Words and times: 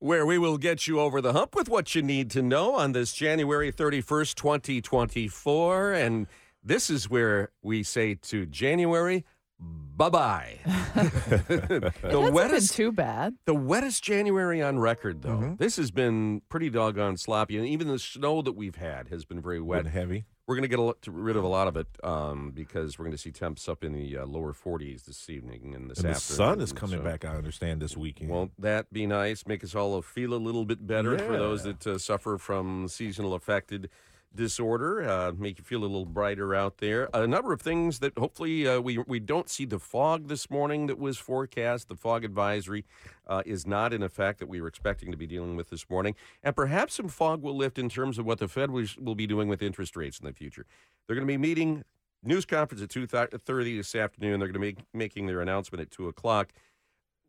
where 0.00 0.24
we 0.26 0.38
will 0.38 0.58
get 0.58 0.86
you 0.86 0.98
over 0.98 1.20
the 1.20 1.32
hump 1.32 1.54
with 1.54 1.68
what 1.68 1.94
you 1.94 2.02
need 2.02 2.30
to 2.30 2.42
know 2.42 2.74
on 2.74 2.92
this 2.92 3.12
January 3.12 3.70
31st, 3.70 4.34
2024. 4.34 5.92
And 5.92 6.26
this 6.64 6.90
is 6.90 7.08
where 7.08 7.50
we 7.62 7.82
say 7.82 8.14
to 8.14 8.46
January, 8.46 9.24
bye 9.60 10.08
bye. 10.08 10.58
the 10.94 11.92
the 12.02 12.30
wettest, 12.32 12.76
been 12.76 12.86
too 12.86 12.92
bad. 12.92 13.34
the 13.44 13.54
wettest 13.54 14.02
January 14.02 14.62
on 14.62 14.78
record, 14.78 15.20
though. 15.20 15.28
Mm-hmm. 15.36 15.56
This 15.56 15.76
has 15.76 15.90
been 15.90 16.40
pretty 16.48 16.70
doggone 16.70 17.18
sloppy, 17.18 17.58
and 17.58 17.66
even 17.66 17.88
the 17.88 17.98
snow 17.98 18.40
that 18.40 18.52
we've 18.52 18.76
had 18.76 19.08
has 19.08 19.26
been 19.26 19.40
very 19.40 19.60
wet. 19.60 19.84
Wet 19.84 19.92
heavy. 19.92 20.24
We're 20.50 20.56
going 20.56 20.68
to 20.68 20.76
get 21.04 21.12
rid 21.14 21.36
of 21.36 21.44
a 21.44 21.46
lot 21.46 21.68
of 21.68 21.76
it 21.76 21.86
um, 22.02 22.50
because 22.50 22.98
we're 22.98 23.04
going 23.04 23.16
to 23.16 23.22
see 23.22 23.30
temps 23.30 23.68
up 23.68 23.84
in 23.84 23.92
the 23.92 24.18
uh, 24.18 24.26
lower 24.26 24.52
40s 24.52 25.04
this 25.04 25.30
evening 25.30 25.76
and 25.76 25.88
this 25.88 26.00
And 26.00 26.12
the 26.12 26.18
sun 26.18 26.60
is 26.60 26.72
coming 26.72 26.98
So- 26.98 27.04
back, 27.04 27.24
I 27.24 27.36
understand, 27.36 27.80
this 27.80 27.96
weekend. 27.96 28.30
Won't 28.30 28.60
that 28.60 28.92
be 28.92 29.06
nice? 29.06 29.46
Make 29.46 29.62
us 29.62 29.76
all 29.76 30.02
feel 30.02 30.34
a 30.34 30.42
little 30.42 30.64
bit 30.64 30.84
better 30.84 31.16
for 31.18 31.34
those 31.34 31.62
that 31.62 31.86
uh, 31.86 31.98
suffer 31.98 32.36
from 32.36 32.88
seasonal 32.88 33.34
affected 33.34 33.90
disorder. 34.34 35.08
Uh, 35.08 35.32
make 35.36 35.58
you 35.58 35.64
feel 35.64 35.80
a 35.80 35.82
little 35.82 36.04
brighter 36.04 36.54
out 36.54 36.78
there. 36.78 37.08
A 37.12 37.26
number 37.26 37.52
of 37.52 37.60
things 37.60 37.98
that 37.98 38.16
hopefully 38.16 38.66
uh, 38.66 38.80
we 38.80 38.98
we 38.98 39.18
don't 39.18 39.48
see 39.48 39.64
the 39.64 39.78
fog 39.78 40.28
this 40.28 40.48
morning 40.50 40.86
that 40.86 40.98
was 40.98 41.18
forecast. 41.18 41.88
The 41.88 41.96
fog 41.96 42.24
advisory 42.24 42.84
uh, 43.26 43.42
is 43.44 43.66
not 43.66 43.92
in 43.92 44.02
effect 44.02 44.38
that 44.38 44.48
we 44.48 44.60
were 44.60 44.68
expecting 44.68 45.10
to 45.10 45.16
be 45.16 45.26
dealing 45.26 45.56
with 45.56 45.70
this 45.70 45.88
morning, 45.90 46.14
and 46.42 46.54
perhaps 46.54 46.94
some 46.94 47.08
fog 47.08 47.42
will 47.42 47.56
lift 47.56 47.78
in 47.78 47.88
terms 47.88 48.18
of 48.18 48.26
what 48.26 48.38
the 48.38 48.48
Fed 48.48 48.70
will 48.70 49.14
be 49.14 49.26
doing 49.26 49.48
with 49.48 49.62
interest 49.62 49.96
rates 49.96 50.18
in 50.18 50.26
the 50.26 50.32
future. 50.32 50.66
They're 51.06 51.16
going 51.16 51.26
to 51.26 51.32
be 51.32 51.38
meeting. 51.38 51.84
News 52.22 52.44
conference 52.44 52.82
at 52.82 52.90
two 52.90 53.06
thirty 53.06 53.76
this 53.78 53.94
afternoon. 53.94 54.40
They're 54.40 54.48
going 54.52 54.74
to 54.74 54.82
be 54.82 54.84
making 54.92 55.26
their 55.26 55.40
announcement 55.40 55.80
at 55.80 55.90
two 55.90 56.06
o'clock 56.06 56.52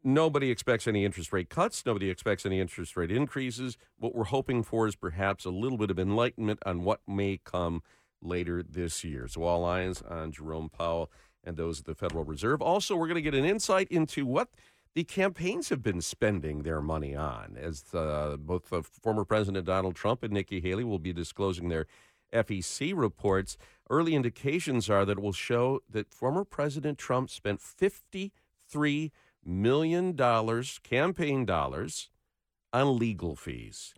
nobody 0.04 0.50
expects 0.50 0.88
any 0.88 1.06
interest 1.06 1.32
rate 1.34 1.50
cuts. 1.50 1.86
Nobody 1.86 2.10
expects 2.10 2.46
any 2.46 2.60
interest 2.60 2.96
rate 2.98 3.12
increases. 3.12 3.78
What 3.98 4.16
we're 4.16 4.26
hoping 4.26 4.64
for 4.64 4.88
is 4.88 4.96
perhaps 4.96 5.46
a 5.46 5.50
little 5.50 5.78
bit 5.78 5.92
of 5.92 6.00
enlightenment 6.00 6.60
on 6.66 6.84
what 6.84 7.02
may 7.08 7.40
come 7.44 7.84
later 8.22 8.64
this 8.64 9.04
year. 9.04 9.28
So, 9.28 9.44
all 9.44 9.66
eyes 9.66 10.02
on 10.02 10.32
Jerome 10.32 10.70
Powell 10.70 11.12
and 11.44 11.58
those 11.58 11.80
at 11.80 11.86
the 11.86 11.96
Federal 11.96 12.24
Reserve. 12.24 12.62
Also, 12.62 12.96
we're 12.96 13.08
going 13.08 13.16
to 13.16 13.22
get 13.22 13.34
an 13.36 13.46
insight 13.46 13.88
into 13.90 14.26
what 14.26 14.50
the 14.94 15.04
campaigns 15.04 15.70
have 15.70 15.82
been 15.82 16.02
spending 16.02 16.64
their 16.64 16.82
money 16.82 17.16
on, 17.16 17.58
as 17.60 17.86
uh, 17.94 18.36
both 18.38 18.72
uh, 18.74 18.82
former 18.82 19.24
President 19.24 19.66
Donald 19.66 19.96
Trump 19.96 20.22
and 20.22 20.34
Nikki 20.34 20.60
Haley 20.60 20.84
will 20.84 21.00
be 21.00 21.14
disclosing 21.14 21.70
their 21.70 21.88
FEC 22.34 22.94
reports. 22.96 23.58
Early 23.90 24.16
indications 24.16 24.90
are 24.90 25.06
that 25.06 25.18
it 25.18 25.22
will 25.22 25.32
show 25.32 25.82
that 25.90 26.14
former 26.14 26.44
President 26.44 26.98
Trump 26.98 27.30
spent 27.30 27.62
53 27.62 29.12
million 29.46 30.16
dollars 30.16 30.80
campaign 30.84 31.46
dollars 31.46 32.10
on 32.74 32.98
legal 32.98 33.36
fees. 33.36 33.94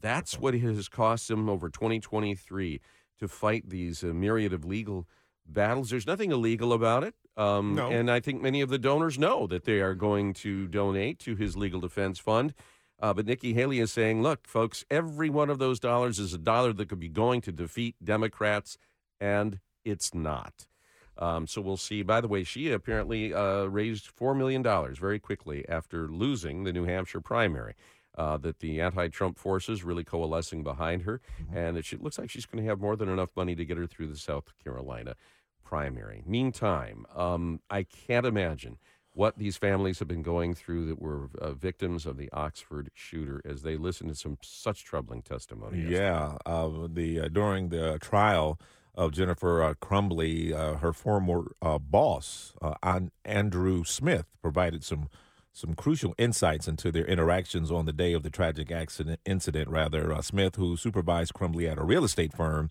That's 0.00 0.38
what 0.38 0.54
it 0.54 0.60
has 0.60 0.88
cost 0.88 1.30
him 1.30 1.48
over 1.48 1.68
2023 1.68 2.80
to 3.18 3.28
fight 3.28 3.68
these 3.68 4.04
uh, 4.04 4.08
myriad 4.08 4.52
of 4.52 4.64
legal 4.64 5.06
battles. 5.46 5.90
There's 5.90 6.06
nothing 6.06 6.30
illegal 6.32 6.72
about 6.72 7.02
it. 7.04 7.14
Um, 7.36 7.74
No. 7.74 7.90
And 7.90 8.10
I 8.10 8.20
think 8.20 8.40
many 8.42 8.60
of 8.60 8.68
the 8.68 8.78
donors 8.78 9.18
know 9.18 9.46
that 9.46 9.64
they 9.64 9.80
are 9.80 9.94
going 9.94 10.32
to 10.34 10.66
donate 10.66 11.18
to 11.20 11.36
his 11.36 11.56
legal 11.56 11.80
defense 11.80 12.18
fund. 12.18 12.54
Uh, 12.98 13.12
but 13.12 13.26
Nikki 13.26 13.52
Haley 13.52 13.78
is 13.80 13.92
saying, 13.92 14.22
look, 14.22 14.46
folks, 14.46 14.84
every 14.90 15.28
one 15.28 15.50
of 15.50 15.58
those 15.58 15.78
dollars 15.78 16.18
is 16.18 16.32
a 16.32 16.38
dollar 16.38 16.72
that 16.72 16.88
could 16.88 17.00
be 17.00 17.10
going 17.10 17.42
to 17.42 17.52
defeat 17.52 17.94
Democrats, 18.02 18.78
and 19.20 19.60
it's 19.84 20.14
not. 20.14 20.66
Um, 21.18 21.46
so 21.46 21.60
we'll 21.60 21.76
see. 21.76 22.02
By 22.02 22.20
the 22.20 22.28
way, 22.28 22.44
she 22.44 22.70
apparently 22.70 23.32
uh, 23.32 23.64
raised 23.64 24.10
$4 24.16 24.36
million 24.36 24.62
very 24.94 25.18
quickly 25.18 25.66
after 25.68 26.08
losing 26.08 26.64
the 26.64 26.72
New 26.72 26.84
Hampshire 26.84 27.20
primary. 27.20 27.74
Uh, 28.18 28.38
that 28.38 28.60
the 28.60 28.80
anti 28.80 29.08
Trump 29.08 29.36
forces 29.38 29.84
really 29.84 30.02
coalescing 30.02 30.62
behind 30.62 31.02
her, 31.02 31.20
and 31.54 31.76
it 31.76 31.84
she- 31.84 31.98
looks 31.98 32.18
like 32.18 32.30
she's 32.30 32.46
going 32.46 32.64
to 32.64 32.66
have 32.66 32.80
more 32.80 32.96
than 32.96 33.10
enough 33.10 33.28
money 33.36 33.54
to 33.54 33.62
get 33.62 33.76
her 33.76 33.86
through 33.86 34.06
the 34.06 34.16
South 34.16 34.54
Carolina 34.64 35.14
primary. 35.62 36.22
Meantime, 36.26 37.04
um, 37.14 37.60
I 37.68 37.82
can't 37.82 38.24
imagine 38.24 38.78
what 39.12 39.36
these 39.38 39.58
families 39.58 39.98
have 39.98 40.08
been 40.08 40.22
going 40.22 40.54
through 40.54 40.86
that 40.86 41.00
were 41.00 41.28
uh, 41.38 41.52
victims 41.52 42.06
of 42.06 42.16
the 42.16 42.30
Oxford 42.32 42.90
shooter 42.94 43.42
as 43.44 43.60
they 43.62 43.76
listen 43.76 44.08
to 44.08 44.14
some 44.14 44.38
such 44.42 44.84
troubling 44.84 45.20
testimony. 45.20 45.82
Yeah, 45.86 46.38
uh, 46.46 46.70
the 46.88 47.20
uh, 47.20 47.28
during 47.28 47.68
the 47.68 47.98
trial 47.98 48.58
of 48.96 49.12
Jennifer 49.12 49.62
uh, 49.62 49.74
Crumbley, 49.74 50.52
uh, 50.52 50.76
her 50.78 50.92
former 50.92 51.52
uh, 51.60 51.78
boss, 51.78 52.54
uh, 52.62 52.74
An- 52.82 53.12
Andrew 53.24 53.84
Smith, 53.84 54.26
provided 54.40 54.84
some 54.84 55.08
some 55.52 55.74
crucial 55.74 56.14
insights 56.18 56.68
into 56.68 56.92
their 56.92 57.06
interactions 57.06 57.70
on 57.70 57.86
the 57.86 57.92
day 57.92 58.12
of 58.12 58.22
the 58.22 58.28
tragic 58.30 58.70
accident 58.70 59.20
incident. 59.24 59.68
Rather, 59.68 60.12
uh, 60.12 60.20
Smith, 60.20 60.56
who 60.56 60.76
supervised 60.76 61.32
Crumbley 61.32 61.70
at 61.70 61.78
a 61.78 61.84
real 61.84 62.04
estate 62.04 62.34
firm, 62.34 62.70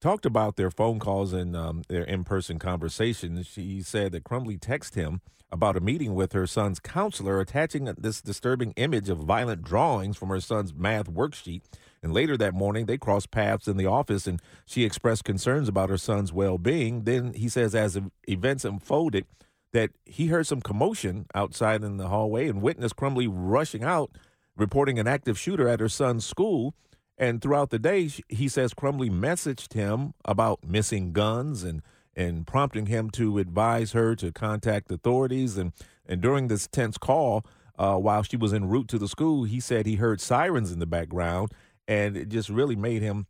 talked 0.00 0.24
about 0.24 0.56
their 0.56 0.70
phone 0.70 0.98
calls 1.00 1.32
and 1.32 1.56
um, 1.56 1.82
their 1.88 2.04
in-person 2.04 2.58
conversations. 2.58 3.46
She 3.46 3.82
said 3.82 4.12
that 4.12 4.24
Crumbley 4.24 4.58
texted 4.58 4.94
him 4.94 5.20
about 5.50 5.76
a 5.76 5.80
meeting 5.80 6.14
with 6.14 6.32
her 6.32 6.46
son's 6.46 6.80
counselor, 6.80 7.40
attaching 7.40 7.84
this 7.98 8.22
disturbing 8.22 8.72
image 8.76 9.08
of 9.08 9.18
violent 9.18 9.62
drawings 9.62 10.16
from 10.16 10.28
her 10.30 10.40
son's 10.40 10.72
math 10.72 11.10
worksheet. 11.10 11.62
And 12.02 12.12
later 12.12 12.36
that 12.36 12.54
morning, 12.54 12.86
they 12.86 12.98
crossed 12.98 13.30
paths 13.30 13.68
in 13.68 13.76
the 13.76 13.86
office, 13.86 14.26
and 14.26 14.40
she 14.66 14.84
expressed 14.84 15.24
concerns 15.24 15.68
about 15.68 15.90
her 15.90 15.98
son's 15.98 16.32
well-being. 16.32 17.04
Then 17.04 17.32
he 17.34 17.48
says, 17.48 17.74
as 17.74 17.98
events 18.26 18.64
unfolded, 18.64 19.26
that 19.72 19.90
he 20.04 20.26
heard 20.26 20.46
some 20.46 20.60
commotion 20.60 21.26
outside 21.34 21.82
in 21.82 21.96
the 21.96 22.08
hallway 22.08 22.48
and 22.48 22.60
witnessed 22.60 22.96
Crumbley 22.96 23.28
rushing 23.30 23.84
out, 23.84 24.10
reporting 24.56 24.98
an 24.98 25.06
active 25.06 25.38
shooter 25.38 25.68
at 25.68 25.80
her 25.80 25.88
son's 25.88 26.26
school. 26.26 26.74
And 27.16 27.40
throughout 27.40 27.70
the 27.70 27.78
day, 27.78 28.10
he 28.28 28.48
says 28.48 28.74
Crumbley 28.74 29.10
messaged 29.10 29.72
him 29.72 30.14
about 30.24 30.64
missing 30.64 31.12
guns 31.12 31.62
and 31.62 31.82
and 32.14 32.46
prompting 32.46 32.86
him 32.86 33.08
to 33.08 33.38
advise 33.38 33.92
her 33.92 34.14
to 34.16 34.30
contact 34.32 34.90
authorities. 34.90 35.56
And 35.56 35.72
and 36.04 36.20
during 36.20 36.48
this 36.48 36.66
tense 36.66 36.98
call, 36.98 37.46
uh, 37.78 37.96
while 37.96 38.22
she 38.22 38.36
was 38.36 38.52
en 38.52 38.68
route 38.68 38.88
to 38.88 38.98
the 38.98 39.08
school, 39.08 39.44
he 39.44 39.60
said 39.60 39.86
he 39.86 39.96
heard 39.96 40.20
sirens 40.20 40.72
in 40.72 40.78
the 40.78 40.86
background, 40.86 41.52
and 41.88 42.16
it 42.16 42.28
just 42.28 42.48
really 42.48 42.76
made 42.76 43.02
him 43.02 43.26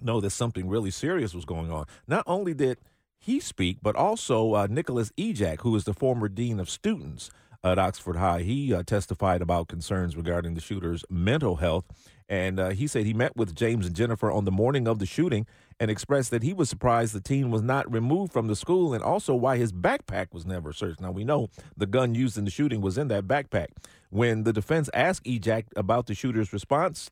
know 0.00 0.20
that 0.20 0.30
something 0.30 0.68
really 0.68 0.90
serious 0.90 1.34
was 1.34 1.44
going 1.44 1.70
on. 1.70 1.86
Not 2.06 2.24
only 2.26 2.54
did 2.54 2.78
he 3.18 3.40
speak, 3.40 3.78
but 3.82 3.96
also 3.96 4.54
uh, 4.54 4.66
Nicholas 4.68 5.10
Ejak, 5.16 5.60
who 5.60 5.74
is 5.74 5.84
the 5.84 5.94
former 5.94 6.28
dean 6.28 6.60
of 6.60 6.68
students 6.68 7.30
at 7.64 7.78
Oxford 7.78 8.16
High. 8.16 8.42
He 8.42 8.72
uh, 8.72 8.82
testified 8.82 9.42
about 9.42 9.68
concerns 9.68 10.16
regarding 10.16 10.54
the 10.54 10.60
shooter's 10.60 11.04
mental 11.10 11.56
health. 11.56 11.84
And 12.28 12.58
uh, 12.58 12.70
he 12.70 12.86
said 12.86 13.06
he 13.06 13.14
met 13.14 13.36
with 13.36 13.54
James 13.54 13.86
and 13.86 13.94
Jennifer 13.94 14.30
on 14.30 14.44
the 14.44 14.50
morning 14.50 14.88
of 14.88 14.98
the 14.98 15.06
shooting 15.06 15.46
and 15.78 15.90
expressed 15.90 16.30
that 16.32 16.42
he 16.42 16.52
was 16.52 16.68
surprised 16.68 17.14
the 17.14 17.20
teen 17.20 17.50
was 17.50 17.62
not 17.62 17.90
removed 17.92 18.32
from 18.32 18.48
the 18.48 18.56
school 18.56 18.94
and 18.94 19.02
also 19.02 19.34
why 19.34 19.56
his 19.56 19.72
backpack 19.72 20.32
was 20.32 20.44
never 20.44 20.72
searched. 20.72 21.00
Now, 21.00 21.12
we 21.12 21.24
know 21.24 21.50
the 21.76 21.86
gun 21.86 22.14
used 22.14 22.36
in 22.36 22.44
the 22.44 22.50
shooting 22.50 22.80
was 22.80 22.98
in 22.98 23.08
that 23.08 23.28
backpack. 23.28 23.68
When 24.10 24.42
the 24.42 24.52
defense 24.52 24.90
asked 24.92 25.24
Ejak 25.24 25.66
about 25.76 26.06
the 26.06 26.14
shooter's 26.14 26.52
response 26.52 27.10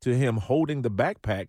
to 0.00 0.16
him 0.16 0.36
holding 0.38 0.82
the 0.82 0.90
backpack, 0.90 1.48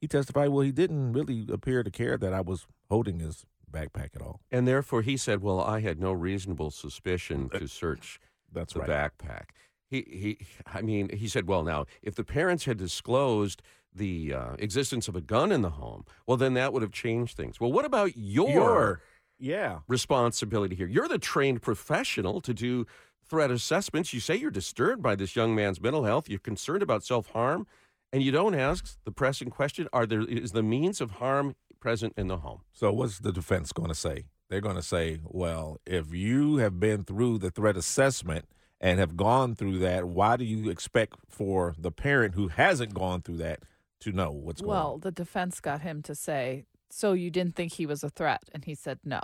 he 0.00 0.08
testified, 0.08 0.48
well, 0.50 0.62
he 0.62 0.72
didn't 0.72 1.12
really 1.12 1.46
appear 1.50 1.82
to 1.82 1.90
care 1.90 2.16
that 2.18 2.32
I 2.32 2.40
was 2.40 2.66
holding 2.88 3.20
his 3.20 3.44
backpack 3.70 4.14
at 4.16 4.22
all. 4.22 4.40
And 4.50 4.66
therefore, 4.68 5.02
he 5.02 5.16
said, 5.16 5.42
"Well, 5.42 5.60
I 5.60 5.80
had 5.80 5.98
no 6.00 6.12
reasonable 6.12 6.70
suspicion 6.70 7.48
to 7.50 7.66
search 7.68 8.18
That's 8.52 8.74
the 8.74 8.80
right. 8.80 8.88
backpack." 9.18 9.44
He, 9.88 10.02
he, 10.02 10.46
I 10.66 10.82
mean, 10.82 11.16
he 11.16 11.28
said, 11.28 11.46
"Well, 11.46 11.62
now, 11.62 11.86
if 12.02 12.14
the 12.14 12.24
parents 12.24 12.64
had 12.66 12.76
disclosed 12.76 13.62
the 13.94 14.32
uh, 14.34 14.52
existence 14.58 15.06
of 15.08 15.14
a 15.16 15.20
gun 15.20 15.52
in 15.52 15.62
the 15.62 15.70
home, 15.70 16.04
well, 16.26 16.36
then 16.36 16.54
that 16.54 16.72
would 16.72 16.82
have 16.82 16.92
changed 16.92 17.36
things." 17.36 17.60
Well, 17.60 17.72
what 17.72 17.84
about 17.84 18.16
your, 18.16 18.50
Your- 18.50 19.02
Yeah. 19.38 19.78
responsibility 19.88 20.74
here? 20.76 20.86
You're 20.86 21.08
the 21.08 21.18
trained 21.18 21.62
professional 21.62 22.40
to 22.42 22.52
do 22.52 22.86
threat 23.24 23.50
assessments. 23.50 24.12
You 24.12 24.20
say 24.20 24.36
you're 24.36 24.50
disturbed 24.50 25.02
by 25.02 25.14
this 25.14 25.34
young 25.36 25.54
man's 25.54 25.80
mental 25.80 26.04
health. 26.04 26.28
You're 26.28 26.38
concerned 26.40 26.82
about 26.82 27.04
self 27.04 27.28
harm, 27.28 27.66
and 28.12 28.22
you 28.22 28.30
don't 28.30 28.54
ask 28.54 28.96
the 29.04 29.12
pressing 29.12 29.50
question: 29.50 29.88
Are 29.92 30.06
there 30.06 30.22
is 30.22 30.52
the 30.52 30.62
means 30.62 31.00
of 31.00 31.12
harm 31.12 31.54
present 31.80 32.14
in 32.16 32.28
the 32.28 32.38
home? 32.38 32.60
So 32.72 32.92
what's 32.92 33.18
the 33.18 33.32
defense 33.32 33.72
going 33.72 33.88
to 33.88 33.94
say? 33.94 34.26
They're 34.48 34.60
going 34.60 34.76
to 34.76 34.82
say, 34.82 35.20
well, 35.24 35.80
if 35.86 36.12
you 36.12 36.58
have 36.58 36.78
been 36.78 37.04
through 37.04 37.38
the 37.38 37.50
threat 37.50 37.74
assessment 37.74 38.44
and 38.82 39.00
have 39.00 39.16
gone 39.16 39.54
through 39.54 39.78
that, 39.78 40.04
why 40.04 40.36
do 40.36 40.44
you 40.44 40.70
expect 40.70 41.16
for 41.26 41.74
the 41.78 41.90
parent 41.90 42.34
who 42.34 42.48
hasn't 42.48 42.92
gone 42.92 43.22
through 43.22 43.38
that 43.38 43.60
to 44.00 44.12
know 44.12 44.30
what's 44.30 44.60
going 44.60 44.76
on? 44.76 44.84
Well, 44.84 44.98
the 44.98 45.10
defense 45.10 45.58
got 45.58 45.80
him 45.80 46.02
to 46.02 46.14
say, 46.14 46.66
"So 46.90 47.14
you 47.14 47.30
didn't 47.30 47.56
think 47.56 47.72
he 47.72 47.86
was 47.86 48.04
a 48.04 48.10
threat?" 48.10 48.50
And 48.52 48.64
he 48.66 48.74
said, 48.74 48.98
"No." 49.04 49.20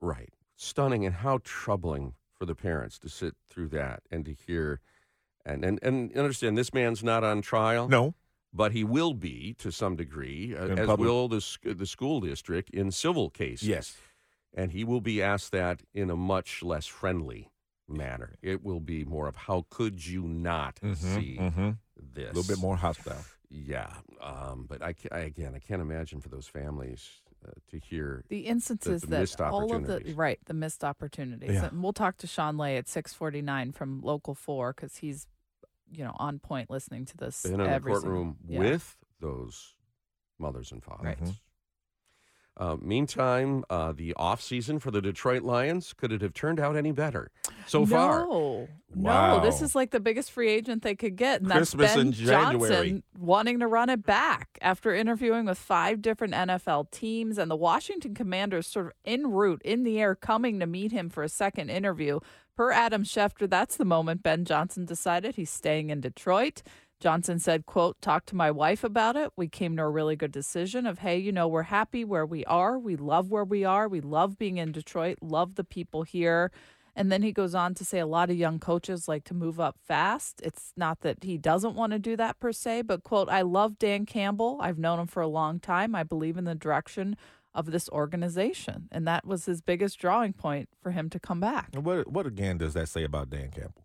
Right. 0.00 0.32
Stunning 0.54 1.04
and 1.04 1.16
how 1.16 1.40
troubling 1.42 2.14
for 2.32 2.46
the 2.46 2.54
parents 2.54 2.98
to 3.00 3.08
sit 3.08 3.34
through 3.48 3.68
that 3.70 4.02
and 4.10 4.24
to 4.24 4.32
hear 4.32 4.80
and 5.44 5.64
and, 5.64 5.78
and 5.82 6.16
understand 6.16 6.56
this 6.56 6.72
man's 6.72 7.02
not 7.02 7.24
on 7.24 7.42
trial. 7.42 7.88
No. 7.88 8.14
But 8.52 8.70
he 8.70 8.84
will 8.84 9.14
be 9.14 9.54
to 9.58 9.72
some 9.72 9.96
degree, 9.96 10.54
uh, 10.54 10.68
as 10.68 10.86
public- 10.86 11.08
will 11.08 11.26
the, 11.26 11.40
sc- 11.40 11.76
the 11.76 11.86
school 11.86 12.20
district 12.20 12.70
in 12.70 12.92
civil 12.92 13.28
cases. 13.28 13.66
Yes. 13.66 13.96
And 14.54 14.70
he 14.70 14.84
will 14.84 15.00
be 15.00 15.20
asked 15.20 15.50
that 15.50 15.82
in 15.92 16.08
a 16.08 16.14
much 16.14 16.62
less 16.62 16.86
friendly 16.86 17.50
manner. 17.88 18.34
It 18.42 18.62
will 18.62 18.78
be 18.78 19.04
more 19.04 19.26
of 19.26 19.34
how 19.34 19.66
could 19.70 20.06
you 20.06 20.22
not 20.22 20.78
see 20.94 21.36
hmm 21.36 21.70
this? 22.14 22.30
A 22.30 22.32
little 22.32 22.44
bit 22.44 22.58
more 22.60 22.76
hostile. 22.76 23.24
Yeah, 23.50 23.90
um, 24.20 24.66
but 24.68 24.82
I, 24.82 24.94
I 25.12 25.18
again, 25.20 25.52
I 25.54 25.58
can't 25.58 25.82
imagine 25.82 26.20
for 26.20 26.28
those 26.28 26.46
families 26.46 27.08
uh, 27.46 27.50
to 27.70 27.78
hear. 27.78 28.24
The 28.28 28.46
instances 28.46 29.02
the 29.02 29.08
that 29.08 29.20
missed 29.20 29.40
all 29.40 29.64
of 29.64 29.68
the 29.68 29.74
opportunities. 29.76 30.14
right, 30.14 30.38
the 30.46 30.54
missed 30.54 30.82
opportunities. 30.82 31.52
Yeah. 31.52 31.66
And 31.66 31.82
we'll 31.82 31.92
talk 31.92 32.16
to 32.18 32.26
Shawn 32.26 32.56
Ley 32.56 32.76
at 32.76 32.88
six 32.88 33.12
forty 33.12 33.42
nine 33.42 33.72
from 33.72 34.00
Local 34.00 34.34
Four 34.34 34.72
because 34.72 34.96
he's, 34.96 35.26
you 35.96 36.04
know, 36.04 36.14
on 36.18 36.38
point 36.38 36.70
listening 36.70 37.04
to 37.06 37.16
this. 37.16 37.42
been 37.42 37.54
in 37.54 37.58
the 37.60 37.68
every 37.70 37.92
single- 37.94 38.10
courtroom 38.10 38.36
yeah. 38.46 38.58
with 38.60 38.96
those 39.20 39.74
mothers 40.38 40.72
and 40.72 40.82
fathers. 40.82 41.04
Right. 41.04 41.20
Mhm. 41.20 41.36
Uh, 42.56 42.76
meantime, 42.80 43.64
uh, 43.68 43.90
the 43.90 44.14
off 44.14 44.40
season 44.40 44.78
for 44.78 44.92
the 44.92 45.02
Detroit 45.02 45.42
Lions 45.42 45.92
could 45.92 46.12
it 46.12 46.22
have 46.22 46.32
turned 46.32 46.60
out 46.60 46.76
any 46.76 46.92
better 46.92 47.32
so 47.66 47.84
far? 47.84 48.20
No, 48.26 48.68
Wow. 48.94 49.38
no. 49.38 49.42
This 49.44 49.60
is 49.60 49.74
like 49.74 49.90
the 49.90 49.98
biggest 49.98 50.30
free 50.30 50.48
agent 50.50 50.84
they 50.84 50.94
could 50.94 51.16
get, 51.16 51.40
and 51.40 51.50
Christmas 51.50 51.88
that's 51.88 51.96
Ben 51.96 52.06
in 52.06 52.12
January. 52.12 52.70
Johnson 52.70 53.02
wanting 53.18 53.58
to 53.58 53.66
run 53.66 53.90
it 53.90 54.06
back 54.06 54.56
after 54.62 54.94
interviewing 54.94 55.46
with 55.46 55.58
five 55.58 56.00
different 56.00 56.32
NFL 56.32 56.84
teams, 56.92 57.38
and 57.38 57.50
the 57.50 57.56
Washington 57.56 58.14
Commanders 58.14 58.68
sort 58.68 58.86
of 58.86 58.92
en 59.04 59.32
route 59.32 59.60
in 59.64 59.82
the 59.82 59.98
air, 60.00 60.14
coming 60.14 60.60
to 60.60 60.66
meet 60.66 60.92
him 60.92 61.10
for 61.10 61.24
a 61.24 61.28
second 61.28 61.70
interview. 61.70 62.20
Per 62.56 62.70
Adam 62.70 63.02
Schefter, 63.02 63.50
that's 63.50 63.76
the 63.76 63.84
moment 63.84 64.22
Ben 64.22 64.44
Johnson 64.44 64.84
decided 64.84 65.34
he's 65.34 65.50
staying 65.50 65.90
in 65.90 66.00
Detroit. 66.00 66.62
Johnson 67.00 67.40
said, 67.40 67.66
quote, 67.66 68.00
talked 68.00 68.28
to 68.28 68.36
my 68.36 68.50
wife 68.50 68.84
about 68.84 69.16
it. 69.16 69.32
We 69.36 69.48
came 69.48 69.76
to 69.76 69.82
a 69.82 69.90
really 69.90 70.14
good 70.14 70.30
decision 70.30 70.86
of, 70.86 71.00
hey, 71.00 71.18
you 71.18 71.32
know, 71.32 71.48
we're 71.48 71.64
happy 71.64 72.04
where 72.04 72.24
we 72.24 72.44
are. 72.44 72.78
We 72.78 72.94
love 72.94 73.28
where 73.28 73.44
we 73.44 73.64
are. 73.64 73.88
We 73.88 74.00
love 74.00 74.38
being 74.38 74.58
in 74.58 74.70
Detroit, 74.70 75.18
love 75.20 75.56
the 75.56 75.64
people 75.64 76.04
here. 76.04 76.52
And 76.96 77.10
then 77.10 77.22
he 77.22 77.32
goes 77.32 77.56
on 77.56 77.74
to 77.74 77.84
say 77.84 77.98
a 77.98 78.06
lot 78.06 78.30
of 78.30 78.36
young 78.36 78.60
coaches 78.60 79.08
like 79.08 79.24
to 79.24 79.34
move 79.34 79.58
up 79.58 79.76
fast. 79.82 80.40
It's 80.44 80.72
not 80.76 81.00
that 81.00 81.24
he 81.24 81.36
doesn't 81.36 81.74
want 81.74 81.92
to 81.92 81.98
do 81.98 82.16
that 82.16 82.38
per 82.38 82.52
se, 82.52 82.82
but 82.82 83.02
quote, 83.02 83.28
I 83.28 83.42
love 83.42 83.80
Dan 83.80 84.06
Campbell. 84.06 84.58
I've 84.60 84.78
known 84.78 85.00
him 85.00 85.08
for 85.08 85.20
a 85.20 85.26
long 85.26 85.58
time. 85.58 85.96
I 85.96 86.04
believe 86.04 86.36
in 86.36 86.44
the 86.44 86.54
direction 86.54 87.16
of 87.54 87.70
this 87.70 87.88
organization. 87.90 88.88
And 88.90 89.06
that 89.06 89.24
was 89.26 89.44
his 89.46 89.60
biggest 89.60 89.98
drawing 89.98 90.32
point 90.32 90.68
for 90.82 90.90
him 90.92 91.08
to 91.10 91.20
come 91.20 91.40
back. 91.40 91.70
And 91.72 91.84
what 91.84 92.08
what 92.10 92.26
again 92.26 92.58
does 92.58 92.74
that 92.74 92.88
say 92.88 93.04
about 93.04 93.30
Dan 93.30 93.50
Campbell? 93.50 93.84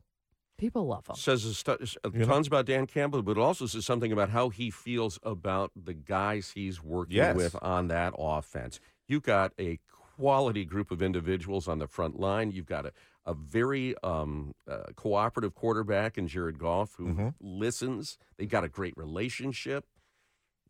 People 0.57 0.87
love 0.87 1.07
him. 1.07 1.15
Says 1.15 1.45
a 1.45 1.53
stu- 1.53 1.71
uh, 2.03 2.09
You 2.13 2.19
know? 2.19 2.25
tons 2.25 2.47
about 2.47 2.65
Dan 2.65 2.85
Campbell, 2.85 3.21
but 3.21 3.31
it 3.31 3.37
also 3.37 3.65
says 3.65 3.85
something 3.85 4.11
about 4.11 4.29
how 4.29 4.49
he 4.49 4.69
feels 4.69 5.17
about 5.23 5.71
the 5.75 5.93
guys 5.93 6.51
he's 6.51 6.83
working 6.83 7.15
Yes. 7.15 7.35
with 7.37 7.55
on 7.61 7.87
that 7.87 8.13
offense. 8.17 8.79
You've 9.07 9.23
got 9.23 9.53
a 9.57 9.79
quality 10.17 10.65
group 10.65 10.91
of 10.91 11.01
individuals 11.01 11.69
on 11.69 11.79
the 11.79 11.87
front 11.87 12.19
line. 12.19 12.51
You've 12.51 12.65
got 12.65 12.85
a, 12.85 12.91
a 13.25 13.33
very 13.33 13.95
um, 14.03 14.53
uh, 14.67 14.87
cooperative 14.97 15.55
quarterback 15.55 16.17
in 16.17 16.27
Jared 16.27 16.59
Goff 16.59 16.95
who 16.95 17.07
Mhm. 17.13 17.33
listens. 17.39 18.17
They've 18.37 18.49
got 18.49 18.65
a 18.65 18.69
great 18.69 18.97
relationship. 18.97 19.85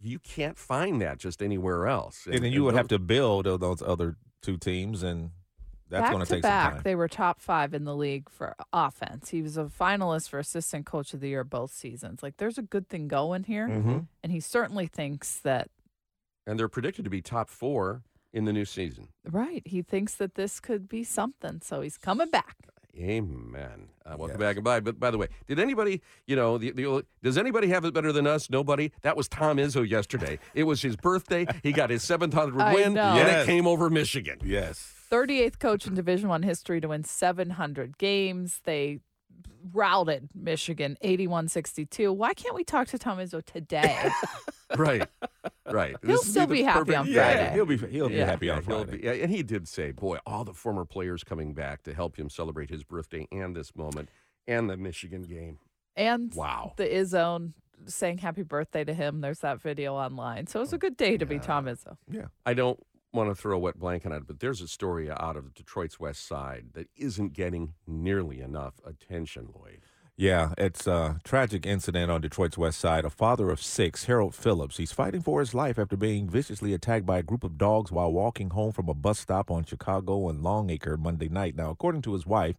You 0.02 0.20
can't 0.20 0.58
find 0.58 1.02
that 1.02 1.18
just 1.18 1.42
anywhere 1.42 1.88
else. 1.88 2.26
And, 2.26 2.44
then 2.44 2.52
you 2.54 2.64
would 2.64 2.76
have 2.76 2.88
to 2.90 3.00
build 3.00 3.46
those 3.46 3.82
other 3.82 4.16
two 4.42 4.58
teams, 4.58 5.04
and 5.04 5.32
that's 5.90 6.10
going 6.10 6.24
to 6.26 6.32
take 6.32 6.42
back, 6.42 6.66
some 6.68 6.74
time. 6.76 6.84
they 6.84 6.96
were 6.96 7.08
top 7.10 7.42
five 7.42 7.74
in 7.74 7.84
the 7.84 7.96
league 7.96 8.30
for 8.30 8.56
offense. 8.72 9.30
He 9.30 9.42
was 9.42 9.58
a 9.58 9.66
finalist 9.66 10.30
for 10.30 10.40
assistant 10.40 10.86
coach 10.86 11.14
of 11.14 11.20
the 11.20 11.30
year 11.30 11.44
both 11.44 11.72
seasons. 11.72 12.24
Like, 12.24 12.38
there's 12.38 12.58
a 12.58 12.62
good 12.62 12.88
thing 12.88 13.08
going 13.08 13.44
here, 13.44 13.68
Mhm. 13.68 14.08
and 14.24 14.32
he 14.32 14.40
certainly 14.40 14.88
thinks 14.88 15.40
that. 15.42 15.70
and 16.48 16.58
they're 16.58 16.70
predicted 16.70 17.04
to 17.06 17.12
be 17.12 17.22
top 17.22 17.48
four 17.50 18.02
in 18.34 18.46
the 18.46 18.54
new 18.54 18.66
season. 18.66 19.10
Right, 19.30 19.62
he 19.68 19.82
thinks 19.84 20.16
that 20.16 20.34
this 20.36 20.60
could 20.60 20.88
be 20.90 21.04
something, 21.04 21.60
so 21.62 21.82
he's 21.82 21.98
coming 21.98 22.30
back. 22.32 22.56
Amen. 22.98 23.90
Uh, 24.06 24.16
welcome 24.18 24.30
Yes. 24.30 24.38
back 24.40 24.56
and 24.56 24.64
bye. 24.66 24.80
But 24.80 25.00
by 25.00 25.12
the 25.12 25.18
way, 25.18 25.28
did 25.48 25.60
anybody, 25.60 26.02
you 26.26 26.36
know, 26.36 26.58
the, 26.58 26.72
the 26.72 27.06
does 27.22 27.38
anybody 27.38 27.68
have 27.70 27.86
it 27.86 27.94
better 27.94 28.12
than 28.12 28.26
us? 28.26 28.50
Nobody. 28.50 28.92
That 29.04 29.16
was 29.16 29.28
Tom 29.28 29.58
Izzo 29.58 29.88
yesterday. 29.88 30.40
it 30.56 30.64
was 30.64 30.82
his 30.82 30.96
birthday. 30.96 31.46
He 31.64 31.72
got 31.72 31.90
his 31.92 32.04
700 32.04 32.60
I 32.60 32.74
win, 32.74 32.94
know. 32.94 33.02
and 33.02 33.28
it 33.30 33.46
came 33.46 33.68
over 33.68 33.90
Michigan. 33.90 34.40
Yes. 34.44 34.94
38th 35.12 35.60
coach 35.60 35.86
in 35.88 35.94
Division 35.96 36.30
One 36.30 36.44
history 36.44 36.82
to 36.82 36.88
win 36.88 37.04
700 37.04 37.98
games. 37.98 38.62
They 38.64 39.00
routed 39.74 40.30
Michigan 40.34 40.98
81-62. 41.04 42.16
Why 42.16 42.34
can't 42.34 42.56
we 42.56 42.64
talk 42.64 42.88
to 42.90 42.98
Tom 43.00 43.18
Izzo 43.20 43.44
today? 43.44 44.10
Right. 44.78 45.10
Right. 45.66 45.96
He'll 46.04 46.12
This 46.18 46.30
still 46.30 46.46
the 46.46 46.54
be 46.54 46.62
happy 46.62 46.92
perfect- 46.92 46.98
on 47.00 47.08
Yeah, 47.08 47.24
Friday. 47.34 47.54
he'll 47.56 47.66
be 47.66 47.78
he'll 47.78 48.08
be 48.08 48.18
happy 48.20 48.52
on 48.52 48.62
Friday. 48.62 48.98
be- 49.00 49.04
yeah, 49.04 49.14
and 49.14 49.32
he 49.32 49.42
did 49.42 49.68
say, 49.68 49.90
boy, 49.92 50.20
all 50.28 50.44
the 50.44 50.54
former 50.54 50.86
players 50.86 51.24
coming 51.24 51.56
back 51.56 51.82
to 51.84 51.94
help 51.96 52.18
him 52.18 52.30
celebrate 52.30 52.70
his 52.70 52.84
birthday 52.84 53.28
and 53.32 53.56
this 53.56 53.76
moment 53.76 54.10
and 54.48 54.70
the 54.70 54.78
Michigan 54.78 55.24
game. 55.24 55.58
and 55.96 56.32
Wow. 56.36 56.74
the 56.78 56.84
Izzone 56.84 57.54
saying 57.88 58.20
happy 58.20 58.44
birthday 58.44 58.84
to 58.84 58.94
him. 58.94 59.22
There's 59.22 59.40
that 59.40 59.60
video 59.60 59.96
online. 59.96 60.46
So 60.46 60.60
it 60.60 60.62
was 60.62 60.74
a 60.74 60.76
oh, 60.76 60.78
good 60.80 60.96
day 60.98 61.18
to 61.18 61.26
be 61.26 61.40
Tom 61.40 61.66
Izzo. 61.66 61.98
Yeah. 62.08 62.28
I 62.46 62.54
don't 62.54 62.80
want 63.12 63.30
to 63.30 63.36
throw 63.36 63.56
a 63.56 63.60
wet 63.60 63.80
blanket 63.80 64.12
on 64.12 64.20
it, 64.20 64.28
but 64.28 64.40
there's 64.40 64.62
a 64.62 64.68
story 64.68 65.10
out 65.10 65.36
of 65.36 65.54
Detroit's 65.54 66.00
West 66.00 66.28
Side 66.28 66.68
that 66.74 66.88
isn't 66.96 67.34
getting 67.34 67.74
nearly 67.88 68.42
enough 68.42 68.76
attention, 68.86 69.50
Lloyd. 69.56 69.82
Yeah, 70.16 70.52
it's 70.58 70.86
a 70.86 71.18
tragic 71.24 71.66
incident 71.66 72.12
on 72.12 72.20
Detroit's 72.20 72.58
west 72.58 72.82
side. 72.82 73.06
A 73.06 73.10
father 73.10 73.50
of 73.50 73.64
six, 73.64 74.04
Harold 74.04 74.36
Phillips, 74.36 74.76
he's 74.76 74.92
fighting 74.92 75.22
for 75.22 75.40
his 75.40 75.54
life 75.54 75.80
after 75.80 75.96
being 75.96 76.30
viciously 76.30 76.74
attacked 76.74 77.06
by 77.06 77.20
a 77.20 77.24
group 77.24 77.42
of 77.42 77.58
dogs 77.58 77.90
while 77.90 78.12
walking 78.12 78.50
home 78.50 78.74
from 78.74 78.90
a 78.90 78.94
bus 78.94 79.18
stop 79.18 79.50
on 79.50 79.64
Chicago 79.64 80.28
and 80.28 80.44
Longacre 80.44 80.98
Monday 80.98 81.30
night. 81.30 81.56
Now, 81.56 81.70
according 81.70 82.02
to 82.02 82.12
his 82.12 82.26
wife, 82.26 82.58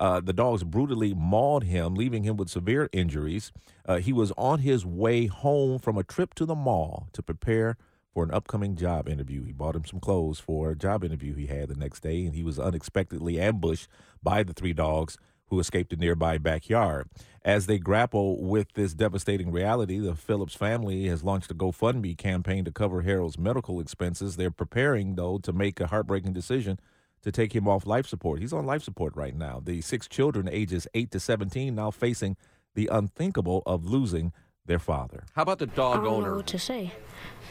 uh, 0.00 0.20
the 0.20 0.32
dogs 0.32 0.64
brutally 0.64 1.14
mauled 1.14 1.62
him, 1.62 1.94
leaving 1.94 2.24
him 2.24 2.36
with 2.36 2.48
severe 2.48 2.88
injuries. 2.92 3.52
Uh, 3.86 3.98
he 3.98 4.12
was 4.12 4.32
on 4.36 4.58
his 4.58 4.84
way 4.84 5.26
home 5.26 5.78
from 5.78 5.96
a 5.96 6.02
trip 6.02 6.34
to 6.34 6.44
the 6.44 6.56
mall 6.56 7.06
to 7.12 7.22
prepare 7.22 7.76
for 8.16 8.24
an 8.24 8.30
upcoming 8.30 8.76
job 8.76 9.10
interview. 9.10 9.44
He 9.44 9.52
bought 9.52 9.76
him 9.76 9.84
some 9.84 10.00
clothes 10.00 10.40
for 10.40 10.70
a 10.70 10.74
job 10.74 11.04
interview 11.04 11.34
he 11.34 11.48
had 11.48 11.68
the 11.68 11.74
next 11.74 12.00
day, 12.00 12.24
and 12.24 12.34
he 12.34 12.42
was 12.42 12.58
unexpectedly 12.58 13.38
ambushed 13.38 13.88
by 14.22 14.42
the 14.42 14.54
three 14.54 14.72
dogs 14.72 15.18
who 15.48 15.60
escaped 15.60 15.92
a 15.92 15.96
nearby 15.96 16.38
backyard. 16.38 17.10
As 17.44 17.66
they 17.66 17.76
grapple 17.78 18.42
with 18.42 18.72
this 18.72 18.94
devastating 18.94 19.52
reality, 19.52 19.98
the 19.98 20.14
Phillips 20.14 20.54
family 20.54 21.08
has 21.08 21.24
launched 21.24 21.50
a 21.50 21.54
GoFundMe 21.54 22.16
campaign 22.16 22.64
to 22.64 22.72
cover 22.72 23.02
Harold's 23.02 23.38
medical 23.38 23.80
expenses. 23.80 24.36
They're 24.36 24.50
preparing, 24.50 25.16
though, 25.16 25.36
to 25.36 25.52
make 25.52 25.78
a 25.78 25.88
heartbreaking 25.88 26.32
decision 26.32 26.80
to 27.20 27.30
take 27.30 27.54
him 27.54 27.68
off 27.68 27.86
life 27.86 28.06
support. 28.06 28.40
He's 28.40 28.54
on 28.54 28.64
life 28.64 28.82
support 28.82 29.14
right 29.14 29.36
now. 29.36 29.60
The 29.62 29.82
six 29.82 30.08
children, 30.08 30.48
ages 30.48 30.88
8 30.94 31.10
to 31.10 31.20
17, 31.20 31.74
now 31.74 31.90
facing 31.90 32.38
the 32.74 32.88
unthinkable 32.90 33.62
of 33.66 33.84
losing 33.84 34.32
their 34.66 34.78
father. 34.78 35.24
How 35.34 35.42
about 35.42 35.58
the 35.58 35.66
dog 35.66 35.94
I 35.94 35.96
dog 35.96 36.04
don't 36.04 36.14
owner? 36.14 36.30
know 36.30 36.36
what 36.36 36.46
to 36.48 36.58
say. 36.58 36.92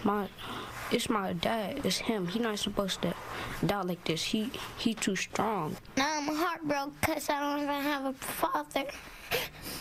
My, 0.03 0.27
it's 0.91 1.09
my 1.09 1.33
dad. 1.33 1.81
It's 1.85 1.97
him. 1.97 2.27
He 2.27 2.39
not 2.39 2.59
supposed 2.59 3.01
to 3.01 3.13
die 3.65 3.81
like 3.81 4.03
this. 4.03 4.23
He 4.23 4.51
he 4.77 4.93
too 4.93 5.15
strong. 5.15 5.77
Now 5.97 6.17
I'm 6.17 6.35
heartbroken 6.35 6.93
because 7.01 7.29
I 7.29 7.39
don't 7.39 7.63
even 7.63 7.81
have 7.81 8.05
a 8.05 8.13
father 8.13 8.85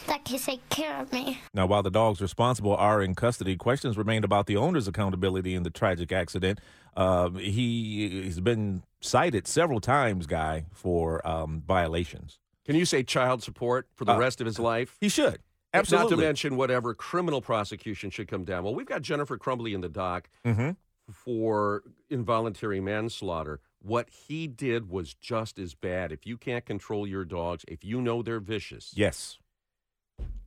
that 0.07 0.25
can 0.25 0.39
take 0.39 0.67
care 0.71 0.97
of 1.01 1.13
me. 1.13 1.41
Now, 1.53 1.67
while 1.67 1.83
the 1.83 1.91
dogs 1.91 2.21
responsible 2.23 2.75
are 2.77 3.03
in 3.03 3.15
custody, 3.15 3.57
questions 3.57 3.99
remain 3.99 4.25
about 4.25 4.47
the 4.47 4.57
owner's 4.57 4.89
accountability 4.89 5.55
in 5.55 5.63
the 5.63 5.71
tragic 5.71 6.13
accident. 6.13 6.61
Um, 6.97 7.37
he 7.37 8.23
has 8.25 8.41
been 8.41 8.83
cited 9.01 9.47
several 9.47 9.81
times, 9.81 10.27
Guy, 10.27 10.65
for 10.73 11.27
um, 11.27 11.63
violations. 11.67 12.39
Can 12.65 12.77
you 12.77 12.87
say 12.87 13.03
child 13.03 13.43
support 13.43 13.89
for 13.95 14.07
the 14.07 14.13
Uh, 14.15 14.19
rest 14.19 14.41
of 14.41 14.47
his 14.47 14.59
life? 14.59 14.97
He 15.01 15.11
should. 15.11 15.41
Not 15.75 16.09
to 16.09 16.17
mention 16.17 16.57
whatever 16.57 16.95
criminal 16.95 17.41
prosecution 17.43 18.11
should 18.11 18.29
come 18.29 18.45
down. 18.45 18.65
Well, 18.65 18.75
we've 18.75 18.87
got 18.87 19.03
Jennifer 19.03 19.37
Crumbley 19.39 19.75
in 19.75 19.81
the 19.81 19.89
dock 19.89 20.29
hmm 20.45 20.71
for 21.11 21.83
involuntary 22.09 22.81
manslaughter. 22.81 23.61
What 23.83 24.09
he 24.09 24.47
did 24.47 24.89
was 24.89 25.13
just 25.13 25.59
as 25.59 25.75
bad. 25.75 26.13
If 26.13 26.27
you 26.27 26.39
can't 26.39 26.65
control 26.65 27.07
your 27.07 27.27
dogs, 27.27 27.63
if 27.69 27.85
you 27.85 28.01
know 28.01 28.23
they're 28.23 28.41
vicious, 28.41 28.93
Yes. 28.97 29.39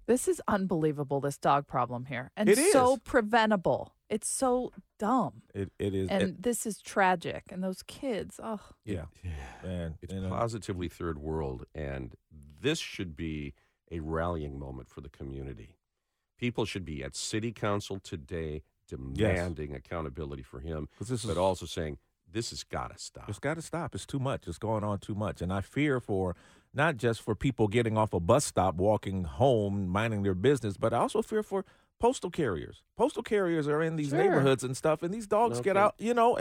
This 0.07 0.27
is 0.29 0.41
unbelievable, 0.47 1.19
this 1.19 1.37
dog 1.37 1.67
problem 1.67 2.05
here. 2.05 2.31
And 2.37 2.47
It 2.47 2.57
so 2.71 2.93
is. 2.93 2.99
preventable. 3.03 3.93
It's 4.09 4.29
so 4.29 4.71
dumb. 4.97 5.41
It, 5.53 5.71
it 5.77 5.93
is. 5.93 6.09
And 6.09 6.23
it- 6.23 6.41
this 6.41 6.65
is 6.65 6.81
tragic. 6.81 7.43
And 7.51 7.61
those 7.61 7.83
kids, 7.83 8.39
oh, 8.41 8.61
yeah. 8.85 9.05
Man, 9.63 9.97
it's 10.01 10.13
you 10.13 10.21
know, 10.21 10.29
positively 10.29 10.87
third 10.87 11.19
world, 11.19 11.65
and 11.75 12.15
this 12.31 12.79
should 12.79 13.17
be 13.17 13.53
a 13.91 13.99
rallying 13.99 14.59
moment 14.59 14.89
for 14.89 15.01
the 15.01 15.09
community. 15.09 15.75
People 16.37 16.65
should 16.65 16.85
be 16.85 17.03
at 17.03 17.15
city 17.15 17.51
council 17.51 17.99
today 17.99 18.63
demanding 18.87 19.73
accountability 19.75 20.43
for 20.43 20.59
him, 20.59 20.87
this 20.99 21.09
is, 21.11 21.25
but 21.25 21.37
also 21.37 21.65
saying 21.65 21.97
this 22.31 22.49
has 22.51 22.63
got 22.63 22.91
to 22.91 22.97
stop. 23.01 23.27
It's 23.29 23.39
got 23.39 23.55
to 23.55 23.61
stop. 23.61 23.95
It's 23.95 24.05
too 24.05 24.19
much. 24.19 24.47
It's 24.47 24.57
going 24.57 24.83
on 24.83 24.99
too 24.99 25.15
much. 25.15 25.41
And 25.41 25.51
I 25.51 25.61
fear 25.61 25.99
for 25.99 26.35
not 26.73 26.97
just 26.97 27.21
for 27.21 27.35
people 27.35 27.67
getting 27.67 27.97
off 27.97 28.13
a 28.13 28.19
bus 28.19 28.45
stop, 28.45 28.75
walking 28.75 29.23
home, 29.23 29.87
minding 29.87 30.23
their 30.23 30.35
business, 30.35 30.77
but 30.77 30.93
I 30.93 30.97
also 30.99 31.21
fear 31.21 31.41
for 31.43 31.65
postal 31.99 32.29
carriers. 32.29 32.83
Postal 32.97 33.23
carriers 33.23 33.67
are 33.67 33.81
in 33.81 33.95
these 33.95 34.09
Sure. 34.09 34.19
neighborhoods 34.19 34.63
and 34.63 34.75
stuff, 34.77 35.01
and 35.03 35.13
these 35.13 35.25
dogs 35.27 35.59
get 35.61 35.75
Okay. 35.77 35.83
out, 35.83 35.95
you 35.97 36.13
know. 36.13 36.37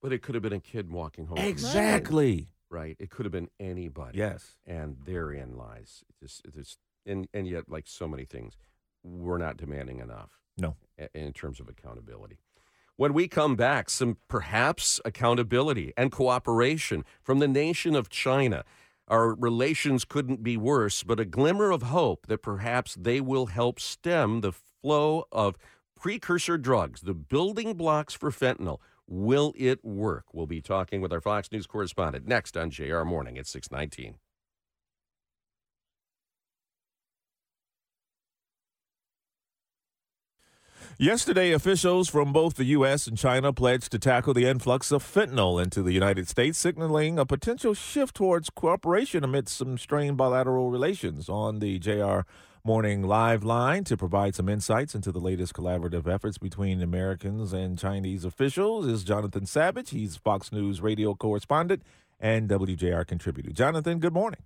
But 0.00 0.12
it 0.12 0.22
could 0.22 0.34
have 0.34 0.42
been 0.42 0.52
a 0.52 0.60
kid 0.60 0.90
walking 0.92 1.26
home. 1.26 1.38
Exactly. 1.38 2.48
right? 2.72 2.94
It 3.00 3.10
could 3.10 3.24
have 3.26 3.32
been 3.32 3.50
anybody. 3.58 4.16
Yes. 4.18 4.56
And 4.64 4.96
therein 5.04 5.56
lies 5.56 6.04
just, 6.20 6.42
just 6.54 6.78
and, 7.10 7.28
and 7.34 7.46
yet, 7.46 7.64
like 7.68 7.86
so 7.86 8.08
many 8.08 8.24
things, 8.24 8.56
we're 9.02 9.38
not 9.38 9.56
demanding 9.56 9.98
enough. 9.98 10.30
No. 10.56 10.76
In 11.14 11.32
terms 11.32 11.60
of 11.60 11.68
accountability. 11.68 12.38
When 12.96 13.14
we 13.14 13.28
come 13.28 13.56
back, 13.56 13.88
some 13.88 14.18
perhaps 14.28 15.00
accountability 15.04 15.94
and 15.96 16.12
cooperation 16.12 17.04
from 17.22 17.38
the 17.38 17.48
nation 17.48 17.94
of 17.94 18.10
China. 18.10 18.64
Our 19.08 19.34
relations 19.34 20.04
couldn't 20.04 20.42
be 20.42 20.56
worse, 20.56 21.02
but 21.02 21.18
a 21.18 21.24
glimmer 21.24 21.70
of 21.70 21.84
hope 21.84 22.26
that 22.26 22.42
perhaps 22.42 22.94
they 23.00 23.20
will 23.20 23.46
help 23.46 23.80
stem 23.80 24.42
the 24.42 24.52
flow 24.52 25.24
of 25.32 25.56
precursor 25.98 26.58
drugs, 26.58 27.00
the 27.00 27.14
building 27.14 27.74
blocks 27.74 28.14
for 28.14 28.30
fentanyl. 28.30 28.78
Will 29.06 29.52
it 29.56 29.84
work? 29.84 30.26
We'll 30.32 30.46
be 30.46 30.60
talking 30.60 31.00
with 31.00 31.12
our 31.12 31.20
Fox 31.20 31.50
News 31.50 31.66
correspondent 31.66 32.28
next 32.28 32.56
on 32.56 32.70
JR 32.70 33.02
Morning 33.02 33.38
at 33.38 33.46
619. 33.46 34.16
Yesterday, 41.02 41.52
officials 41.52 42.10
from 42.10 42.30
both 42.30 42.56
the 42.56 42.76
U.S. 42.76 43.06
and 43.06 43.16
China 43.16 43.54
pledged 43.54 43.90
to 43.92 43.98
tackle 43.98 44.34
the 44.34 44.44
influx 44.44 44.92
of 44.92 45.02
fentanyl 45.02 45.58
into 45.58 45.82
the 45.82 45.92
United 45.94 46.28
States, 46.28 46.58
signaling 46.58 47.18
a 47.18 47.24
potential 47.24 47.72
shift 47.72 48.16
towards 48.16 48.50
cooperation 48.50 49.24
amidst 49.24 49.56
some 49.56 49.78
strained 49.78 50.18
bilateral 50.18 50.70
relations. 50.70 51.30
On 51.30 51.58
the 51.58 51.78
JR 51.78 52.28
Morning 52.64 53.02
Live 53.02 53.42
line 53.42 53.82
to 53.84 53.96
provide 53.96 54.34
some 54.34 54.50
insights 54.50 54.94
into 54.94 55.10
the 55.10 55.20
latest 55.20 55.54
collaborative 55.54 56.06
efforts 56.06 56.36
between 56.36 56.82
Americans 56.82 57.54
and 57.54 57.78
Chinese 57.78 58.26
officials 58.26 58.86
is 58.86 59.02
Jonathan 59.02 59.46
Savage. 59.46 59.88
He's 59.88 60.16
Fox 60.16 60.52
News 60.52 60.82
radio 60.82 61.14
correspondent 61.14 61.82
and 62.20 62.46
WJR 62.46 63.06
contributor. 63.06 63.52
Jonathan, 63.52 64.00
good 64.00 64.12
morning. 64.12 64.40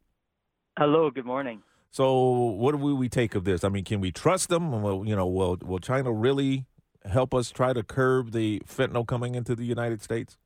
Hello, 0.79 1.11
good 1.11 1.27
morning. 1.27 1.65
So, 1.95 2.21
what 2.23 2.73
do 2.73 2.79
we 2.79 3.09
take 3.09 3.37
of 3.37 3.45
this? 3.45 3.63
I 3.63 3.69
mean, 3.69 3.85
can 3.85 4.01
we 4.01 4.11
trust 4.11 4.49
them? 4.49 4.83
Will 4.83 5.07
you 5.07 5.15
know? 5.15 5.29
Will 5.29 5.57
Will 5.63 5.79
China 5.79 6.13
really 6.13 6.67
help 7.05 7.33
us 7.33 7.53
try 7.53 7.73
to 7.73 7.85
curb 7.85 8.33
the 8.33 8.61
fentanyl 8.67 9.07
coming 9.07 9.37
into 9.37 9.55
the 9.55 9.65
United 9.65 10.03
States? 10.03 10.37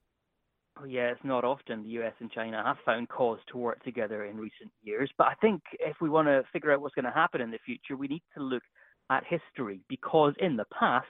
Oh, 0.79 0.85
yeah, 0.85 1.07
it's 1.09 1.25
not 1.25 1.45
often 1.45 1.85
the 1.85 1.89
US 2.01 2.13
and 2.21 2.31
China 2.31 2.63
have 2.63 2.77
found 2.85 3.09
cause 3.09 3.39
to 3.51 3.57
work 3.57 3.83
together 3.83 4.27
in 4.27 4.37
recent 4.37 4.71
years. 4.83 5.11
But 5.17 5.29
I 5.29 5.35
think 5.41 5.63
if 5.81 5.97
we 6.03 6.11
want 6.11 6.29
to 6.29 6.43
figure 6.53 6.71
out 6.71 6.83
what's 6.83 6.95
going 6.95 7.07
to 7.07 7.11
happen 7.11 7.41
in 7.41 7.51
the 7.51 7.59
future, 7.65 7.97
we 7.97 8.09
need 8.09 8.23
to 8.37 8.43
look 8.45 8.63
at 9.11 9.25
history 9.25 9.81
because 9.89 10.35
in 10.41 10.55
the 10.55 10.67
past, 10.79 11.07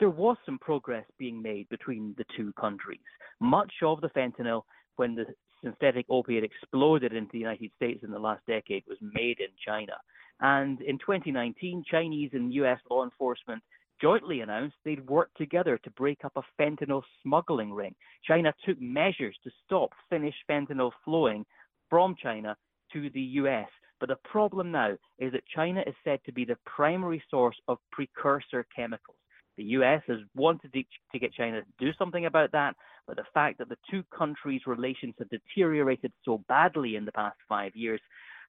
there 0.00 0.10
was 0.10 0.36
some 0.44 0.58
progress 0.58 1.04
being 1.16 1.40
made 1.40 1.68
between 1.68 2.12
the 2.18 2.24
two 2.36 2.52
countries. 2.60 3.06
Much 3.40 3.72
of 3.84 4.00
the 4.00 4.08
fentanyl, 4.08 4.62
when 4.96 5.14
the 5.14 5.26
synthetic 5.62 6.06
opiate 6.08 6.44
exploded 6.44 7.12
into 7.12 7.32
the 7.32 7.38
United 7.38 7.70
States 7.76 8.02
in 8.02 8.10
the 8.10 8.18
last 8.18 8.44
decade 8.46 8.84
was 8.86 8.98
made 9.00 9.40
in 9.40 9.48
China. 9.64 9.94
And 10.40 10.80
in 10.82 10.98
2019, 10.98 11.84
Chinese 11.90 12.30
and 12.32 12.52
US 12.54 12.80
law 12.90 13.04
enforcement 13.04 13.62
jointly 14.00 14.40
announced 14.40 14.76
they'd 14.84 15.08
work 15.08 15.30
together 15.36 15.78
to 15.78 15.90
break 15.92 16.24
up 16.24 16.32
a 16.36 16.42
fentanyl 16.62 17.02
smuggling 17.22 17.72
ring. 17.72 17.94
China 18.24 18.52
took 18.64 18.80
measures 18.80 19.36
to 19.42 19.50
stop 19.64 19.90
finished 20.10 20.38
fentanyl 20.48 20.92
flowing 21.04 21.44
from 21.88 22.14
China 22.22 22.56
to 22.92 23.08
the 23.10 23.20
US. 23.20 23.68
But 23.98 24.10
the 24.10 24.18
problem 24.30 24.70
now 24.70 24.90
is 25.18 25.32
that 25.32 25.46
China 25.46 25.82
is 25.86 25.94
said 26.04 26.20
to 26.26 26.32
be 26.32 26.44
the 26.44 26.58
primary 26.66 27.22
source 27.30 27.56
of 27.68 27.78
precursor 27.90 28.66
chemicals. 28.74 29.16
The 29.56 29.64
US 29.64 30.02
has 30.06 30.18
wanted 30.34 30.72
to 30.74 31.18
get 31.18 31.32
China 31.32 31.62
to 31.62 31.66
do 31.78 31.92
something 31.98 32.26
about 32.26 32.52
that, 32.52 32.76
but 33.06 33.16
the 33.16 33.24
fact 33.32 33.58
that 33.58 33.68
the 33.68 33.78
two 33.90 34.02
countries' 34.16 34.62
relations 34.66 35.14
have 35.18 35.28
deteriorated 35.30 36.12
so 36.24 36.42
badly 36.48 36.96
in 36.96 37.04
the 37.04 37.12
past 37.12 37.36
five 37.48 37.74
years 37.74 38.00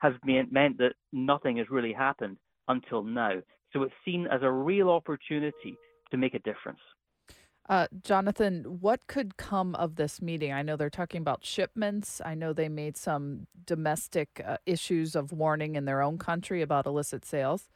has 0.01 0.13
meant 0.23 0.77
that 0.77 0.93
nothing 1.11 1.57
has 1.57 1.69
really 1.69 1.93
happened 1.93 2.37
until 2.67 3.03
now. 3.03 3.33
So 3.73 3.83
it's 3.83 3.93
seen 4.05 4.27
as 4.27 4.41
a 4.43 4.51
real 4.51 4.89
opportunity 4.89 5.77
to 6.11 6.17
make 6.17 6.33
a 6.33 6.39
difference. 6.39 6.79
Uh, 7.69 7.87
Jonathan, 8.01 8.63
what 8.79 9.07
could 9.07 9.35
come 9.35 9.75
of 9.75 9.95
this 9.95 10.21
meeting? 10.21 10.53
I 10.53 10.61
know 10.61 10.77
they're 10.77 10.89
talking 10.89 11.21
about 11.21 11.43
shipments. 11.43 12.21
I 12.23 12.33
know 12.33 12.53
they 12.53 12.69
made 12.69 12.95
some 12.95 13.47
domestic 13.65 14.41
uh, 14.45 14.57
issues 14.65 15.15
of 15.15 15.33
warning 15.33 15.75
in 15.75 15.83
their 15.83 16.01
own 16.01 16.17
country 16.17 16.61
about 16.61 16.85
illicit 16.85 17.25
sales. 17.25 17.67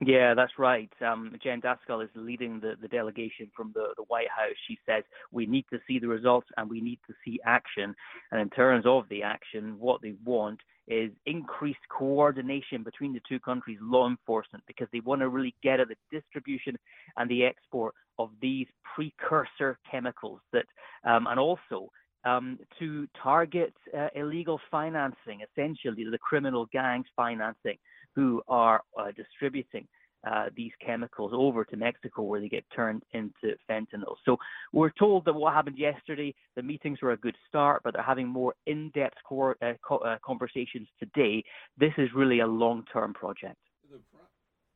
Yeah, 0.00 0.34
that's 0.34 0.52
right. 0.58 0.90
Um, 1.04 1.34
Jen 1.42 1.60
Daskal 1.60 2.04
is 2.04 2.10
leading 2.14 2.60
the, 2.60 2.74
the 2.80 2.86
delegation 2.86 3.50
from 3.56 3.72
the, 3.74 3.88
the 3.96 4.04
White 4.04 4.28
House. 4.28 4.54
She 4.68 4.78
says 4.86 5.02
we 5.32 5.44
need 5.44 5.64
to 5.70 5.80
see 5.88 5.98
the 5.98 6.06
results 6.06 6.46
and 6.56 6.70
we 6.70 6.80
need 6.80 7.00
to 7.08 7.14
see 7.24 7.40
action. 7.44 7.96
And 8.30 8.40
in 8.40 8.48
terms 8.50 8.84
of 8.86 9.08
the 9.10 9.24
action, 9.24 9.76
what 9.78 10.00
they 10.00 10.14
want 10.24 10.60
is 10.86 11.10
increased 11.26 11.80
coordination 11.90 12.84
between 12.84 13.12
the 13.12 13.20
two 13.28 13.40
countries' 13.40 13.78
law 13.82 14.08
enforcement 14.08 14.62
because 14.68 14.86
they 14.92 15.00
want 15.00 15.20
to 15.20 15.28
really 15.28 15.54
get 15.64 15.80
at 15.80 15.88
the 15.88 15.96
distribution 16.12 16.76
and 17.16 17.28
the 17.28 17.44
export 17.44 17.92
of 18.20 18.30
these 18.40 18.68
precursor 18.94 19.78
chemicals 19.90 20.40
that, 20.52 20.64
um, 21.04 21.26
and 21.26 21.40
also 21.40 21.90
um, 22.24 22.58
to 22.78 23.06
target 23.20 23.74
uh, 23.96 24.08
illegal 24.14 24.60
financing, 24.70 25.40
essentially 25.50 26.04
the 26.08 26.18
criminal 26.18 26.66
gangs 26.72 27.06
financing 27.16 27.78
who 28.18 28.42
are 28.48 28.82
uh, 28.98 29.12
distributing 29.16 29.86
uh, 30.28 30.46
these 30.56 30.72
chemicals 30.84 31.30
over 31.32 31.64
to 31.64 31.76
Mexico 31.76 32.22
where 32.22 32.40
they 32.40 32.48
get 32.48 32.64
turned 32.74 33.04
into 33.12 33.54
fentanyl. 33.70 34.16
So 34.24 34.36
we're 34.72 34.90
told 34.90 35.24
that 35.26 35.34
what 35.34 35.54
happened 35.54 35.78
yesterday, 35.78 36.34
the 36.56 36.62
meetings 36.62 36.98
were 37.00 37.12
a 37.12 37.16
good 37.16 37.36
start, 37.48 37.82
but 37.84 37.94
they're 37.94 38.02
having 38.02 38.26
more 38.26 38.54
in-depth 38.66 39.18
co- 39.28 39.54
uh, 39.62 39.74
co- 39.86 39.98
uh, 39.98 40.16
conversations 40.26 40.88
today. 40.98 41.44
This 41.78 41.92
is 41.96 42.08
really 42.12 42.40
a 42.40 42.46
long-term 42.48 43.14
project. 43.14 43.58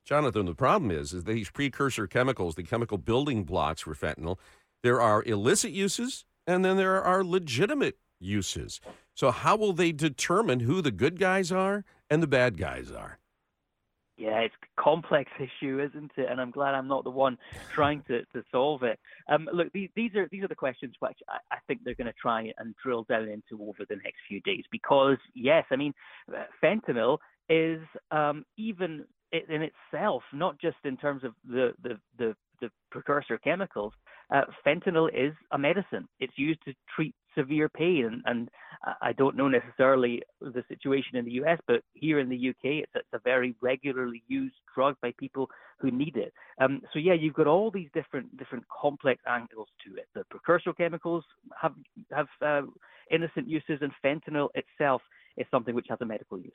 Jonathan, 0.05 0.47
the 0.47 0.55
problem 0.55 0.93
is, 0.93 1.13
is 1.13 1.25
these 1.25 1.51
precursor 1.51 2.07
chemicals, 2.07 2.55
the 2.55 2.63
chemical 2.63 2.97
building 2.97 3.43
blocks 3.43 3.81
for 3.81 3.95
fentanyl, 3.95 4.39
there 4.85 5.01
are 5.01 5.25
illicit 5.25 5.73
uses 5.73 6.25
and 6.47 6.65
then 6.65 6.77
there 6.77 7.03
are 7.03 7.25
legitimate 7.25 7.99
uses. 8.21 8.81
So 9.15 9.33
how 9.33 9.57
will 9.57 9.73
they 9.73 9.91
determine 9.91 10.61
who 10.61 10.81
the 10.81 10.93
good 10.93 11.19
guys 11.19 11.51
are 11.51 11.85
and 12.09 12.23
the 12.23 12.29
bad 12.29 12.57
guys 12.57 12.93
are? 12.93 13.19
Yeah, 14.17 14.41
it's 14.41 14.55
a 14.63 14.83
complex 14.83 15.31
issue, 15.39 15.81
isn't 15.81 16.13
it? 16.17 16.27
And 16.31 16.41
I'm 16.41 16.51
glad 16.51 16.75
I'm 16.75 16.89
not 16.89 17.05
the 17.05 17.11
one 17.11 17.39
trying 17.73 18.03
to, 18.09 18.21
to 18.27 18.45
solve 18.51 18.83
it. 18.83 18.99
Um, 19.29 19.49
look, 19.53 19.73
these, 19.73 19.91
these 19.97 20.15
are 20.15 20.29
these 20.31 20.45
are 20.45 20.49
the 20.49 20.55
questions 20.55 20.95
which 21.01 21.19
I, 21.29 21.39
I 21.51 21.59
think 21.67 21.81
they're 21.85 21.95
going 21.95 22.07
to 22.07 22.15
try 22.21 22.53
and 22.59 22.75
drill 22.83 23.05
down 23.09 23.29
into 23.29 23.63
over 23.63 23.85
the 23.89 23.97
next 23.97 24.19
few 24.29 24.41
days. 24.41 24.65
Because 24.71 25.19
yes, 25.35 25.65
I 25.71 25.77
mean, 25.77 25.95
uh, 26.35 26.45
fentanyl 26.63 27.19
is 27.49 27.81
um, 28.11 28.45
even 28.57 29.05
in 29.33 29.63
itself, 29.63 30.23
not 30.33 30.61
just 30.61 30.77
in 30.85 30.97
terms 30.97 31.25
of 31.25 31.33
the 31.49 31.73
the 31.83 31.99
the, 32.19 32.37
the 32.61 32.71
precursor 32.91 33.39
chemicals. 33.39 33.93
Uh, 34.33 34.43
fentanyl 34.67 35.09
is 35.13 35.35
a 35.51 35.59
medicine. 35.59 36.09
It's 36.19 36.33
used 36.37 36.63
to 36.65 36.73
treat 36.95 37.15
severe 37.37 37.69
pain. 37.69 38.05
And, 38.07 38.23
and 38.27 38.51
I 39.01 39.13
don't 39.13 39.37
know 39.37 39.49
necessarily 39.49 40.23
the 40.41 40.65
situation 40.69 41.17
in 41.17 41.25
the 41.25 41.33
US, 41.43 41.59
but 41.67 41.83
here 41.95 42.19
in 42.19 42.29
the 42.29 42.49
UK, 42.51 42.83
it's, 42.83 42.93
it's 42.95 43.09
a 43.13 43.19
very 43.21 43.55
regularly 43.61 44.23
used 44.29 44.57
drug 44.75 44.97
by 45.01 45.13
people 45.19 45.49
who 45.79 45.91
need 45.91 46.17
it. 46.17 46.33
Um, 46.61 46.83
so 46.93 46.99
yeah, 46.99 47.15
you've 47.15 47.35
got 47.35 47.47
all 47.47 47.71
these 47.71 47.89
different 47.95 48.37
different 48.37 48.65
complex 48.69 49.23
angles 49.27 49.69
to 49.87 49.95
it. 49.97 50.07
The 50.15 50.25
precursor 50.31 50.73
chemicals 50.73 51.25
have 51.61 51.75
have 52.13 52.29
uh, 52.41 52.63
innocent 53.11 53.49
uses, 53.49 53.81
and 53.81 53.93
fentanyl 54.05 54.49
itself 54.55 55.03
is 55.37 55.47
something 55.51 55.75
which 55.75 55.87
has 55.89 55.99
a 56.01 56.05
medical 56.05 56.39
use. 56.39 56.53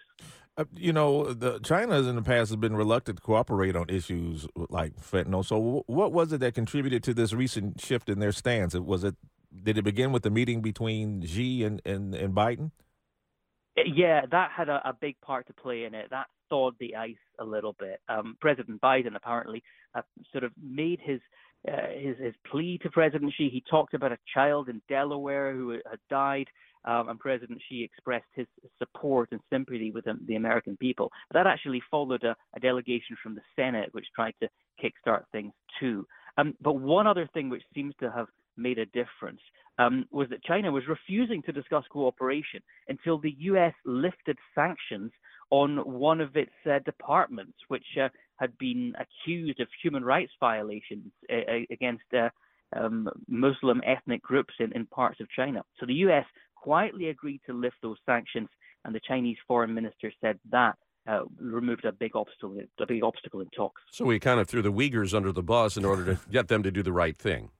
Uh, 0.57 0.65
you 0.75 0.93
know, 0.93 1.33
the 1.33 1.59
China 1.59 1.97
in 1.97 2.15
the 2.15 2.21
past 2.21 2.49
has 2.49 2.55
been 2.55 2.75
reluctant 2.75 3.17
to 3.17 3.23
cooperate 3.23 3.75
on 3.75 3.89
issues 3.89 4.47
like 4.69 4.95
fentanyl. 4.99 5.43
So, 5.45 5.55
w- 5.55 5.83
what 5.87 6.11
was 6.11 6.31
it 6.33 6.39
that 6.39 6.53
contributed 6.53 7.03
to 7.03 7.13
this 7.13 7.33
recent 7.33 7.81
shift 7.81 8.09
in 8.09 8.19
their 8.19 8.31
stance? 8.31 8.75
Was 8.75 9.03
it 9.03 9.15
did 9.63 9.77
it 9.77 9.83
begin 9.83 10.11
with 10.11 10.23
the 10.23 10.29
meeting 10.29 10.61
between 10.61 11.25
Xi 11.25 11.63
and, 11.63 11.81
and, 11.85 12.13
and 12.15 12.33
Biden? 12.33 12.71
Yeah, 13.85 14.21
that 14.31 14.51
had 14.55 14.69
a, 14.69 14.81
a, 14.85 14.93
big 14.99 15.19
part 15.21 15.45
to 15.47 15.53
play 15.53 15.83
in 15.83 15.93
it. 15.93 16.07
That 16.09 16.27
thawed 16.49 16.73
the 16.79 16.95
ice 16.95 17.15
a 17.39 17.43
little 17.43 17.75
bit. 17.77 17.99
Um, 18.09 18.35
President 18.41 18.81
Biden 18.81 19.15
apparently 19.15 19.63
uh, 19.93 20.01
sort 20.31 20.43
of 20.43 20.51
made 20.61 20.99
his, 21.03 21.19
uh, 21.67 21.89
his 21.95 22.17
his 22.17 22.33
plea 22.49 22.79
to 22.81 22.89
President 22.89 23.31
Xi. 23.37 23.49
He 23.49 23.63
talked 23.69 23.93
about 23.93 24.11
a 24.11 24.17
child 24.33 24.69
in 24.69 24.81
Delaware 24.89 25.53
who 25.53 25.71
had 25.71 25.99
died, 26.09 26.47
um, 26.85 27.09
and 27.09 27.19
President 27.19 27.61
Xi 27.69 27.83
expressed 27.83 28.25
his 28.33 28.47
support 28.79 29.29
and 29.31 29.41
sympathy 29.51 29.91
with 29.91 30.05
the, 30.05 30.35
American 30.35 30.75
people. 30.77 31.11
But 31.29 31.37
that 31.37 31.47
actually 31.47 31.83
followed 31.91 32.23
a, 32.23 32.35
a, 32.55 32.59
delegation 32.59 33.15
from 33.21 33.35
the 33.35 33.41
Senate, 33.55 33.89
which 33.91 34.05
tried 34.15 34.33
to 34.41 34.49
kickstart 34.83 35.23
things 35.31 35.53
too. 35.79 36.07
Um, 36.37 36.55
but 36.61 36.73
one 36.73 37.05
other 37.05 37.29
thing 37.33 37.49
which 37.49 37.63
seems 37.75 37.93
to 37.99 38.11
have 38.11 38.27
made 38.57 38.79
a 38.79 38.85
difference 38.85 39.41
um, 39.79 40.05
was 40.11 40.27
that 40.29 40.43
China 40.43 40.71
was 40.71 40.83
refusing 40.87 41.41
to 41.43 41.51
discuss 41.51 41.83
cooperation 41.91 42.61
until 42.87 43.19
the 43.19 43.35
U.S. 43.39 43.73
lifted 43.85 44.37
sanctions 44.55 45.11
on 45.49 45.77
one 45.77 46.19
of 46.19 46.35
its 46.35 46.51
uh, 46.69 46.79
departments, 46.85 47.57
which 47.67 47.85
uh, 48.01 48.09
had 48.37 48.57
been 48.57 48.93
accused 48.99 49.59
of 49.59 49.67
human 49.81 50.03
rights 50.03 50.31
violations 50.39 51.11
uh, 51.31 51.63
against 51.71 52.03
uh, 52.13 52.29
um, 52.75 53.07
Muslim 53.27 53.81
ethnic 53.85 54.21
groups 54.21 54.53
in, 54.59 54.71
in 54.73 54.85
parts 54.87 55.19
of 55.21 55.27
China. 55.29 55.63
So 55.79 55.85
the 55.85 55.93
U.S. 55.93 56.25
quietly 56.55 57.09
agreed 57.09 57.41
to 57.45 57.53
lift 57.53 57.77
those 57.81 57.97
sanctions, 58.05 58.49
and 58.83 58.93
the 58.93 59.01
Chinese 59.07 59.37
foreign 59.47 59.73
minister 59.73 60.11
said 60.21 60.39
that 60.51 60.75
uh, 61.07 61.21
removed 61.39 61.85
a 61.85 61.91
big 61.91 62.15
obstacle, 62.15 62.57
a 62.79 62.85
big 62.85 63.03
obstacle 63.03 63.39
in 63.39 63.47
talks. 63.55 63.81
So 63.91 64.05
we 64.05 64.19
kind 64.19 64.39
of 64.39 64.47
threw 64.47 64.61
the 64.61 64.71
Uyghurs 64.71 65.13
under 65.13 65.31
the 65.31 65.43
bus 65.43 65.77
in 65.77 65.85
order 65.85 66.03
to 66.05 66.19
get 66.29 66.49
them 66.49 66.63
to 66.63 66.71
do 66.71 66.83
the 66.83 66.91
right 66.91 67.15
thing. 67.15 67.51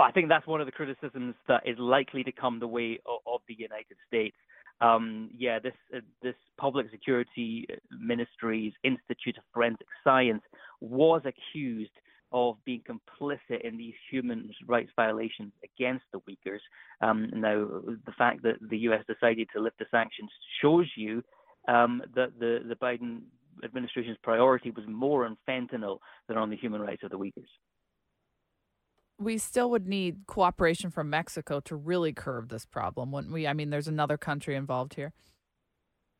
I 0.00 0.12
think 0.12 0.28
that's 0.28 0.46
one 0.46 0.60
of 0.60 0.66
the 0.66 0.72
criticisms 0.72 1.34
that 1.48 1.62
is 1.66 1.76
likely 1.78 2.22
to 2.24 2.32
come 2.32 2.60
the 2.60 2.68
way 2.68 3.00
of, 3.06 3.18
of 3.26 3.40
the 3.48 3.54
United 3.58 3.96
States. 4.06 4.36
Um, 4.80 5.30
yeah, 5.36 5.58
this 5.58 5.74
uh, 5.94 6.00
this 6.22 6.36
Public 6.56 6.86
Security 6.90 7.66
Ministry's 7.90 8.72
Institute 8.84 9.36
of 9.36 9.42
Forensic 9.52 9.88
Science 10.04 10.42
was 10.80 11.22
accused 11.24 11.90
of 12.30 12.56
being 12.64 12.82
complicit 12.88 13.62
in 13.64 13.76
these 13.76 13.94
human 14.10 14.50
rights 14.66 14.90
violations 14.94 15.52
against 15.64 16.04
the 16.12 16.20
Uyghurs. 16.20 16.60
Um, 17.00 17.30
now, 17.34 17.66
the 18.04 18.12
fact 18.16 18.42
that 18.42 18.56
the 18.68 18.78
U.S. 18.78 19.02
decided 19.08 19.48
to 19.54 19.60
lift 19.60 19.78
the 19.78 19.86
sanctions 19.90 20.30
shows 20.60 20.86
you 20.94 21.22
um, 21.68 22.02
that 22.14 22.38
the, 22.38 22.60
the 22.68 22.76
Biden 22.76 23.22
administration's 23.64 24.18
priority 24.22 24.70
was 24.70 24.84
more 24.86 25.24
on 25.24 25.36
fentanyl 25.48 25.98
than 26.28 26.36
on 26.36 26.50
the 26.50 26.56
human 26.56 26.80
rights 26.80 27.02
of 27.02 27.10
the 27.10 27.18
Uyghurs. 27.18 27.48
We 29.18 29.38
still 29.38 29.70
would 29.70 29.88
need 29.88 30.26
cooperation 30.26 30.90
from 30.90 31.10
Mexico 31.10 31.60
to 31.60 31.74
really 31.74 32.12
curb 32.12 32.50
this 32.50 32.64
problem, 32.64 33.10
wouldn't 33.10 33.32
we? 33.32 33.46
I 33.46 33.52
mean, 33.52 33.70
there's 33.70 33.88
another 33.88 34.16
country 34.16 34.54
involved 34.54 34.94
here 34.94 35.12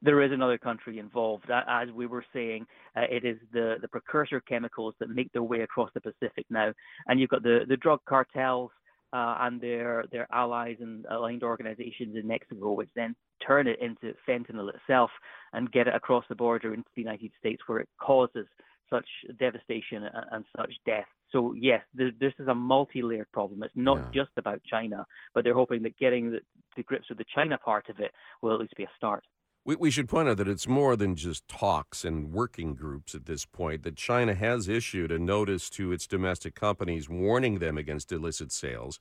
there 0.03 0.23
is 0.23 0.33
another 0.33 0.59
country 0.59 0.99
involved. 0.99 1.51
As 1.51 1.89
we 1.91 2.07
were 2.07 2.25
saying, 2.33 2.67
uh, 2.97 3.03
it 3.11 3.25
is 3.25 3.39
the, 3.53 3.77
the 3.81 3.89
precursor 3.89 4.41
chemicals 4.41 4.95
that 5.01 5.11
make 5.11 5.33
their 5.33 5.43
way 5.43 5.63
across 5.63 5.91
the 5.95 6.01
Pacific 6.01 6.47
now. 6.51 6.73
And 7.07 7.19
you've 7.19 7.31
got 7.31 7.43
the, 7.43 7.61
the 7.69 7.77
drug 7.77 8.01
cartels 8.09 8.71
uh, 9.13 9.39
and 9.41 9.61
their, 9.61 10.05
their 10.13 10.29
allies 10.33 10.77
and 10.81 11.05
aligned 11.11 11.43
organizations 11.43 12.17
in 12.17 12.29
Mexico, 12.29 12.73
which 12.73 12.91
then 12.95 13.17
turn 13.45 13.67
it 13.67 13.81
into 13.81 14.15
fentanyl 14.29 14.73
itself 14.75 15.11
and 15.53 15.73
get 15.73 15.89
it 15.89 15.95
across 15.95 16.25
the 16.29 16.35
border 16.35 16.75
into 16.75 16.89
the 16.95 17.03
United 17.03 17.33
States 17.39 17.63
where 17.67 17.81
it 17.81 17.89
causes 18.01 18.47
such 18.91 19.07
devastation 19.39 20.05
and, 20.05 20.25
and 20.33 20.45
such 20.57 20.73
death. 20.87 21.07
So 21.31 21.55
yes, 21.55 21.83
this, 21.95 22.13
this 22.21 22.33
is 22.39 22.49
a 22.49 22.55
multi-layered 22.55 23.31
problem. 23.33 23.63
It's 23.63 23.73
not 23.77 23.99
yeah. 23.99 24.23
just 24.23 24.31
about 24.37 24.63
China, 24.65 25.07
but 25.35 25.45
they're 25.45 25.55
hoping 25.55 25.83
that 25.83 25.99
getting 25.99 26.31
the, 26.31 26.41
the 26.77 26.83
grips 26.83 27.09
with 27.09 27.19
the 27.19 27.25
China 27.35 27.59
part 27.59 27.89
of 27.89 28.01
it 28.01 28.13
will 28.43 28.55
at 28.55 28.61
least 28.61 28.77
be 28.77 28.85
a 28.85 28.91
start. 28.97 29.25
We, 29.65 29.77
we 29.77 29.91
should 29.91 30.09
point 30.09 30.29
out 30.29 30.39
that 30.39 30.49
it's 30.49 30.67
more 30.67 30.97
than 30.97 31.15
just 31.15 31.47
talks 31.47 32.05
and 32.05 32.33
working 32.33 32.75
groups 32.75 33.15
at 33.15 33.27
this 33.27 33.45
point, 33.45 33.83
that 33.83 33.97
China 33.97 34.35
has 34.35 34.69
issued 34.69 35.13
a 35.13 35.19
notice 35.19 35.69
to 35.71 35.93
its 35.93 36.07
domestic 36.07 36.55
companies 36.55 37.09
warning 37.09 37.59
them 37.59 37.77
against 37.77 38.11
illicit 38.11 38.51
sales. 38.51 38.99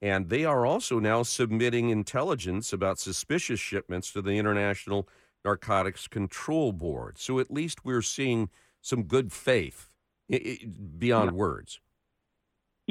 And 0.00 0.30
they 0.30 0.46
are 0.46 0.64
also 0.64 0.98
now 0.98 1.22
submitting 1.22 1.90
intelligence 1.90 2.72
about 2.72 2.98
suspicious 2.98 3.60
shipments 3.60 4.10
to 4.12 4.22
the 4.22 4.38
International 4.38 5.06
Narcotics 5.44 6.08
Control 6.08 6.72
Board. 6.72 7.18
So 7.18 7.38
at 7.38 7.50
least 7.50 7.84
we're 7.84 8.00
seeing 8.00 8.48
some 8.80 9.04
good 9.04 9.32
faith 9.32 9.90
beyond 10.28 11.30
yeah. 11.30 11.36
words. 11.36 11.80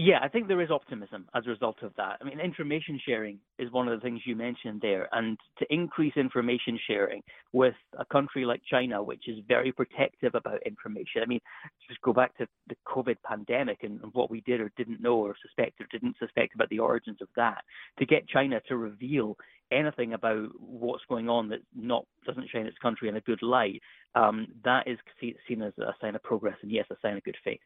Yeah, 0.02 0.20
I 0.22 0.30
think 0.30 0.48
there 0.48 0.62
is 0.62 0.72
optimism 0.72 1.28
as 1.36 1.46
a 1.46 1.50
result 1.50 1.84
of 1.84 1.92
that. 1.98 2.20
I 2.22 2.24
mean, 2.24 2.40
information 2.40 2.98
sharing 3.06 3.38
is 3.58 3.70
one 3.70 3.90
of 3.90 4.00
the 4.00 4.02
things 4.02 4.22
you 4.24 4.34
mentioned 4.34 4.80
there, 4.82 5.10
and 5.12 5.38
to 5.58 5.66
increase 5.70 6.14
information 6.16 6.80
sharing 6.88 7.22
with 7.52 7.74
a 7.98 8.06
country 8.06 8.46
like 8.46 8.62
China, 8.64 9.04
which 9.04 9.28
is 9.28 9.40
very 9.46 9.74
protective 9.74 10.36
about 10.36 10.66
information. 10.66 11.22
I 11.22 11.26
mean, 11.26 11.42
just 11.90 12.00
go 12.02 12.14
back 12.14 12.38
to 12.38 12.48
the 12.70 12.78
COVID 12.88 13.18
pandemic 13.26 13.80
and, 13.84 14.00
what 14.14 14.32
we 14.32 14.40
did 14.40 14.62
or 14.62 14.72
didn't 14.78 15.02
know 15.02 15.18
or 15.18 15.36
suspect 15.42 15.82
or 15.82 15.88
didn't 15.92 16.16
suspect 16.18 16.56
about 16.56 16.70
the 16.70 16.80
origins 16.80 17.18
of 17.22 17.28
that. 17.36 17.66
To 17.98 18.06
get 18.06 18.26
China 18.30 18.62
to 18.70 18.78
reveal 18.78 19.36
anything 19.70 20.14
about 20.14 20.48
what's 20.62 21.04
going 21.10 21.28
on 21.28 21.50
that 21.50 21.60
not 21.76 22.06
doesn't 22.26 22.50
shine 22.50 22.68
its 22.68 22.78
country 22.78 23.10
in 23.10 23.18
a 23.18 23.22
good 23.22 23.42
light, 23.42 23.82
um, 24.16 24.48
that 24.64 24.88
is 24.88 24.98
seen 25.46 25.62
as 25.62 25.74
a 25.78 25.94
sign 26.00 26.16
of 26.16 26.24
progress 26.24 26.56
and 26.62 26.72
yes, 26.72 26.86
a 26.90 26.96
sign 27.02 27.18
of 27.18 27.24
good 27.24 27.38
faith. 27.44 27.60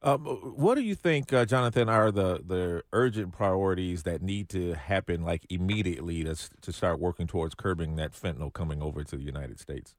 Um, 0.00 0.24
what 0.24 0.76
do 0.76 0.82
you 0.82 0.94
think, 0.94 1.32
uh, 1.32 1.44
Jonathan, 1.44 1.88
are 1.88 2.12
the, 2.12 2.40
the 2.46 2.84
urgent 2.92 3.32
priorities 3.32 4.04
that 4.04 4.22
need 4.22 4.48
to 4.50 4.74
happen 4.74 5.22
like 5.22 5.44
immediately 5.50 6.22
to, 6.22 6.36
to 6.60 6.72
start 6.72 7.00
working 7.00 7.26
towards 7.26 7.54
curbing 7.56 7.96
that 7.96 8.12
fentanyl 8.12 8.52
coming 8.52 8.80
over 8.80 9.02
to 9.02 9.16
the 9.16 9.24
United 9.24 9.58
States? 9.58 9.96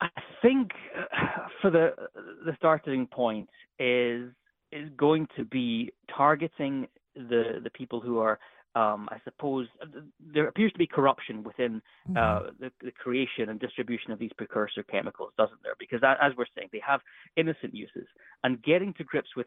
I 0.00 0.08
think 0.40 0.70
uh, 0.96 1.48
for 1.60 1.70
the 1.70 1.94
the 2.46 2.54
starting 2.56 3.06
point 3.06 3.48
is 3.78 4.30
is 4.72 4.88
going 4.96 5.26
to 5.36 5.44
be 5.44 5.92
targeting 6.16 6.88
the 7.14 7.60
the 7.62 7.70
people 7.70 8.00
who 8.00 8.18
are 8.18 8.38
um, 8.74 9.08
I 9.10 9.18
suppose 9.24 9.66
uh, 9.82 9.86
there 10.32 10.46
appears 10.46 10.72
to 10.72 10.78
be 10.78 10.86
corruption 10.86 11.42
within 11.42 11.82
mm-hmm. 12.08 12.16
uh, 12.16 12.50
the, 12.60 12.70
the, 12.80 12.92
creation 12.92 13.48
and 13.48 13.58
distribution 13.58 14.12
of 14.12 14.18
these 14.18 14.30
precursor 14.36 14.84
chemicals, 14.84 15.32
doesn't 15.36 15.58
there? 15.62 15.74
Because 15.78 16.00
as 16.04 16.32
we're 16.36 16.46
saying, 16.56 16.68
they 16.72 16.82
have 16.86 17.00
innocent 17.36 17.74
uses, 17.74 18.06
and 18.44 18.62
getting 18.62 18.94
to 18.94 19.04
grips 19.04 19.30
with 19.36 19.46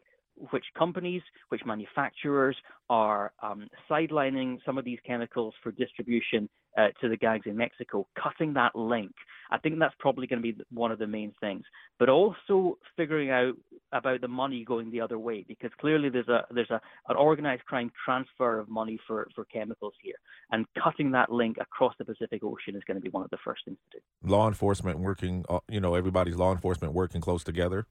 which 0.50 0.64
companies, 0.76 1.22
which 1.48 1.62
manufacturers 1.64 2.56
are 2.90 3.32
um, 3.42 3.68
sidelining 3.88 4.58
some 4.66 4.78
of 4.78 4.84
these 4.84 4.98
chemicals 5.06 5.54
for 5.62 5.70
distribution 5.72 6.48
uh, 6.76 6.88
to 7.00 7.08
the 7.08 7.16
gangs 7.16 7.44
in 7.46 7.56
Mexico, 7.56 8.06
cutting 8.20 8.52
that 8.54 8.74
link. 8.74 9.12
I 9.50 9.58
think 9.58 9.78
that's 9.78 9.94
probably 9.98 10.26
going 10.26 10.42
to 10.42 10.52
be 10.52 10.58
one 10.72 10.90
of 10.90 10.98
the 10.98 11.06
main 11.06 11.32
things. 11.40 11.62
But 11.98 12.08
also 12.08 12.78
figuring 12.96 13.30
out 13.30 13.54
about 13.92 14.20
the 14.20 14.28
money 14.28 14.64
going 14.64 14.90
the 14.90 15.00
other 15.00 15.18
way, 15.18 15.44
because 15.46 15.70
clearly 15.80 16.08
there's 16.08 16.28
a 16.28 16.44
there's 16.50 16.70
a 16.70 16.80
an 17.08 17.16
organized 17.16 17.64
crime 17.64 17.90
transfer 18.04 18.58
of 18.58 18.68
money 18.68 18.98
for 19.06 19.28
for 19.34 19.44
chemicals 19.46 19.94
here, 20.02 20.16
and 20.50 20.66
cutting 20.82 21.12
that 21.12 21.30
link 21.30 21.56
across 21.60 21.94
the 21.98 22.04
Pacific 22.04 22.42
Ocean 22.42 22.76
is 22.76 22.82
going 22.86 22.96
to 22.96 23.00
be 23.00 23.10
one 23.10 23.22
of 23.22 23.30
the 23.30 23.38
first 23.44 23.64
things 23.64 23.78
to 23.90 23.98
do. 23.98 24.30
Law 24.30 24.48
enforcement 24.48 24.98
working, 24.98 25.44
uh, 25.48 25.60
you 25.68 25.80
know, 25.80 25.94
everybody's 25.94 26.36
law 26.36 26.52
enforcement 26.52 26.92
working 26.92 27.20
close 27.20 27.44
together. 27.44 27.86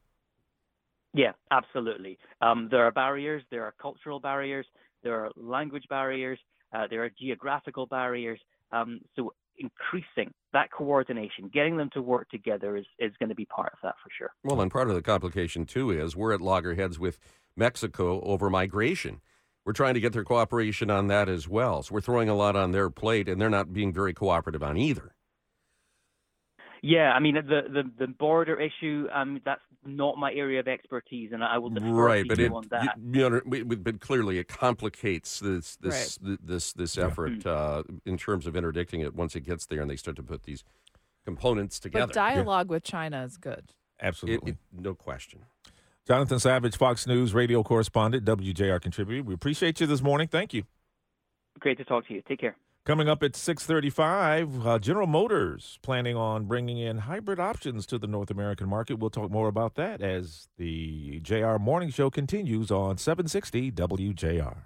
Yeah, 1.13 1.33
absolutely. 1.51 2.17
Um, 2.41 2.69
there 2.71 2.85
are 2.85 2.91
barriers. 2.91 3.43
There 3.51 3.63
are 3.63 3.73
cultural 3.79 4.19
barriers. 4.19 4.65
There 5.03 5.23
are 5.23 5.31
language 5.35 5.83
barriers. 5.89 6.39
Uh, 6.75 6.87
there 6.89 7.03
are 7.03 7.11
geographical 7.19 7.85
barriers. 7.85 8.39
Um, 8.71 9.01
so 9.15 9.33
increasing 9.57 10.33
that 10.53 10.71
coordination, 10.71 11.49
getting 11.53 11.77
them 11.77 11.89
to 11.93 12.01
work 12.01 12.29
together 12.29 12.77
is, 12.77 12.85
is 12.99 13.11
going 13.19 13.29
to 13.29 13.35
be 13.35 13.45
part 13.45 13.73
of 13.73 13.79
that 13.83 13.95
for 14.03 14.09
sure. 14.17 14.29
Well, 14.43 14.61
and 14.61 14.71
part 14.71 14.89
of 14.89 14.95
the 14.95 15.01
complication 15.01 15.65
too 15.65 15.91
is 15.91 16.15
we're 16.15 16.33
at 16.33 16.41
loggerheads 16.41 16.97
with 16.97 17.19
Mexico 17.55 18.21
over 18.21 18.49
migration. 18.49 19.21
We're 19.65 19.73
trying 19.73 19.93
to 19.93 19.99
get 19.99 20.13
their 20.13 20.23
cooperation 20.23 20.89
on 20.89 21.07
that 21.07 21.29
as 21.29 21.47
well. 21.47 21.83
So 21.83 21.95
we're 21.95 22.01
throwing 22.01 22.29
a 22.29 22.35
lot 22.35 22.55
on 22.55 22.71
their 22.71 22.89
plate, 22.89 23.29
and 23.29 23.39
they're 23.39 23.49
not 23.49 23.73
being 23.73 23.93
very 23.93 24.13
cooperative 24.13 24.61
on 24.61 24.77
either. 24.77 25.15
Yeah, 26.81 27.13
I 27.13 27.19
mean 27.19 27.35
the 27.35 27.61
the, 27.69 27.83
the 27.97 28.07
border 28.07 28.59
issue. 28.59 29.07
Um, 29.13 29.39
that's 29.45 29.61
not 29.85 30.17
my 30.17 30.33
area 30.33 30.59
of 30.59 30.67
expertise, 30.67 31.31
and 31.31 31.43
I 31.43 31.57
will 31.57 31.69
defer 31.69 31.87
right, 31.87 32.23
to 32.23 32.29
but 32.29 32.37
you 32.37 32.45
it, 32.45 32.51
on 32.51 32.67
that. 32.69 32.97
You, 32.97 33.21
you 33.21 33.29
know, 33.29 33.75
but 33.77 33.99
clearly 33.99 34.37
it 34.37 34.47
complicates 34.47 35.39
this 35.39 35.75
this 35.77 36.19
right. 36.23 36.37
this 36.43 36.73
this 36.73 36.97
effort 36.97 37.39
mm. 37.39 37.45
uh, 37.45 37.83
in 38.05 38.17
terms 38.17 38.47
of 38.47 38.55
interdicting 38.55 39.01
it 39.01 39.15
once 39.15 39.35
it 39.35 39.41
gets 39.41 39.65
there, 39.65 39.81
and 39.81 39.89
they 39.89 39.95
start 39.95 40.17
to 40.17 40.23
put 40.23 40.43
these 40.43 40.63
components 41.25 41.79
together. 41.79 42.07
But 42.07 42.13
dialogue 42.13 42.67
yeah. 42.67 42.71
with 42.71 42.83
China 42.83 43.23
is 43.23 43.37
good. 43.37 43.71
Absolutely, 44.01 44.51
it, 44.51 44.57
it, 44.75 44.81
no 44.81 44.93
question. 44.93 45.41
Jonathan 46.05 46.39
Savage, 46.39 46.75
Fox 46.75 47.07
News 47.07 47.33
radio 47.33 47.63
correspondent, 47.63 48.25
WJR 48.25 48.81
contributor. 48.81 49.23
We 49.23 49.33
appreciate 49.33 49.79
you 49.79 49.87
this 49.87 50.01
morning. 50.01 50.27
Thank 50.27 50.53
you. 50.53 50.63
Great 51.59 51.77
to 51.77 51.85
talk 51.85 52.07
to 52.07 52.13
you. 52.13 52.21
Take 52.27 52.41
care. 52.41 52.57
Coming 52.85 53.07
up 53.07 53.23
at 53.23 53.33
635, 53.33 54.67
uh, 54.67 54.77
General 54.77 55.07
Motors 55.07 55.79
planning 55.81 56.17
on 56.17 56.43
bringing 56.43 56.77
in 56.77 56.97
hybrid 56.97 57.39
options 57.39 57.85
to 57.85 57.97
the 57.97 58.07
North 58.07 58.29
American 58.29 58.67
market. 58.67 58.99
We'll 58.99 59.09
talk 59.09 59.31
more 59.31 59.47
about 59.47 59.75
that 59.75 60.01
as 60.01 60.49
the 60.57 61.21
JR 61.21 61.55
Morning 61.55 61.91
Show 61.91 62.09
continues 62.09 62.71
on 62.71 62.97
760 62.97 63.71
WJR. 63.71 64.57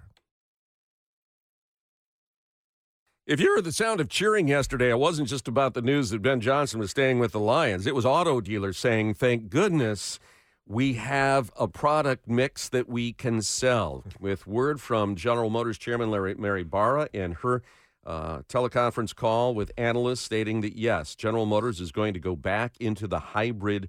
If 3.24 3.38
you 3.38 3.54
heard 3.54 3.62
the 3.62 3.70
sound 3.70 4.00
of 4.00 4.08
cheering 4.08 4.48
yesterday, 4.48 4.90
it 4.90 4.98
wasn't 4.98 5.28
just 5.28 5.46
about 5.46 5.74
the 5.74 5.82
news 5.82 6.10
that 6.10 6.20
Ben 6.20 6.40
Johnson 6.40 6.80
was 6.80 6.90
staying 6.90 7.20
with 7.20 7.30
the 7.30 7.38
Lions. 7.38 7.86
It 7.86 7.94
was 7.94 8.04
auto 8.04 8.40
dealers 8.40 8.78
saying, 8.78 9.14
thank 9.14 9.48
goodness 9.48 10.18
we 10.66 10.94
have 10.94 11.52
a 11.56 11.68
product 11.68 12.26
mix 12.26 12.68
that 12.70 12.88
we 12.88 13.12
can 13.12 13.42
sell. 13.42 14.02
With 14.18 14.44
word 14.44 14.80
from 14.80 15.14
General 15.14 15.50
Motors 15.50 15.78
Chairman 15.78 16.10
Larry, 16.10 16.34
Mary 16.34 16.64
Barra 16.64 17.08
and 17.14 17.34
her 17.36 17.62
teleconference 18.08 19.14
call 19.14 19.54
with 19.54 19.72
analysts 19.76 20.20
stating 20.20 20.60
that 20.62 20.76
yes, 20.76 21.14
General 21.14 21.46
Motors 21.46 21.80
is 21.80 21.92
going 21.92 22.14
to 22.14 22.20
go 22.20 22.34
back 22.36 22.74
into 22.80 23.06
the 23.06 23.18
hybrid 23.18 23.88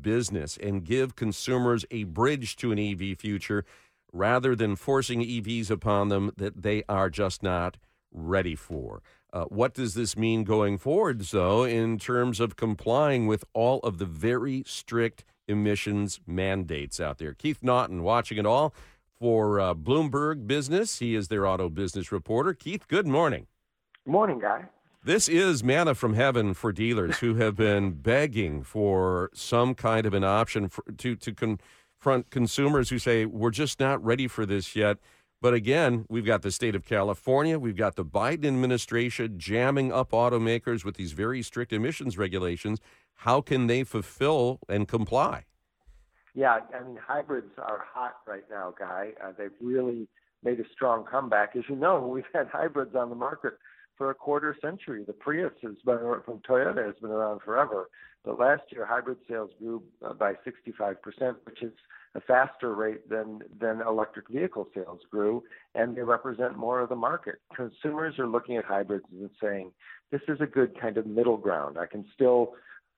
business 0.00 0.56
and 0.56 0.84
give 0.84 1.16
consumers 1.16 1.84
a 1.90 2.04
bridge 2.04 2.56
to 2.56 2.72
an 2.72 2.78
EV 2.78 3.18
future 3.18 3.64
rather 4.12 4.54
than 4.54 4.76
forcing 4.76 5.20
EVs 5.20 5.70
upon 5.70 6.08
them 6.08 6.32
that 6.36 6.62
they 6.62 6.82
are 6.88 7.10
just 7.10 7.42
not 7.42 7.78
ready 8.12 8.54
for. 8.54 9.02
Uh, 9.32 9.44
what 9.44 9.72
does 9.72 9.94
this 9.94 10.16
mean 10.16 10.44
going 10.44 10.76
forward, 10.76 11.20
though, 11.20 11.64
in 11.64 11.98
terms 11.98 12.38
of 12.38 12.56
complying 12.56 13.26
with 13.26 13.44
all 13.54 13.78
of 13.80 13.98
the 13.98 14.04
very 14.04 14.62
strict 14.66 15.24
emissions 15.48 16.20
mandates 16.26 17.00
out 17.00 17.16
there? 17.16 17.32
Keith 17.32 17.62
Naughton 17.62 18.02
watching 18.02 18.36
it 18.36 18.44
all 18.44 18.74
for 19.18 19.58
uh, 19.58 19.72
Bloomberg 19.72 20.46
Business. 20.46 20.98
He 20.98 21.14
is 21.14 21.28
their 21.28 21.46
auto 21.46 21.70
business 21.70 22.12
reporter. 22.12 22.52
Keith, 22.52 22.86
good 22.88 23.06
morning. 23.06 23.46
Morning, 24.04 24.40
guy. 24.40 24.64
This 25.04 25.28
is 25.28 25.62
manna 25.62 25.94
from 25.94 26.14
heaven 26.14 26.54
for 26.54 26.72
dealers 26.72 27.18
who 27.18 27.36
have 27.36 27.54
been 27.54 27.92
begging 27.92 28.64
for 28.64 29.30
some 29.32 29.76
kind 29.76 30.06
of 30.06 30.12
an 30.12 30.24
option 30.24 30.68
for, 30.68 30.82
to 30.98 31.14
to 31.14 31.32
confront 31.32 32.28
consumers 32.30 32.90
who 32.90 32.98
say 32.98 33.26
we're 33.26 33.50
just 33.50 33.78
not 33.78 34.04
ready 34.04 34.26
for 34.26 34.44
this 34.44 34.74
yet. 34.74 34.98
But 35.40 35.54
again, 35.54 36.04
we've 36.08 36.24
got 36.24 36.42
the 36.42 36.50
state 36.50 36.74
of 36.74 36.84
California, 36.84 37.60
we've 37.60 37.76
got 37.76 37.94
the 37.94 38.04
Biden 38.04 38.46
administration 38.46 39.38
jamming 39.38 39.92
up 39.92 40.10
automakers 40.10 40.84
with 40.84 40.96
these 40.96 41.12
very 41.12 41.40
strict 41.40 41.72
emissions 41.72 42.18
regulations. 42.18 42.80
How 43.14 43.40
can 43.40 43.68
they 43.68 43.84
fulfill 43.84 44.58
and 44.68 44.88
comply? 44.88 45.44
Yeah, 46.34 46.58
I 46.74 46.82
mean, 46.82 46.98
hybrids 47.04 47.52
are 47.58 47.84
hot 47.92 48.16
right 48.26 48.44
now, 48.50 48.74
Guy. 48.76 49.12
Uh, 49.22 49.30
they've 49.38 49.50
really 49.60 50.08
made 50.42 50.58
a 50.58 50.64
strong 50.72 51.04
comeback. 51.04 51.54
As 51.54 51.62
you 51.68 51.76
know, 51.76 52.04
we've 52.04 52.24
had 52.34 52.48
hybrids 52.48 52.96
on 52.96 53.08
the 53.08 53.14
market 53.14 53.54
for 53.96 54.10
a 54.10 54.14
quarter 54.14 54.56
century. 54.60 55.04
The 55.06 55.12
Prius 55.12 55.52
has 55.62 55.76
been 55.84 55.98
from 56.24 56.40
Toyota 56.48 56.84
has 56.84 56.94
been 57.00 57.10
around 57.10 57.40
forever. 57.42 57.88
But 58.24 58.38
last 58.38 58.62
year, 58.70 58.86
hybrid 58.86 59.18
sales 59.28 59.50
grew 59.58 59.82
uh, 60.04 60.12
by 60.14 60.34
65%, 60.46 60.96
which 61.44 61.62
is 61.62 61.72
a 62.14 62.20
faster 62.20 62.74
rate 62.74 63.08
than 63.08 63.40
than 63.58 63.80
electric 63.80 64.28
vehicle 64.28 64.68
sales 64.74 65.00
grew, 65.10 65.42
and 65.74 65.96
they 65.96 66.02
represent 66.02 66.56
more 66.56 66.80
of 66.80 66.88
the 66.88 66.96
market. 66.96 67.36
Consumers 67.56 68.18
are 68.18 68.26
looking 68.26 68.56
at 68.56 68.64
hybrids 68.64 69.06
and 69.10 69.30
saying, 69.42 69.72
"This 70.10 70.20
is 70.28 70.40
a 70.40 70.46
good 70.46 70.78
kind 70.78 70.98
of 70.98 71.06
middle 71.06 71.38
ground. 71.38 71.78
I 71.78 71.86
can 71.86 72.04
still 72.14 72.54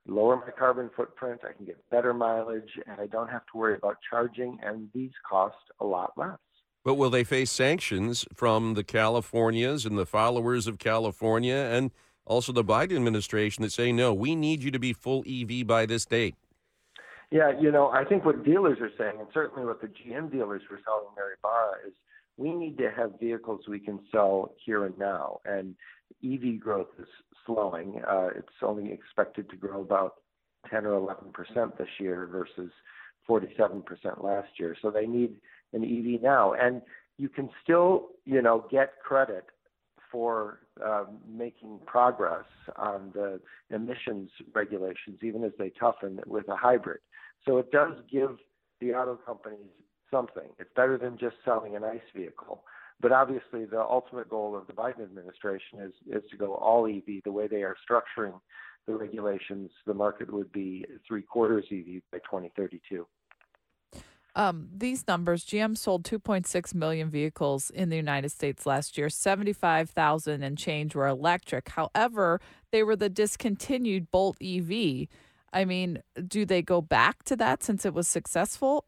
lower 0.06 0.36
my 0.36 0.50
carbon 0.50 0.90
footprint, 0.94 1.40
I 1.48 1.52
can 1.52 1.64
get 1.64 1.78
better 1.90 2.12
mileage, 2.12 2.78
and 2.86 3.00
I 3.00 3.06
don't 3.06 3.28
have 3.28 3.46
to 3.52 3.56
worry 3.58 3.76
about 3.76 3.96
charging, 4.10 4.58
and 4.62 4.90
these 4.92 5.12
cost 5.28 5.56
a 5.80 5.84
lot 5.84 6.12
less." 6.16 6.38
But 6.84 6.94
will 6.94 7.10
they 7.10 7.24
face 7.24 7.50
sanctions 7.50 8.26
from 8.34 8.74
the 8.74 8.84
Californias 8.84 9.86
and 9.86 9.98
the 9.98 10.06
followers 10.06 10.66
of 10.66 10.78
California 10.78 11.54
and 11.54 11.90
also 12.26 12.52
the 12.52 12.64
Biden 12.64 12.96
administration 12.96 13.62
that 13.62 13.72
say, 13.72 13.90
no, 13.90 14.12
we 14.12 14.36
need 14.36 14.62
you 14.62 14.70
to 14.70 14.78
be 14.78 14.92
full 14.92 15.24
EV 15.26 15.66
by 15.66 15.86
this 15.86 16.04
date? 16.04 16.34
Yeah, 17.30 17.52
you 17.58 17.72
know, 17.72 17.88
I 17.88 18.04
think 18.04 18.24
what 18.24 18.44
dealers 18.44 18.78
are 18.80 18.90
saying, 18.98 19.18
and 19.18 19.28
certainly 19.32 19.66
what 19.66 19.80
the 19.80 19.88
GM 19.88 20.30
dealers 20.30 20.62
were 20.70 20.78
selling 20.84 21.08
Mary 21.16 21.34
Barra, 21.42 21.78
is 21.86 21.94
we 22.36 22.52
need 22.52 22.76
to 22.78 22.90
have 22.90 23.18
vehicles 23.18 23.62
we 23.66 23.80
can 23.80 23.98
sell 24.12 24.54
here 24.64 24.84
and 24.84 24.96
now. 24.98 25.40
And 25.44 25.74
EV 26.22 26.60
growth 26.60 26.88
is 26.98 27.08
slowing. 27.46 28.02
Uh, 28.08 28.28
it's 28.36 28.48
only 28.62 28.92
expected 28.92 29.48
to 29.50 29.56
grow 29.56 29.80
about 29.80 30.16
10 30.70 30.86
or 30.86 30.94
11 30.94 31.32
percent 31.32 31.76
this 31.78 31.88
year 31.98 32.28
versus 32.30 32.70
47 33.26 33.82
percent 33.82 34.22
last 34.22 34.48
year. 34.58 34.76
So 34.80 34.90
they 34.90 35.06
need 35.06 35.36
an 35.72 35.82
EV 35.84 36.22
now, 36.22 36.52
and 36.54 36.82
you 37.18 37.28
can 37.28 37.48
still, 37.62 38.08
you 38.24 38.42
know, 38.42 38.66
get 38.70 38.94
credit 39.02 39.46
for 40.10 40.60
uh, 40.84 41.04
making 41.28 41.80
progress 41.86 42.44
on 42.76 43.10
the 43.14 43.40
emissions 43.70 44.30
regulations, 44.54 45.18
even 45.22 45.42
as 45.44 45.52
they 45.58 45.70
toughen 45.70 46.20
with 46.26 46.48
a 46.48 46.56
hybrid. 46.56 47.00
So 47.46 47.58
it 47.58 47.70
does 47.72 47.94
give 48.10 48.36
the 48.80 48.92
auto 48.92 49.16
companies 49.16 49.70
something. 50.10 50.48
It's 50.58 50.70
better 50.76 50.98
than 50.98 51.18
just 51.18 51.36
selling 51.44 51.76
an 51.76 51.84
ICE 51.84 52.00
vehicle. 52.14 52.62
But 53.00 53.12
obviously, 53.12 53.64
the 53.64 53.80
ultimate 53.80 54.28
goal 54.28 54.56
of 54.56 54.66
the 54.66 54.72
Biden 54.72 55.02
administration 55.02 55.80
is 55.80 55.92
is 56.06 56.22
to 56.30 56.36
go 56.36 56.54
all 56.54 56.86
EV. 56.86 57.22
The 57.24 57.32
way 57.32 57.48
they 57.48 57.62
are 57.62 57.76
structuring 57.88 58.38
the 58.86 58.94
regulations, 58.94 59.70
the 59.86 59.94
market 59.94 60.32
would 60.32 60.52
be 60.52 60.86
three 61.06 61.22
quarters 61.22 61.64
EV 61.72 62.02
by 62.12 62.18
2032. 62.18 63.06
Um, 64.36 64.68
these 64.74 65.06
numbers 65.06 65.44
GM 65.44 65.76
sold 65.76 66.04
2.6 66.04 66.74
million 66.74 67.08
vehicles 67.08 67.70
in 67.70 67.88
the 67.88 67.96
United 67.96 68.30
States 68.30 68.66
last 68.66 68.98
year. 68.98 69.08
75,000 69.08 70.42
and 70.42 70.58
change 70.58 70.94
were 70.94 71.06
electric. 71.06 71.68
However, 71.68 72.40
they 72.72 72.82
were 72.82 72.96
the 72.96 73.08
discontinued 73.08 74.10
Bolt 74.10 74.36
EV. 74.42 75.06
I 75.52 75.64
mean, 75.64 76.02
do 76.26 76.44
they 76.44 76.62
go 76.62 76.80
back 76.80 77.22
to 77.24 77.36
that 77.36 77.62
since 77.62 77.84
it 77.84 77.94
was 77.94 78.08
successful? 78.08 78.86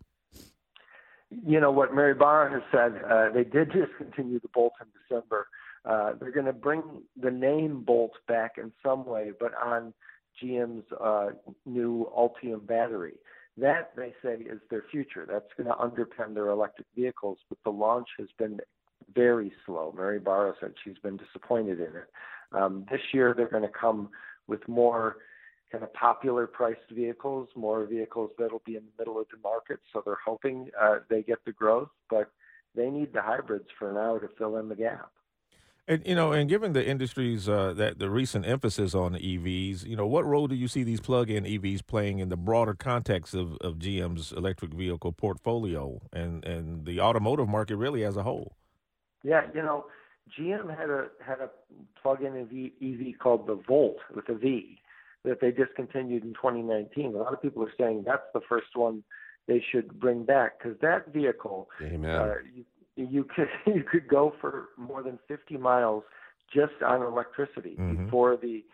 You 1.30 1.60
know 1.60 1.70
what 1.70 1.94
Mary 1.94 2.14
Barra 2.14 2.50
has 2.50 2.62
said. 2.72 3.00
Uh, 3.08 3.30
they 3.32 3.44
did 3.44 3.72
discontinue 3.72 4.40
the 4.40 4.48
Bolt 4.52 4.72
in 4.80 4.86
December. 5.00 5.46
Uh, 5.84 6.14
they're 6.18 6.32
going 6.32 6.46
to 6.46 6.52
bring 6.52 6.82
the 7.20 7.30
name 7.30 7.82
Bolt 7.82 8.12
back 8.26 8.58
in 8.58 8.72
some 8.84 9.06
way, 9.06 9.30
but 9.38 9.52
on 9.64 9.94
GM's 10.42 10.84
uh, 11.00 11.28
new 11.64 12.10
Ultium 12.16 12.66
battery. 12.66 13.14
That, 13.58 13.92
they 13.96 14.12
say, 14.22 14.34
is 14.34 14.60
their 14.70 14.84
future. 14.90 15.26
That's 15.30 15.46
going 15.56 15.68
to 15.68 15.74
underpin 15.74 16.34
their 16.34 16.50
electric 16.50 16.86
vehicles, 16.94 17.38
but 17.48 17.58
the 17.64 17.70
launch 17.70 18.08
has 18.18 18.28
been 18.38 18.60
very 19.14 19.52
slow. 19.64 19.94
Mary 19.96 20.18
Barra 20.18 20.54
said 20.60 20.72
she's 20.84 20.98
been 21.02 21.16
disappointed 21.16 21.78
in 21.80 21.86
it. 21.86 22.10
Um, 22.52 22.84
this 22.90 23.00
year, 23.12 23.34
they're 23.34 23.48
going 23.48 23.62
to 23.62 23.68
come 23.68 24.10
with 24.46 24.66
more 24.68 25.16
kind 25.72 25.82
of 25.82 25.92
popular 25.94 26.46
priced 26.46 26.90
vehicles, 26.92 27.48
more 27.56 27.86
vehicles 27.86 28.30
that'll 28.38 28.62
be 28.64 28.76
in 28.76 28.82
the 28.84 29.02
middle 29.02 29.18
of 29.18 29.26
the 29.30 29.38
market. 29.42 29.80
So 29.92 30.02
they're 30.04 30.18
hoping 30.24 30.68
uh, 30.80 30.98
they 31.08 31.22
get 31.22 31.38
the 31.44 31.52
growth, 31.52 31.88
but 32.10 32.30
they 32.74 32.90
need 32.90 33.12
the 33.12 33.22
hybrids 33.22 33.68
for 33.78 33.92
now 33.92 34.18
to 34.18 34.28
fill 34.38 34.58
in 34.58 34.68
the 34.68 34.76
gap. 34.76 35.10
And 35.88 36.02
you 36.04 36.16
know, 36.16 36.32
and 36.32 36.48
given 36.48 36.72
the 36.72 36.84
industry's 36.84 37.48
uh, 37.48 37.72
that 37.74 38.00
the 38.00 38.10
recent 38.10 38.44
emphasis 38.44 38.94
on 38.94 39.14
EVs, 39.14 39.86
you 39.86 39.94
know, 39.94 40.06
what 40.06 40.24
role 40.24 40.48
do 40.48 40.56
you 40.56 40.66
see 40.66 40.82
these 40.82 41.00
plug-in 41.00 41.44
EVs 41.44 41.86
playing 41.86 42.18
in 42.18 42.28
the 42.28 42.36
broader 42.36 42.74
context 42.74 43.34
of, 43.34 43.56
of 43.58 43.76
GM's 43.76 44.32
electric 44.32 44.74
vehicle 44.74 45.12
portfolio 45.12 46.00
and 46.12 46.44
and 46.44 46.86
the 46.86 47.00
automotive 47.00 47.48
market 47.48 47.76
really 47.76 48.04
as 48.04 48.16
a 48.16 48.24
whole? 48.24 48.56
Yeah, 49.22 49.42
you 49.54 49.62
know, 49.62 49.86
GM 50.36 50.76
had 50.76 50.90
a 50.90 51.06
had 51.24 51.38
a 51.38 51.50
plug-in 52.02 52.36
EV, 52.36 52.72
EV 52.82 53.18
called 53.20 53.46
the 53.46 53.54
Volt 53.68 53.98
with 54.12 54.28
a 54.28 54.34
V 54.34 54.80
that 55.24 55.40
they 55.40 55.52
discontinued 55.52 56.24
in 56.24 56.34
2019. 56.34 57.14
A 57.14 57.18
lot 57.18 57.32
of 57.32 57.40
people 57.40 57.62
are 57.62 57.72
saying 57.78 58.02
that's 58.04 58.26
the 58.34 58.40
first 58.48 58.74
one 58.74 59.04
they 59.46 59.62
should 59.70 60.00
bring 60.00 60.24
back 60.24 60.58
because 60.58 60.76
that 60.80 61.12
vehicle, 61.12 61.68
Amen. 61.80 62.10
Uh, 62.10 62.34
you, 62.52 62.64
you 62.96 63.24
could 63.24 63.48
you 63.66 63.82
could 63.82 64.08
go 64.08 64.34
for 64.40 64.70
more 64.76 65.02
than 65.02 65.18
50 65.28 65.56
miles 65.56 66.02
just 66.52 66.82
on 66.84 67.02
electricity 67.02 67.76
Mhm. 67.78 68.04
before 68.04 68.36
the 68.36 68.64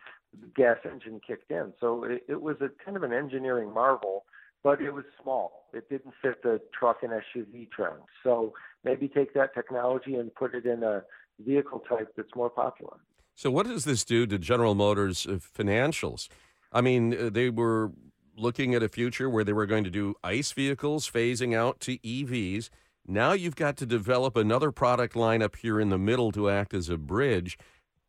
gas 0.55 0.77
engine 0.85 1.19
kicked 1.25 1.51
in. 1.51 1.73
So 1.79 2.03
it, 2.03 2.23
it 2.27 2.41
was 2.41 2.57
a 2.61 2.69
kind 2.83 2.97
of 2.97 3.03
an 3.03 3.13
engineering 3.13 3.71
marvel, 3.73 4.25
but 4.63 4.81
it 4.81 4.91
was 4.91 5.05
small. 5.21 5.69
It 5.73 5.89
didn't 5.89 6.13
fit 6.21 6.41
the 6.43 6.61
truck 6.77 7.03
and 7.03 7.11
SUV 7.11 7.69
trend. 7.71 8.01
So 8.23 8.53
maybe 8.83 9.07
take 9.07 9.33
that 9.33 9.53
technology 9.53 10.15
and 10.15 10.33
put 10.33 10.55
it 10.55 10.65
in 10.65 10.83
a 10.83 11.03
vehicle 11.39 11.79
type 11.87 12.13
that's 12.15 12.35
more 12.35 12.49
popular. 12.49 12.97
So, 13.35 13.49
what 13.49 13.65
does 13.65 13.83
this 13.85 14.03
do 14.05 14.27
to 14.27 14.37
General 14.37 14.75
Motors' 14.75 15.25
uh, 15.25 15.39
financials? 15.57 16.27
I 16.71 16.81
mean, 16.81 17.13
uh, 17.13 17.29
they 17.31 17.49
were 17.49 17.91
looking 18.35 18.75
at 18.75 18.83
a 18.83 18.89
future 18.89 19.29
where 19.29 19.43
they 19.43 19.53
were 19.53 19.65
going 19.65 19.83
to 19.83 19.89
do 19.89 20.15
ICE 20.23 20.51
vehicles 20.51 21.09
phasing 21.09 21.55
out 21.55 21.79
to 21.81 21.97
EVs. 21.99 22.69
Now 23.05 23.33
you've 23.33 23.55
got 23.55 23.75
to 23.77 23.85
develop 23.85 24.37
another 24.37 24.71
product 24.71 25.15
line 25.15 25.41
up 25.41 25.57
here 25.57 25.79
in 25.79 25.89
the 25.89 25.97
middle 25.97 26.31
to 26.31 26.49
act 26.49 26.73
as 26.73 26.89
a 26.89 26.97
bridge. 26.97 27.57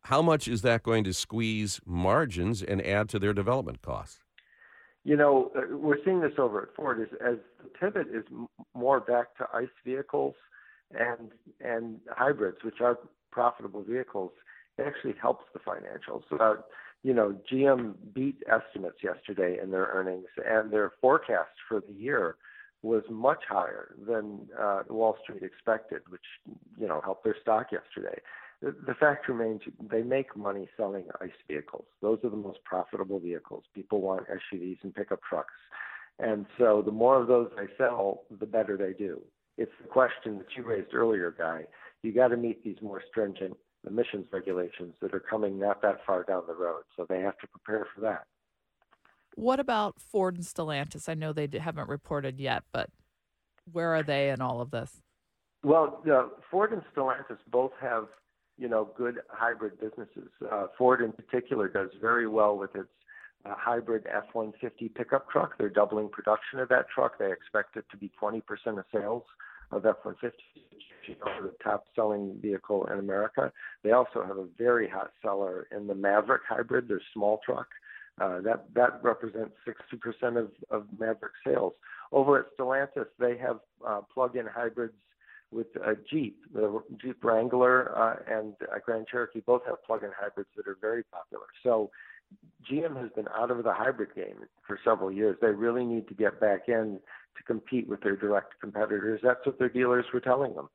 How 0.03 0.21
much 0.21 0.47
is 0.47 0.61
that 0.61 0.83
going 0.83 1.03
to 1.03 1.13
squeeze 1.13 1.81
margins 1.85 2.63
and 2.63 2.81
add 2.81 3.09
to 3.09 3.19
their 3.19 3.33
development 3.33 3.81
costs? 3.81 4.19
You 5.03 5.17
know, 5.17 5.51
uh, 5.55 5.75
we're 5.75 6.03
seeing 6.05 6.21
this 6.21 6.33
over 6.37 6.63
at 6.63 6.75
Ford 6.75 7.01
as, 7.01 7.07
as 7.25 7.37
the 7.61 7.69
pivot 7.69 8.07
is 8.13 8.23
more 8.73 8.99
back 8.99 9.35
to 9.37 9.47
ICE 9.53 9.67
vehicles 9.83 10.35
and 10.91 11.31
and 11.59 11.99
hybrids, 12.09 12.57
which 12.63 12.79
are 12.81 12.97
profitable 13.31 13.83
vehicles. 13.83 14.31
It 14.77 14.83
actually 14.87 15.15
helps 15.21 15.45
the 15.53 15.59
financials. 15.59 16.23
Uh, 16.31 16.61
you 17.03 17.13
know, 17.13 17.35
GM 17.51 17.95
beat 18.13 18.37
estimates 18.47 18.97
yesterday 19.03 19.57
in 19.61 19.71
their 19.71 19.85
earnings, 19.93 20.27
and 20.43 20.71
their 20.71 20.93
forecast 21.01 21.51
for 21.67 21.81
the 21.81 21.93
year 21.93 22.35
was 22.85 23.03
much 23.09 23.43
higher 23.49 23.95
than 24.07 24.47
uh, 24.59 24.83
Wall 24.89 25.17
Street 25.23 25.41
expected, 25.41 26.01
which 26.09 26.21
you 26.79 26.87
know 26.87 27.01
helped 27.03 27.23
their 27.23 27.35
stock 27.41 27.71
yesterday. 27.71 28.19
The, 28.61 28.75
the 28.85 28.93
fact 28.93 29.27
remains 29.27 29.61
they 29.91 30.03
make 30.03 30.37
money 30.37 30.69
selling 30.77 31.05
ICE 31.19 31.31
vehicles. 31.47 31.85
Those 32.01 32.19
are 32.23 32.29
the 32.29 32.37
most 32.37 32.59
profitable 32.63 33.19
vehicles. 33.19 33.63
People 33.73 34.01
want 34.01 34.27
SUVs 34.29 34.77
and 34.83 34.93
pickup 34.93 35.21
trucks, 35.27 35.53
and 36.19 36.45
so 36.59 36.83
the 36.85 36.91
more 36.91 37.19
of 37.19 37.27
those 37.27 37.49
they 37.57 37.67
sell, 37.77 38.21
the 38.39 38.45
better 38.45 38.77
they 38.77 38.93
do. 38.93 39.19
It's 39.57 39.71
the 39.81 39.87
question 39.87 40.37
that 40.37 40.47
you 40.55 40.63
raised 40.63 40.93
earlier, 40.93 41.33
Guy. 41.35 41.63
You 42.03 42.13
got 42.13 42.27
to 42.29 42.37
meet 42.37 42.63
these 42.63 42.77
more 42.81 43.01
stringent 43.09 43.57
emissions 43.87 44.25
regulations 44.31 44.93
that 45.01 45.13
are 45.13 45.19
coming 45.19 45.59
not 45.59 45.81
that 45.81 46.05
far 46.05 46.23
down 46.23 46.43
the 46.47 46.53
road, 46.53 46.83
so 46.95 47.05
they 47.09 47.21
have 47.21 47.37
to 47.39 47.47
prepare 47.47 47.87
for 47.95 48.01
that. 48.01 48.25
What 49.35 49.59
about 49.59 49.99
Ford 49.99 50.35
and 50.35 50.43
Stellantis? 50.45 51.09
I 51.09 51.13
know 51.13 51.33
they 51.33 51.49
haven't 51.59 51.89
reported 51.89 52.39
yet, 52.39 52.63
but 52.71 52.89
where 53.71 53.93
are 53.95 54.03
they 54.03 54.29
in 54.29 54.41
all 54.41 54.61
of 54.61 54.71
this? 54.71 55.01
Well, 55.63 56.01
uh, 56.11 56.27
Ford 56.49 56.71
and 56.71 56.81
Stellantis 56.95 57.37
both 57.51 57.71
have, 57.81 58.07
you 58.57 58.69
know, 58.69 58.89
good 58.97 59.19
hybrid 59.29 59.79
businesses. 59.79 60.29
Uh, 60.49 60.67
Ford, 60.77 61.01
in 61.01 61.11
particular, 61.11 61.67
does 61.67 61.89
very 61.99 62.27
well 62.27 62.57
with 62.57 62.75
its 62.75 62.87
uh, 63.45 63.55
hybrid 63.57 64.05
F-150 64.11 64.93
pickup 64.95 65.29
truck. 65.29 65.57
They're 65.57 65.69
doubling 65.69 66.09
production 66.09 66.59
of 66.59 66.69
that 66.69 66.85
truck. 66.93 67.19
They 67.19 67.31
expect 67.31 67.77
it 67.77 67.85
to 67.91 67.97
be 67.97 68.11
20% 68.21 68.41
of 68.77 68.85
sales 68.93 69.23
of 69.71 69.85
F-150 69.85 70.31
the 71.41 71.53
top 71.63 71.85
selling 71.95 72.37
vehicle 72.41 72.87
in 72.91 72.99
America. 72.99 73.51
They 73.83 73.91
also 73.91 74.23
have 74.25 74.37
a 74.37 74.47
very 74.57 74.89
hot 74.89 75.11
seller 75.21 75.67
in 75.75 75.87
the 75.87 75.95
Maverick 75.95 76.41
hybrid, 76.47 76.87
their 76.87 77.01
small 77.13 77.39
truck. 77.45 77.67
Uh, 78.21 78.39
that 78.41 78.65
that 78.73 78.99
represents 79.03 79.51
60% 79.67 80.37
of, 80.37 80.49
of 80.71 80.85
Maverick 80.97 81.33
sales. 81.45 81.73
Over 82.13 82.39
at 82.39 82.45
Stellantis, 82.57 83.07
they 83.19 83.37
have 83.37 83.59
uh, 83.85 84.01
plug-in 84.13 84.45
hybrids 84.45 84.93
with 85.51 85.67
a 85.75 85.95
Jeep. 86.09 86.39
The 86.53 86.81
Jeep 87.01 87.23
Wrangler 87.23 87.97
uh, 87.97 88.15
and 88.27 88.53
Grand 88.85 89.07
Cherokee 89.11 89.41
both 89.41 89.63
have 89.65 89.83
plug-in 89.85 90.11
hybrids 90.17 90.49
that 90.55 90.67
are 90.67 90.77
very 90.79 91.03
popular. 91.03 91.45
So 91.61 91.91
GM 92.69 92.99
has 93.01 93.11
been 93.15 93.27
out 93.37 93.51
of 93.51 93.63
the 93.63 93.73
hybrid 93.73 94.15
game 94.15 94.37
for 94.65 94.79
several 94.83 95.11
years. 95.11 95.37
They 95.41 95.49
really 95.49 95.85
need 95.85 96.07
to 96.07 96.13
get 96.13 96.39
back 96.39 96.67
in 96.67 96.99
to 97.37 97.43
compete 97.45 97.87
with 97.87 98.01
their 98.01 98.15
direct 98.15 98.53
competitors. 98.59 99.19
That's 99.23 99.45
what 99.45 99.59
their 99.59 99.69
dealers 99.69 100.05
were 100.13 100.21
telling 100.21 100.55
them. 100.55 100.69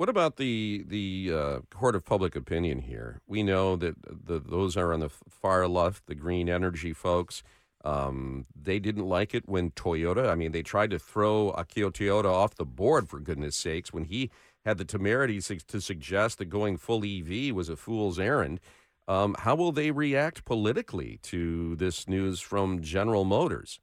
What 0.00 0.08
about 0.08 0.36
the 0.36 0.82
the 0.88 1.30
uh, 1.30 1.58
court 1.68 1.94
of 1.94 2.06
public 2.06 2.34
opinion 2.34 2.78
here? 2.78 3.20
We 3.26 3.42
know 3.42 3.76
that 3.76 3.96
the, 4.02 4.40
those 4.40 4.74
are 4.74 4.94
on 4.94 5.00
the 5.00 5.10
far 5.10 5.68
left, 5.68 6.06
the 6.06 6.14
green 6.14 6.48
energy 6.48 6.94
folks. 6.94 7.42
Um, 7.84 8.46
they 8.58 8.78
didn't 8.78 9.04
like 9.04 9.34
it 9.34 9.46
when 9.46 9.72
Toyota. 9.72 10.30
I 10.30 10.36
mean, 10.36 10.52
they 10.52 10.62
tried 10.62 10.88
to 10.92 10.98
throw 10.98 11.52
Akio 11.52 11.92
Toyoda 11.92 12.32
off 12.32 12.54
the 12.54 12.64
board 12.64 13.10
for 13.10 13.20
goodness 13.20 13.56
sakes 13.56 13.92
when 13.92 14.04
he 14.04 14.30
had 14.64 14.78
the 14.78 14.86
temerity 14.86 15.38
to 15.38 15.80
suggest 15.82 16.38
that 16.38 16.46
going 16.46 16.78
full 16.78 17.04
EV 17.04 17.54
was 17.54 17.68
a 17.68 17.76
fool's 17.76 18.18
errand. 18.18 18.58
Um, 19.06 19.36
how 19.40 19.54
will 19.54 19.70
they 19.70 19.90
react 19.90 20.46
politically 20.46 21.18
to 21.24 21.76
this 21.76 22.08
news 22.08 22.40
from 22.40 22.80
General 22.80 23.26
Motors? 23.26 23.80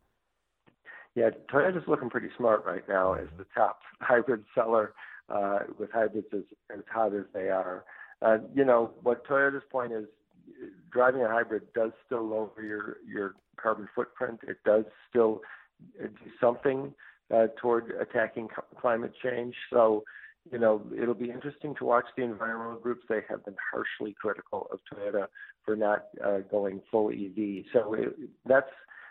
Yeah, 1.13 1.29
Toyota's 1.53 1.87
looking 1.87 2.09
pretty 2.09 2.29
smart 2.35 2.65
right 2.65 2.89
now 2.89 3.13
as 3.13 3.27
the 3.37 3.45
top 3.53 3.81
hybrid 4.01 4.45
seller 4.55 4.95
uh, 5.29 5.59
with 5.77 5.91
hybrids 5.91 6.27
as, 6.33 6.43
as 6.73 6.83
hot 6.91 7.13
as 7.13 7.23
they 7.33 7.49
are. 7.49 7.85
Uh, 8.21 8.37
you 8.53 8.65
know, 8.65 8.91
what 9.03 9.25
Toyota's 9.27 9.63
point 9.71 9.91
is 9.91 10.05
driving 10.91 11.21
a 11.21 11.27
hybrid 11.27 11.63
does 11.73 11.91
still 12.05 12.27
lower 12.27 12.49
your, 12.61 12.97
your 13.05 13.35
carbon 13.61 13.87
footprint. 13.93 14.39
It 14.47 14.57
does 14.65 14.85
still 15.09 15.41
do 15.99 16.09
something 16.41 16.93
uh, 17.33 17.47
toward 17.59 17.91
attacking 17.99 18.47
climate 18.79 19.13
change. 19.23 19.53
So, 19.71 20.03
you 20.51 20.57
know, 20.57 20.81
it'll 20.99 21.13
be 21.13 21.29
interesting 21.29 21.75
to 21.75 21.85
watch 21.85 22.05
the 22.15 22.23
environmental 22.23 22.79
groups. 22.79 23.03
They 23.09 23.21
have 23.29 23.43
been 23.45 23.57
harshly 23.71 24.15
critical 24.19 24.67
of 24.71 24.79
Toyota 24.91 25.27
for 25.65 25.75
not 25.75 26.05
uh, 26.25 26.39
going 26.49 26.81
full 26.89 27.09
EV. 27.09 27.65
So 27.73 27.93
it, 27.93 28.15
that's 28.45 28.69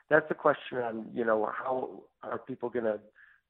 that's 0.08 0.28
the 0.28 0.34
question 0.34 0.78
on, 0.78 1.06
you 1.12 1.24
know, 1.24 1.50
how 1.52 2.04
are 2.22 2.38
people 2.38 2.70
going 2.70 2.84
to 2.84 3.00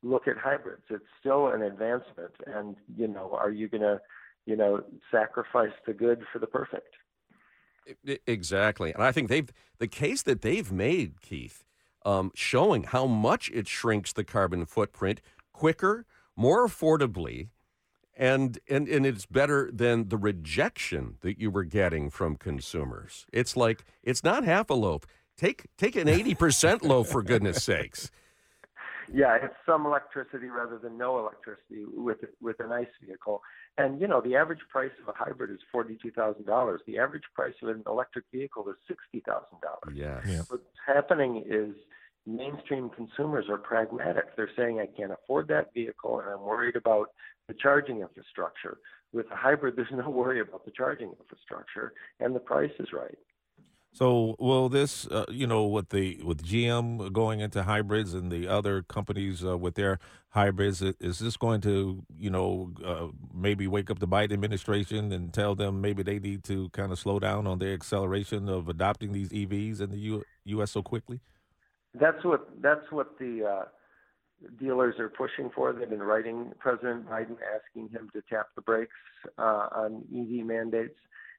look 0.06 0.28
at 0.28 0.36
hybrids? 0.36 0.84
It's 0.90 1.04
still 1.20 1.48
an 1.48 1.62
advancement, 1.62 2.32
and 2.46 2.76
you 2.96 3.08
know, 3.08 3.36
are 3.38 3.50
you 3.50 3.68
going 3.68 3.82
to, 3.82 4.00
you 4.46 4.56
know, 4.56 4.82
sacrifice 5.10 5.72
the 5.86 5.92
good 5.92 6.24
for 6.32 6.38
the 6.38 6.46
perfect? 6.46 6.94
Exactly, 8.26 8.92
and 8.92 9.02
I 9.02 9.12
think 9.12 9.28
they've 9.28 9.50
the 9.78 9.88
case 9.88 10.22
that 10.22 10.42
they've 10.42 10.72
made, 10.72 11.20
Keith, 11.20 11.64
um, 12.04 12.32
showing 12.34 12.84
how 12.84 13.06
much 13.06 13.50
it 13.52 13.68
shrinks 13.68 14.12
the 14.12 14.24
carbon 14.24 14.66
footprint 14.66 15.20
quicker, 15.52 16.04
more 16.36 16.66
affordably, 16.66 17.48
and 18.16 18.58
and 18.68 18.88
and 18.88 19.06
it's 19.06 19.26
better 19.26 19.70
than 19.72 20.08
the 20.08 20.16
rejection 20.16 21.16
that 21.20 21.38
you 21.38 21.50
were 21.50 21.64
getting 21.64 22.10
from 22.10 22.36
consumers. 22.36 23.26
It's 23.32 23.56
like 23.56 23.84
it's 24.02 24.24
not 24.24 24.44
half 24.44 24.70
a 24.70 24.74
loaf. 24.74 25.02
Take 25.36 25.66
take 25.76 25.96
an 25.96 26.08
eighty 26.08 26.34
percent 26.34 26.82
loaf 26.82 27.08
for 27.08 27.22
goodness 27.22 27.62
sakes. 27.62 28.10
Yeah, 29.12 29.36
it's 29.40 29.54
some 29.64 29.86
electricity 29.86 30.48
rather 30.48 30.78
than 30.78 30.98
no 30.98 31.18
electricity 31.18 31.84
with 31.94 32.18
with 32.40 32.60
an 32.60 32.72
ICE 32.72 32.86
vehicle. 33.04 33.42
And 33.78 34.00
you 34.00 34.08
know, 34.08 34.20
the 34.20 34.36
average 34.36 34.60
price 34.70 34.90
of 35.02 35.08
a 35.08 35.16
hybrid 35.16 35.50
is 35.50 35.58
forty 35.70 35.98
two 36.02 36.10
thousand 36.10 36.46
dollars. 36.46 36.80
The 36.86 36.98
average 36.98 37.24
price 37.34 37.54
of 37.62 37.68
an 37.68 37.82
electric 37.86 38.24
vehicle 38.32 38.68
is 38.68 38.76
sixty 38.88 39.22
thousand 39.26 39.60
dollars. 39.60 39.94
Yes. 39.94 40.22
Yeah. 40.26 40.42
What's 40.48 40.64
happening 40.86 41.44
is 41.46 41.74
mainstream 42.26 42.90
consumers 42.90 43.46
are 43.48 43.58
pragmatic. 43.58 44.36
They're 44.36 44.50
saying 44.56 44.80
I 44.80 44.86
can't 44.86 45.12
afford 45.12 45.48
that 45.48 45.72
vehicle 45.72 46.20
and 46.20 46.28
I'm 46.28 46.42
worried 46.42 46.76
about 46.76 47.10
the 47.48 47.54
charging 47.54 48.00
infrastructure. 48.00 48.78
With 49.12 49.26
a 49.30 49.36
hybrid, 49.36 49.74
there's 49.76 49.88
no 49.92 50.10
worry 50.10 50.40
about 50.40 50.64
the 50.64 50.72
charging 50.72 51.12
infrastructure, 51.18 51.92
and 52.20 52.34
the 52.34 52.40
price 52.40 52.72
is 52.80 52.88
right. 52.92 53.18
So 53.96 54.36
will 54.38 54.68
this, 54.68 55.06
uh, 55.06 55.24
you 55.30 55.46
know, 55.46 55.64
with 55.64 55.88
the 55.88 56.20
with 56.22 56.44
GM 56.44 57.14
going 57.14 57.40
into 57.40 57.62
hybrids 57.62 58.12
and 58.12 58.30
the 58.30 58.46
other 58.46 58.82
companies 58.82 59.42
uh, 59.42 59.56
with 59.56 59.74
their 59.74 60.00
hybrids, 60.28 60.82
is 60.82 61.18
this 61.18 61.38
going 61.38 61.62
to, 61.62 62.04
you 62.14 62.28
know, 62.28 62.72
uh, 62.84 63.06
maybe 63.34 63.66
wake 63.66 63.90
up 63.90 63.98
the 63.98 64.06
Biden 64.06 64.34
administration 64.34 65.12
and 65.12 65.32
tell 65.32 65.54
them 65.54 65.80
maybe 65.80 66.02
they 66.02 66.18
need 66.18 66.44
to 66.44 66.68
kind 66.74 66.92
of 66.92 66.98
slow 66.98 67.18
down 67.18 67.46
on 67.46 67.58
their 67.58 67.72
acceleration 67.72 68.50
of 68.50 68.68
adopting 68.68 69.14
these 69.14 69.30
EVs 69.30 69.80
in 69.80 69.88
the 69.88 69.98
U- 69.98 70.24
U.S. 70.44 70.72
so 70.72 70.82
quickly? 70.82 71.20
That's 71.94 72.22
what 72.22 72.50
that's 72.60 72.92
what 72.92 73.18
the 73.18 73.46
uh, 73.46 73.64
dealers 74.60 74.96
are 74.98 75.08
pushing 75.08 75.48
for. 75.54 75.72
They've 75.72 75.88
been 75.88 76.02
writing 76.02 76.52
President 76.58 77.08
Biden 77.08 77.38
asking 77.56 77.88
him 77.88 78.10
to 78.12 78.20
tap 78.28 78.48
the 78.56 78.60
brakes 78.60 78.92
uh, 79.38 79.68
on 79.72 80.04
EV 80.14 80.44
mandates. 80.44 80.98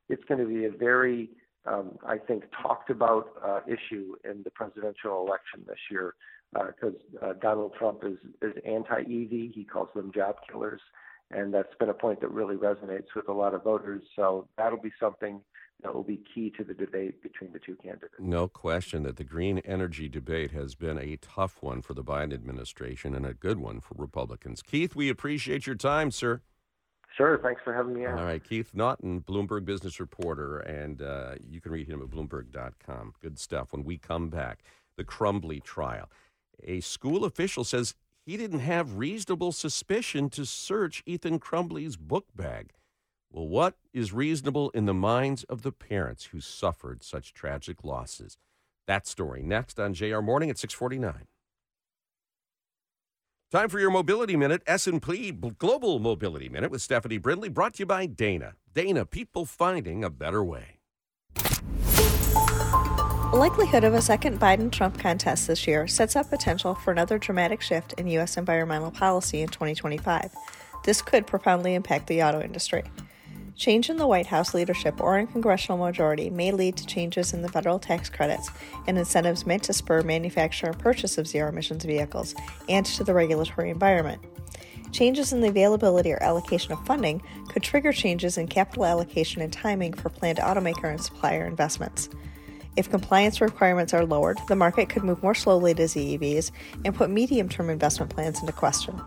It's 0.09 0.23
going 0.23 0.39
to 0.39 0.47
be 0.47 0.65
a 0.65 0.71
very 0.71 1.29
um, 1.67 1.97
I 2.05 2.17
think, 2.17 2.43
talked 2.61 2.89
about 2.89 3.29
uh, 3.45 3.59
issue 3.67 4.15
in 4.23 4.43
the 4.43 4.51
presidential 4.51 5.25
election 5.25 5.65
this 5.67 5.77
year 5.91 6.15
because 6.53 6.95
uh, 7.21 7.27
uh, 7.27 7.33
Donald 7.33 7.73
Trump 7.77 8.03
is, 8.03 8.17
is 8.41 8.53
anti 8.65 9.01
EV. 9.01 9.53
He 9.53 9.67
calls 9.71 9.89
them 9.93 10.11
job 10.13 10.35
killers. 10.49 10.81
And 11.29 11.53
that's 11.53 11.73
been 11.77 11.89
a 11.89 11.93
point 11.93 12.21
that 12.21 12.31
really 12.31 12.55
resonates 12.55 13.07
with 13.13 13.27
a 13.27 13.33
lot 13.33 13.53
of 13.53 13.63
voters. 13.63 14.01
So 14.15 14.47
that'll 14.57 14.79
be 14.79 14.93
something 14.97 15.41
that 15.83 15.93
will 15.93 16.03
be 16.03 16.23
key 16.33 16.51
to 16.57 16.63
the 16.63 16.73
debate 16.73 17.21
between 17.21 17.51
the 17.51 17.59
two 17.59 17.75
candidates. 17.75 18.13
No 18.17 18.47
question 18.47 19.03
that 19.03 19.17
the 19.17 19.25
green 19.25 19.59
energy 19.59 20.07
debate 20.07 20.51
has 20.51 20.73
been 20.73 20.97
a 20.97 21.17
tough 21.17 21.57
one 21.61 21.81
for 21.81 21.93
the 21.93 22.03
Biden 22.03 22.33
administration 22.33 23.13
and 23.13 23.25
a 23.25 23.33
good 23.33 23.59
one 23.59 23.81
for 23.81 23.95
Republicans. 23.97 24.61
Keith, 24.61 24.95
we 24.95 25.09
appreciate 25.09 25.67
your 25.67 25.75
time, 25.75 26.11
sir. 26.11 26.41
Sure. 27.17 27.39
Thanks 27.39 27.61
for 27.63 27.73
having 27.73 27.95
me 27.95 28.05
on. 28.05 28.17
All 28.17 28.25
right. 28.25 28.43
Keith 28.43 28.75
Naughton, 28.75 29.21
Bloomberg 29.21 29.65
business 29.65 29.99
reporter, 29.99 30.59
and 30.59 31.01
uh, 31.01 31.35
you 31.49 31.59
can 31.59 31.71
read 31.71 31.87
him 31.87 32.01
at 32.01 32.09
Bloomberg.com. 32.09 33.15
Good 33.19 33.39
stuff. 33.39 33.73
When 33.73 33.83
we 33.83 33.97
come 33.97 34.29
back, 34.29 34.59
the 34.97 35.03
Crumbley 35.03 35.63
trial. 35.63 36.09
A 36.63 36.79
school 36.79 37.25
official 37.25 37.63
says 37.63 37.95
he 38.25 38.37
didn't 38.37 38.59
have 38.59 38.97
reasonable 38.97 39.51
suspicion 39.51 40.29
to 40.31 40.45
search 40.45 41.01
Ethan 41.07 41.39
Crumbley's 41.39 41.97
book 41.97 42.27
bag. 42.35 42.73
Well, 43.31 43.47
what 43.47 43.75
is 43.93 44.13
reasonable 44.13 44.69
in 44.71 44.85
the 44.85 44.93
minds 44.93 45.43
of 45.45 45.63
the 45.63 45.71
parents 45.71 46.25
who 46.25 46.39
suffered 46.39 47.03
such 47.03 47.33
tragic 47.33 47.83
losses? 47.83 48.37
That 48.85 49.07
story 49.07 49.41
next 49.41 49.79
on 49.79 49.93
JR 49.93 50.21
Morning 50.21 50.49
at 50.49 50.57
649. 50.57 51.25
Time 53.49 53.69
for 53.69 53.79
your 53.79 53.91
Mobility 53.91 54.35
Minute, 54.35 54.61
S&P 54.67 55.31
Global 55.31 55.99
Mobility 55.99 56.49
Minute 56.49 56.69
with 56.69 56.81
Stephanie 56.81 57.17
Brinley, 57.17 57.49
brought 57.49 57.75
to 57.75 57.83
you 57.83 57.85
by 57.85 58.05
Dana. 58.05 58.55
Dana, 58.73 59.05
people 59.05 59.45
finding 59.45 60.03
a 60.03 60.09
better 60.09 60.43
way. 60.43 60.79
Likelihood 63.31 63.85
of 63.85 63.93
a 63.93 64.01
second 64.01 64.37
Biden 64.37 64.69
Trump 64.69 64.99
contest 64.99 65.47
this 65.47 65.65
year 65.65 65.87
sets 65.87 66.17
up 66.17 66.29
potential 66.29 66.75
for 66.75 66.91
another 66.91 67.17
dramatic 67.17 67.61
shift 67.61 67.93
in 67.93 68.07
U.S. 68.07 68.35
environmental 68.35 68.91
policy 68.91 69.39
in 69.39 69.47
2025. 69.47 70.29
This 70.83 71.01
could 71.01 71.25
profoundly 71.25 71.73
impact 71.73 72.07
the 72.07 72.21
auto 72.21 72.41
industry. 72.41 72.83
Change 73.57 73.89
in 73.89 73.97
the 73.97 74.05
White 74.05 74.27
House 74.27 74.53
leadership 74.53 75.01
or 75.01 75.17
in 75.17 75.25
congressional 75.25 75.79
majority 75.79 76.29
may 76.29 76.51
lead 76.51 76.77
to 76.77 76.85
changes 76.85 77.33
in 77.33 77.41
the 77.41 77.49
federal 77.49 77.79
tax 77.79 78.07
credits 78.07 78.51
and 78.85 78.99
incentives 78.99 79.47
meant 79.47 79.63
to 79.63 79.73
spur 79.73 80.03
manufacture 80.03 80.67
and 80.67 80.77
purchase 80.77 81.17
of 81.17 81.27
zero 81.27 81.49
emissions 81.49 81.83
vehicles 81.83 82.35
and 82.69 82.85
to 82.85 83.03
the 83.03 83.15
regulatory 83.15 83.71
environment. 83.71 84.21
Changes 84.91 85.33
in 85.33 85.41
the 85.41 85.49
availability 85.49 86.13
or 86.13 86.21
allocation 86.21 86.71
of 86.71 86.85
funding 86.85 87.19
could 87.49 87.63
trigger 87.63 87.91
changes 87.91 88.37
in 88.37 88.47
capital 88.47 88.85
allocation 88.85 89.41
and 89.41 89.51
timing 89.51 89.91
for 89.91 90.09
planned 90.09 90.37
automaker 90.37 90.91
and 90.91 91.01
supplier 91.01 91.43
investments. 91.47 92.09
If 92.75 92.91
compliance 92.91 93.41
requirements 93.41 93.91
are 93.91 94.05
lowered, 94.05 94.37
the 94.47 94.55
market 94.55 94.87
could 94.87 95.03
move 95.03 95.23
more 95.23 95.33
slowly 95.33 95.73
to 95.73 95.83
ZEVs 95.83 96.51
and 96.85 96.93
put 96.93 97.09
medium 97.09 97.49
term 97.49 97.71
investment 97.71 98.11
plans 98.11 98.39
into 98.39 98.53
question. 98.53 99.01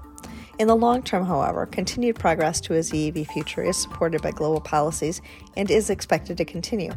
In 0.60 0.68
the 0.68 0.76
long 0.76 1.02
term, 1.02 1.24
however, 1.24 1.64
continued 1.64 2.16
progress 2.16 2.60
to 2.60 2.74
a 2.74 2.80
ZEV 2.80 3.26
future 3.28 3.62
is 3.62 3.78
supported 3.78 4.20
by 4.20 4.30
global 4.30 4.60
policies 4.60 5.22
and 5.56 5.70
is 5.70 5.88
expected 5.88 6.36
to 6.36 6.44
continue. 6.44 6.92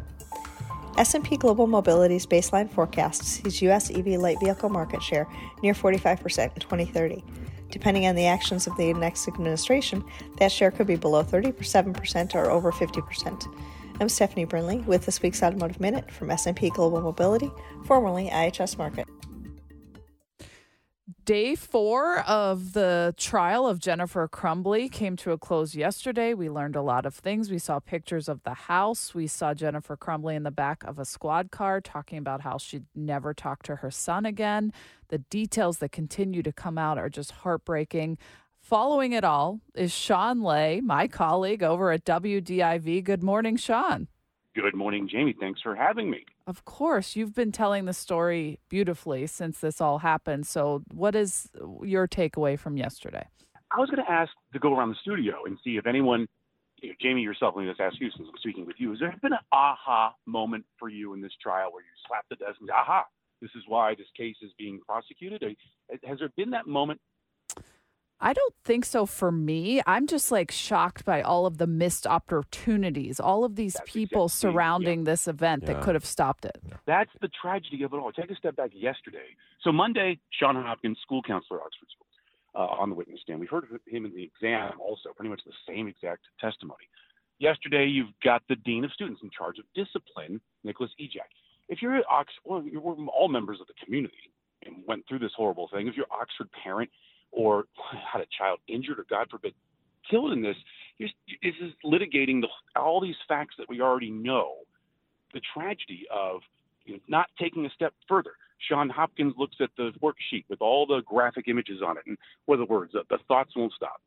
S&P 0.98 1.38
Global 1.38 1.66
Mobility's 1.66 2.26
baseline 2.26 2.70
forecast 2.70 3.24
sees 3.24 3.62
U.S. 3.62 3.90
EV 3.90 4.20
light 4.20 4.38
vehicle 4.38 4.68
market 4.68 5.02
share 5.02 5.26
near 5.62 5.72
45% 5.72 6.52
in 6.52 6.60
2030. 6.60 7.24
Depending 7.70 8.06
on 8.06 8.16
the 8.16 8.26
actions 8.26 8.66
of 8.66 8.76
the 8.76 8.92
next 8.92 9.28
administration, 9.28 10.04
that 10.36 10.52
share 10.52 10.70
could 10.70 10.86
be 10.86 10.96
below 10.96 11.24
37% 11.24 12.34
or 12.34 12.50
over 12.50 12.70
50%. 12.70 13.48
I'm 13.98 14.10
Stephanie 14.10 14.44
Brinley 14.44 14.84
with 14.84 15.06
this 15.06 15.22
week's 15.22 15.42
Automotive 15.42 15.80
Minute 15.80 16.10
from 16.10 16.30
S&P 16.30 16.68
Global 16.68 17.00
Mobility, 17.00 17.50
formerly 17.86 18.28
IHS 18.28 18.76
Markit. 18.76 19.06
Day 21.24 21.54
four 21.54 22.18
of 22.20 22.74
the 22.74 23.14
trial 23.16 23.66
of 23.66 23.78
Jennifer 23.78 24.28
Crumbley 24.28 24.92
came 24.92 25.16
to 25.16 25.32
a 25.32 25.38
close 25.38 25.74
yesterday. 25.74 26.34
We 26.34 26.50
learned 26.50 26.76
a 26.76 26.82
lot 26.82 27.06
of 27.06 27.14
things. 27.14 27.50
We 27.50 27.58
saw 27.58 27.80
pictures 27.80 28.28
of 28.28 28.42
the 28.42 28.52
house. 28.52 29.14
We 29.14 29.26
saw 29.26 29.54
Jennifer 29.54 29.96
Crumbley 29.96 30.34
in 30.34 30.42
the 30.42 30.50
back 30.50 30.84
of 30.84 30.98
a 30.98 31.06
squad 31.06 31.50
car 31.50 31.80
talking 31.80 32.18
about 32.18 32.42
how 32.42 32.58
she'd 32.58 32.84
never 32.94 33.32
talk 33.32 33.62
to 33.62 33.76
her 33.76 33.90
son 33.90 34.26
again. 34.26 34.70
The 35.08 35.18
details 35.18 35.78
that 35.78 35.92
continue 35.92 36.42
to 36.42 36.52
come 36.52 36.76
out 36.76 36.98
are 36.98 37.08
just 37.08 37.30
heartbreaking. 37.30 38.18
Following 38.60 39.12
it 39.12 39.24
all 39.24 39.60
is 39.74 39.92
Shawn 39.92 40.42
Ley, 40.42 40.82
my 40.82 41.08
colleague 41.08 41.62
over 41.62 41.90
at 41.90 42.04
WDIV. 42.04 43.02
Good 43.02 43.22
morning, 43.22 43.56
Shawn. 43.56 44.08
Good 44.54 44.74
morning, 44.74 45.08
Jamie. 45.10 45.34
Thanks 45.40 45.62
for 45.62 45.74
having 45.74 46.10
me. 46.10 46.26
Of 46.46 46.64
course, 46.66 47.16
you've 47.16 47.34
been 47.34 47.52
telling 47.52 47.86
the 47.86 47.94
story 47.94 48.58
beautifully 48.68 49.26
since 49.26 49.60
this 49.60 49.80
all 49.80 49.98
happened. 49.98 50.46
So, 50.46 50.82
what 50.92 51.14
is 51.14 51.48
your 51.82 52.06
takeaway 52.06 52.58
from 52.58 52.76
yesterday? 52.76 53.26
I 53.70 53.80
was 53.80 53.88
going 53.90 54.04
to 54.04 54.10
ask 54.10 54.30
to 54.52 54.58
go 54.58 54.76
around 54.76 54.90
the 54.90 54.96
studio 55.00 55.44
and 55.46 55.58
see 55.64 55.76
if 55.78 55.86
anyone, 55.86 56.28
Jamie 57.00 57.22
yourself, 57.22 57.54
let 57.56 57.64
me 57.64 57.70
just 57.70 57.80
ask 57.80 57.96
you 57.98 58.10
since 58.16 58.28
I'm 58.28 58.38
speaking 58.38 58.66
with 58.66 58.76
you, 58.78 58.90
has 58.90 59.00
there 59.00 59.14
been 59.22 59.32
an 59.32 59.38
aha 59.52 60.14
moment 60.26 60.66
for 60.78 60.88
you 60.90 61.14
in 61.14 61.22
this 61.22 61.32
trial 61.42 61.72
where 61.72 61.82
you 61.82 61.90
slapped 62.06 62.28
the 62.28 62.36
desk 62.36 62.60
and 62.60 62.70
aha, 62.70 63.04
this 63.40 63.50
is 63.56 63.62
why 63.66 63.94
this 63.94 64.06
case 64.16 64.36
is 64.42 64.50
being 64.58 64.80
prosecuted? 64.86 65.42
Has 66.04 66.18
there 66.18 66.30
been 66.36 66.50
that 66.50 66.66
moment 66.66 67.00
I 68.24 68.32
don't 68.32 68.54
think 68.64 68.84
so 68.86 69.04
for 69.04 69.30
me. 69.30 69.82
I'm 69.86 70.06
just 70.06 70.32
like 70.32 70.50
shocked 70.50 71.04
by 71.04 71.20
all 71.20 71.44
of 71.46 71.58
the 71.58 71.66
missed 71.66 72.06
opportunities, 72.06 73.20
all 73.20 73.44
of 73.44 73.54
these 73.56 73.74
That's 73.74 73.90
people 73.92 74.24
exactly- 74.26 74.50
surrounding 74.52 74.98
yeah. 75.00 75.04
this 75.12 75.28
event 75.28 75.62
Yeah. 75.62 75.74
that 75.74 75.82
could 75.82 75.94
have 75.94 76.06
stopped 76.06 76.44
it. 76.46 76.56
That's 76.86 77.10
the 77.20 77.28
tragedy 77.28 77.82
of 77.82 77.92
it 77.92 77.96
all. 77.96 78.10
Take 78.12 78.30
a 78.30 78.36
step 78.36 78.56
back 78.56 78.70
yesterday. 78.72 79.36
So 79.62 79.72
Monday, 79.72 80.18
Shawn 80.30 80.56
Hopkins, 80.56 80.98
school 81.02 81.22
counselor 81.22 81.60
at 81.60 81.66
Oxford 81.66 81.88
School, 81.90 82.06
uh, 82.54 82.80
on 82.80 82.88
the 82.88 82.96
witness 82.96 83.20
stand. 83.20 83.40
We've 83.40 83.50
heard 83.50 83.66
him 83.86 84.06
in 84.06 84.14
the 84.14 84.22
exam 84.24 84.80
also, 84.80 85.12
pretty 85.14 85.28
much 85.30 85.42
the 85.44 85.52
same 85.68 85.86
exact 85.88 86.22
testimony. 86.40 86.88
Yesterday, 87.38 87.86
you've 87.86 88.14
got 88.22 88.42
the 88.48 88.56
dean 88.56 88.84
of 88.84 88.92
students 88.92 89.20
in 89.22 89.30
charge 89.36 89.58
of 89.58 89.64
discipline, 89.74 90.40
Nicholas 90.62 90.90
Ejak. 91.00 91.28
If 91.68 91.82
you're 91.82 91.96
at 91.96 92.04
Oxford, 92.08 92.40
well, 92.44 92.62
you're 92.62 92.80
we're 92.80 92.94
all 93.08 93.28
members 93.28 93.60
of 93.60 93.66
the 93.66 93.74
community 93.84 94.30
and 94.64 94.76
went 94.86 95.04
through 95.08 95.18
this 95.18 95.32
horrible 95.36 95.68
thing. 95.68 95.88
If 95.88 95.96
you're 95.96 96.06
Oxford 96.10 96.48
parent 96.52 96.90
or 97.34 97.64
had 98.12 98.20
a 98.20 98.26
child 98.38 98.60
injured 98.68 98.98
or 98.98 99.06
God 99.08 99.28
forbid 99.30 99.54
killed 100.10 100.32
in 100.32 100.42
this, 100.42 100.56
this 100.98 101.10
is 101.42 101.72
litigating 101.84 102.40
the, 102.40 102.48
all 102.76 103.00
these 103.00 103.16
facts 103.26 103.54
that 103.58 103.68
we 103.68 103.80
already 103.80 104.10
know. 104.10 104.56
The 105.32 105.40
tragedy 105.52 106.06
of 106.14 106.40
you 106.84 106.94
know, 106.94 107.00
not 107.08 107.26
taking 107.40 107.66
a 107.66 107.70
step 107.70 107.92
further. 108.08 108.32
Shawn 108.68 108.88
Hopkins 108.88 109.34
looks 109.36 109.56
at 109.60 109.70
the 109.76 109.90
worksheet 110.02 110.44
with 110.48 110.60
all 110.60 110.86
the 110.86 111.02
graphic 111.04 111.48
images 111.48 111.80
on 111.84 111.96
it, 111.98 112.04
and 112.06 112.16
what 112.46 112.56
are 112.56 112.58
the 112.58 112.72
words? 112.72 112.92
The, 112.92 113.02
the 113.10 113.18
thoughts 113.26 113.50
won't 113.56 113.72
stop. 113.72 114.00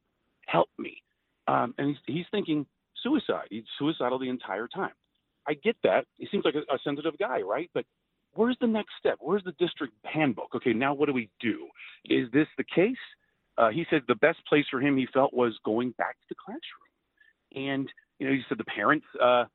Help 0.45 0.69
me. 0.77 1.01
Um, 1.47 1.73
and 1.77 1.89
he's, 1.89 2.15
he's 2.15 2.25
thinking 2.31 2.65
suicide. 3.03 3.47
He's 3.49 3.63
suicidal 3.77 4.19
the 4.19 4.29
entire 4.29 4.67
time. 4.67 4.93
I 5.47 5.53
get 5.53 5.75
that. 5.83 6.05
He 6.17 6.27
seems 6.31 6.45
like 6.45 6.55
a, 6.55 6.73
a 6.73 6.77
sensitive 6.83 7.17
guy, 7.17 7.41
right? 7.41 7.69
But 7.73 7.85
where's 8.37 8.57
the 8.61 8.67
next 8.67 8.91
step? 8.99 9.17
Where's 9.19 9.43
the 9.43 9.53
district 9.53 9.93
handbook? 10.05 10.55
Okay, 10.55 10.73
now 10.73 10.93
what 10.93 11.07
do 11.07 11.13
we 11.13 11.29
do? 11.39 11.67
Is 12.05 12.31
this 12.31 12.47
the 12.57 12.63
case? 12.63 12.95
Uh, 13.57 13.69
he 13.69 13.85
said 13.89 14.03
the 14.07 14.15
best 14.15 14.37
place 14.47 14.65
for 14.69 14.79
him 14.79 14.95
he 14.95 15.07
felt 15.13 15.33
was 15.33 15.57
going 15.65 15.91
back 15.97 16.15
to 16.19 16.25
the 16.29 16.35
classroom. 16.35 17.69
And, 17.69 17.89
you 18.19 18.27
know, 18.27 18.33
he 18.33 18.41
said 18.47 18.57
the 18.57 18.65
parents 18.65 19.05
uh, 19.21 19.45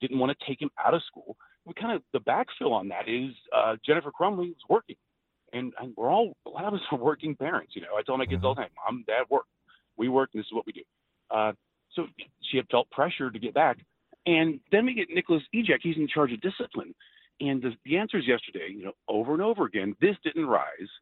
didn't 0.00 0.18
want 0.18 0.36
to 0.36 0.46
take 0.46 0.62
him 0.62 0.70
out 0.82 0.94
of 0.94 1.02
school. 1.04 1.36
We 1.64 1.74
kind 1.74 1.94
of, 1.94 2.02
the 2.12 2.20
backfill 2.20 2.72
on 2.72 2.88
that 2.88 3.08
is 3.08 3.32
uh, 3.54 3.76
Jennifer 3.84 4.10
Crumbley 4.10 4.48
was 4.48 4.64
working. 4.68 4.96
And, 5.52 5.72
and 5.80 5.92
we're 5.96 6.10
all, 6.10 6.36
a 6.46 6.50
lot 6.50 6.64
of 6.64 6.74
us 6.74 6.80
are 6.92 6.98
working 6.98 7.34
parents. 7.34 7.72
You 7.74 7.82
know, 7.82 7.96
I 7.98 8.02
tell 8.02 8.16
my 8.16 8.26
kids 8.26 8.44
all 8.44 8.54
the 8.54 8.62
time, 8.62 8.70
mom, 8.84 9.04
dad 9.06 9.24
work. 9.28 9.44
We 9.96 10.08
work, 10.08 10.30
and 10.32 10.40
this 10.40 10.46
is 10.46 10.52
what 10.52 10.66
we 10.66 10.72
do. 10.72 10.82
Uh, 11.30 11.52
so 11.94 12.06
she 12.50 12.56
had 12.56 12.66
felt 12.70 12.90
pressure 12.90 13.30
to 13.30 13.38
get 13.38 13.54
back. 13.54 13.78
And 14.24 14.60
then 14.70 14.86
we 14.86 14.94
get 14.94 15.10
Nicholas 15.10 15.42
Ejak. 15.54 15.80
He's 15.82 15.96
in 15.96 16.08
charge 16.08 16.32
of 16.32 16.40
discipline. 16.40 16.94
And 17.42 17.60
the, 17.60 17.72
the 17.84 17.96
answers 17.96 18.24
yesterday, 18.26 18.68
you 18.76 18.84
know, 18.84 18.92
over 19.08 19.32
and 19.32 19.42
over 19.42 19.64
again, 19.64 19.94
this 20.00 20.16
didn't 20.22 20.46
rise 20.46 20.92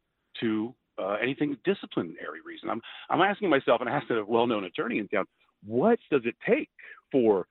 to 0.41 0.73
uh, 1.01 1.17
anything 1.21 1.55
disciplinary 1.63 2.41
reason. 2.45 2.69
I'm 2.69 2.81
I'm 3.09 3.21
asking 3.21 3.49
myself, 3.49 3.81
and 3.81 3.89
I 3.89 3.93
asked 3.93 4.09
a 4.09 4.25
well-known 4.25 4.63
attorney 4.63 4.97
in 4.97 5.07
town, 5.07 5.25
what 5.63 5.99
does 6.11 6.23
it 6.25 6.35
take 6.47 6.69
for 7.11 7.47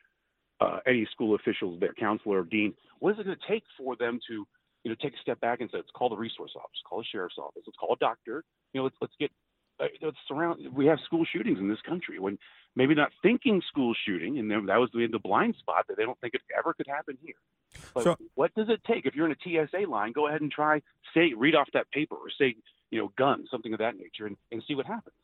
uh, 0.61 0.79
any 0.87 1.07
school 1.13 1.35
officials, 1.35 1.81
their 1.81 1.95
counselor 1.95 2.41
or 2.41 2.45
dean, 2.45 2.75
what 2.99 3.13
is 3.13 3.21
it 3.21 3.25
going 3.25 3.37
to 3.37 3.49
take 3.49 3.65
for 3.79 3.97
them 3.97 4.19
to, 4.29 4.45
you 4.85 4.91
know, 4.91 4.97
take 5.01 5.15
a 5.15 5.23
step 5.23 5.41
back 5.41 5.61
and 5.61 5.71
say, 5.71 5.79
let's 5.79 5.89
call 5.95 6.09
the 6.09 6.17
resource 6.17 6.53
office, 6.57 6.81
call 6.89 6.99
the 6.99 7.05
sheriff's 7.11 7.39
office, 7.39 7.63
let's 7.67 7.79
call 7.79 7.95
a 7.95 7.99
doctor, 7.99 8.45
you 8.73 8.81
know, 8.81 8.85
let's 8.85 8.97
let's 9.01 9.15
get 9.19 9.31
uh, 9.81 9.87
let's 10.03 10.17
surround. 10.29 10.61
We 10.75 10.87
have 10.87 10.99
school 11.05 11.25
shootings 11.25 11.59
in 11.59 11.69
this 11.69 11.81
country 11.87 12.19
when 12.19 12.39
maybe 12.77 12.95
not 12.95 13.11
thinking 13.23 13.63
school 13.69 13.95
shooting, 14.07 14.39
and 14.39 14.51
that 14.51 14.77
was 14.77 14.91
the, 14.93 15.07
the 15.11 15.19
blind 15.19 15.57
spot 15.59 15.87
that 15.89 15.97
they 15.97 16.05
don't 16.05 16.21
think 16.21 16.35
it 16.35 16.43
ever 16.57 16.73
could 16.75 16.87
happen 16.87 17.17
here. 17.23 17.35
But 17.95 18.05
So- 18.05 18.17
what 18.35 18.55
does 18.55 18.69
it 18.69 18.83
take? 18.85 19.07
If 19.07 19.15
you're 19.15 19.27
in 19.27 19.33
a 19.33 19.67
TSA 19.67 19.89
line, 19.89 20.13
go 20.13 20.29
ahead 20.29 20.41
and 20.41 20.51
try 20.51 20.83
say 21.15 21.33
read 21.37 21.55
off 21.55 21.69
that 21.73 21.91
paper 21.91 22.15
or 22.15 22.31
say 22.39 22.55
you 22.91 23.01
know 23.01 23.13
gun 23.17 23.47
something 23.51 23.73
of 23.73 23.79
that 23.79 23.97
nature 23.97 24.27
and, 24.27 24.37
and 24.53 24.63
see 24.67 24.75
what 24.75 24.87
happens. 24.87 25.15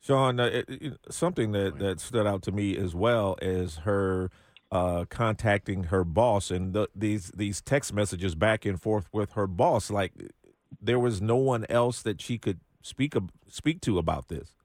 Shawn, 0.00 0.40
uh, 0.40 0.44
it, 0.46 0.64
it, 0.68 0.98
something 1.10 1.52
that, 1.52 1.78
that 1.78 2.00
stood 2.00 2.26
out 2.26 2.42
to 2.42 2.52
me 2.52 2.74
as 2.76 2.94
well 2.94 3.36
is 3.42 3.78
her 3.78 4.30
uh, 4.72 5.04
contacting 5.10 5.84
her 5.84 6.04
boss 6.04 6.50
and 6.50 6.72
the, 6.72 6.88
these 6.94 7.30
these 7.36 7.60
text 7.60 7.92
messages 7.92 8.34
back 8.34 8.64
and 8.64 8.80
forth 8.80 9.08
with 9.12 9.32
her 9.32 9.46
boss. 9.46 9.90
Like 9.90 10.12
there 10.80 10.98
was 10.98 11.20
no 11.20 11.36
one 11.36 11.66
else 11.68 12.02
that 12.02 12.20
she 12.20 12.38
could 12.38 12.60
speak 12.82 13.14
speak 13.48 13.80
to 13.82 13.98
about 13.98 14.28
this. 14.28 14.56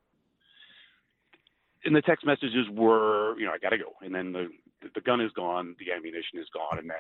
And 1.84 1.96
the 1.96 2.02
text 2.02 2.26
messages 2.26 2.68
were, 2.72 3.38
you 3.38 3.46
know, 3.46 3.52
I 3.52 3.60
got 3.60 3.70
to 3.70 3.78
go, 3.78 3.94
and 4.02 4.14
then 4.14 4.32
the 4.32 4.50
the 4.94 5.02
gun 5.02 5.22
is 5.22 5.32
gone, 5.32 5.76
the 5.80 5.92
ammunition 5.92 6.40
is 6.40 6.48
gone, 6.54 6.80
and 6.80 6.90
then 6.90 6.98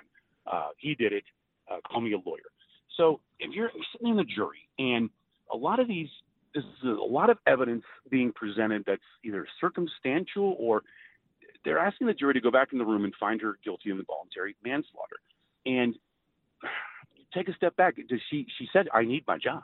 uh, 0.48 0.70
he 0.78 0.96
did 0.96 1.14
it. 1.14 1.24
Uh, 1.70 1.78
call 1.88 2.02
me 2.02 2.14
a 2.14 2.18
lawyer. 2.18 2.52
So 2.98 3.20
if 3.40 3.54
you're 3.54 3.72
sitting 3.92 4.10
in 4.10 4.18
the 4.18 4.24
jury, 4.24 4.70
and 4.78 5.10
a 5.52 5.58
lot 5.58 5.80
of 5.80 5.88
these, 5.88 6.08
this 6.54 6.64
is 6.64 6.84
a 6.84 6.90
lot 6.90 7.30
of 7.30 7.38
evidence 7.48 7.84
being 8.10 8.32
presented 8.32 8.84
that's 8.86 9.02
either 9.24 9.48
circumstantial 9.60 10.56
or 10.60 10.84
they're 11.64 11.80
asking 11.80 12.08
the 12.08 12.14
jury 12.14 12.34
to 12.36 12.42
go 12.42 12.52
back 12.52 12.70
in 12.72 12.78
the 12.78 12.86
room 12.86 13.04
and 13.04 13.14
find 13.20 13.42
her 13.42 13.58
guilty 13.64 13.90
of 13.90 14.00
involuntary 14.00 14.56
manslaughter. 14.64 15.18
And 15.66 15.96
take 17.34 17.50
a 17.50 17.54
step 17.56 17.76
back. 17.76 17.96
Does 18.08 18.22
she? 18.30 18.46
She 18.58 18.68
said, 18.72 18.88
"I 18.94 19.04
need 19.04 19.24
my 19.28 19.38
job, 19.38 19.64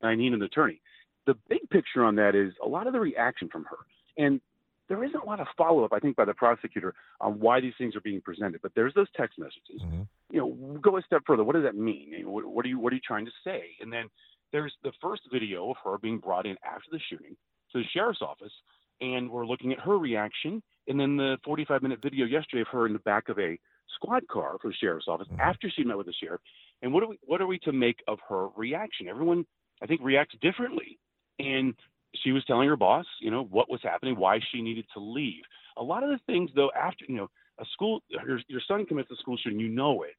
and 0.00 0.08
I 0.08 0.14
need 0.14 0.32
an 0.32 0.42
attorney." 0.42 0.80
The 1.26 1.34
big 1.48 1.68
picture 1.70 2.04
on 2.04 2.16
that 2.16 2.34
is 2.34 2.52
a 2.62 2.68
lot 2.68 2.86
of 2.86 2.92
the 2.92 3.00
reaction 3.00 3.48
from 3.48 3.64
her, 3.64 3.78
and 4.16 4.40
there 4.88 5.02
isn't 5.02 5.20
a 5.20 5.24
lot 5.24 5.40
of 5.40 5.46
follow 5.56 5.84
up, 5.84 5.92
I 5.92 5.98
think, 5.98 6.16
by 6.16 6.24
the 6.24 6.34
prosecutor 6.34 6.94
on 7.20 7.40
why 7.40 7.60
these 7.60 7.74
things 7.76 7.96
are 7.96 8.00
being 8.00 8.20
presented. 8.20 8.60
But 8.62 8.72
there's 8.74 8.94
those 8.94 9.08
text 9.16 9.38
messages. 9.38 9.82
Mm-hmm. 9.82 10.02
You 10.30 10.38
know, 10.40 10.78
go 10.80 10.96
a 10.96 11.02
step 11.02 11.22
further. 11.26 11.44
What 11.44 11.54
does 11.54 11.64
that 11.64 11.76
mean? 11.76 12.12
What, 12.24 12.46
what 12.46 12.64
are 12.64 12.68
you 12.68 12.78
What 12.78 12.92
are 12.92 12.96
you 12.96 13.02
trying 13.04 13.26
to 13.26 13.32
say? 13.44 13.62
And 13.80 13.92
then 13.92 14.08
there's 14.52 14.74
the 14.82 14.92
first 15.02 15.22
video 15.32 15.70
of 15.70 15.76
her 15.84 15.98
being 15.98 16.18
brought 16.18 16.46
in 16.46 16.56
after 16.64 16.88
the 16.90 17.00
shooting 17.10 17.36
to 17.72 17.78
the 17.78 17.84
sheriff's 17.92 18.22
office, 18.22 18.52
and 19.00 19.28
we're 19.28 19.46
looking 19.46 19.72
at 19.72 19.80
her 19.80 19.98
reaction. 19.98 20.62
And 20.88 21.00
then 21.00 21.16
the 21.16 21.36
45 21.44 21.82
minute 21.82 22.00
video 22.02 22.26
yesterday 22.26 22.62
of 22.62 22.68
her 22.68 22.86
in 22.86 22.92
the 22.92 23.00
back 23.00 23.28
of 23.28 23.38
a 23.38 23.58
squad 23.96 24.26
car 24.28 24.56
for 24.60 24.68
the 24.68 24.74
sheriff's 24.74 25.08
office 25.08 25.26
mm-hmm. 25.28 25.40
after 25.40 25.70
she 25.70 25.82
met 25.82 25.96
with 25.96 26.06
the 26.06 26.14
sheriff. 26.22 26.40
And 26.82 26.92
what 26.92 27.02
are 27.02 27.08
we 27.08 27.18
What 27.22 27.40
are 27.40 27.46
we 27.46 27.58
to 27.60 27.72
make 27.72 28.02
of 28.06 28.18
her 28.28 28.48
reaction? 28.56 29.08
Everyone, 29.08 29.44
I 29.82 29.86
think, 29.86 30.00
reacts 30.02 30.34
differently. 30.40 30.98
And 31.38 31.74
she 32.22 32.32
was 32.32 32.44
telling 32.44 32.68
her 32.68 32.76
boss, 32.76 33.06
you 33.20 33.30
know, 33.30 33.44
what 33.44 33.70
was 33.70 33.80
happening, 33.82 34.16
why 34.16 34.40
she 34.52 34.62
needed 34.62 34.86
to 34.94 35.00
leave. 35.00 35.42
A 35.76 35.82
lot 35.82 36.02
of 36.02 36.10
the 36.10 36.20
things, 36.26 36.50
though, 36.54 36.70
after 36.78 37.04
you 37.08 37.16
know, 37.16 37.28
a 37.58 37.64
school, 37.72 38.02
your, 38.08 38.40
your 38.48 38.60
son 38.66 38.86
commits 38.86 39.10
a 39.10 39.16
school 39.16 39.36
shooting, 39.36 39.60
you 39.60 39.68
know 39.68 40.02
it, 40.02 40.14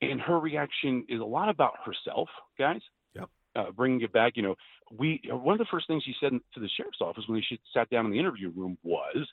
and 0.00 0.20
her 0.20 0.38
reaction 0.38 1.04
is 1.08 1.20
a 1.20 1.24
lot 1.24 1.48
about 1.48 1.74
herself, 1.84 2.28
guys. 2.58 2.80
Yep. 3.14 3.28
Uh, 3.56 3.70
bringing 3.72 4.00
it 4.00 4.12
back, 4.12 4.32
you 4.36 4.42
know, 4.42 4.54
we 4.96 5.20
one 5.30 5.54
of 5.54 5.58
the 5.58 5.66
first 5.70 5.86
things 5.86 6.02
she 6.04 6.14
said 6.20 6.32
to 6.54 6.60
the 6.60 6.68
sheriff's 6.76 7.00
office 7.00 7.24
when 7.26 7.42
she 7.48 7.58
sat 7.74 7.90
down 7.90 8.06
in 8.06 8.12
the 8.12 8.18
interview 8.18 8.50
room 8.50 8.78
was, 8.82 9.26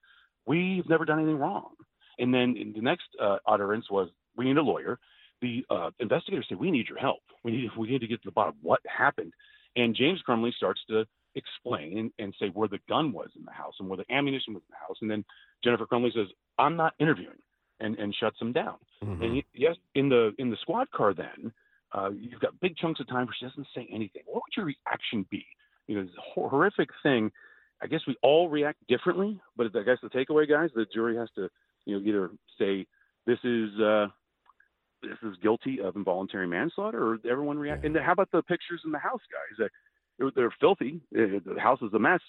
"We've 0.45 0.87
never 0.89 1.05
done 1.05 1.19
anything 1.19 1.37
wrong." 1.37 1.73
And 2.17 2.33
then 2.33 2.55
in 2.57 2.73
the 2.73 2.81
next 2.81 3.07
uh, 3.21 3.37
utterance 3.45 3.89
was, 3.89 4.09
"We 4.35 4.45
need 4.45 4.57
a 4.57 4.61
lawyer." 4.61 4.99
The 5.41 5.65
uh, 5.69 5.91
investigators 5.99 6.47
say, 6.49 6.55
"We 6.55 6.71
need 6.71 6.87
your 6.87 6.97
help. 6.97 7.21
We 7.43 7.51
need 7.51 7.69
we 7.77 7.89
need 7.89 8.01
to 8.01 8.07
get 8.07 8.21
to 8.23 8.27
the 8.27 8.33
bottom 8.33 8.55
what 8.61 8.79
happened." 8.85 9.33
And 9.75 9.95
James 9.95 10.21
Crumbley 10.27 10.53
starts 10.53 10.81
to 10.89 11.05
explain 11.35 11.97
and, 11.97 12.11
and 12.17 12.35
say 12.39 12.47
where 12.47 12.67
the 12.67 12.79
gun 12.87 13.11
was 13.11 13.29
in 13.37 13.43
the 13.45 13.51
house 13.51 13.73
and 13.79 13.89
where 13.89 13.97
the 13.97 14.05
ammunition 14.13 14.53
was 14.53 14.63
in 14.63 14.71
the 14.71 14.87
house. 14.87 14.97
And 15.01 15.11
then 15.11 15.25
Jennifer 15.63 15.85
Crumbley 15.85 16.13
says, 16.13 16.27
"I'm 16.57 16.75
not 16.77 16.93
interviewing," 16.99 17.41
and, 17.79 17.97
and 17.97 18.15
shuts 18.15 18.39
him 18.39 18.53
down. 18.53 18.77
Mhm. 19.03 19.23
And 19.23 19.35
he, 19.35 19.45
yes, 19.53 19.75
in 19.95 20.09
the 20.09 20.33
in 20.37 20.49
the 20.49 20.57
squad 20.57 20.89
car, 20.91 21.13
then 21.13 21.51
uh, 21.91 22.11
you've 22.11 22.39
got 22.39 22.59
big 22.59 22.77
chunks 22.77 22.99
of 22.99 23.07
time 23.07 23.25
where 23.25 23.35
she 23.37 23.45
doesn't 23.45 23.67
say 23.75 23.87
anything. 23.91 24.23
What 24.25 24.43
would 24.43 24.55
your 24.55 24.65
reaction 24.65 25.25
be? 25.29 25.45
You 25.87 25.97
know, 25.97 26.03
this 26.03 26.13
horrific 26.33 26.89
thing. 27.03 27.31
I 27.81 27.87
guess 27.87 28.01
we 28.07 28.15
all 28.21 28.49
react 28.49 28.79
differently, 28.87 29.39
but 29.57 29.67
I 29.75 29.83
guess 29.83 29.97
the 30.01 30.09
takeaway, 30.09 30.49
guys, 30.49 30.69
the 30.73 30.85
jury 30.93 31.17
has 31.17 31.29
to, 31.35 31.49
you 31.85 31.99
know, 31.99 32.05
either 32.07 32.31
say 32.57 32.87
this 33.25 33.37
is 33.43 33.77
uh, 33.79 34.07
this 35.01 35.17
is 35.23 35.35
guilty 35.41 35.79
of 35.81 35.95
involuntary 35.95 36.47
manslaughter, 36.47 37.01
or 37.01 37.19
everyone 37.29 37.57
react. 37.57 37.85
And 37.85 37.95
how 37.97 38.11
about 38.13 38.31
the 38.31 38.41
pictures 38.41 38.81
in 38.85 38.91
the 38.91 38.99
house, 38.99 39.21
guys? 39.31 39.67
It, 40.19 40.33
they're 40.35 40.53
filthy. 40.59 41.01
Uh, 41.15 41.39
the 41.45 41.59
house 41.59 41.79
is 41.81 41.93
a 41.93 41.99
mess. 41.99 42.21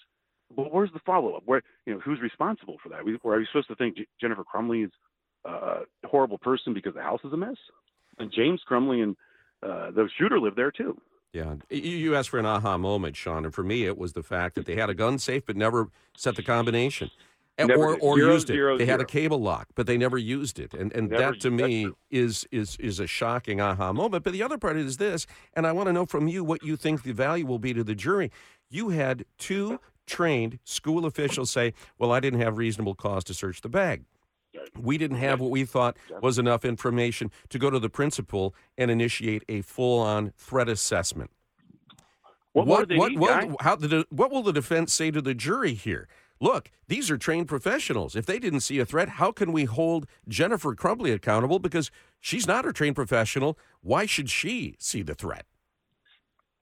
But 0.55 0.71
where's 0.71 0.91
the 0.93 0.99
follow 1.05 1.35
up? 1.35 1.43
Where 1.45 1.61
you 1.85 1.93
know 1.93 1.99
who's 1.99 2.21
responsible 2.21 2.77
for 2.81 2.89
that? 2.89 3.03
We, 3.03 3.17
are 3.25 3.37
we 3.37 3.47
supposed 3.51 3.67
to 3.67 3.75
think 3.75 3.97
Jennifer 4.19 4.43
Crumbley 4.43 4.85
is 4.85 4.91
uh, 5.47 5.81
a 6.03 6.07
horrible 6.07 6.37
person 6.37 6.73
because 6.73 6.93
the 6.93 7.01
house 7.01 7.19
is 7.23 7.33
a 7.33 7.37
mess? 7.37 7.57
And 8.17 8.31
James 8.31 8.61
Crumbley 8.69 9.03
and 9.03 9.15
uh, 9.61 9.91
the 9.91 10.09
shooter 10.17 10.39
lived 10.39 10.57
there 10.57 10.71
too. 10.71 10.99
Yeah, 11.33 11.55
you 11.69 12.15
asked 12.15 12.29
for 12.29 12.39
an 12.39 12.45
aha 12.45 12.77
moment, 12.77 13.15
Shawn, 13.17 13.43
and 13.43 13.53
for 13.53 13.63
me, 13.63 13.85
it 13.85 13.97
was 13.97 14.13
the 14.13 14.23
fact 14.23 14.55
that 14.55 14.65
they 14.65 14.75
had 14.75 14.89
a 14.89 14.93
gun 14.93 15.19
safe 15.19 15.45
but 15.45 15.57
never 15.57 15.89
set 16.15 16.35
the 16.35 16.41
combination, 16.41 17.11
never 17.65 17.95
or 17.95 17.97
or 17.99 18.15
zero, 18.17 18.33
used 18.33 18.49
it. 18.49 18.53
Zero, 18.53 18.77
they 18.77 18.85
had 18.85 19.01
a 19.01 19.05
cable 19.05 19.41
lock, 19.41 19.67
but 19.75 19.87
they 19.87 19.97
never 19.97 20.17
used 20.17 20.59
it, 20.59 20.73
and 20.73 20.93
and 20.93 21.09
Never 21.09 21.33
that 21.33 21.41
to 21.41 21.51
me 21.51 21.91
is 22.11 22.45
is 22.51 22.77
is 22.77 22.99
a 22.99 23.07
shocking 23.07 23.59
aha 23.59 23.93
moment. 23.93 24.23
But 24.23 24.33
the 24.33 24.43
other 24.43 24.57
part 24.57 24.77
is 24.77 24.97
this, 24.97 25.25
and 25.53 25.65
I 25.65 25.71
want 25.71 25.87
to 25.87 25.93
know 25.93 26.05
from 26.05 26.27
you 26.27 26.43
what 26.43 26.63
you 26.63 26.75
think 26.75 27.03
the 27.03 27.13
value 27.13 27.45
will 27.45 27.59
be 27.59 27.73
to 27.73 27.83
the 27.83 27.95
jury. 27.95 28.31
You 28.69 28.89
had 28.89 29.25
two 29.37 29.79
trained 30.05 30.59
school 30.63 31.05
officials 31.05 31.49
say, 31.49 31.73
"Well, 31.97 32.11
I 32.11 32.19
didn't 32.19 32.41
have 32.41 32.57
reasonable 32.57 32.95
cause 32.95 33.23
to 33.25 33.33
search 33.33 33.61
the 33.61 33.69
bag." 33.69 34.03
We 34.79 34.97
didn't 34.97 35.17
have 35.17 35.39
what 35.39 35.51
we 35.51 35.65
thought 35.65 35.97
was 36.21 36.39
enough 36.39 36.65
information 36.65 37.31
to 37.49 37.59
go 37.59 37.69
to 37.69 37.79
the 37.79 37.89
principal 37.89 38.55
and 38.77 38.89
initiate 38.89 39.43
a 39.47 39.61
full-on 39.61 40.33
threat 40.35 40.67
assessment. 40.67 41.29
What 42.53 42.65
what, 42.65 42.89
need, 42.89 43.19
what, 43.19 43.61
how 43.61 43.75
the, 43.75 44.05
what 44.09 44.31
will 44.31 44.41
the 44.41 44.53
defense 44.53 44.91
say 44.93 45.11
to 45.11 45.21
the 45.21 45.35
jury 45.35 45.75
here? 45.75 46.07
Look, 46.39 46.71
these 46.87 47.09
are 47.09 47.17
trained 47.17 47.47
professionals. 47.47 48.15
If 48.15 48.25
they 48.25 48.39
didn't 48.39 48.61
see 48.61 48.79
a 48.79 48.85
threat, 48.85 49.09
how 49.09 49.31
can 49.31 49.51
we 49.51 49.65
hold 49.65 50.07
Jennifer 50.27 50.75
Crumbley 50.75 51.13
accountable? 51.13 51.59
Because 51.59 51.91
she's 52.19 52.47
not 52.47 52.65
a 52.65 52.73
trained 52.73 52.95
professional. 52.95 53.57
Why 53.81 54.05
should 54.05 54.29
she 54.29 54.75
see 54.79 55.01
the 55.01 55.15
threat? 55.15 55.45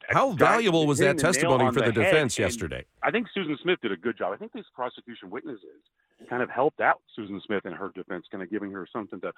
How 0.10 0.32
valuable 0.34 0.86
was 0.86 1.00
that 1.00 1.18
testimony 1.18 1.66
for 1.72 1.80
the, 1.80 1.86
head, 1.86 1.96
defense 1.96 2.38
and 2.38 2.46
yesterday? 2.46 2.86
I 3.02 3.12
think 3.12 3.28
Shannon 3.34 3.58
Smith 3.62 3.80
did 3.82 3.92
a 3.92 3.98
good 3.98 4.18
job. 4.18 4.34
I 4.34 4.38
think 4.38 4.54
these 4.54 4.66
prosecution 4.74 5.30
witnesses 5.32 5.82
kind 6.30 6.44
of 6.44 6.50
helped 6.50 6.82
out 6.82 7.02
Shannon 7.16 7.42
Smith 7.46 7.66
in 7.66 7.74
her 7.74 7.90
defense, 7.94 8.26
kind 8.32 8.44
of 8.44 8.50
giving 8.50 8.72
her 8.72 8.88
something 8.92 9.20
to 9.22 9.32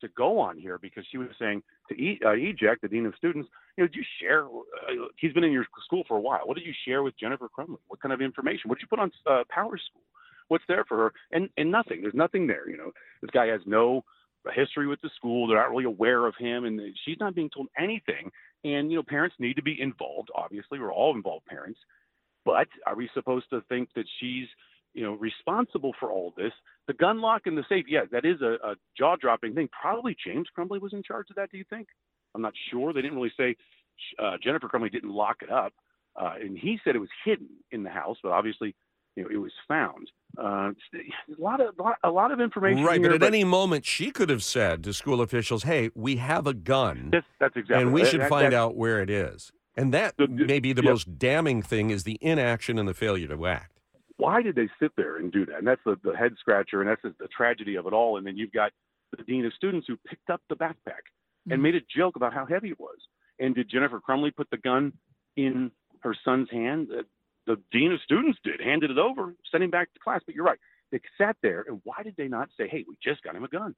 to 0.00 0.08
go 0.08 0.38
on 0.38 0.58
here 0.58 0.78
because 0.78 1.04
she 1.10 1.18
was 1.18 1.28
saying 1.38 1.62
to 1.88 1.94
e, 1.94 2.18
uh, 2.24 2.30
Ejak, 2.30 2.80
the 2.82 2.88
dean 2.88 3.06
of 3.06 3.14
students, 3.16 3.48
you 3.76 3.84
know, 3.84 3.88
did 3.88 3.96
you 3.96 4.04
share? 4.20 4.44
Uh, 4.44 5.06
he's 5.16 5.32
been 5.32 5.44
in 5.44 5.52
your 5.52 5.66
school 5.84 6.02
for 6.06 6.16
a 6.16 6.20
while. 6.20 6.40
What 6.44 6.56
did 6.56 6.66
you 6.66 6.74
share 6.86 7.02
with 7.02 7.18
Jennifer 7.18 7.48
Crumbley? 7.48 7.78
What 7.88 8.00
kind 8.00 8.12
of 8.12 8.20
information? 8.20 8.68
What 8.68 8.78
did 8.78 8.82
you 8.82 8.88
put 8.88 8.98
on 8.98 9.12
uh, 9.26 9.44
PowerSchool? 9.56 10.02
What's 10.48 10.64
there 10.68 10.84
for 10.86 10.96
her? 10.98 11.12
And 11.32 11.48
and 11.56 11.70
nothing. 11.70 12.02
There's 12.02 12.14
nothing 12.14 12.46
there. 12.46 12.68
You 12.68 12.76
know, 12.76 12.92
this 13.22 13.30
guy 13.30 13.46
has 13.46 13.60
no 13.66 14.04
history 14.52 14.86
with 14.86 15.00
the 15.00 15.10
school. 15.16 15.46
They're 15.46 15.56
not 15.56 15.70
really 15.70 15.84
aware 15.84 16.26
of 16.26 16.34
him, 16.38 16.64
and 16.64 16.80
she's 17.04 17.16
not 17.20 17.34
being 17.34 17.50
told 17.50 17.68
anything. 17.78 18.30
And 18.64 18.90
you 18.90 18.96
know, 18.96 19.02
parents 19.02 19.36
need 19.38 19.56
to 19.56 19.62
be 19.62 19.80
involved. 19.80 20.30
Obviously, 20.34 20.78
we're 20.78 20.92
all 20.92 21.14
involved 21.14 21.46
parents. 21.46 21.78
But 22.44 22.68
are 22.86 22.94
we 22.94 23.08
supposed 23.14 23.46
to 23.50 23.62
think 23.68 23.88
that 23.94 24.04
she's, 24.20 24.46
you 24.94 25.02
know, 25.02 25.12
responsible 25.14 25.92
for 26.00 26.10
all 26.10 26.32
this? 26.36 26.52
The 26.86 26.94
gun 26.94 27.20
lock 27.20 27.42
in 27.46 27.54
the 27.54 27.64
safe, 27.68 27.86
yeah, 27.88 28.02
that 28.12 28.24
is 28.24 28.40
a, 28.42 28.54
a 28.66 28.74
jaw-dropping 28.96 29.54
thing. 29.54 29.68
Probably 29.80 30.16
James 30.26 30.48
Crumbley 30.56 30.80
was 30.80 30.92
in 30.92 31.02
charge 31.02 31.26
of 31.30 31.36
that. 31.36 31.50
Do 31.50 31.58
you 31.58 31.64
think? 31.68 31.88
I'm 32.34 32.42
not 32.42 32.52
sure. 32.70 32.92
They 32.92 33.02
didn't 33.02 33.16
really 33.16 33.32
say 33.36 33.56
uh, 34.18 34.36
Jennifer 34.42 34.68
Crumbley 34.68 34.90
didn't 34.92 35.10
lock 35.10 35.36
it 35.42 35.50
up, 35.50 35.72
uh, 36.20 36.34
and 36.40 36.56
he 36.58 36.78
said 36.84 36.96
it 36.96 37.00
was 37.00 37.08
hidden 37.24 37.48
in 37.70 37.82
the 37.82 37.90
house, 37.90 38.16
but 38.22 38.32
obviously, 38.32 38.74
you 39.16 39.22
know, 39.22 39.28
it 39.30 39.36
was 39.36 39.52
found. 39.68 40.10
Uh, 40.36 40.72
a 40.92 41.40
lot 41.40 41.60
of 41.60 41.74
a 42.02 42.10
lot 42.10 42.32
of 42.32 42.40
information. 42.40 42.82
Right, 42.84 43.00
here, 43.00 43.10
but 43.10 43.22
at 43.22 43.26
any 43.28 43.44
moment 43.44 43.84
she 43.86 44.10
could 44.10 44.28
have 44.28 44.42
said 44.42 44.82
to 44.82 44.92
school 44.92 45.20
officials, 45.20 45.62
"Hey, 45.62 45.90
we 45.94 46.16
have 46.16 46.48
a 46.48 46.54
gun, 46.54 47.10
that's, 47.12 47.26
that's 47.38 47.54
exactly. 47.56 47.82
and 47.82 47.92
we 47.92 48.02
that- 48.02 48.10
should 48.10 48.20
that- 48.22 48.28
find 48.30 48.52
out 48.52 48.74
where 48.74 49.00
it 49.00 49.10
is." 49.10 49.52
And 49.76 49.94
that 49.94 50.16
The- 50.16 50.26
may 50.26 50.58
be 50.58 50.72
the 50.72 50.82
yeah. 50.82 50.90
most 50.90 51.18
damning 51.18 51.62
thing 51.62 51.90
is 51.90 52.02
the 52.02 52.18
inaction 52.20 52.78
and 52.80 52.88
the 52.88 52.94
failure 52.94 53.28
to 53.28 53.46
act. 53.46 53.73
Why 54.16 54.42
did 54.42 54.54
they 54.54 54.68
sit 54.80 54.92
there 54.96 55.16
and 55.16 55.32
do 55.32 55.44
that? 55.46 55.58
And 55.58 55.66
that's 55.66 55.80
the, 55.84 55.98
the 56.04 56.16
head 56.16 56.34
scratcher, 56.38 56.80
and 56.80 56.88
that's 56.88 57.02
the, 57.02 57.14
the 57.18 57.28
tragedy 57.28 57.74
of 57.76 57.86
it 57.86 57.92
all. 57.92 58.16
And 58.16 58.26
then 58.26 58.36
you've 58.36 58.52
got 58.52 58.72
the 59.16 59.22
dean 59.24 59.44
of 59.44 59.52
students 59.54 59.86
who 59.88 59.96
picked 60.06 60.30
up 60.30 60.40
the 60.48 60.56
backpack 60.56 61.04
and 61.50 61.62
made 61.62 61.74
a 61.74 61.80
joke 61.94 62.16
about 62.16 62.32
how 62.32 62.46
heavy 62.46 62.70
it 62.70 62.80
was. 62.80 62.96
And 63.38 63.54
did 63.54 63.68
Jennifer 63.68 64.00
Crumbley 64.00 64.34
put 64.34 64.48
the 64.50 64.56
gun 64.56 64.92
in 65.36 65.72
her 66.00 66.14
son's 66.24 66.48
hand? 66.50 66.88
Uh, 66.96 67.02
the 67.46 67.60
dean 67.72 67.92
of 67.92 68.00
students 68.02 68.38
did, 68.44 68.60
handed 68.60 68.90
it 68.90 68.98
over, 68.98 69.34
sent 69.50 69.62
him 69.64 69.70
back 69.70 69.92
to 69.92 70.00
class. 70.00 70.22
But 70.24 70.34
you're 70.34 70.44
right, 70.44 70.58
they 70.92 71.00
sat 71.18 71.36
there, 71.42 71.64
and 71.68 71.80
why 71.84 72.02
did 72.02 72.14
they 72.16 72.28
not 72.28 72.48
say, 72.56 72.68
"Hey, 72.68 72.84
we 72.88 72.96
just 73.02 73.22
got 73.22 73.34
him 73.34 73.44
a 73.44 73.48
gun. 73.48 73.74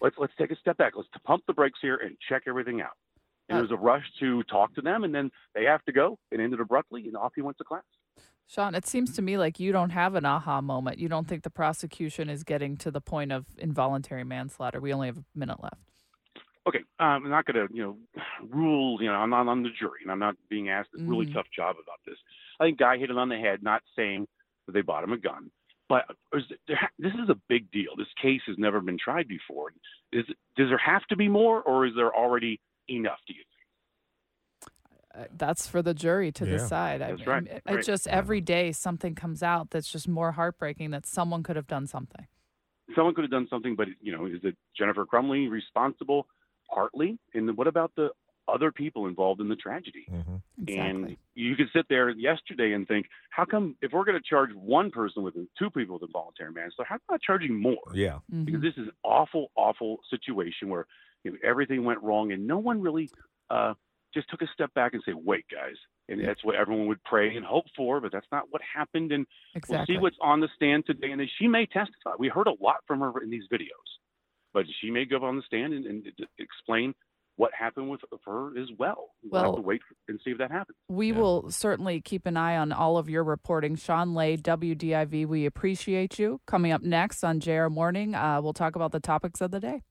Let's 0.00 0.16
let's 0.18 0.32
take 0.38 0.50
a 0.50 0.56
step 0.56 0.78
back. 0.78 0.94
Let's 0.96 1.08
pump 1.24 1.44
the 1.46 1.52
brakes 1.52 1.78
here 1.80 1.96
and 1.96 2.16
check 2.28 2.44
everything 2.48 2.80
out." 2.80 2.96
And 3.48 3.58
Uh, 3.58 3.60
there's 3.60 3.70
a 3.70 3.76
rush 3.76 4.06
to 4.20 4.42
talk 4.44 4.74
to 4.74 4.82
them, 4.82 5.04
and 5.04 5.14
then 5.14 5.30
they 5.54 5.64
have 5.64 5.84
to 5.84 5.92
go. 5.92 6.18
It 6.30 6.40
ended 6.40 6.60
abruptly, 6.60 7.06
and 7.06 7.16
off 7.16 7.32
he 7.36 7.42
went 7.42 7.58
to 7.58 7.64
class. 7.64 7.84
Shawn, 8.50 8.74
it 8.74 8.84
seems 8.84 9.14
to 9.14 9.22
me 9.22 9.38
like 9.38 9.60
you 9.60 9.70
don't 9.70 9.90
have 9.90 10.16
an 10.16 10.24
aha 10.24 10.60
moment. 10.60 10.98
You 10.98 11.08
don't 11.08 11.28
think 11.28 11.44
the 11.44 11.50
prosecution 11.50 12.28
is 12.28 12.42
getting 12.42 12.76
to 12.78 12.90
the 12.90 13.00
point 13.00 13.30
of 13.30 13.46
involuntary 13.58 14.24
manslaughter. 14.24 14.80
We 14.80 14.92
only 14.92 15.06
have 15.06 15.18
a 15.18 15.24
minute 15.36 15.62
left. 15.62 15.76
okay, 16.66 16.80
um, 16.98 17.24
I'm 17.24 17.30
not 17.30 17.46
going 17.46 17.66
to, 17.68 17.72
you 17.74 17.82
know, 17.82 17.96
rule, 18.48 19.00
you 19.00 19.08
know, 19.08 19.14
I'm 19.14 19.30
not 19.30 19.46
on 19.46 19.62
the 19.62 19.70
jury 19.78 20.00
and 20.02 20.10
I'm 20.10 20.18
not 20.18 20.34
being 20.48 20.68
asked 20.68 20.90
a 20.98 21.02
really 21.02 21.26
Mhm. 21.26 21.32
tough 21.34 21.46
job 21.54 21.76
about 21.82 22.00
this. 22.04 22.16
I 22.58 22.64
think 22.64 22.78
Guy 22.78 22.98
hit 22.98 23.10
it 23.10 23.16
on 23.16 23.28
the 23.28 23.38
head, 23.38 23.62
not 23.62 23.82
saying 23.96 24.26
that 24.66 24.72
they 24.72 24.80
bought 24.82 25.04
him 25.04 25.12
a 25.12 25.16
gun. 25.16 25.50
But 25.88 26.04
is 26.34 26.42
there, 26.66 26.90
this 26.98 27.14
is 27.14 27.28
a 27.28 27.34
big 27.48 27.70
deal. 27.70 27.94
This 27.96 28.12
case 28.20 28.42
has 28.46 28.58
never 28.58 28.80
been 28.80 28.98
tried 28.98 29.26
before. 29.28 29.72
Is, 30.12 30.26
does 30.56 30.68
there 30.68 30.78
have 30.78 31.04
to 31.06 31.16
be 31.16 31.28
more 31.28 31.62
or 31.62 31.86
is 31.86 31.94
there 31.94 32.14
already 32.14 32.60
enough, 32.88 33.20
do 33.28 33.34
you? 33.34 33.42
Uh, 35.12 35.24
that's 35.36 35.66
for 35.66 35.82
the 35.82 35.92
jury 35.94 36.30
to 36.32 36.44
Yeah. 36.46 36.52
decide. 36.52 37.00
That's 37.00 37.22
I, 37.22 37.24
right. 37.24 37.46
It 37.48 37.62
Right. 37.66 37.84
just 37.84 38.06
every 38.08 38.40
day 38.40 38.72
something 38.72 39.14
comes 39.14 39.42
out 39.42 39.70
that's 39.70 39.90
just 39.90 40.08
more 40.08 40.32
heartbreaking 40.32 40.90
that 40.92 41.06
someone 41.06 41.42
could 41.42 41.56
have 41.56 41.66
done 41.66 41.86
something. 41.86 42.26
Someone 42.94 43.14
could 43.14 43.24
have 43.24 43.30
done 43.30 43.48
something, 43.48 43.74
but, 43.76 43.88
you 44.00 44.12
know, 44.12 44.26
is 44.26 44.42
it 44.44 44.56
Jennifer 44.76 45.04
Crumbley 45.06 45.48
responsible 45.50 46.28
partly? 46.68 47.18
And 47.34 47.56
what 47.56 47.66
about 47.66 47.92
the 47.96 48.10
other 48.48 48.70
people 48.72 49.06
involved 49.06 49.40
in 49.40 49.48
the 49.48 49.56
tragedy? 49.56 50.06
hmm 50.08 50.36
Exactly. 50.62 51.12
And 51.12 51.16
you 51.34 51.56
could 51.56 51.68
sit 51.72 51.86
there 51.88 52.10
yesterday 52.10 52.72
and 52.74 52.86
think, 52.86 53.08
how 53.30 53.46
come 53.46 53.76
if 53.80 53.92
we're 53.92 54.04
going 54.04 54.18
to 54.20 54.28
charge 54.28 54.52
one 54.52 54.90
person 54.90 55.22
with 55.22 55.34
two 55.58 55.70
people 55.70 55.94
with 55.94 56.02
involuntary 56.02 56.52
manslaughter, 56.52 56.88
how 56.88 56.98
about 57.08 57.22
charging 57.22 57.54
more? 57.54 57.78
Yeah. 57.94 58.18
Mhm. 58.32 58.44
Because 58.44 58.60
this 58.60 58.74
is 58.76 58.88
an 58.88 58.92
awful, 59.02 59.50
awful 59.56 60.00
situation 60.10 60.68
where 60.68 60.86
you 61.24 61.30
know, 61.32 61.38
everything 61.42 61.84
went 61.84 62.02
wrong 62.02 62.32
and 62.32 62.46
no 62.46 62.58
one 62.58 62.80
really 62.82 63.10
uh, 63.48 63.74
just 64.12 64.28
took 64.30 64.42
a 64.42 64.46
step 64.52 64.72
back 64.74 64.94
and 64.94 65.02
say, 65.04 65.12
wait, 65.14 65.44
guys. 65.50 65.76
And 66.08 66.26
that's 66.26 66.44
what 66.44 66.56
everyone 66.56 66.88
would 66.88 67.02
pray 67.04 67.36
and 67.36 67.46
hope 67.46 67.66
for, 67.76 68.00
but 68.00 68.10
that's 68.10 68.26
not 68.32 68.44
what 68.50 68.60
happened. 68.62 69.12
And 69.12 69.26
exactly. 69.54 69.76
we'll 69.76 69.86
see 69.86 70.02
what's 70.02 70.16
on 70.20 70.40
the 70.40 70.48
stand 70.56 70.84
today. 70.86 71.10
And 71.12 71.20
then 71.20 71.28
she 71.38 71.46
may 71.46 71.66
testify. 71.66 72.14
We 72.18 72.28
heard 72.28 72.48
a 72.48 72.62
lot 72.62 72.78
from 72.86 73.00
her 73.00 73.22
in 73.22 73.30
these 73.30 73.44
videos, 73.52 73.68
but 74.52 74.64
she 74.80 74.90
may 74.90 75.04
go 75.04 75.24
on 75.24 75.36
the 75.36 75.42
stand 75.42 75.72
and, 75.72 75.86
and 75.86 76.06
explain 76.38 76.94
what 77.36 77.52
happened 77.58 77.88
with 77.88 78.00
her 78.26 78.58
as 78.58 78.68
well. 78.78 79.12
We'll, 79.22 79.42
Well- 79.42 79.52
have 79.52 79.62
to 79.62 79.66
wait 79.66 79.80
and 80.08 80.20
see 80.24 80.32
if 80.32 80.38
that 80.38 80.50
happens. 80.50 80.76
We 80.88 81.12
will 81.12 81.50
certainly 81.50 82.00
keep 82.00 82.26
an 82.26 82.36
eye 82.36 82.56
on 82.56 82.72
all 82.72 82.98
of 82.98 83.08
your 83.08 83.24
reporting. 83.24 83.76
Shawn 83.76 84.14
Ley, 84.14 84.36
WDIV, 84.36 85.26
we 85.26 85.46
appreciate 85.46 86.18
you. 86.18 86.40
Coming 86.46 86.72
up 86.72 86.82
next 86.82 87.24
on 87.24 87.40
JR 87.40 87.68
Morning, 87.68 88.14
uh, 88.14 88.40
we'll 88.42 88.52
talk 88.52 88.76
about 88.76 88.92
the 88.92 89.00
topics 89.00 89.40
of 89.40 89.52
the 89.52 89.60
day. 89.60 89.82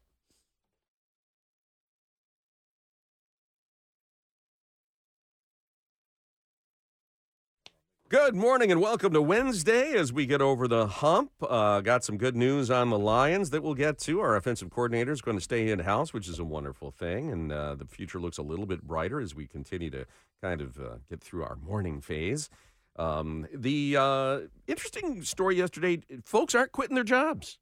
Good 8.09 8.33
morning 8.35 8.71
and 8.71 8.81
welcome 8.81 9.13
to 9.13 9.21
Wednesday 9.21 9.91
as 9.91 10.11
we 10.11 10.25
get 10.25 10.41
over 10.41 10.67
the 10.67 10.87
hump. 10.87 11.29
Uh, 11.47 11.79
got 11.81 12.03
some 12.03 12.17
good 12.17 12.35
news 12.35 12.71
on 12.71 12.89
the 12.89 12.97
Lions 12.97 13.51
that 13.51 13.61
we'll 13.61 13.75
get 13.75 13.99
to. 13.99 14.19
Our 14.19 14.35
offensive 14.35 14.71
coordinator 14.71 15.11
is 15.11 15.21
going 15.21 15.37
to 15.37 15.43
stay 15.43 15.69
in 15.69 15.77
house, 15.77 16.11
which 16.11 16.27
is 16.27 16.39
a 16.39 16.43
wonderful 16.43 16.89
thing. 16.89 17.31
And 17.31 17.51
uh, 17.51 17.75
the 17.75 17.85
future 17.85 18.19
looks 18.19 18.39
a 18.39 18.41
little 18.41 18.65
bit 18.65 18.81
brighter 18.81 19.19
as 19.19 19.35
we 19.35 19.45
continue 19.45 19.91
to 19.91 20.07
kind 20.41 20.59
of 20.59 20.79
uh, 20.79 20.95
get 21.07 21.21
through 21.21 21.43
our 21.43 21.57
morning 21.57 22.01
phase. 22.01 22.49
Um, 22.95 23.45
the 23.53 23.95
uh, 23.95 24.39
interesting 24.65 25.21
story 25.21 25.57
yesterday 25.57 26.01
folks 26.25 26.55
aren't 26.55 26.71
quitting 26.71 26.95
their 26.95 27.03
jobs. 27.03 27.59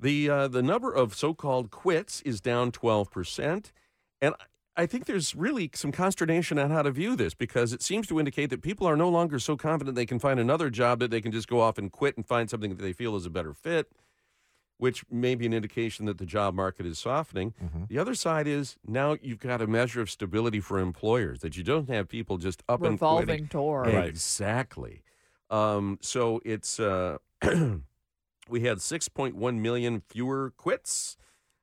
The, 0.00 0.30
uh, 0.30 0.46
the 0.46 0.62
number 0.62 0.94
of 0.94 1.16
so 1.16 1.34
called 1.34 1.72
quits 1.72 2.22
is 2.22 2.40
down 2.40 2.70
12%. 2.70 3.72
And 4.22 4.34
I 4.80 4.86
think 4.86 5.04
there's 5.04 5.34
really 5.34 5.70
some 5.74 5.92
consternation 5.92 6.58
on 6.58 6.70
how 6.70 6.80
to 6.80 6.90
view 6.90 7.14
this 7.14 7.34
because 7.34 7.74
it 7.74 7.82
seems 7.82 8.06
to 8.06 8.18
indicate 8.18 8.48
that 8.48 8.62
people 8.62 8.86
are 8.86 8.96
no 8.96 9.10
longer 9.10 9.38
so 9.38 9.54
confident 9.54 9.94
they 9.94 10.06
can 10.06 10.18
find 10.18 10.40
another 10.40 10.70
job 10.70 11.00
that 11.00 11.10
they 11.10 11.20
can 11.20 11.32
just 11.32 11.48
go 11.48 11.60
off 11.60 11.76
and 11.76 11.92
quit 11.92 12.16
and 12.16 12.26
find 12.26 12.48
something 12.48 12.70
that 12.70 12.82
they 12.82 12.94
feel 12.94 13.14
is 13.14 13.26
a 13.26 13.30
better 13.30 13.52
fit, 13.52 13.92
which 14.78 15.04
may 15.10 15.34
be 15.34 15.44
an 15.44 15.52
indication 15.52 16.06
that 16.06 16.16
the 16.16 16.24
job 16.24 16.54
market 16.54 16.86
is 16.86 16.98
softening. 16.98 17.52
The 17.90 17.98
other 17.98 18.14
side 18.14 18.46
is 18.46 18.78
now 18.86 19.18
you've 19.20 19.38
got 19.38 19.60
a 19.60 19.66
measure 19.66 20.00
of 20.00 20.08
stability 20.08 20.60
for 20.60 20.78
employers 20.78 21.40
that 21.40 21.58
you 21.58 21.62
don't 21.62 21.90
have 21.90 22.08
people 22.08 22.38
just 22.38 22.62
up 22.66 22.80
and 22.80 22.92
Revolving 22.92 23.26
quitting. 23.26 23.44
door. 23.46 23.82
Right. 23.82 24.08
Exactly. 24.08 25.02
Um, 25.50 25.98
so 26.00 26.40
it's 26.42 26.80
uh, 26.80 27.18
we 28.48 28.60
had 28.62 28.78
6.1 28.78 29.58
million 29.58 30.00
fewer 30.08 30.54
quits. 30.56 31.18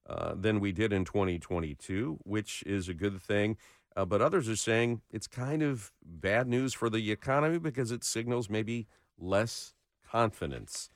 Uh, 0.08 0.34
than 0.36 0.60
we 0.60 0.72
did 0.72 0.94
in 0.94 1.06
2022, 1.06 2.20
which 2.24 2.64
is 2.66 2.88
a 2.90 2.94
good 2.94 3.22
thing. 3.22 3.58
Uh, 3.96 4.06
but 4.06 4.22
others 4.22 4.48
are 4.48 4.56
saying 4.56 5.02
it's 5.12 5.28
kind 5.28 5.64
of 5.64 5.92
bad 6.04 6.48
news 6.48 6.74
for 6.74 6.90
the 6.90 7.12
economy 7.12 7.58
because 7.58 7.92
it 7.92 8.04
signals 8.04 8.50
maybe 8.50 8.88
less 9.18 9.74
confidence 10.10 10.90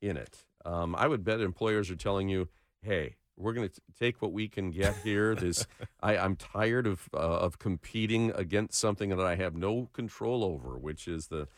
in 0.00 0.16
it. 0.16 0.44
Um, 0.64 0.94
I 0.94 1.08
would 1.08 1.24
bet 1.24 1.40
employers 1.40 1.90
are 1.90 1.96
telling 1.96 2.28
you, 2.28 2.48
hey, 2.82 3.16
we're 3.36 3.52
going 3.52 3.68
to 3.68 3.80
take 3.98 4.20
what 4.20 4.32
we 4.32 4.48
can 4.48 4.70
get 4.70 4.96
here. 5.02 5.34
This, 5.34 5.66
I, 6.02 6.16
I'm 6.16 6.36
tired 6.36 6.86
of 6.86 7.08
uh, 7.14 7.18
of 7.18 7.58
competing 7.58 8.32
against 8.34 8.78
something 8.78 9.10
that 9.10 9.20
I 9.20 9.36
have 9.36 9.56
no 9.56 9.88
control 9.92 10.44
over, 10.44 10.78
which 10.78 11.08
is 11.08 11.28
the, 11.28 11.48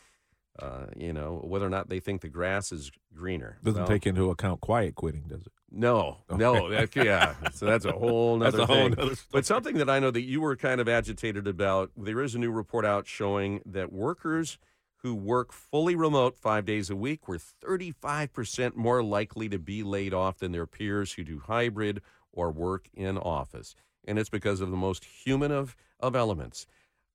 uh, 0.61 0.85
you 0.95 1.11
know, 1.13 1.41
whether 1.43 1.65
or 1.65 1.69
not 1.69 1.89
they 1.89 1.99
think 1.99 2.21
the 2.21 2.29
grass 2.29 2.71
is 2.71 2.91
greener. 3.15 3.57
Doesn't 3.63 3.81
Well, 3.81 3.87
take 3.87 4.05
into 4.05 4.29
account 4.29 4.61
quiet 4.61 4.95
quitting, 4.95 5.23
does 5.27 5.41
it? 5.41 5.51
no, 5.73 6.17
no, 6.29 6.69
that, 6.69 6.93
yeah. 6.95 7.33
So 7.53 7.65
that's 7.65 7.85
a 7.85 7.93
whole 7.93 8.37
That's 8.39 8.55
nother 8.57 8.63
a 8.63 8.75
whole 8.75 8.89
thing. 8.89 8.95
nother 8.97 9.15
but 9.31 9.45
something 9.45 9.77
that 9.77 9.89
I 9.89 9.99
know 9.99 10.11
that 10.11 10.21
you 10.23 10.41
were 10.41 10.55
kind 10.55 10.81
of 10.81 10.89
agitated 10.89 11.47
about. 11.47 11.91
There 11.95 12.21
is 12.21 12.35
a 12.35 12.39
new 12.39 12.51
report 12.51 12.85
out 12.85 13.07
showing 13.07 13.61
that 13.65 13.91
workers 13.93 14.57
who 14.97 15.15
work 15.15 15.51
fully 15.53 15.95
remote 15.95 16.37
five 16.37 16.65
days 16.65 16.89
a 16.89 16.95
week 16.95 17.27
were 17.27 17.39
35% 17.39 18.75
more 18.75 19.03
likely 19.03 19.49
to 19.49 19.57
be 19.59 19.83
laid 19.83 20.13
off 20.13 20.37
than 20.39 20.51
their 20.51 20.67
peers 20.67 21.13
who 21.13 21.23
do 21.23 21.39
hybrid 21.39 22.01
or 22.31 22.51
work 22.51 22.87
in 22.93 23.17
office. 23.17 23.75
And 24.05 24.19
it's 24.19 24.29
because 24.29 24.61
of 24.61 24.71
the 24.71 24.77
most 24.77 25.05
human 25.05 25.51
of, 25.51 25.75
of 25.99 26.15
elements. 26.15 26.67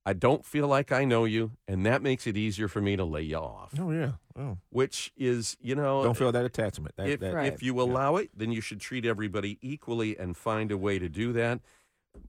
I 0.09 0.13
don't 0.13 0.47
feel 0.47 0.69
like 0.69 0.93
I 0.93 1.05
know 1.05 1.25
you, 1.25 1.51
and 1.67 1.85
that 1.85 2.01
makes 2.01 2.29
it 2.29 2.37
easier 2.37 2.69
for 2.69 2.81
me 2.81 2.95
to 2.95 3.05
lay 3.05 3.23
you 3.23 3.37
off. 3.39 3.73
Oh 3.79 3.91
yeah. 3.91 4.13
Oh. 4.39 4.59
Which 4.71 5.13
is, 5.17 5.57
you 5.61 5.75
know, 5.75 6.05
Don't 6.05 6.17
feel 6.17 6.31
that 6.31 6.45
attachment. 6.45 6.95
That, 6.97 7.09
if, 7.09 7.21
that, 7.21 7.35
Right. 7.35 7.53
if 7.53 7.61
you 7.63 7.81
allow 7.81 8.15
it, 8.17 8.31
then 8.37 8.53
you 8.53 8.61
should 8.61 8.81
treat 8.81 9.05
everybody 9.05 9.59
equally 9.63 10.17
and 10.17 10.37
find 10.37 10.71
a 10.71 10.79
way 10.79 11.01
to 11.01 11.09
do 11.09 11.33
that. 11.33 11.61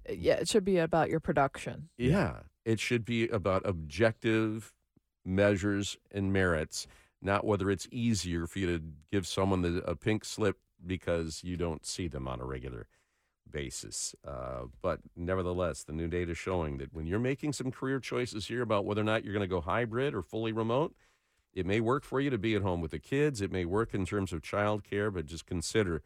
Uh, 0.09 0.13
yeah, 0.13 0.33
it 0.35 0.47
should 0.47 0.65
be 0.65 0.77
about 0.79 1.09
your 1.09 1.19
production. 1.19 1.89
Yeah. 1.97 2.39
It 2.65 2.79
should 2.79 3.05
be 3.05 3.27
about 3.27 3.61
objective 3.63 4.73
measures 5.23 5.97
and 6.11 6.33
merits, 6.33 6.87
not 7.21 7.45
whether 7.45 7.69
it's 7.69 7.87
easier 7.91 8.47
for 8.47 8.57
you 8.59 8.67
to 8.77 8.83
give 9.11 9.27
someone 9.27 9.61
the, 9.61 9.83
a 9.85 9.95
pink 9.95 10.25
slip 10.25 10.57
because 10.85 11.43
you 11.43 11.57
don't 11.57 11.85
see 11.85 12.07
them 12.07 12.27
on 12.27 12.39
a 12.41 12.45
regular 12.45 12.87
basis. 13.51 14.15
Uh, 14.25 14.63
but 14.81 14.99
nevertheless, 15.15 15.83
the 15.83 15.93
new 15.93 16.07
data 16.07 16.33
showing 16.33 16.77
that 16.77 16.93
when 16.93 17.05
you're 17.05 17.19
making 17.19 17.53
some 17.53 17.71
career 17.71 17.99
choices 17.99 18.47
here 18.47 18.61
about 18.61 18.85
whether 18.85 19.01
or 19.01 19.05
not 19.05 19.23
you're 19.23 19.33
going 19.33 19.41
to 19.41 19.47
go 19.47 19.61
hybrid 19.61 20.13
or 20.13 20.21
fully 20.21 20.51
remote, 20.51 20.95
it 21.53 21.65
may 21.65 21.79
work 21.79 22.03
for 22.03 22.19
you 22.21 22.29
to 22.29 22.37
be 22.37 22.55
at 22.55 22.61
home 22.61 22.81
with 22.81 22.91
the 22.91 22.99
kids. 22.99 23.41
It 23.41 23.51
may 23.51 23.65
work 23.65 23.93
in 23.93 24.05
terms 24.05 24.31
of 24.31 24.41
childcare, 24.41 25.13
but 25.13 25.25
just 25.25 25.45
consider 25.45 26.03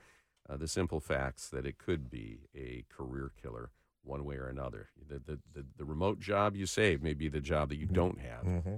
uh, 0.49 0.57
the 0.57 0.67
simple 0.67 0.99
facts 0.99 1.49
that 1.49 1.65
it 1.65 1.77
could 1.77 2.09
be 2.09 2.39
a 2.55 2.85
career 2.89 3.31
killer 3.41 3.71
one 4.03 4.23
way 4.25 4.35
or 4.37 4.47
another. 4.47 4.89
The, 5.07 5.19
the, 5.19 5.39
the, 5.53 5.65
the 5.77 5.85
remote 5.85 6.19
job 6.19 6.55
you 6.55 6.65
save 6.65 7.03
may 7.03 7.13
be 7.13 7.27
the 7.27 7.41
job 7.41 7.69
that 7.69 7.77
you 7.77 7.85
don't 7.85 8.19
have 8.19 8.43
Mm-hmm. 8.45 8.75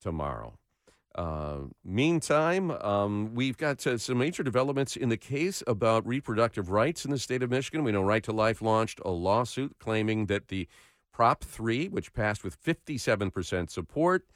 tomorrow. 0.00 0.58
Uh, 1.14 1.60
meantime, 1.84 2.70
um, 2.70 3.34
we've 3.34 3.56
got 3.56 3.84
uh, 3.86 3.98
some 3.98 4.18
major 4.18 4.42
developments 4.42 4.94
in 4.96 5.08
the 5.08 5.16
case 5.16 5.62
about 5.66 6.06
reproductive 6.06 6.70
rights 6.70 7.04
in 7.04 7.10
the 7.10 7.18
state 7.18 7.42
of 7.42 7.50
Michigan. 7.50 7.82
We 7.82 7.92
know 7.92 8.02
Right 8.02 8.22
to 8.24 8.32
Life 8.32 8.62
launched 8.62 9.00
a 9.04 9.10
lawsuit 9.10 9.76
claiming 9.80 10.26
that 10.26 10.48
the 10.48 10.68
Prop 11.12 11.42
3, 11.42 11.88
which 11.88 12.12
passed 12.12 12.44
with 12.44 12.62
57% 12.62 13.70
support, 13.70 14.26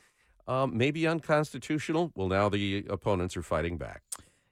um, 0.49 0.77
may 0.77 0.91
be 0.91 1.07
unconstitutional. 1.07 2.11
Well, 2.16 2.29
now 2.29 2.49
the 2.49 2.85
opponents 2.89 3.37
are 3.37 3.43
fighting 3.43 3.77
back. 3.77 4.03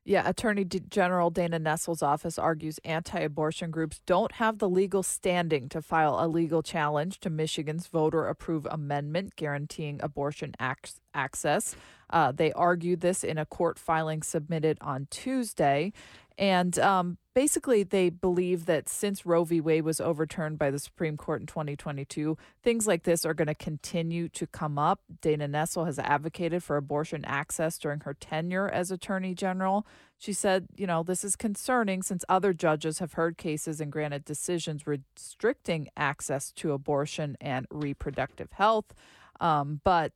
Yeah, 0.05 0.27
Attorney 0.27 0.65
General 0.65 1.29
Dana 1.29 1.59
Nessel's 1.59 2.03
office 2.03 2.39
argues 2.39 2.79
anti 2.85 3.21
abortion 3.21 3.71
groups 3.71 4.01
don't 4.07 4.33
have 4.33 4.59
the 4.59 4.69
legal 4.69 5.03
standing 5.03 5.69
to 5.69 5.83
file 5.83 6.17
a 6.19 6.27
legal 6.27 6.63
challenge 6.63 7.21
to 7.21 7.29
Michigan's 7.31 7.87
voter 7.87 8.27
approved 8.27 8.67
amendment 8.71 9.37
guaranteeing 9.37 10.01
abortion 10.03 10.55
ac- 10.61 10.95
access. 11.15 11.77
Uh, 12.09 12.33
they 12.33 12.51
argued 12.53 13.03
this 13.03 13.23
in 13.23 13.37
a 13.37 13.45
court 13.45 13.79
filing 13.79 14.23
submitted 14.23 14.79
on 14.81 15.07
Tuesday. 15.11 15.93
And 16.41 16.79
um, 16.79 17.19
basically, 17.35 17.83
they 17.83 18.09
believe 18.09 18.65
that 18.65 18.89
since 18.89 19.27
Roe 19.27 19.45
v. 19.45 19.61
Wade 19.61 19.85
was 19.85 20.01
overturned 20.01 20.59
by 20.59 20.71
the 20.71 20.79
Supreme 20.79 21.19
Court 21.19 21.43
in 21.43 21.47
2022, 21.47 22.39
things 22.63 22.87
like 22.87 23.03
this 23.03 23.27
are 23.27 23.35
going 23.35 23.49
to 23.49 23.55
continue 23.55 24.27
to 24.31 24.47
come 24.47 24.79
up. 24.79 25.03
Dana 25.21 25.47
Nessel 25.47 25.85
has 25.85 25.99
advocated 25.99 26.65
for 26.65 26.79
abortion 26.79 27.27
access 27.27 27.77
during 27.77 28.01
her 28.01 28.15
tenure 28.15 28.71
as 28.71 28.91
Attorney 28.91 29.35
General. 29.35 29.87
She 30.17 30.33
said, 30.33 30.69
you 30.77 30.87
know, 30.87 31.03
this 31.03 31.25
is 31.25 31.37
concerning 31.37 32.03
since 32.03 32.25
other 32.27 32.55
judges 32.55 33.01
have 33.01 33.13
heard 33.13 33.37
cases 33.37 33.79
and 33.79 33.93
granted 33.93 34.25
decisions 34.25 34.87
restricting 34.87 35.89
access 35.95 36.51
to 36.53 36.73
abortion 36.73 37.37
and 37.39 37.67
reproductive 37.71 38.53
health. 38.53 38.95
Um, 39.41 39.83
but 39.85 40.13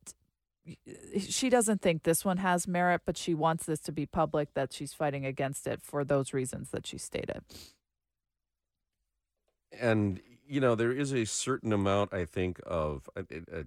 she 1.19 1.49
doesn't 1.49 1.81
think 1.81 2.03
this 2.03 2.25
one 2.25 2.37
has 2.37 2.67
merit, 2.67 3.01
but 3.05 3.17
she 3.17 3.33
wants 3.33 3.65
this 3.65 3.79
to 3.81 3.91
be 3.91 4.05
public 4.05 4.53
that 4.55 4.73
she's 4.73 4.93
fighting 4.93 5.25
against 5.25 5.67
it 5.67 5.81
for 5.83 6.03
those 6.03 6.33
reasons 6.33 6.69
that 6.71 6.87
she 6.87 6.97
stated. 6.97 7.41
and 9.79 10.21
you 10.47 10.59
know 10.61 10.75
there 10.75 10.91
is 10.91 11.11
a 11.13 11.25
certain 11.25 11.73
amount 11.73 12.13
i 12.13 12.23
think 12.23 12.59
of 12.65 13.09
a, 13.15 13.21
a, 13.31 13.59
a 13.61 13.65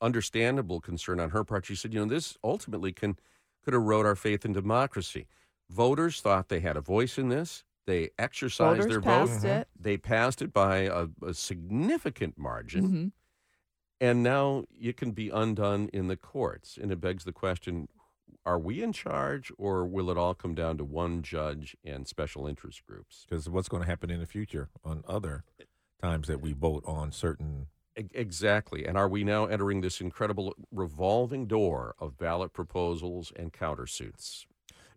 understandable 0.00 0.80
concern 0.80 1.18
on 1.18 1.30
her 1.30 1.42
part 1.42 1.66
she 1.66 1.74
said 1.74 1.92
you 1.92 1.98
know 2.00 2.06
this 2.06 2.36
ultimately 2.44 2.92
can 2.92 3.16
could 3.64 3.74
erode 3.74 4.06
our 4.06 4.14
faith 4.14 4.44
in 4.44 4.52
democracy 4.52 5.26
voters 5.68 6.20
thought 6.20 6.48
they 6.48 6.60
had 6.60 6.76
a 6.76 6.80
voice 6.80 7.18
in 7.18 7.28
this 7.28 7.64
they 7.86 8.10
exercised 8.18 8.76
Voters 8.82 8.86
their 8.90 9.00
vote 9.00 9.44
it. 9.44 9.68
they 9.80 9.96
passed 9.96 10.42
it 10.42 10.52
by 10.52 10.80
a, 10.80 11.06
a 11.26 11.34
significant 11.34 12.38
margin 12.38 12.88
Mhm. 12.88 13.12
And 14.00 14.22
now 14.22 14.64
it 14.80 14.96
can 14.96 15.12
be 15.12 15.28
undone 15.28 15.88
in 15.92 16.08
the 16.08 16.16
courts 16.16 16.78
and 16.80 16.90
it 16.90 17.00
begs 17.00 17.24
the 17.24 17.32
question 17.32 17.88
are 18.44 18.58
we 18.58 18.82
in 18.82 18.92
charge 18.92 19.50
or 19.58 19.84
will 19.84 20.10
it 20.10 20.16
all 20.16 20.34
come 20.34 20.54
down 20.54 20.78
to 20.78 20.84
one 20.84 21.22
judge 21.22 21.76
and 21.84 22.06
special 22.06 22.46
interest 22.46 22.84
groups 22.86 23.26
Because 23.28 23.48
what's 23.48 23.68
going 23.68 23.82
to 23.82 23.88
happen 23.88 24.10
in 24.10 24.20
the 24.20 24.26
future 24.26 24.68
on 24.84 25.02
other 25.06 25.44
times 26.02 26.28
that 26.28 26.40
we 26.40 26.52
vote 26.52 26.84
on 26.86 27.12
certain 27.12 27.66
Exactly. 28.14 28.86
And 28.86 28.96
are 28.96 29.08
we 29.08 29.24
now 29.24 29.46
entering 29.46 29.80
this 29.80 30.00
incredible 30.00 30.54
revolving 30.70 31.46
door 31.46 31.94
of 31.98 32.16
ballot 32.16 32.52
proposals 32.52 33.32
and 33.34 33.52
countersuits? 33.52 34.46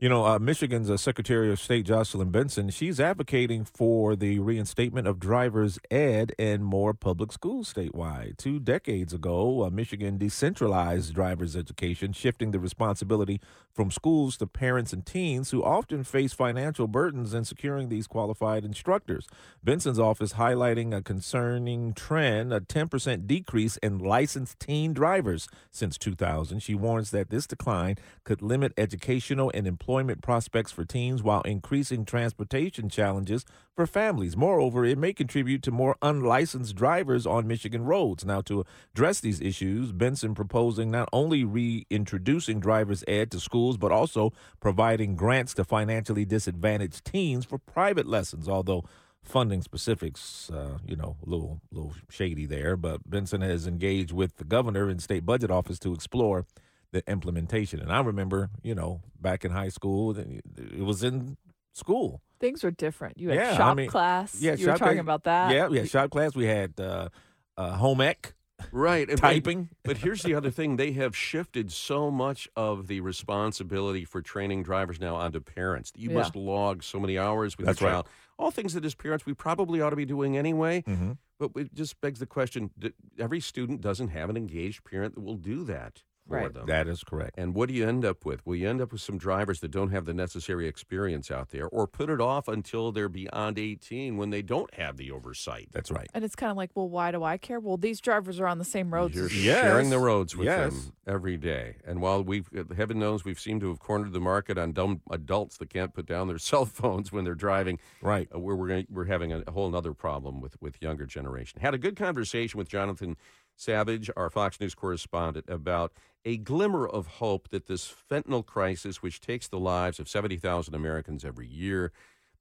You 0.01 0.09
know, 0.09 0.25
uh, 0.25 0.39
Michigan's 0.39 0.89
uh, 0.89 0.97
Secretary 0.97 1.51
of 1.51 1.59
State 1.59 1.85
Jocelyn 1.85 2.31
Benson, 2.31 2.71
she's 2.71 2.99
advocating 2.99 3.65
for 3.65 4.15
the 4.15 4.39
reinstatement 4.39 5.05
of 5.05 5.19
driver's 5.19 5.77
ed 5.91 6.33
and 6.39 6.65
more 6.65 6.95
public 6.95 7.31
schools 7.31 7.71
statewide. 7.71 8.35
Two 8.37 8.59
decades 8.59 9.13
ago, 9.13 9.61
uh, 9.63 9.69
Michigan 9.69 10.17
decentralized 10.17 11.13
driver's 11.13 11.55
education, 11.55 12.13
shifting 12.13 12.49
the 12.49 12.59
responsibility 12.59 13.39
from 13.71 13.91
schools 13.91 14.37
to 14.37 14.47
parents 14.47 14.91
and 14.91 15.05
teens 15.05 15.51
who 15.51 15.63
often 15.63 16.03
face 16.03 16.33
financial 16.33 16.87
burdens 16.87 17.35
in 17.35 17.45
securing 17.45 17.89
these 17.89 18.07
qualified 18.07 18.65
instructors. 18.65 19.27
Benson's 19.63 19.99
office 19.99 20.33
highlighting 20.33 20.97
a 20.97 21.03
concerning 21.03 21.93
trend, 21.93 22.51
a 22.51 22.59
10% 22.59 23.27
decrease 23.27 23.77
in 23.77 23.99
licensed 23.99 24.59
teen 24.59 24.93
drivers 24.93 25.47
since 25.69 25.99
2000. 25.99 26.59
She 26.59 26.73
warns 26.73 27.11
that 27.11 27.29
this 27.29 27.45
decline 27.45 27.97
could 28.23 28.41
limit 28.41 28.73
educational 28.79 29.51
and 29.53 29.67
employment 29.67 29.90
prospects 30.21 30.71
for 30.71 30.85
teens 30.85 31.21
while 31.21 31.41
increasing 31.41 32.05
transportation 32.05 32.89
challenges 32.89 33.45
for 33.75 33.85
families. 33.85 34.37
Moreover, 34.37 34.85
it 34.85 34.97
may 34.97 35.13
contribute 35.13 35.61
to 35.63 35.71
more 35.71 35.95
unlicensed 36.01 36.75
drivers 36.75 37.27
on 37.27 37.47
Michigan 37.47 37.83
roads. 37.83 38.25
Now, 38.25 38.41
to 38.41 38.63
address 38.93 39.19
these 39.19 39.41
issues, 39.41 39.91
Benson 39.91 40.33
proposing 40.33 40.91
not 40.91 41.09
only 41.11 41.43
reintroducing 41.43 42.59
driver's 42.59 43.03
ed 43.07 43.31
to 43.31 43.39
schools, 43.39 43.77
but 43.77 43.91
also 43.91 44.31
providing 44.59 45.15
grants 45.15 45.53
to 45.55 45.63
financially 45.63 46.25
disadvantaged 46.25 47.05
teens 47.05 47.45
for 47.45 47.57
private 47.57 48.07
lessons, 48.07 48.47
although 48.47 48.85
funding 49.23 49.61
specifics, 49.61 50.49
uh, 50.51 50.77
you 50.85 50.95
know, 50.95 51.17
a 51.25 51.29
little, 51.29 51.61
little 51.71 51.93
shady 52.09 52.45
there. 52.45 52.75
But 52.75 53.09
Benson 53.09 53.41
has 53.41 53.67
engaged 53.67 54.11
with 54.11 54.37
the 54.37 54.43
governor 54.43 54.89
and 54.89 55.01
state 55.01 55.25
budget 55.25 55.51
office 55.51 55.79
to 55.79 55.93
explore 55.93 56.45
the 56.91 57.03
implementation. 57.09 57.79
And 57.79 57.91
I 57.91 58.01
remember, 58.01 58.49
you 58.63 58.75
know, 58.75 59.01
back 59.19 59.45
in 59.45 59.51
high 59.51 59.69
school, 59.69 60.17
it 60.17 60.79
was 60.79 61.03
in 61.03 61.37
school. 61.73 62.21
Things 62.39 62.63
were 62.63 62.71
different. 62.71 63.17
You 63.17 63.29
had 63.29 63.37
Yeah, 63.37 63.51
I 63.53 63.57
shop 63.57 63.77
mean, 63.77 63.89
class. 63.89 64.41
Yeah, 64.41 64.53
you 64.55 64.67
were 64.67 64.73
talking 64.77 64.95
class- 64.95 64.99
about 64.99 65.23
that. 65.25 65.53
Yeah, 65.53 65.67
we 65.67 65.77
had 65.77 65.89
shop 65.89 66.09
class. 66.09 66.35
We 66.35 66.45
had 66.45 66.79
uh, 66.79 67.09
uh, 67.57 67.73
home 67.77 68.01
ec, 68.01 68.33
Right. 68.71 69.07
typing. 69.17 69.69
But 69.83 69.97
here's 69.97 70.23
the 70.23 70.35
other 70.35 70.49
thing 70.51 70.75
they 70.75 70.91
have 70.93 71.15
shifted 71.15 71.71
so 71.71 72.11
much 72.11 72.49
of 72.55 72.87
the 72.87 72.99
responsibility 73.01 74.03
for 74.05 74.21
training 74.21 74.63
drivers 74.63 74.99
now 74.99 75.15
onto 75.15 75.39
parents. 75.39 75.91
You 75.95 76.09
Yeah. 76.09 76.17
must 76.17 76.35
log 76.35 76.83
so 76.83 76.99
many 76.99 77.17
hours 77.17 77.57
with 77.57 77.67
That's 77.67 77.79
your 77.79 77.89
right. 77.89 77.93
child. 77.95 78.07
All 78.37 78.51
things 78.51 78.73
that 78.73 78.83
as 78.83 78.95
parents 78.95 79.25
we 79.25 79.33
probably 79.35 79.81
ought 79.81 79.91
to 79.91 79.95
be 79.95 80.05
doing 80.05 80.35
anyway. 80.37 80.81
Mm-hmm. 80.87 81.11
But 81.39 81.51
it 81.55 81.73
just 81.73 81.99
begs 82.01 82.19
the 82.19 82.25
question 82.27 82.71
every 83.17 83.39
student 83.39 83.81
doesn't 83.81 84.09
have 84.09 84.29
an 84.29 84.37
engaged 84.37 84.83
parent 84.83 85.15
that 85.15 85.21
will 85.21 85.37
do 85.37 85.63
that 85.65 86.03
for 86.31 86.45
Right. 86.45 86.53
them. 86.53 86.65
That 86.65 86.87
is 86.87 87.03
correct. 87.03 87.35
And 87.37 87.53
what 87.55 87.69
do 87.69 87.75
you 87.75 87.87
end 87.87 88.05
up 88.05 88.25
with? 88.25 88.45
Well, 88.45 88.55
you 88.55 88.69
end 88.69 88.81
up 88.81 88.91
with 88.91 89.01
some 89.01 89.17
drivers 89.17 89.59
that 89.61 89.71
don't 89.71 89.89
have 89.91 90.05
the 90.05 90.13
necessary 90.13 90.67
experience 90.67 91.29
out 91.31 91.49
there 91.51 91.67
or 91.67 91.87
put 91.87 92.09
it 92.09 92.19
off 92.21 92.47
until 92.47 92.91
they're 92.91 93.09
beyond 93.09 93.59
18 93.59 94.17
when 94.17 94.29
they 94.29 94.41
don't 94.41 94.73
have 94.75 94.97
the 94.97 95.11
oversight. 95.11 95.69
That's 95.71 95.91
right. 95.91 96.09
And 96.13 96.23
it's 96.23 96.35
kind 96.35 96.49
of 96.51 96.57
like, 96.57 96.71
well, 96.75 96.89
why 96.89 97.11
do 97.11 97.23
I 97.23 97.37
care? 97.37 97.59
Well, 97.59 97.77
these 97.77 97.99
drivers 98.01 98.39
are 98.39 98.47
on 98.47 98.57
the 98.57 98.65
same 98.65 98.93
roads. 98.93 99.15
You're. 99.15 99.29
Yes. 99.31 99.61
sharing 99.63 99.89
the 99.89 99.99
roads 99.99 100.35
with 100.35 100.45
Yes. 100.45 100.73
them 100.73 100.93
every 101.07 101.37
day. 101.37 101.75
And 101.85 102.01
while 102.01 102.23
we've, 102.23 102.49
uh, 102.57 102.73
heaven 102.75 102.99
knows, 102.99 103.23
we've 103.25 103.39
seemed 103.39 103.61
to 103.61 103.69
have 103.69 103.79
cornered 103.79 104.13
the 104.13 104.19
market 104.19 104.57
on 104.57 104.71
dumb 104.71 105.01
adults 105.09 105.57
that 105.57 105.69
can't 105.69 105.93
put 105.93 106.05
down 106.05 106.27
their 106.27 106.37
cell 106.51 106.65
phones 106.65 107.11
when 107.11 107.23
they're 107.23 107.35
driving. 107.35 107.79
Right. 108.01 108.27
Uh, 108.33 108.39
we're 108.39 108.55
we're, 108.55 108.67
gonna, 108.67 108.85
we're 108.89 109.05
having 109.05 109.31
a, 109.33 109.43
whole 109.51 109.75
other 109.75 109.93
problem 109.93 110.39
with 110.41 110.61
with 110.61 110.81
younger 110.81 111.05
generation. 111.05 111.59
Had 111.61 111.73
a 111.73 111.77
good 111.77 111.95
conversation 111.95 112.57
with 112.57 112.67
Jonathan 112.69 113.17
Savage, 113.61 114.09
our 114.17 114.31
Fox 114.31 114.59
News 114.59 114.73
correspondent, 114.73 115.45
about 115.47 115.93
a 116.25 116.37
glimmer 116.37 116.87
of 116.87 117.05
hope 117.05 117.49
that 117.49 117.67
this 117.67 117.93
fentanyl 118.09 118.43
crisis, 118.43 119.03
which 119.03 119.21
takes 119.21 119.47
the 119.47 119.59
lives 119.59 119.99
of 119.99 120.09
seventy 120.09 120.37
thousand 120.37 120.73
Americans 120.73 121.23
every 121.23 121.47
year, 121.47 121.91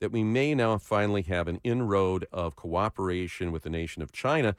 that 0.00 0.12
we 0.12 0.24
may 0.24 0.54
now 0.54 0.78
finally 0.78 1.20
have 1.20 1.46
an 1.46 1.60
inroad 1.62 2.24
of 2.32 2.56
cooperation 2.56 3.52
with 3.52 3.64
the 3.64 3.70
nation 3.70 4.00
of 4.00 4.12
China, 4.12 4.56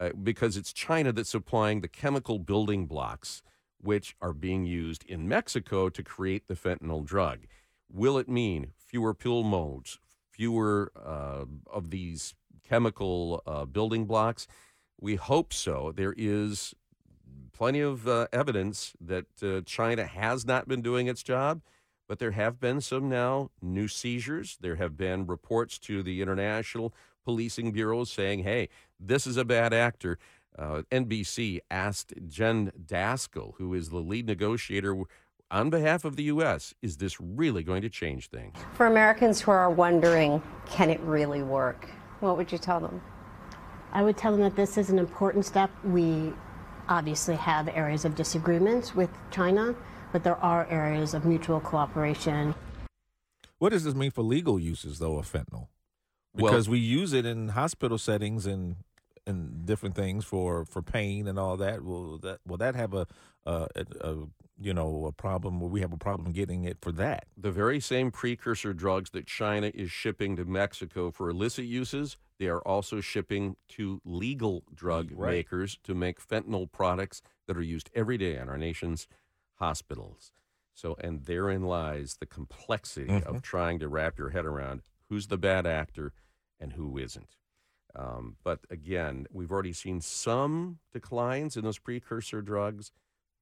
uh, 0.00 0.08
because 0.22 0.56
it's 0.56 0.72
China 0.72 1.12
that's 1.12 1.28
supplying 1.28 1.82
the 1.82 1.88
chemical 1.88 2.38
building 2.38 2.86
blocks 2.86 3.42
which 3.76 4.16
are 4.22 4.32
being 4.32 4.64
used 4.64 5.04
in 5.04 5.28
Mexico 5.28 5.90
to 5.90 6.02
create 6.02 6.48
the 6.48 6.54
fentanyl 6.54 7.04
drug. 7.04 7.40
Will 7.92 8.16
it 8.16 8.30
mean 8.30 8.72
fewer 8.76 9.12
pill 9.12 9.42
modes, 9.42 9.98
fewer 10.30 10.90
uh, 10.96 11.44
of 11.70 11.90
these 11.90 12.34
chemical 12.66 13.42
uh, 13.46 13.66
building 13.66 14.06
blocks? 14.06 14.48
We 15.00 15.14
hope 15.14 15.52
so. 15.52 15.92
There 15.94 16.14
is 16.16 16.74
plenty 17.52 17.80
of 17.80 18.06
uh, 18.06 18.26
evidence 18.32 18.92
that 19.00 19.26
uh, 19.42 19.60
China 19.64 20.06
has 20.06 20.46
not 20.46 20.68
been 20.68 20.82
doing 20.82 21.06
its 21.06 21.22
job, 21.22 21.62
but 22.08 22.18
there 22.18 22.30
have 22.30 22.60
been 22.60 22.80
some 22.80 23.08
now 23.08 23.50
new 23.60 23.88
seizures. 23.88 24.58
There 24.60 24.76
have 24.76 24.96
been 24.96 25.26
reports 25.26 25.78
to 25.80 26.02
the 26.02 26.22
International 26.22 26.94
Policing 27.24 27.72
Bureau 27.72 28.04
saying, 28.04 28.44
hey, 28.44 28.68
this 28.98 29.26
is 29.26 29.36
a 29.36 29.44
bad 29.44 29.72
actor. 29.72 30.18
Uh, 30.58 30.82
NBC 30.90 31.60
asked 31.70 32.14
Jen 32.26 32.72
Daskal, 32.86 33.54
who 33.56 33.74
is 33.74 33.90
the 33.90 33.98
lead 33.98 34.26
negotiator 34.26 34.96
on 35.50 35.70
behalf 35.70 36.04
of 36.04 36.16
the 36.16 36.24
U.S., 36.24 36.74
is 36.82 36.96
this 36.96 37.20
really 37.20 37.62
going 37.62 37.82
to 37.82 37.88
change 37.88 38.28
things? 38.28 38.56
For 38.74 38.86
Americans 38.86 39.40
who 39.40 39.50
are 39.50 39.70
wondering, 39.70 40.42
can 40.66 40.90
it 40.90 41.00
really 41.00 41.42
work? 41.42 41.88
What 42.20 42.36
would 42.36 42.50
you 42.52 42.58
tell 42.58 42.80
them? 42.80 43.00
I 43.92 44.02
would 44.02 44.16
tell 44.16 44.32
them 44.32 44.40
that 44.42 44.56
this 44.56 44.76
is 44.76 44.90
an 44.90 44.98
important 44.98 45.44
step. 45.46 45.70
We 45.84 46.32
obviously 46.88 47.36
have 47.36 47.68
areas 47.68 48.04
of 48.04 48.14
disagreements 48.14 48.94
with 48.94 49.10
China, 49.30 49.74
but 50.12 50.24
there 50.24 50.36
are 50.36 50.66
areas 50.70 51.14
of 51.14 51.24
mutual 51.24 51.60
cooperation. 51.60 52.54
What 53.58 53.70
does 53.70 53.84
this 53.84 53.94
mean 53.94 54.10
for 54.10 54.22
legal 54.22 54.58
uses, 54.58 54.98
though, 54.98 55.18
of 55.18 55.30
fentanyl? 55.30 55.68
Well- 56.34 56.52
Because 56.52 56.68
we 56.68 56.78
use 56.78 57.12
it 57.12 57.26
in 57.26 57.48
hospital 57.50 57.98
settings 57.98 58.46
and 58.46 58.76
and 59.28 59.66
different 59.66 59.94
things 59.94 60.24
for, 60.24 60.64
for 60.64 60.82
pain 60.82 61.28
and 61.28 61.38
all 61.38 61.56
that. 61.58 61.82
Will 61.84 62.18
that 62.18 62.40
will 62.46 62.56
that 62.56 62.74
have 62.74 62.94
a, 62.94 63.06
a, 63.46 63.68
a, 63.76 63.84
a 64.00 64.16
you 64.58 64.74
know 64.74 65.06
a 65.06 65.12
problem? 65.12 65.60
Will 65.60 65.68
we 65.68 65.80
have 65.82 65.92
a 65.92 65.98
problem 65.98 66.32
getting 66.32 66.64
it 66.64 66.78
for 66.80 66.90
that? 66.92 67.26
The 67.36 67.52
very 67.52 67.78
same 67.80 68.10
precursor 68.10 68.72
drugs 68.72 69.10
that 69.10 69.26
China 69.26 69.70
is 69.74 69.90
shipping 69.90 70.34
to 70.36 70.44
Mexico 70.44 71.10
for 71.10 71.28
illicit 71.28 71.66
uses, 71.66 72.16
they 72.38 72.48
are 72.48 72.60
also 72.62 73.00
shipping 73.00 73.56
to 73.68 74.00
legal 74.04 74.64
drug 74.74 75.12
Right. 75.12 75.32
makers 75.36 75.78
to 75.84 75.94
make 75.94 76.26
fentanyl 76.26 76.70
products 76.70 77.22
that 77.46 77.56
are 77.56 77.62
used 77.62 77.90
every 77.94 78.18
day 78.18 78.36
in 78.36 78.48
our 78.48 78.58
nation's 78.58 79.06
hospitals. 79.56 80.32
So, 80.74 80.96
and 81.00 81.24
therein 81.24 81.62
lies 81.62 82.16
the 82.20 82.26
complexity 82.26 83.08
Mhm. 83.08 83.22
of 83.24 83.42
trying 83.42 83.80
to 83.80 83.88
wrap 83.88 84.16
your 84.18 84.30
head 84.30 84.46
around 84.46 84.82
who's 85.08 85.26
the 85.26 85.38
bad 85.38 85.66
actor 85.66 86.12
and 86.60 86.74
who 86.74 86.96
isn't. 86.98 87.36
Um, 87.94 88.36
but 88.44 88.60
again, 88.70 89.26
we've 89.32 89.50
already 89.50 89.72
seen 89.72 90.00
some 90.00 90.78
declines 90.92 91.56
in 91.56 91.64
those 91.64 91.78
precursor 91.78 92.42
drugs. 92.42 92.92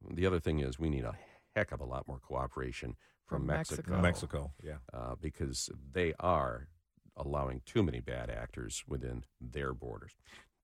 The 0.09 0.27
other 0.27 0.41
thing 0.41 0.61
is, 0.61 0.79
we 0.79 0.91
need 0.91 1.05
a 1.05 1.17
heck 1.55 1.73
of 1.73 1.81
a 1.81 1.85
lot 1.85 2.07
more 2.07 2.19
cooperation 2.19 2.97
from, 3.27 3.39
From 3.39 3.47
Mexico. 3.47 4.01
Mexico, 4.01 4.53
yeah. 4.63 4.77
Uh, 4.93 5.15
because 5.21 5.69
they 5.93 6.15
are 6.21 6.69
allowing 7.17 7.63
too 7.67 7.83
many 7.83 8.01
bad 8.01 8.31
actors 8.31 8.85
within 8.87 9.25
their 9.41 9.73
borders. 9.73 10.13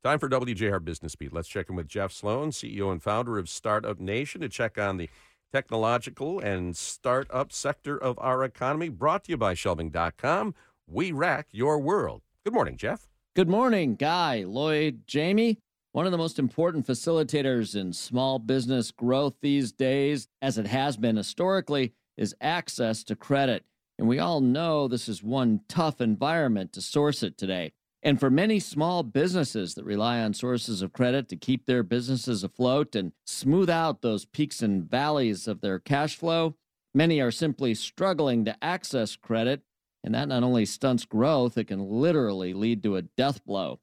Time 0.05 0.19
for 0.19 0.29
WJR 0.29 0.85
Business 0.85 1.15
Beat. 1.15 1.33
Let's 1.33 1.49
check 1.49 1.69
in 1.71 1.77
with 1.77 1.89
Jeff 1.89 2.13
Sloan, 2.13 2.51
CEO 2.51 2.91
and 2.91 3.03
founder 3.03 3.39
of 3.39 3.47
StartupNation, 3.47 4.41
to 4.41 4.49
check 4.49 4.79
on 4.79 4.97
the 4.97 5.09
technological 5.53 6.41
and 6.41 6.77
startup 6.77 7.53
sector 7.53 7.97
of 7.97 8.19
our 8.19 8.43
economy. 8.43 8.89
Brought 8.89 9.25
to 9.25 9.33
you 9.33 9.37
by 9.37 9.55
Shelving.com. 9.55 10.55
We 10.87 11.13
rack 11.13 11.49
your 11.53 11.79
world. 11.79 12.23
Good 12.45 12.53
morning, 12.55 12.77
Jeff. 12.77 13.12
Good 13.35 13.49
morning, 13.49 13.95
Guy, 13.95 14.45
Lloyd, 14.47 15.05
Jamie. 15.07 15.59
One 15.93 16.05
of 16.05 16.13
the 16.13 16.19
most 16.19 16.39
important 16.39 16.87
facilitators 16.87 17.75
in 17.75 17.95
small 17.95 18.39
business 18.39 18.91
growth 18.91 19.37
these 19.41 19.73
days, 19.73 20.29
as 20.43 20.59
it 20.59 20.67
has 20.67 20.99
been 20.99 21.17
historically, 21.17 21.95
is 22.19 22.37
access 22.43 23.03
to 23.05 23.17
credit. 23.17 23.65
And 23.99 24.07
we 24.07 24.19
all 24.19 24.43
know 24.43 24.87
this 24.87 25.09
is 25.09 25.23
one 25.23 25.63
tough 25.67 25.99
environment 26.03 26.75
to 26.75 26.83
source 26.83 27.23
it 27.23 27.39
today. 27.39 27.73
And 28.03 28.21
for 28.21 28.29
many 28.29 28.61
small 28.61 29.03
businesses 29.03 29.77
that 29.77 29.87
rely 29.87 30.21
on 30.21 30.35
sources 30.35 30.83
of 30.83 30.93
credit 30.93 31.31
to 31.31 31.37
keep 31.37 31.65
their 31.65 31.83
businesses 31.83 32.45
afloat 32.45 32.95
and 32.95 33.13
smooth 33.25 33.71
out 33.71 34.03
those 34.03 34.27
peaks 34.27 34.61
and 34.61 34.85
valleys 34.85 35.49
of 35.49 35.63
their 35.63 35.79
cash 35.79 36.17
flow, 36.17 36.57
many 36.95 37.19
are 37.19 37.31
simply 37.31 37.73
struggling 37.75 38.45
to 38.45 38.63
access 38.63 39.17
credit 39.17 39.63
and 40.05 40.15
that 40.15 40.29
not 40.29 40.43
only 40.43 40.65
stunts 40.65 41.05
growth, 41.05 41.57
it 41.57 41.69
can 41.69 41.81
literally 41.81 42.53
lead 42.55 42.83
to 42.83 42.97
a 42.97 43.03
death 43.03 43.45
blow. 43.45 43.81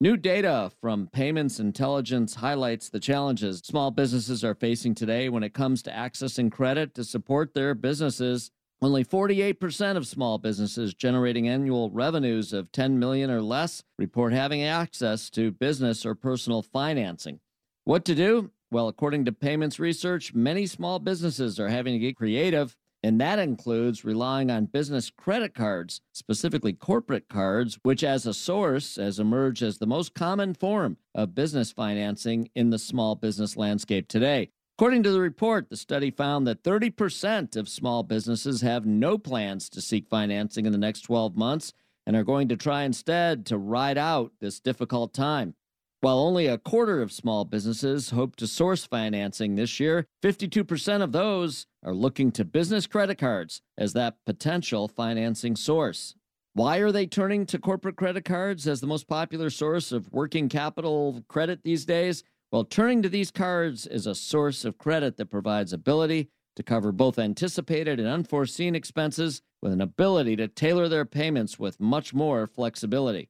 New 0.00 0.16
data 0.16 0.72
from 0.80 1.08
Payments 1.12 1.60
Intelligence 1.60 2.34
highlights 2.34 2.88
the 2.88 2.98
challenges 2.98 3.60
small 3.60 3.92
businesses 3.92 4.42
are 4.42 4.56
facing 4.56 4.96
today 4.96 5.28
when 5.28 5.44
it 5.44 5.54
comes 5.54 5.80
to 5.82 5.92
accessing 5.92 6.50
credit 6.50 6.92
to 6.94 7.04
support 7.04 7.54
their 7.54 7.72
businesses. 7.74 8.50
Only 8.80 9.04
48% 9.04 9.96
of 9.96 10.08
small 10.08 10.38
businesses 10.38 10.92
generating 10.92 11.46
annual 11.46 11.88
revenues 11.92 12.52
of 12.52 12.72
10 12.72 12.98
million 12.98 13.30
or 13.30 13.40
less 13.40 13.84
report 13.96 14.32
having 14.32 14.64
access 14.64 15.30
to 15.30 15.52
business 15.52 16.04
or 16.04 16.16
personal 16.16 16.62
financing. 16.62 17.38
What 17.84 18.04
to 18.06 18.16
do? 18.16 18.50
Well, 18.72 18.88
according 18.88 19.26
to 19.26 19.32
payments 19.32 19.78
research, 19.78 20.34
many 20.34 20.66
small 20.66 20.98
businesses 20.98 21.60
are 21.60 21.68
having 21.68 21.92
to 21.92 22.00
get 22.00 22.16
creative 22.16 22.76
and 23.02 23.20
that 23.20 23.38
includes 23.38 24.04
relying 24.04 24.50
on 24.50 24.66
business 24.66 25.10
credit 25.10 25.54
cards, 25.54 26.00
specifically 26.12 26.72
corporate 26.72 27.28
cards, 27.28 27.78
which 27.82 28.04
as 28.04 28.26
a 28.26 28.34
source 28.34 28.96
has 28.96 29.18
emerged 29.18 29.62
as 29.62 29.78
the 29.78 29.86
most 29.86 30.14
common 30.14 30.54
form 30.54 30.96
of 31.14 31.34
business 31.34 31.72
financing 31.72 32.48
in 32.54 32.70
the 32.70 32.78
small 32.78 33.14
business 33.16 33.56
landscape 33.56 34.06
today. 34.06 34.50
According 34.78 35.02
to 35.02 35.10
the 35.10 35.20
report, 35.20 35.68
the 35.68 35.76
study 35.76 36.10
found 36.10 36.46
that 36.46 36.62
30% 36.62 37.56
of 37.56 37.68
small 37.68 38.02
businesses 38.02 38.62
have 38.62 38.86
no 38.86 39.18
plans 39.18 39.68
to 39.70 39.80
seek 39.80 40.08
financing 40.08 40.64
in 40.64 40.72
the 40.72 40.78
next 40.78 41.02
12 41.02 41.36
months 41.36 41.72
and 42.06 42.16
are 42.16 42.24
going 42.24 42.48
to 42.48 42.56
try 42.56 42.82
instead 42.82 43.46
to 43.46 43.58
ride 43.58 43.98
out 43.98 44.32
this 44.40 44.60
difficult 44.60 45.12
time. 45.12 45.54
While 46.02 46.18
only 46.18 46.48
a 46.48 46.58
quarter 46.58 47.00
of 47.00 47.12
small 47.12 47.44
businesses 47.44 48.10
hope 48.10 48.34
to 48.36 48.48
source 48.48 48.84
financing 48.84 49.54
this 49.54 49.78
year, 49.78 50.08
52% 50.20 51.00
of 51.00 51.12
those 51.12 51.68
are 51.84 51.94
looking 51.94 52.32
to 52.32 52.44
business 52.44 52.88
credit 52.88 53.18
cards 53.18 53.62
as 53.78 53.92
that 53.92 54.16
potential 54.26 54.88
financing 54.88 55.54
source. 55.54 56.16
Why 56.54 56.78
are 56.78 56.90
they 56.90 57.06
turning 57.06 57.46
to 57.46 57.58
corporate 57.60 57.94
credit 57.94 58.24
cards 58.24 58.66
as 58.66 58.80
the 58.80 58.88
most 58.88 59.06
popular 59.06 59.48
source 59.48 59.92
of 59.92 60.10
working 60.10 60.48
capital 60.48 61.22
credit 61.28 61.62
these 61.62 61.84
days? 61.84 62.24
Well, 62.50 62.64
turning 62.64 63.02
to 63.02 63.08
these 63.08 63.30
cards 63.30 63.86
is 63.86 64.08
a 64.08 64.16
source 64.16 64.64
of 64.64 64.78
credit 64.78 65.18
that 65.18 65.30
provides 65.30 65.72
ability 65.72 66.30
to 66.56 66.64
cover 66.64 66.90
both 66.90 67.16
anticipated 67.16 68.00
and 68.00 68.08
unforeseen 68.08 68.74
expenses 68.74 69.40
with 69.62 69.72
an 69.72 69.80
ability 69.80 70.34
to 70.34 70.48
tailor 70.48 70.88
their 70.88 71.04
payments 71.04 71.60
with 71.60 71.78
much 71.78 72.12
more 72.12 72.48
flexibility. 72.48 73.28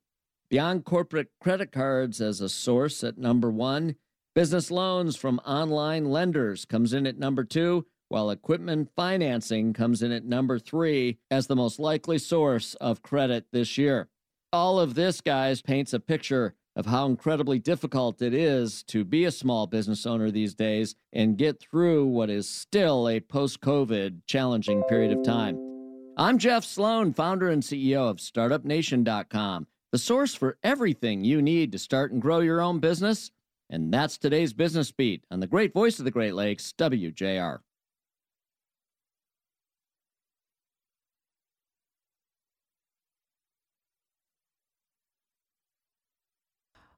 Beyond 0.53 0.85
corporate 0.85 1.29
credit 1.41 1.73
cards 1.73 2.21
as 2.21 2.43
a 2.43 2.49
source 2.51 3.03
at 3.03 3.17
number 3.17 3.51
one, 3.51 3.95
business 4.35 4.71
loans 4.71 5.17
from 5.17 5.39
online 5.47 6.05
lenders 6.05 6.67
comes 6.67 6.93
in 6.93 7.07
at 7.07 7.19
number 7.19 7.43
two, 7.43 7.87
while 8.11 8.29
equipment 8.29 8.91
financing 8.95 9.73
comes 9.73 10.03
in 10.03 10.13
at 10.13 10.27
number 10.27 10.59
three 10.59 11.17
as 11.31 11.47
the 11.47 11.57
most 11.57 11.79
likely 11.79 12.19
source 12.19 12.75
of 12.83 13.01
credit 13.01 13.47
this 13.51 13.79
year. 13.79 14.11
All 14.53 14.79
of 14.79 14.93
this, 14.93 15.23
guys, 15.23 15.63
paints 15.63 15.95
a 15.95 16.01
picture 16.01 16.55
of 16.77 16.85
how 16.85 17.07
incredibly 17.07 17.59
difficult 17.59 18.21
it 18.21 18.35
is 18.35 18.83
to 18.89 19.07
be 19.07 19.25
a 19.25 19.31
small 19.31 19.67
business 19.67 20.05
owner 20.05 20.31
these 20.31 20.55
days 20.55 20.95
and 21.15 21.39
get 21.39 21.63
through 21.63 22.05
what 22.05 22.29
is 22.29 22.47
still 22.47 23.09
a 23.09 23.21
post 23.21 23.63
COVID 23.63 24.27
challenging 24.27 24.83
period 24.83 25.13
of 25.13 25.25
time. 25.25 25.57
I'm 26.19 26.37
Jeff 26.37 26.63
Sloan, 26.63 27.15
founder 27.15 27.49
and 27.49 27.63
CEO 27.63 28.11
of 28.11 28.19
StartupNation.com, 28.19 29.67
the 29.93 29.99
source 29.99 30.34
for 30.34 30.57
everything 30.64 31.22
you 31.22 31.43
need 31.43 31.70
to 31.70 31.78
start 31.78 32.12
and 32.12 32.20
grow 32.20 32.40
your 32.40 32.61
own 32.61 32.80
business. 32.80 33.30
And 33.68 33.93
that's 33.93 34.18
today's 34.18 34.53
Business 34.53 34.90
Beat 34.90 35.24
on 35.30 35.40
the 35.40 35.47
great 35.47 35.72
voice 35.72 35.99
of 35.99 36.05
the 36.07 36.11
Great 36.11 36.34
Lakes, 36.34 36.74
WJR. 36.76 37.59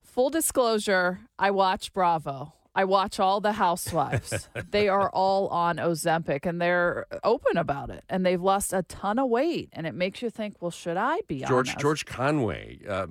Full 0.02 0.30
disclosure, 0.30 1.22
I 1.38 1.50
watch 1.50 1.92
Bravo. 1.92 2.54
I 2.74 2.84
watch 2.84 3.20
all 3.20 3.40
the 3.40 3.52
housewives. 3.52 4.48
they 4.70 4.88
are 4.88 5.08
all 5.10 5.48
on 5.48 5.76
Ozempic 5.76 6.44
and 6.44 6.60
they're 6.60 7.06
open 7.22 7.56
about 7.56 7.90
it. 7.90 8.04
And 8.08 8.26
they've 8.26 8.40
lost 8.40 8.72
a 8.72 8.82
ton 8.82 9.18
of 9.18 9.28
weight. 9.28 9.68
And 9.72 9.86
it 9.86 9.94
makes 9.94 10.22
you 10.22 10.30
think, 10.30 10.60
well, 10.60 10.70
should 10.70 10.96
I 10.96 11.20
be 11.28 11.44
George 11.44 11.70
on 11.70 11.78
George 11.78 12.04
Conway. 12.04 12.80
Uh, 12.88 13.06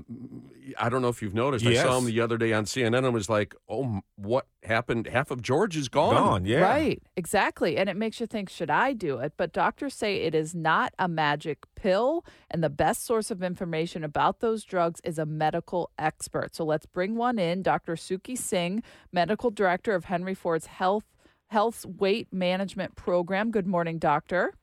I 0.77 0.89
don't 0.89 1.01
know 1.01 1.07
if 1.09 1.21
you've 1.21 1.33
noticed. 1.33 1.65
I 1.65 1.75
saw 1.75 1.97
him 1.97 2.05
the 2.05 2.19
other 2.21 2.37
day 2.37 2.53
on 2.53 2.65
CNN 2.65 3.05
and 3.05 3.13
was 3.13 3.29
like, 3.29 3.55
"Oh, 3.69 4.01
what 4.15 4.47
happened? 4.65 5.07
Half 5.07 5.31
of 5.31 5.41
George 5.41 5.75
is 5.75 5.89
gone." 5.89 6.15
Gone, 6.15 6.45
yeah. 6.45 6.61
Right, 6.61 7.01
exactly. 7.15 7.77
And 7.77 7.89
it 7.89 7.95
makes 7.95 8.19
you 8.19 8.27
think, 8.27 8.49
should 8.49 8.69
I 8.69 8.93
do 8.93 9.19
it? 9.19 9.33
But 9.37 9.53
doctors 9.53 9.93
say 9.93 10.17
it 10.17 10.33
is 10.33 10.53
not 10.55 10.93
a 10.97 11.07
magic 11.07 11.59
pill. 11.75 12.25
And 12.49 12.63
the 12.63 12.69
best 12.69 13.05
source 13.05 13.31
of 13.31 13.43
information 13.43 14.03
about 14.03 14.39
those 14.39 14.63
drugs 14.63 15.01
is 15.03 15.17
a 15.17 15.25
medical 15.25 15.91
expert. 15.97 16.55
So 16.55 16.63
let's 16.63 16.85
bring 16.85 17.15
one 17.15 17.39
in 17.39 17.61
Dr. 17.61 17.95
Suki 17.95 18.37
Singh, 18.37 18.83
medical 19.11 19.51
director 19.51 19.95
of 19.95 20.05
Henry 20.05 20.33
Ford's 20.33 20.67
Health 20.67 21.05
Health's 21.47 21.85
Weight 21.85 22.33
Management 22.33 22.95
Program. 22.95 23.51
Good 23.51 23.67
morning, 23.67 23.99
doctor. 23.99 24.55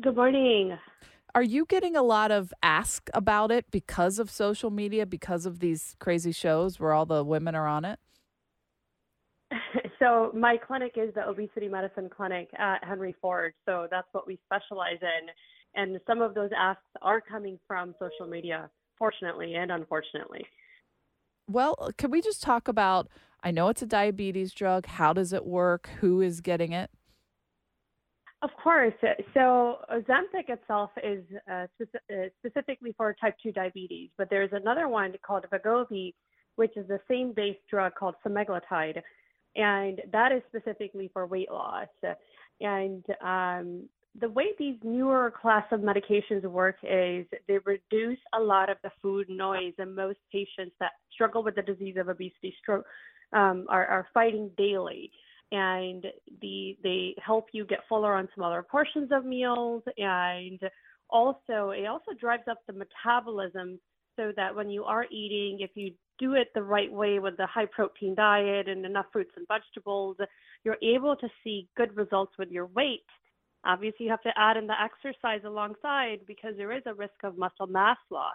Good 0.00 0.16
morning. 0.16 0.76
Are 1.34 1.42
you 1.42 1.64
getting 1.66 1.96
a 1.96 2.02
lot 2.02 2.30
of 2.30 2.52
ask 2.62 3.08
about 3.14 3.50
it 3.50 3.70
because 3.70 4.18
of 4.18 4.30
social 4.30 4.70
media, 4.70 5.06
because 5.06 5.46
of 5.46 5.60
these 5.60 5.96
crazy 5.98 6.30
shows 6.30 6.78
where 6.78 6.92
all 6.92 7.06
the 7.06 7.24
women 7.24 7.54
are 7.54 7.66
on 7.66 7.84
it? 7.84 7.98
So 9.98 10.32
my 10.34 10.56
clinic 10.56 10.92
is 10.96 11.14
the 11.14 11.26
obesity 11.26 11.68
medicine 11.68 12.10
clinic 12.14 12.48
at 12.58 12.82
Henry 12.84 13.14
Ford. 13.22 13.54
So 13.64 13.86
that's 13.90 14.08
what 14.12 14.26
we 14.26 14.38
specialize 14.44 14.98
in. 15.00 15.28
And 15.80 15.98
some 16.06 16.20
of 16.20 16.34
those 16.34 16.50
asks 16.56 16.82
are 17.00 17.20
coming 17.20 17.58
from 17.66 17.94
social 17.98 18.30
media, 18.30 18.68
fortunately 18.98 19.54
and 19.54 19.70
unfortunately. 19.70 20.44
Well, 21.48 21.90
can 21.96 22.10
we 22.10 22.20
just 22.20 22.42
talk 22.42 22.68
about? 22.68 23.08
I 23.42 23.50
know 23.50 23.68
it's 23.68 23.82
a 23.82 23.86
diabetes 23.86 24.52
drug. 24.52 24.86
How 24.86 25.12
does 25.12 25.32
it 25.32 25.46
work? 25.46 25.88
Who 26.00 26.20
is 26.20 26.40
getting 26.40 26.72
it? 26.72 26.90
Of 28.42 28.50
course. 28.62 28.92
So 29.32 29.78
Ozempic 29.90 30.48
itself 30.48 30.90
is 31.02 31.24
uh, 31.50 31.66
speci- 31.80 32.26
uh, 32.26 32.28
specifically 32.40 32.94
for 32.96 33.14
type 33.18 33.36
2 33.42 33.52
diabetes, 33.52 34.10
but 34.18 34.28
there's 34.28 34.50
another 34.52 34.86
one 34.86 35.14
called 35.26 35.46
Wegovy, 35.50 36.12
which 36.56 36.76
is 36.76 36.86
the 36.88 37.00
same 37.08 37.32
base 37.32 37.56
drug 37.70 37.94
called 37.94 38.16
semaglutide, 38.26 39.00
and 39.56 40.00
that 40.12 40.32
is 40.32 40.42
specifically 40.48 41.10
for 41.12 41.26
weight 41.26 41.50
loss. 41.50 41.88
And 42.60 43.04
um, 43.22 43.88
the 44.20 44.28
way 44.28 44.46
these 44.58 44.76
newer 44.82 45.32
class 45.40 45.64
of 45.72 45.80
medications 45.80 46.42
work 46.44 46.76
is 46.82 47.26
they 47.48 47.58
reduce 47.64 48.18
a 48.34 48.40
lot 48.40 48.70
of 48.70 48.76
the 48.82 48.90
food 49.02 49.28
noise, 49.28 49.74
and 49.78 49.94
most 49.94 50.18
patients 50.30 50.74
that 50.80 50.92
struggle 51.12 51.42
with 51.42 51.56
the 51.56 51.62
disease 51.62 51.96
of 51.98 52.08
obesity 52.08 52.54
stroke 52.60 52.84
um, 53.32 53.66
are, 53.68 53.86
are 53.86 54.06
fighting 54.14 54.50
daily 54.56 55.10
and 55.52 56.06
the 56.40 56.76
they 56.82 57.14
help 57.24 57.46
you 57.52 57.64
get 57.64 57.80
fuller 57.88 58.14
on 58.14 58.28
smaller 58.34 58.62
portions 58.62 59.10
of 59.12 59.24
meals 59.24 59.82
and 59.98 60.60
also 61.10 61.70
it 61.70 61.86
also 61.86 62.12
drives 62.18 62.44
up 62.50 62.58
the 62.66 62.72
metabolism 62.72 63.78
so 64.16 64.32
that 64.36 64.54
when 64.54 64.70
you 64.70 64.84
are 64.84 65.06
eating 65.10 65.58
if 65.60 65.70
you 65.74 65.92
do 66.18 66.34
it 66.34 66.48
the 66.54 66.62
right 66.62 66.92
way 66.92 67.18
with 67.18 67.36
the 67.36 67.46
high 67.46 67.66
protein 67.66 68.14
diet 68.14 68.68
and 68.68 68.84
enough 68.86 69.06
fruits 69.12 69.32
and 69.36 69.46
vegetables 69.48 70.16
you're 70.64 70.78
able 70.82 71.16
to 71.16 71.28
see 71.42 71.68
good 71.76 71.94
results 71.96 72.32
with 72.38 72.50
your 72.50 72.66
weight. 72.66 73.04
Obviously 73.66 74.06
you 74.06 74.10
have 74.10 74.22
to 74.22 74.32
add 74.36 74.56
in 74.56 74.66
the 74.66 74.74
exercise 74.80 75.40
alongside 75.44 76.20
because 76.26 76.54
there 76.56 76.72
is 76.72 76.82
a 76.86 76.94
risk 76.94 77.14
of 77.24 77.36
muscle 77.36 77.66
mass 77.66 77.98
loss. 78.10 78.32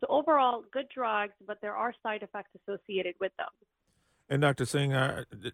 So 0.00 0.06
overall 0.08 0.64
good 0.72 0.86
drugs 0.94 1.34
but 1.46 1.58
there 1.60 1.74
are 1.74 1.94
side 2.02 2.22
effects 2.22 2.50
associated 2.62 3.14
with 3.20 3.32
them 3.38 3.48
And 4.30 4.42
Dr. 4.42 4.64
Singh, 4.64 4.90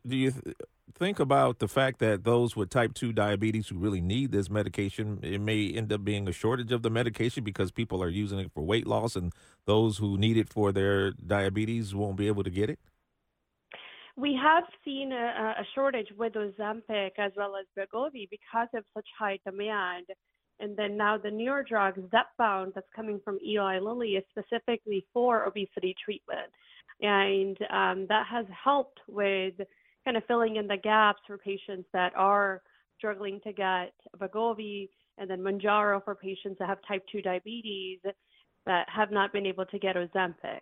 do 0.06 0.16
you 0.16 0.32
th- 0.32 0.54
think 0.94 1.18
about 1.18 1.60
the 1.60 1.66
fact 1.66 1.98
that 2.00 2.24
those 2.24 2.54
with 2.54 2.68
type 2.68 2.92
2 2.92 3.10
diabetes 3.10 3.68
who 3.68 3.78
really 3.78 4.02
need 4.02 4.32
this 4.32 4.50
medication, 4.50 5.18
it 5.22 5.40
may 5.40 5.72
end 5.72 5.90
up 5.94 6.04
being 6.04 6.28
a 6.28 6.32
shortage 6.32 6.70
of 6.72 6.82
the 6.82 6.90
medication 6.90 7.42
because 7.42 7.72
people 7.72 8.02
are 8.02 8.10
using 8.10 8.38
it 8.38 8.52
for 8.52 8.62
weight 8.62 8.86
loss 8.86 9.16
and 9.16 9.32
those 9.64 9.96
who 9.96 10.18
need 10.18 10.36
it 10.36 10.50
for 10.50 10.72
their 10.72 11.12
diabetes 11.12 11.94
won't 11.94 12.18
be 12.18 12.26
able 12.26 12.44
to 12.44 12.50
get 12.50 12.68
it? 12.68 12.78
We 14.14 14.38
have 14.42 14.64
seen 14.84 15.10
a, 15.10 15.54
a 15.58 15.64
shortage 15.74 16.08
with 16.18 16.34
Ozempic 16.34 17.12
as 17.18 17.32
well 17.34 17.54
as 17.56 17.64
Wegovy 17.78 18.28
because 18.30 18.68
of 18.74 18.84
such 18.92 19.06
high 19.18 19.38
demand. 19.46 20.06
And 20.60 20.76
then 20.76 20.98
now 20.98 21.16
the 21.16 21.30
newer 21.30 21.62
drug 21.62 21.94
Zepbound 22.10 22.74
that's 22.74 22.86
coming 22.94 23.20
from 23.24 23.38
Eli 23.46 23.78
Lilly 23.78 24.16
is 24.16 24.24
specifically 24.30 25.06
for 25.14 25.44
obesity 25.44 25.94
treatment, 26.02 26.52
and 27.00 27.56
um, 27.70 28.06
that 28.08 28.26
has 28.30 28.46
helped 28.64 29.00
with 29.08 29.54
kind 30.04 30.16
of 30.16 30.24
filling 30.26 30.56
in 30.56 30.66
the 30.66 30.76
gaps 30.76 31.20
for 31.26 31.36
patients 31.36 31.88
that 31.92 32.12
are 32.16 32.62
struggling 32.96 33.40
to 33.44 33.52
get 33.52 33.92
Wegovy, 34.18 34.88
and 35.18 35.28
then 35.28 35.40
Mounjaro 35.40 36.02
for 36.04 36.14
patients 36.14 36.56
that 36.58 36.68
have 36.68 36.78
type 36.86 37.04
2 37.10 37.22
diabetes 37.22 38.00
that 38.66 38.86
have 38.88 39.10
not 39.10 39.32
been 39.32 39.46
able 39.46 39.66
to 39.66 39.78
get 39.78 39.96
Ozempic. 39.96 40.60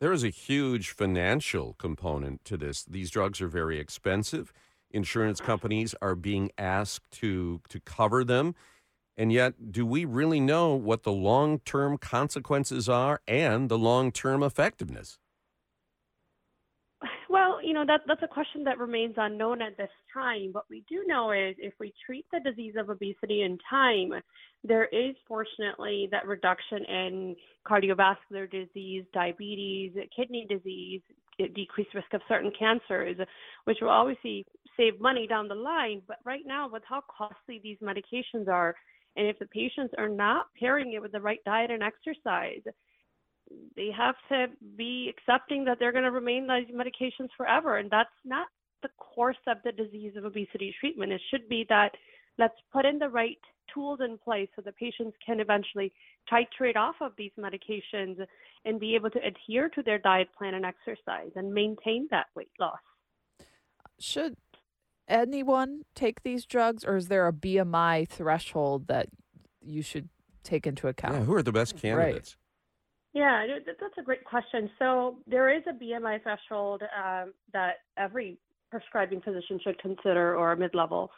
There 0.00 0.12
is 0.12 0.24
a 0.24 0.30
huge 0.30 0.90
financial 0.90 1.74
component 1.74 2.44
to 2.46 2.56
this. 2.56 2.84
These 2.84 3.10
drugs 3.10 3.40
are 3.40 3.48
very 3.48 3.78
expensive. 3.78 4.52
Insurance 4.90 5.40
companies 5.40 5.94
are 6.02 6.14
being 6.14 6.50
asked 6.58 7.10
to 7.12 7.60
to 7.68 7.80
cover 7.80 8.24
them. 8.24 8.54
And 9.16 9.32
yet, 9.32 9.70
do 9.70 9.86
we 9.86 10.04
really 10.04 10.40
know 10.40 10.74
what 10.74 11.02
the 11.02 11.12
long-term 11.12 11.98
consequences 11.98 12.88
are 12.88 13.20
and 13.28 13.68
the 13.68 13.78
long-term 13.78 14.42
effectiveness? 14.42 15.18
You 17.72 17.78
know, 17.78 17.86
that 17.86 18.02
that's 18.06 18.22
a 18.22 18.28
question 18.28 18.64
that 18.64 18.78
remains 18.78 19.14
unknown 19.16 19.62
at 19.62 19.78
this 19.78 19.88
time. 20.12 20.50
What 20.52 20.66
we 20.68 20.84
do 20.90 21.04
know 21.06 21.32
is 21.32 21.56
if 21.56 21.72
we 21.80 21.94
treat 22.04 22.26
the 22.30 22.38
disease 22.40 22.74
of 22.78 22.90
obesity 22.90 23.44
in 23.44 23.56
time, 23.70 24.12
there 24.62 24.84
is 24.92 25.16
fortunately 25.26 26.06
that 26.10 26.26
reduction 26.26 26.84
in 26.84 27.34
cardiovascular 27.66 28.50
disease, 28.50 29.04
diabetes, 29.14 29.92
kidney 30.14 30.46
disease, 30.50 31.00
decreased 31.38 31.94
risk 31.94 32.12
of 32.12 32.20
certain 32.28 32.52
cancers, 32.58 33.16
which 33.64 33.78
will 33.80 33.88
obviously 33.88 34.44
save 34.76 35.00
money 35.00 35.26
down 35.26 35.48
the 35.48 35.54
line. 35.54 36.02
But 36.06 36.18
right 36.26 36.44
now, 36.44 36.68
with 36.70 36.82
how 36.86 37.00
costly 37.08 37.58
these 37.62 37.78
medications 37.82 38.48
are, 38.48 38.74
and 39.16 39.26
if 39.26 39.38
the 39.38 39.46
patients 39.46 39.94
are 39.96 40.10
not 40.10 40.48
pairing 40.60 40.92
it 40.92 41.00
with 41.00 41.12
the 41.12 41.22
right 41.22 41.40
diet 41.46 41.70
and 41.70 41.82
exercise, 41.82 42.60
they 43.76 43.90
have 43.96 44.14
to 44.28 44.46
be 44.76 45.10
accepting 45.10 45.64
that 45.64 45.78
they're 45.78 45.92
going 45.92 46.04
to 46.04 46.10
remain 46.10 46.48
on 46.50 46.64
these 46.66 46.74
medications 46.74 47.28
forever. 47.36 47.78
And 47.78 47.90
that's 47.90 48.10
not 48.24 48.46
the 48.82 48.88
course 48.98 49.36
of 49.46 49.58
the 49.64 49.72
disease 49.72 50.12
of 50.16 50.24
obesity 50.24 50.74
treatment. 50.78 51.12
It 51.12 51.20
should 51.30 51.48
be 51.48 51.64
that 51.68 51.92
let's 52.38 52.54
put 52.72 52.84
in 52.84 52.98
the 52.98 53.08
right 53.08 53.38
tools 53.72 54.00
in 54.04 54.18
place 54.18 54.48
so 54.54 54.62
the 54.62 54.72
patients 54.72 55.16
can 55.24 55.40
eventually 55.40 55.92
titrate 56.30 56.76
off 56.76 56.96
of 57.00 57.12
these 57.16 57.30
medications 57.38 58.16
and 58.64 58.78
be 58.78 58.94
able 58.94 59.10
to 59.10 59.18
adhere 59.24 59.68
to 59.70 59.82
their 59.82 59.98
diet 59.98 60.28
plan 60.36 60.54
and 60.54 60.64
exercise 60.64 61.30
and 61.36 61.52
maintain 61.52 62.08
that 62.10 62.26
weight 62.36 62.50
loss. 62.60 62.78
Should 63.98 64.36
anyone 65.08 65.82
take 65.94 66.22
these 66.22 66.44
drugs, 66.44 66.84
or 66.84 66.96
is 66.96 67.08
there 67.08 67.26
a 67.28 67.32
BMI 67.32 68.08
threshold 68.08 68.88
that 68.88 69.08
you 69.60 69.82
should 69.82 70.08
take 70.42 70.66
into 70.66 70.88
account? 70.88 71.14
Yeah, 71.14 71.24
who 71.24 71.34
are 71.34 71.42
the 71.42 71.52
best 71.52 71.74
Right. 71.74 71.82
candidates? 71.82 72.36
Yeah, 73.12 73.44
th- 73.46 73.64
th- 73.64 73.76
that's 73.80 73.98
a 73.98 74.02
great 74.02 74.24
question. 74.24 74.70
So 74.78 75.18
there 75.26 75.54
is 75.54 75.62
a 75.68 75.72
BMI 75.72 76.22
threshold 76.22 76.82
um, 76.82 77.32
that 77.52 77.76
every 77.98 78.38
prescribing 78.70 79.20
physician 79.20 79.60
should 79.62 79.78
consider, 79.80 80.34
or 80.36 80.52
a 80.52 80.56
mid-level. 80.56 81.10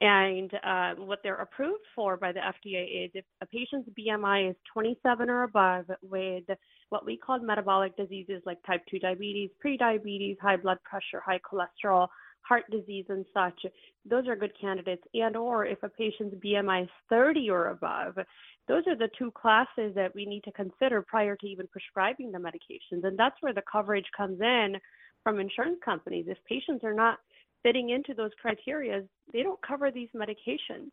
And 0.00 0.52
uh, 0.64 0.94
what 0.96 1.20
they're 1.22 1.36
approved 1.36 1.84
for 1.94 2.16
by 2.16 2.32
the 2.32 2.40
FDA 2.40 3.04
is 3.04 3.10
if 3.14 3.24
a 3.40 3.46
patient's 3.46 3.88
BMI 3.98 4.50
is 4.50 4.56
27 4.72 5.28
or 5.28 5.42
above 5.44 5.86
with 6.02 6.44
what 6.90 7.04
we 7.04 7.16
call 7.16 7.38
metabolic 7.40 7.96
diseases 7.96 8.42
like 8.46 8.58
type 8.64 8.82
2 8.90 9.00
diabetes, 9.00 9.50
prediabetes, 9.64 10.38
high 10.40 10.56
blood 10.56 10.78
pressure, 10.84 11.20
high 11.24 11.40
cholesterol, 11.40 12.08
heart 12.42 12.64
disease 12.70 13.06
and 13.08 13.24
such, 13.34 13.66
those 14.08 14.26
are 14.26 14.36
good 14.36 14.52
candidates. 14.60 15.02
And 15.14 15.36
or 15.36 15.66
if 15.66 15.82
a 15.82 15.88
patient's 15.88 16.36
BMI 16.36 16.84
is 16.84 16.88
30 17.08 17.50
or 17.50 17.68
above, 17.68 18.18
those 18.66 18.84
are 18.86 18.96
the 18.96 19.10
two 19.18 19.30
classes 19.30 19.94
that 19.94 20.14
we 20.14 20.26
need 20.26 20.44
to 20.44 20.52
consider 20.52 21.02
prior 21.02 21.36
to 21.36 21.46
even 21.46 21.66
prescribing 21.68 22.32
the 22.32 22.38
medications. 22.38 23.04
And 23.04 23.18
that's 23.18 23.36
where 23.40 23.54
the 23.54 23.62
coverage 23.70 24.06
comes 24.16 24.40
in 24.40 24.76
from 25.22 25.40
insurance 25.40 25.78
companies. 25.84 26.26
If 26.28 26.38
patients 26.48 26.84
are 26.84 26.94
not 26.94 27.18
fitting 27.62 27.90
into 27.90 28.14
those 28.14 28.30
criteria, 28.40 29.02
they 29.32 29.42
don't 29.42 29.60
cover 29.62 29.90
these 29.90 30.08
medications. 30.14 30.90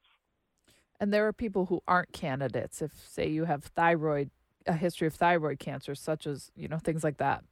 And 0.99 1.13
there 1.13 1.27
are 1.27 1.33
people 1.33 1.65
who 1.65 1.81
aren't 1.87 2.13
candidates. 2.13 2.81
If, 2.81 2.91
say, 3.07 3.27
you 3.29 3.45
have 3.45 3.63
thyroid, 3.63 4.29
a 4.65 4.73
history 4.73 5.07
of 5.07 5.13
thyroid 5.13 5.59
cancer, 5.59 5.93
such 5.93 6.25
as 6.25 6.51
you 6.55 6.67
know 6.67 6.77
things 6.77 7.03
like 7.03 7.17
that. 7.17 7.43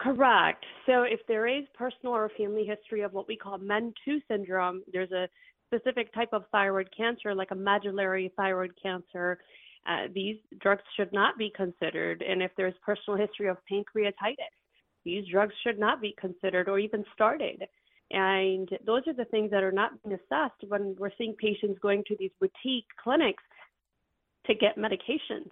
Correct. 0.00 0.64
So 0.86 1.02
if 1.02 1.20
there 1.28 1.46
is 1.46 1.64
personal 1.74 2.14
or 2.14 2.30
family 2.36 2.64
history 2.64 3.02
of 3.02 3.12
what 3.12 3.28
we 3.28 3.36
call 3.36 3.58
MEN2 3.58 4.22
syndrome, 4.28 4.82
there's 4.92 5.12
a 5.12 5.28
specific 5.66 6.12
type 6.14 6.30
of 6.32 6.44
thyroid 6.50 6.88
cancer, 6.96 7.34
like 7.34 7.50
a 7.50 7.54
medullary 7.54 8.32
thyroid 8.36 8.72
cancer. 8.82 9.38
Uh, 9.86 10.06
these 10.14 10.36
drugs 10.60 10.82
should 10.96 11.12
not 11.12 11.36
be 11.36 11.52
considered. 11.54 12.22
And 12.22 12.42
if 12.42 12.50
there's 12.56 12.74
personal 12.84 13.18
history 13.18 13.48
of 13.48 13.58
pancreatitis, 13.70 14.56
these 15.04 15.24
drugs 15.30 15.54
should 15.64 15.78
not 15.78 16.00
be 16.00 16.14
considered 16.18 16.68
or 16.68 16.78
even 16.78 17.04
started. 17.14 17.62
And 18.10 18.68
those 18.86 19.02
are 19.06 19.14
the 19.14 19.26
things 19.26 19.50
that 19.50 19.62
are 19.62 19.70
not 19.72 20.02
being 20.02 20.14
assessed 20.16 20.64
when 20.68 20.96
we're 20.98 21.12
seeing 21.16 21.34
patients 21.34 21.78
going 21.80 22.04
to 22.08 22.16
these 22.18 22.32
boutique 22.40 22.86
clinics 23.02 23.42
to 24.46 24.54
get 24.54 24.76
medications. 24.78 25.50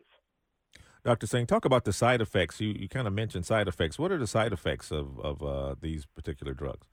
Dr. 1.08 1.26
Singh, 1.26 1.46
talk 1.46 1.64
about 1.64 1.86
the 1.86 1.92
side 1.94 2.20
effects. 2.20 2.60
You, 2.60 2.68
you 2.78 2.86
kind 2.86 3.06
of 3.06 3.14
mentioned 3.14 3.46
side 3.46 3.66
effects. 3.66 3.98
What 3.98 4.12
are 4.12 4.18
the 4.18 4.26
side 4.26 4.52
effects 4.52 4.90
of, 4.90 5.18
of 5.20 5.42
uh, 5.42 5.74
these 5.80 6.04
particular 6.04 6.52
drugs? 6.52 6.86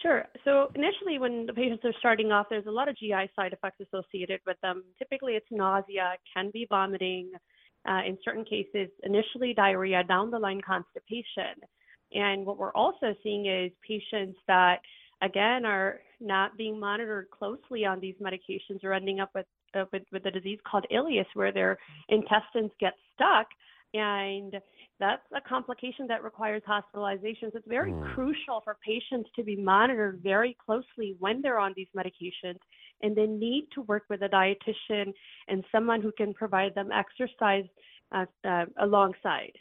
Sure. 0.00 0.26
So 0.44 0.70
initially, 0.76 1.18
when 1.18 1.44
the 1.44 1.52
patients 1.52 1.84
are 1.84 1.92
starting 1.98 2.30
off, 2.30 2.46
there's 2.48 2.66
a 2.66 2.70
lot 2.70 2.88
of 2.88 2.96
GI 2.96 3.28
side 3.34 3.52
effects 3.52 3.80
associated 3.80 4.38
with 4.46 4.56
them. 4.62 4.84
Typically, 5.00 5.32
it's 5.32 5.48
nausea, 5.50 6.12
can 6.32 6.52
be 6.52 6.68
vomiting, 6.70 7.32
uh, 7.88 8.02
in 8.06 8.16
certain 8.24 8.44
cases, 8.44 8.88
initially 9.02 9.52
diarrhea, 9.52 10.04
down 10.04 10.30
the 10.30 10.38
line 10.38 10.60
constipation. 10.60 11.58
And 12.12 12.46
what 12.46 12.56
we're 12.56 12.72
also 12.74 13.16
seeing 13.24 13.46
is 13.46 13.72
patients 13.84 14.38
that, 14.46 14.76
again, 15.22 15.64
are 15.64 15.98
not 16.20 16.56
being 16.56 16.78
monitored 16.78 17.26
closely 17.36 17.84
on 17.84 17.98
these 17.98 18.14
medications 18.22 18.84
or 18.84 18.92
ending 18.92 19.18
up 19.18 19.30
with, 19.34 19.46
uh, 19.74 19.84
with, 19.92 20.02
with 20.12 20.24
a 20.26 20.30
disease 20.30 20.58
called 20.68 20.86
ileus, 20.90 21.26
where 21.34 21.52
their 21.52 21.78
intestines 22.08 22.70
get 22.80 22.94
stuck. 23.14 23.46
And 23.94 24.54
that's 25.00 25.22
a 25.34 25.40
complication 25.40 26.06
that 26.08 26.22
requires 26.22 26.62
hospitalization. 26.66 27.50
So 27.52 27.58
it's 27.58 27.68
very 27.68 27.92
mm. 27.92 28.14
crucial 28.14 28.60
for 28.62 28.76
patients 28.84 29.30
to 29.36 29.42
be 29.42 29.56
monitored 29.56 30.20
very 30.22 30.56
closely 30.64 31.16
when 31.18 31.40
they're 31.40 31.58
on 31.58 31.72
these 31.74 31.88
medications 31.96 32.58
and 33.02 33.16
they 33.16 33.26
need 33.26 33.68
to 33.74 33.82
work 33.82 34.04
with 34.10 34.22
a 34.22 34.28
dietitian 34.28 35.12
and 35.48 35.64
someone 35.72 36.02
who 36.02 36.12
can 36.12 36.34
provide 36.34 36.74
them 36.74 36.90
exercise 36.92 37.64
uh, 38.12 38.26
uh, 38.44 38.66
alongside. 38.80 39.52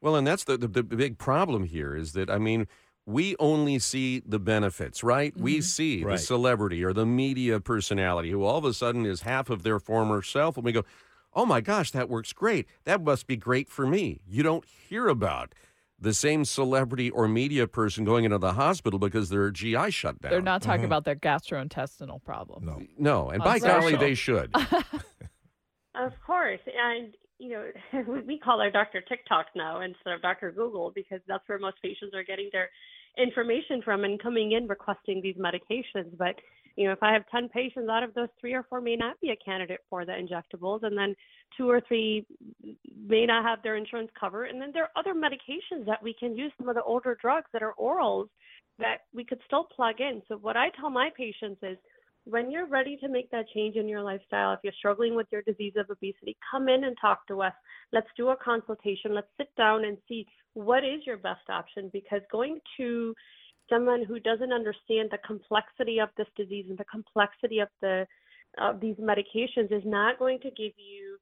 Well, 0.00 0.16
and 0.16 0.26
that's 0.26 0.44
the, 0.44 0.56
the, 0.56 0.68
the 0.68 0.82
big 0.82 1.18
problem 1.18 1.64
here 1.64 1.96
is 1.96 2.12
that, 2.12 2.30
I 2.30 2.38
mean, 2.38 2.68
we 3.06 3.36
only 3.38 3.78
see 3.78 4.20
the 4.26 4.40
benefits, 4.40 5.04
right? 5.04 5.32
Mm-hmm. 5.32 5.42
We 5.42 5.60
see 5.60 6.02
right. 6.02 6.12
the 6.12 6.18
celebrity 6.18 6.84
or 6.84 6.92
the 6.92 7.06
media 7.06 7.60
personality 7.60 8.30
who 8.30 8.42
all 8.42 8.58
of 8.58 8.64
a 8.64 8.74
sudden 8.74 9.06
is 9.06 9.22
half 9.22 9.48
of 9.48 9.62
their 9.62 9.78
former 9.78 10.22
self, 10.22 10.56
and 10.56 10.64
we 10.64 10.72
go, 10.72 10.84
oh 11.32 11.46
my 11.46 11.60
gosh, 11.60 11.92
that 11.92 12.08
works 12.08 12.32
great. 12.32 12.66
That 12.84 13.02
must 13.02 13.26
be 13.26 13.36
great 13.36 13.68
for 13.68 13.86
me. 13.86 14.20
You 14.26 14.42
don't 14.42 14.64
hear 14.88 15.06
about 15.06 15.54
the 15.98 16.12
same 16.12 16.44
celebrity 16.44 17.10
or 17.10 17.28
media 17.28 17.66
person 17.66 18.04
going 18.04 18.24
into 18.24 18.38
the 18.38 18.54
hospital 18.54 18.98
because 18.98 19.28
their 19.30 19.50
GI 19.50 19.90
shut 19.92 20.20
down. 20.20 20.30
They're 20.32 20.42
not 20.42 20.60
talking 20.60 20.80
mm-hmm. 20.80 20.86
about 20.86 21.04
their 21.04 21.16
gastrointestinal 21.16 22.22
problem. 22.24 22.64
No, 22.64 22.82
no, 22.98 23.30
and 23.30 23.42
by 23.42 23.60
golly, 23.60 23.96
they 23.96 24.14
should. 24.14 24.54
of 25.94 26.12
course, 26.26 26.60
and 26.66 27.14
you 27.38 27.50
know, 27.50 28.22
we 28.26 28.38
call 28.38 28.60
our 28.60 28.70
doctor 28.70 29.00
TikTok 29.00 29.46
now 29.54 29.80
instead 29.80 30.12
of 30.12 30.22
Doctor 30.22 30.50
Google 30.50 30.92
because 30.94 31.20
that's 31.28 31.46
where 31.48 31.58
most 31.58 31.80
patients 31.82 32.14
are 32.14 32.24
getting 32.24 32.48
their 32.52 32.70
information 33.16 33.82
from 33.82 34.04
and 34.04 34.20
coming 34.22 34.52
in 34.52 34.66
requesting 34.66 35.20
these 35.22 35.36
medications. 35.36 36.16
But 36.18 36.36
you 36.76 36.86
know, 36.86 36.92
if 36.92 37.02
I 37.02 37.12
have 37.12 37.22
10 37.30 37.48
patients, 37.48 37.88
out 37.90 38.02
of 38.02 38.12
those 38.14 38.28
three 38.38 38.52
or 38.52 38.62
four 38.68 38.82
may 38.82 38.96
not 38.96 39.18
be 39.20 39.30
a 39.30 39.36
candidate 39.36 39.80
for 39.88 40.04
the 40.04 40.12
injectables, 40.12 40.82
and 40.82 40.96
then 40.96 41.14
two 41.56 41.70
or 41.70 41.80
three 41.80 42.26
may 43.08 43.24
not 43.24 43.44
have 43.44 43.62
their 43.62 43.76
insurance 43.76 44.10
cover. 44.18 44.44
And 44.44 44.60
then 44.60 44.72
there 44.74 44.82
are 44.82 44.90
other 44.94 45.14
medications 45.14 45.86
that 45.86 46.02
we 46.02 46.14
can 46.18 46.36
use, 46.36 46.52
some 46.58 46.68
of 46.68 46.74
the 46.74 46.82
older 46.82 47.16
drugs 47.20 47.46
that 47.54 47.62
are 47.62 47.72
orals 47.80 48.28
that 48.78 49.02
we 49.14 49.24
could 49.24 49.40
still 49.46 49.64
plug 49.64 50.00
in. 50.00 50.20
So, 50.28 50.36
what 50.36 50.56
I 50.56 50.68
tell 50.78 50.90
my 50.90 51.08
patients 51.16 51.60
is 51.62 51.78
when 52.26 52.50
you're 52.50 52.66
ready 52.66 52.96
to 52.96 53.08
make 53.08 53.30
that 53.30 53.48
change 53.54 53.76
in 53.76 53.88
your 53.88 54.02
lifestyle, 54.02 54.52
if 54.52 54.58
you're 54.64 54.72
struggling 54.76 55.14
with 55.14 55.28
your 55.30 55.42
disease 55.42 55.74
of 55.76 55.88
obesity, 55.88 56.36
come 56.50 56.68
in 56.68 56.84
and 56.84 56.96
talk 57.00 57.26
to 57.28 57.40
us. 57.40 57.52
Let's 57.92 58.08
do 58.16 58.30
a 58.30 58.36
consultation. 58.36 59.14
Let's 59.14 59.28
sit 59.36 59.48
down 59.56 59.84
and 59.84 59.96
see 60.08 60.26
what 60.54 60.84
is 60.84 61.06
your 61.06 61.18
best 61.18 61.48
option 61.48 61.88
because 61.92 62.22
going 62.32 62.58
to 62.78 63.14
someone 63.70 64.04
who 64.04 64.18
doesn't 64.18 64.52
understand 64.52 65.10
the 65.10 65.18
complexity 65.24 66.00
of 66.00 66.08
this 66.16 66.26
disease 66.36 66.66
and 66.68 66.78
the 66.78 66.84
complexity 66.84 67.60
of 67.60 67.68
the 67.80 68.06
of 68.58 68.80
these 68.80 68.96
medications 68.96 69.70
is 69.70 69.82
not 69.84 70.18
going 70.18 70.38
to 70.40 70.50
give 70.50 70.72
you 70.76 71.18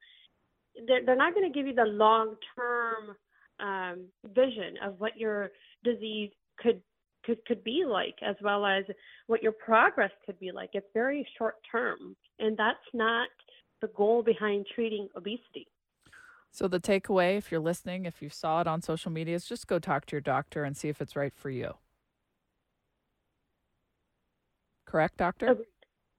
they're, 0.87 1.05
they're 1.05 1.17
not 1.17 1.35
going 1.35 1.51
to 1.51 1.57
give 1.57 1.67
you 1.67 1.75
the 1.75 1.85
long 1.85 2.37
term 2.57 3.17
um, 3.61 4.05
vision 4.35 4.75
of 4.83 5.01
what 5.01 5.17
your 5.17 5.51
disease 5.83 6.31
could 6.59 6.81
could 7.25 7.45
could 7.47 7.63
be 7.65 7.85
like 7.87 8.15
as 8.23 8.37
well 8.43 8.65
as 8.67 8.85
what 9.27 9.43
your 9.43 9.53
progress 9.53 10.11
could 10.25 10.39
be 10.39 10.51
like 10.53 10.71
it's 10.73 10.87
very 10.95 11.27
short 11.39 11.57
term 11.71 12.17
and 12.39 12.57
that's 12.57 12.79
not 12.93 13.29
the 13.81 13.89
goal 13.89 14.23
behind 14.23 14.67
treating 14.75 15.09
obesity 15.17 15.67
so 16.51 16.69
the 16.69 16.81
takeaway 16.81 17.37
if 17.37 17.51
you're 17.51 17.61
listening 17.61 18.07
if 18.07 18.23
you 18.23 18.29
saw 18.29 18.61
it 18.61 18.67
on 18.67 18.81
social 18.81 19.11
media 19.11 19.35
is 19.35 19.45
just 19.45 19.67
go 19.67 19.79
talk 19.79 20.07
to 20.07 20.13
your 20.13 20.21
doctor 20.21 20.65
and 20.65 20.77
see 20.77 20.89
if 20.89 21.01
it's 21.01 21.17
right 21.17 21.35
for 21.35 21.51
you 21.51 21.75
correct, 24.95 25.17
Doctor? 25.17 25.49
Agreed. 25.49 25.67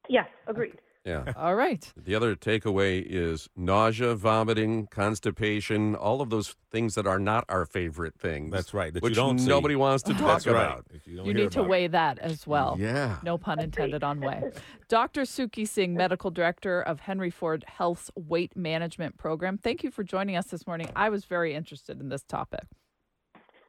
Yes, 0.10 0.28
agreed. 0.48 0.78
Yeah. 1.06 1.34
All 1.38 1.56
right. 1.56 1.92
The 1.96 2.16
other 2.16 2.36
takeaway 2.36 3.06
is 3.06 3.48
nausea, 3.56 4.16
vomiting, 4.16 4.88
constipation, 4.88 5.96
all 5.96 6.22
of 6.22 6.30
those 6.30 6.56
things 6.72 6.96
that 6.96 7.06
are 7.06 7.20
not 7.20 7.46
our 7.48 7.66
favorite 7.66 8.20
things. 8.20 8.52
That's 8.52 8.74
right. 8.74 8.94
That 8.94 9.04
which 9.04 9.16
nobody 9.16 9.74
see. 9.74 9.78
wants 9.78 10.04
to 10.04 10.14
talk 10.14 10.44
That's 10.44 10.48
about. 10.48 10.86
Right. 10.92 11.02
You, 11.06 11.24
you 11.26 11.34
need 11.34 11.52
to 11.52 11.64
weigh 11.64 11.88
that 11.88 12.18
as 12.20 12.48
well. 12.48 12.76
Yeah. 12.80 13.18
No 13.24 13.38
pun 13.38 13.60
intended 13.60 14.04
on 14.04 14.20
weigh. 14.20 14.52
Dr. 14.88 15.22
Suki 15.22 15.68
Singh, 15.68 15.94
Medical 15.94 16.32
Director 16.32 16.82
of 16.82 17.02
Henry 17.02 17.30
Ford 17.30 17.64
Health's 17.68 18.10
Weight 18.16 18.56
Management 18.58 19.18
Program. 19.18 19.58
Thank 19.58 19.84
you 19.84 19.92
for 19.92 20.04
joining 20.04 20.36
us 20.36 20.48
this 20.48 20.66
morning. 20.66 20.90
I 20.96 21.10
was 21.10 21.26
very 21.26 21.54
interested 21.54 22.02
in 22.02 22.10
this 22.10 22.24
topic. 22.24 22.66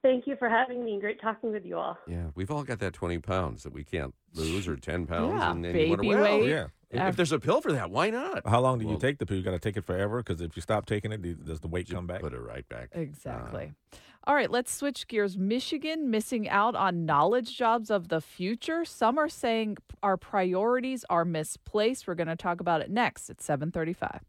Thank 0.03 0.27
you 0.27 0.37
for 0.37 0.49
having 0.49 0.85
me. 0.85 0.99
Great 1.01 1.21
talking 1.21 1.53
with 1.53 1.65
you 1.65 1.77
all. 1.77 1.99
Yeah, 2.07 2.27
we've 2.35 2.51
all 2.51 2.63
got 2.63 2.79
that 2.81 2.93
20 2.93 3.19
pounds 3.19 3.63
that 3.65 3.73
we 3.73 3.85
can't 3.85 4.15
lose 4.35 4.69
or 4.69 4.77
10 4.77 5.07
pounds. 5.07 5.35
Yeah, 5.35 5.51
and, 5.51 5.65
and 5.65 5.75
baby 5.75 5.91
you 5.91 5.97
wanna, 5.97 6.09
well, 6.09 6.39
weight. 6.39 6.49
Yeah. 6.49 6.67
If, 6.91 7.03
if 7.03 7.17
there's 7.17 7.33
a 7.33 7.41
pill 7.41 7.61
for 7.61 7.73
that, 7.73 7.91
why 7.91 8.11
not? 8.11 8.47
How 8.47 8.61
long 8.61 8.79
do 8.79 8.87
you 8.87 8.97
take 8.97 9.19
the 9.19 9.27
pill? 9.27 9.37
You 9.37 9.43
got 9.43 9.51
to 9.51 9.59
take 9.59 9.77
it 9.77 9.85
forever 9.85 10.23
because 10.23 10.41
if 10.41 10.55
you 10.55 10.63
stop 10.63 10.87
taking 10.87 11.11
it, 11.11 11.45
does 11.45 11.61
the 11.61 11.67
weight 11.67 11.89
you 11.89 11.97
come 11.97 12.07
back? 12.07 12.21
Put 12.21 12.33
it 12.33 12.41
right 12.41 12.67
back. 12.69 12.91
Exactly. 12.93 13.65
Uh-huh. 13.93 13.99
All 14.29 14.35
right, 14.35 14.51
let's 14.51 14.73
switch 14.73 15.07
gears. 15.07 15.39
Michigan 15.39 16.11
missing 16.11 16.49
out 16.49 16.75
on 16.75 17.07
knowledge 17.07 17.57
jobs 17.57 17.91
of 17.91 18.09
the 18.09 18.21
future. 18.21 18.85
Some 18.85 19.19
are 19.19 19.29
saying 19.29 19.79
our 20.03 20.17
priorities 20.17 21.05
are 21.09 21.25
misplaced. 21.25 22.09
We're 22.09 22.17
going 22.17 22.27
to 22.27 22.37
talk 22.37 22.61
about 22.61 22.81
it 22.81 22.91
next 22.91 23.31
at 23.31 23.41
735. 23.41 24.23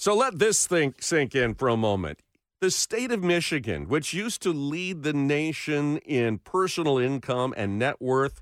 So 0.00 0.16
let 0.16 0.38
this 0.38 0.66
thing 0.66 0.94
sink 0.98 1.34
in 1.34 1.52
for 1.52 1.68
a 1.68 1.76
moment. 1.76 2.20
The 2.62 2.70
state 2.70 3.12
of 3.12 3.22
Michigan, 3.22 3.86
which 3.86 4.14
used 4.14 4.40
to 4.40 4.50
lead 4.50 5.02
the 5.02 5.12
nation 5.12 5.98
in 5.98 6.38
personal 6.38 6.96
income 6.96 7.52
and 7.54 7.78
net 7.78 8.00
worth, 8.00 8.40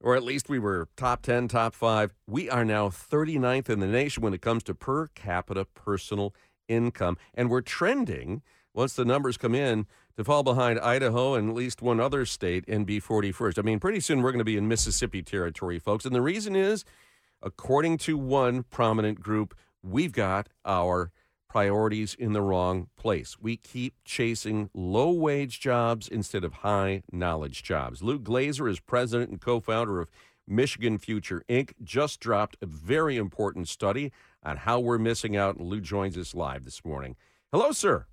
or 0.00 0.16
at 0.16 0.24
least 0.24 0.48
we 0.48 0.58
were 0.58 0.88
top 0.96 1.22
10, 1.22 1.46
top 1.46 1.72
five, 1.72 2.12
we 2.26 2.50
are 2.50 2.64
now 2.64 2.88
39th 2.88 3.68
in 3.68 3.78
the 3.78 3.86
nation 3.86 4.24
when 4.24 4.34
it 4.34 4.42
comes 4.42 4.64
to 4.64 4.74
per 4.74 5.06
capita 5.14 5.66
personal 5.66 6.34
income. 6.66 7.16
And 7.32 7.48
we're 7.48 7.60
trending, 7.60 8.42
once 8.74 8.94
the 8.94 9.04
numbers 9.04 9.36
come 9.36 9.54
in, 9.54 9.86
to 10.16 10.24
fall 10.24 10.42
behind 10.42 10.80
Idaho 10.80 11.34
and 11.34 11.50
at 11.50 11.54
least 11.54 11.80
one 11.80 12.00
other 12.00 12.26
state 12.26 12.64
and 12.66 12.84
be 12.84 13.00
41st. 13.00 13.56
I 13.56 13.62
mean, 13.62 13.78
pretty 13.78 14.00
soon 14.00 14.20
we're 14.20 14.32
going 14.32 14.40
to 14.40 14.44
be 14.44 14.56
in 14.56 14.66
Mississippi 14.66 15.22
territory, 15.22 15.78
folks. 15.78 16.04
And 16.04 16.12
the 16.12 16.20
reason 16.20 16.56
is, 16.56 16.84
according 17.40 17.98
to 17.98 18.18
one 18.18 18.64
prominent 18.64 19.20
group, 19.20 19.54
we've 19.82 20.12
got 20.12 20.48
our 20.64 21.10
priorities 21.48 22.14
in 22.14 22.32
the 22.32 22.42
wrong 22.42 22.88
place. 22.96 23.36
We 23.40 23.56
keep 23.56 23.94
chasing 24.04 24.70
low 24.72 25.10
wage 25.10 25.58
jobs 25.58 26.06
instead 26.06 26.44
of 26.44 26.54
high 26.54 27.02
knowledge 27.10 27.62
jobs. 27.62 28.02
Lou 28.02 28.20
Glazer 28.20 28.70
is 28.70 28.78
president 28.78 29.30
and 29.30 29.40
co 29.40 29.58
founder 29.58 30.00
of 30.00 30.10
Michigan 30.46 30.98
Future 30.98 31.42
Inc., 31.48 31.72
just 31.82 32.20
dropped 32.20 32.56
a 32.60 32.66
very 32.66 33.16
important 33.16 33.68
study 33.68 34.12
on 34.42 34.58
how 34.58 34.80
we're 34.80 34.98
missing 34.98 35.36
out. 35.36 35.56
And 35.56 35.66
Lou 35.66 35.80
joins 35.80 36.16
us 36.16 36.34
live 36.34 36.64
this 36.64 36.84
morning. 36.84 37.16
Hello, 37.52 37.72
sir. 37.72 38.06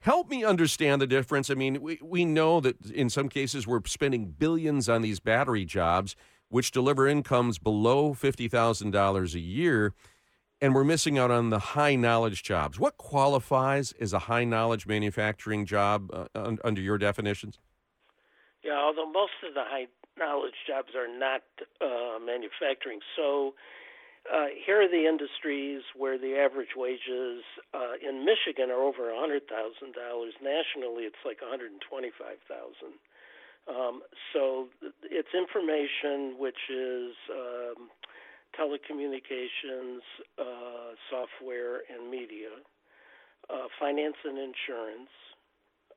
Help 0.00 0.28
me 0.30 0.44
understand 0.44 1.02
the 1.02 1.06
difference. 1.06 1.50
I 1.50 1.54
mean, 1.54 1.80
we, 1.80 1.98
we 2.00 2.24
know 2.24 2.60
that 2.60 2.90
in 2.90 3.10
some 3.10 3.28
cases 3.28 3.66
we're 3.66 3.80
spending 3.86 4.26
billions 4.26 4.88
on 4.88 5.02
these 5.02 5.18
battery 5.18 5.64
jobs, 5.64 6.14
which 6.48 6.70
deliver 6.70 7.06
incomes 7.06 7.58
below 7.58 8.14
$50,000 8.14 9.34
a 9.34 9.40
year 9.40 9.94
and 10.60 10.74
we're 10.74 10.84
missing 10.84 11.18
out 11.18 11.30
on 11.30 11.50
the 11.50 11.58
high 11.58 11.94
knowledge 11.94 12.42
jobs. 12.42 12.78
What 12.78 12.96
qualifies 12.96 13.92
as 14.00 14.12
a 14.12 14.18
high 14.20 14.44
knowledge 14.44 14.86
manufacturing 14.86 15.66
job 15.66 16.10
uh, 16.12 16.26
un- 16.34 16.58
under 16.64 16.80
your 16.80 16.98
definitions? 16.98 17.58
Yeah, 18.64 18.78
although 18.78 19.10
most 19.10 19.38
of 19.46 19.54
the 19.54 19.62
high 19.62 19.86
knowledge 20.18 20.58
jobs 20.66 20.88
are 20.96 21.06
not 21.06 21.42
uh, 21.80 22.18
manufacturing, 22.18 23.00
so 23.14 23.54
uh, 24.26 24.46
here 24.66 24.82
are 24.82 24.88
the 24.90 25.06
industries 25.06 25.82
where 25.96 26.18
the 26.18 26.34
average 26.36 26.74
wages 26.76 27.44
uh, 27.72 27.94
in 28.02 28.26
Michigan 28.26 28.70
are 28.70 28.82
over 28.82 29.08
$100,000. 29.14 29.40
Nationally, 30.42 31.04
it's 31.04 31.22
like 31.24 31.40
125,000. 31.40 31.80
Um, 33.66 34.02
so 34.32 34.68
it's 35.02 35.28
information 35.34 36.38
which 36.38 36.70
is 36.70 37.12
um, 37.30 37.90
telecommunications, 38.56 40.00
uh, 40.38 40.94
software, 41.10 41.82
and 41.92 42.10
media, 42.10 42.62
uh, 43.50 43.66
finance 43.78 44.16
and 44.24 44.38
insurance, 44.38 45.12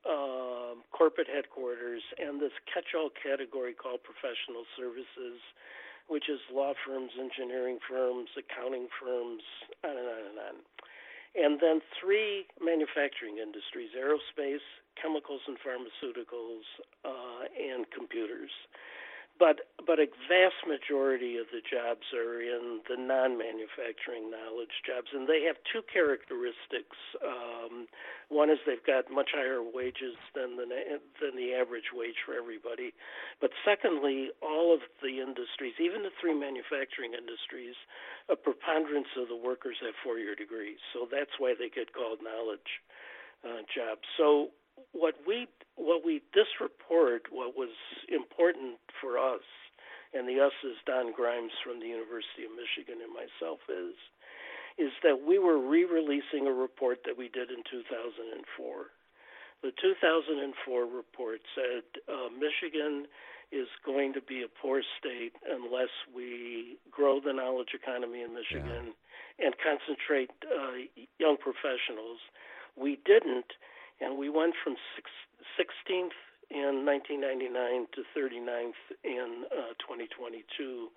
um, 0.04 0.82
corporate 0.90 1.28
headquarters, 1.32 2.02
and 2.18 2.40
this 2.40 2.52
catch-all 2.72 3.10
category 3.22 3.72
called 3.72 4.00
professional 4.02 4.64
services 4.76 5.40
which 6.08 6.28
is 6.28 6.40
law 6.52 6.72
firms, 6.86 7.12
engineering 7.18 7.78
firms, 7.88 8.28
accounting 8.36 8.88
firms, 9.00 9.42
on 9.84 9.90
and 9.90 10.08
on 10.08 10.22
and 10.30 10.38
on. 10.38 10.56
And 11.34 11.58
then 11.60 11.80
three 12.00 12.44
manufacturing 12.60 13.38
industries 13.38 13.90
aerospace, 13.96 14.64
chemicals 15.00 15.40
and 15.48 15.56
pharmaceuticals, 15.64 16.68
uh, 17.04 17.48
and 17.56 17.86
computers 17.90 18.50
but 19.42 19.74
but 19.82 19.98
a 19.98 20.06
vast 20.30 20.62
majority 20.70 21.34
of 21.34 21.50
the 21.50 21.58
jobs 21.66 22.06
are 22.14 22.38
in 22.38 22.78
the 22.86 22.94
non-manufacturing 22.94 24.30
knowledge 24.30 24.70
jobs, 24.86 25.10
and 25.10 25.26
they 25.26 25.42
have 25.42 25.58
two 25.66 25.82
characteristics. 25.90 26.94
Um, 27.18 27.90
one 28.30 28.54
is 28.54 28.62
they've 28.62 28.86
got 28.86 29.10
much 29.10 29.34
higher 29.34 29.58
wages 29.58 30.14
than 30.38 30.54
the 30.54 30.70
than 31.18 31.34
the 31.34 31.58
average 31.58 31.90
wage 31.90 32.22
for 32.22 32.38
everybody, 32.38 32.94
but 33.42 33.50
secondly, 33.66 34.30
all 34.38 34.70
of 34.70 34.86
the 35.02 35.18
industries, 35.18 35.74
even 35.82 36.06
the 36.06 36.14
three 36.22 36.38
manufacturing 36.38 37.18
industries, 37.18 37.74
a 38.30 38.38
preponderance 38.38 39.10
of 39.18 39.26
the 39.26 39.34
workers 39.34 39.74
have 39.82 39.98
four-year 40.06 40.38
degrees, 40.38 40.78
so 40.94 41.10
that's 41.10 41.34
why 41.42 41.58
they 41.58 41.66
get 41.66 41.90
called 41.90 42.22
knowledge 42.22 42.78
uh, 43.42 43.66
jobs. 43.66 44.06
So 44.14 44.54
what 44.92 45.14
we 45.26 45.46
what 45.76 46.04
we 46.04 46.22
this 46.34 46.48
report 46.60 47.22
what 47.30 47.56
was 47.56 47.74
important 48.08 48.78
for 49.00 49.18
us 49.18 49.44
and 50.12 50.28
the 50.28 50.40
us 50.40 50.52
is 50.64 50.76
Don 50.84 51.12
Grimes 51.12 51.52
from 51.64 51.80
the 51.80 51.88
University 51.88 52.44
of 52.44 52.52
Michigan 52.52 53.00
and 53.00 53.12
myself 53.12 53.60
is 53.68 53.96
is 54.78 54.92
that 55.02 55.20
we 55.26 55.38
were 55.38 55.58
re-releasing 55.58 56.46
a 56.46 56.52
report 56.52 57.00
that 57.04 57.16
we 57.16 57.28
did 57.28 57.50
in 57.50 57.60
2004. 57.68 58.88
The 59.62 59.72
2004 59.76 60.86
report 60.86 61.40
said 61.54 61.84
uh, 62.08 62.32
Michigan 62.32 63.06
is 63.52 63.68
going 63.84 64.14
to 64.14 64.22
be 64.22 64.42
a 64.42 64.48
poor 64.48 64.82
state 64.98 65.36
unless 65.44 65.92
we 66.08 66.78
grow 66.90 67.20
the 67.20 67.32
knowledge 67.32 67.76
economy 67.76 68.22
in 68.22 68.32
Michigan 68.32 68.96
yeah. 69.38 69.46
and 69.46 69.54
concentrate 69.60 70.30
uh, 70.48 70.80
young 71.20 71.36
professionals. 71.36 72.18
We 72.74 72.98
didn't, 73.04 73.52
and 74.02 74.18
we 74.18 74.28
went 74.28 74.54
from 74.62 74.74
six, 74.96 75.10
16th 75.58 76.18
in 76.50 76.84
1999 76.84 77.86
to 77.94 78.02
39th 78.12 78.82
in 79.04 79.44
uh, 79.50 79.72
2022. 79.80 80.88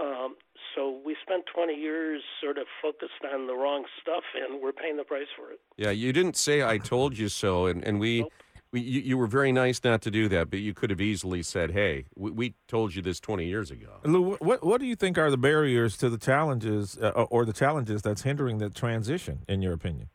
Um, 0.00 0.36
so 0.74 1.00
we 1.04 1.16
spent 1.22 1.44
20 1.52 1.74
years 1.74 2.22
sort 2.42 2.58
of 2.58 2.66
focused 2.80 3.24
on 3.32 3.46
the 3.46 3.54
wrong 3.54 3.84
stuff, 4.00 4.22
and 4.34 4.62
we're 4.62 4.72
paying 4.72 4.96
the 4.96 5.04
price 5.04 5.26
for 5.36 5.50
it. 5.50 5.60
Yeah, 5.76 5.90
you 5.90 6.12
didn't 6.12 6.36
say 6.36 6.62
"I 6.62 6.78
told 6.78 7.18
you 7.18 7.28
so," 7.28 7.66
and 7.66 7.84
and 7.84 7.98
we. 7.98 8.20
Nope. 8.20 8.32
We, 8.72 8.82
you, 8.82 9.00
you, 9.00 9.18
were 9.18 9.26
very 9.26 9.50
nice 9.50 9.82
not 9.82 10.00
to 10.02 10.12
do 10.12 10.28
that, 10.28 10.48
but 10.48 10.60
you 10.60 10.74
could 10.74 10.90
have 10.90 11.00
easily 11.00 11.42
said, 11.42 11.72
"Hey, 11.72 12.04
we, 12.14 12.30
we 12.30 12.54
told 12.68 12.94
you 12.94 13.02
this 13.02 13.18
20 13.18 13.44
years 13.44 13.72
ago." 13.72 13.98
Lou, 14.04 14.36
what 14.36 14.64
what 14.64 14.80
do 14.80 14.86
you 14.86 14.94
think 14.94 15.18
are 15.18 15.28
the 15.28 15.36
barriers 15.36 15.96
to 15.96 16.08
the 16.08 16.16
challenges, 16.16 16.96
uh, 16.96 17.08
or 17.30 17.44
the 17.44 17.52
challenges 17.52 18.00
that's 18.00 18.22
hindering 18.22 18.58
the 18.58 18.70
transition, 18.70 19.40
in 19.48 19.60
your 19.60 19.72
opinion? 19.72 20.08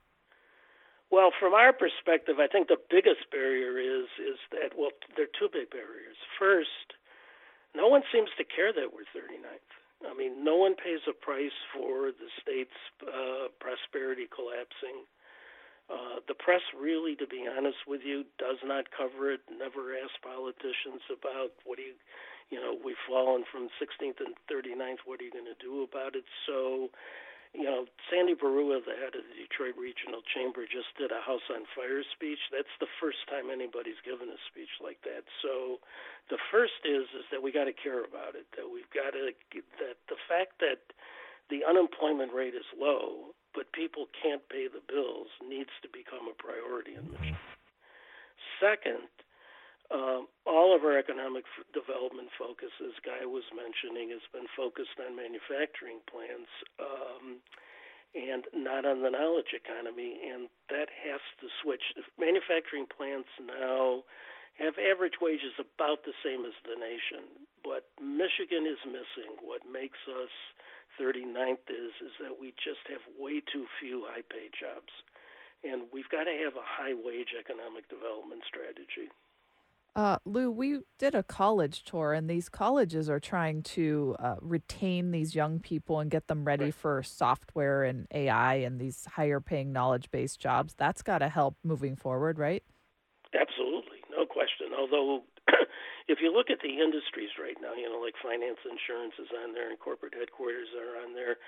Well, 1.12 1.32
from 1.32 1.53
our 1.53 1.72
perspective, 1.72 2.38
I 2.39 2.47
think 2.47 2.68
the 2.68 2.82
biggest 2.89 3.30
barrier 3.32 3.78
is 3.78 4.10
is 4.20 4.39
that 4.51 4.74
well, 4.78 4.91
there 5.16 5.26
are 5.26 5.38
two 5.38 5.49
big 5.51 5.70
barriers. 5.70 6.18
First, 6.39 6.97
no 7.76 7.88
one 7.88 8.01
seems 8.12 8.30
to 8.38 8.43
care 8.43 8.74
that 8.74 8.91
we're 8.93 9.08
39th. 9.14 9.72
I 10.03 10.14
mean, 10.14 10.43
no 10.43 10.58
one 10.58 10.76
pays 10.76 11.01
a 11.08 11.14
price 11.14 11.56
for 11.74 12.12
the 12.12 12.30
state's 12.41 12.78
uh, 13.03 13.47
prosperity 13.60 14.28
collapsing. 14.28 15.08
Uh, 15.86 16.18
the 16.28 16.34
press, 16.34 16.62
really, 16.74 17.16
to 17.16 17.28
be 17.28 17.45
honest 17.45 17.86
with 17.86 18.01
you, 18.03 18.26
does 18.41 18.58
not 18.66 18.89
cover 18.89 19.32
it. 19.32 19.41
Never 19.49 19.93
asks 19.93 20.18
politicians 20.26 21.06
about 21.14 21.53
what 21.64 21.78
do 21.78 21.86
you, 21.86 21.95
you 22.49 22.58
know, 22.58 22.74
we've 22.74 22.99
fallen 23.08 23.45
from 23.51 23.70
16th 23.78 24.18
and 24.18 24.34
39th. 24.49 25.06
What 25.06 25.22
are 25.22 25.26
you 25.30 25.32
going 25.32 25.45
to 25.45 25.62
do 25.62 25.86
about 25.86 26.16
it? 26.16 26.26
So 26.49 26.89
you 27.56 27.64
know, 27.64 27.88
Sandy 28.12 28.36
Baruah, 28.36 28.84
the 28.84 28.99
head 28.99 29.16
of 29.16 29.24
the 29.24 29.36
Detroit 29.39 29.80
Regional 29.80 30.20
Chamber, 30.36 30.68
just 30.68 30.91
did 30.99 31.16
a 31.16 31.24
House 31.24 31.47
on 31.47 31.64
Fire 31.72 32.03
speech. 32.12 32.39
That's 32.51 32.72
the 32.84 32.91
first 32.99 33.24
time 33.32 33.47
anybody's 33.47 33.99
given 34.03 34.28
a 34.28 34.39
speech 34.51 34.72
like 34.84 34.99
that. 35.08 35.24
So, 35.39 35.80
the 36.28 36.41
first 36.51 36.84
is 36.84 37.08
is 37.16 37.26
that 37.32 37.39
we 37.39 37.56
got 37.56 37.72
to 37.72 37.76
care 37.76 38.03
about 38.03 38.36
it. 38.36 38.45
That 38.60 38.68
we've 38.68 38.89
got 38.91 39.16
to 39.16 39.32
that 39.80 39.97
the 40.12 40.20
fact 40.28 40.60
that 40.60 40.84
the 41.49 41.64
unemployment 41.64 42.34
rate 42.36 42.58
is 42.58 42.68
low, 42.76 43.32
but 43.56 43.72
people 43.72 44.12
can't 44.12 44.43
pay 44.51 44.68
the 44.68 44.84
bills, 44.84 45.32
needs 45.39 45.72
to 45.82 45.89
become 45.89 46.28
a 46.28 46.36
priority 46.36 46.99
in 46.99 47.08
Michigan. 47.08 47.39
Second, 48.60 49.08
um, 49.94 50.28
all 50.46 50.74
of 50.76 50.82
our 50.82 50.98
economic 50.98 51.46
f- 51.46 51.66
development 51.74 52.30
focus, 52.38 52.74
as 52.82 52.98
Guy 53.06 53.26
was 53.26 53.46
mentioning, 53.54 54.10
has 54.10 54.26
been 54.34 54.50
focused 54.58 54.98
on 54.98 55.14
manufacturing 55.14 56.02
plants 56.10 56.50
um, 56.82 57.38
and 58.18 58.50
not 58.56 58.86
on 58.88 59.04
the 59.06 59.12
knowledge 59.14 59.54
economy, 59.54 60.18
and 60.26 60.50
that 60.74 60.90
has 60.90 61.22
to 61.44 61.48
switch. 61.62 61.84
Manufacturing 62.18 62.90
plants 62.90 63.30
now 63.38 64.02
have 64.58 64.80
average 64.80 65.20
wages 65.20 65.54
about 65.60 66.08
the 66.08 66.16
same 66.24 66.48
as 66.48 66.56
the 66.64 66.80
nation, 66.80 67.28
but 67.62 67.92
Michigan 68.00 68.64
is 68.64 68.80
missing. 68.88 69.36
What 69.44 69.68
makes 69.68 70.00
us 70.08 70.32
39th 70.96 71.68
is 71.68 71.92
is 72.00 72.16
that 72.24 72.40
we 72.40 72.56
just 72.56 72.82
have 72.88 73.04
way 73.20 73.44
too 73.44 73.68
few 73.84 74.08
high-paid 74.08 74.56
jobs, 74.56 74.90
and 75.62 75.92
we've 75.92 76.08
got 76.08 76.24
to 76.24 76.36
have 76.40 76.56
a 76.56 76.64
high-wage 76.64 77.36
economic 77.36 77.86
development 77.92 78.48
strategy. 78.48 79.12
Uh, 79.96 80.18
Lou, 80.26 80.52
we 80.52 80.82
did 81.00 81.16
a 81.16 81.24
college 81.24 81.84
tour, 81.86 82.12
and 82.12 82.30
these 82.30 82.50
colleges 82.50 83.10
are 83.10 83.20
trying 83.20 83.64
to 83.64 84.14
uh, 84.20 84.36
retain 84.41 85.12
these 85.12 85.34
young 85.34 85.60
people 85.62 86.02
and 86.02 86.12
get 86.12 86.28
them 86.28 86.43
ready 86.43 86.66
right. 86.66 86.76
for 86.76 87.02
software 87.02 87.86
and 87.86 88.06
AI 88.12 88.56
and 88.56 88.78
these 88.80 89.06
higher 89.06 89.39
paying 89.39 89.72
knowledge 89.72 90.12
based 90.12 90.38
jobs. 90.38 90.76
That's 90.76 91.02
got 91.02 91.20
to 91.20 91.30
help 91.30 91.56
moving 91.64 91.96
forward, 91.96 92.38
right? 92.38 92.62
Absolutely, 93.34 94.04
no 94.12 94.26
question. 94.26 94.76
Although, 94.78 95.24
if 96.10 96.20
you 96.22 96.28
look 96.28 96.52
at 96.52 96.60
the 96.60 96.76
industries 96.76 97.32
right 97.39 97.56
now, 97.62 97.72
you 97.72 97.88
know, 97.88 98.04
like 98.04 98.20
finance, 98.20 98.60
insurance 98.68 99.16
is 99.16 99.32
on 99.32 99.54
there, 99.54 99.70
and 99.70 99.80
corporate 99.80 100.14
headquarters 100.14 100.76
are 100.76 101.08
on 101.08 101.16
there. 101.16 101.39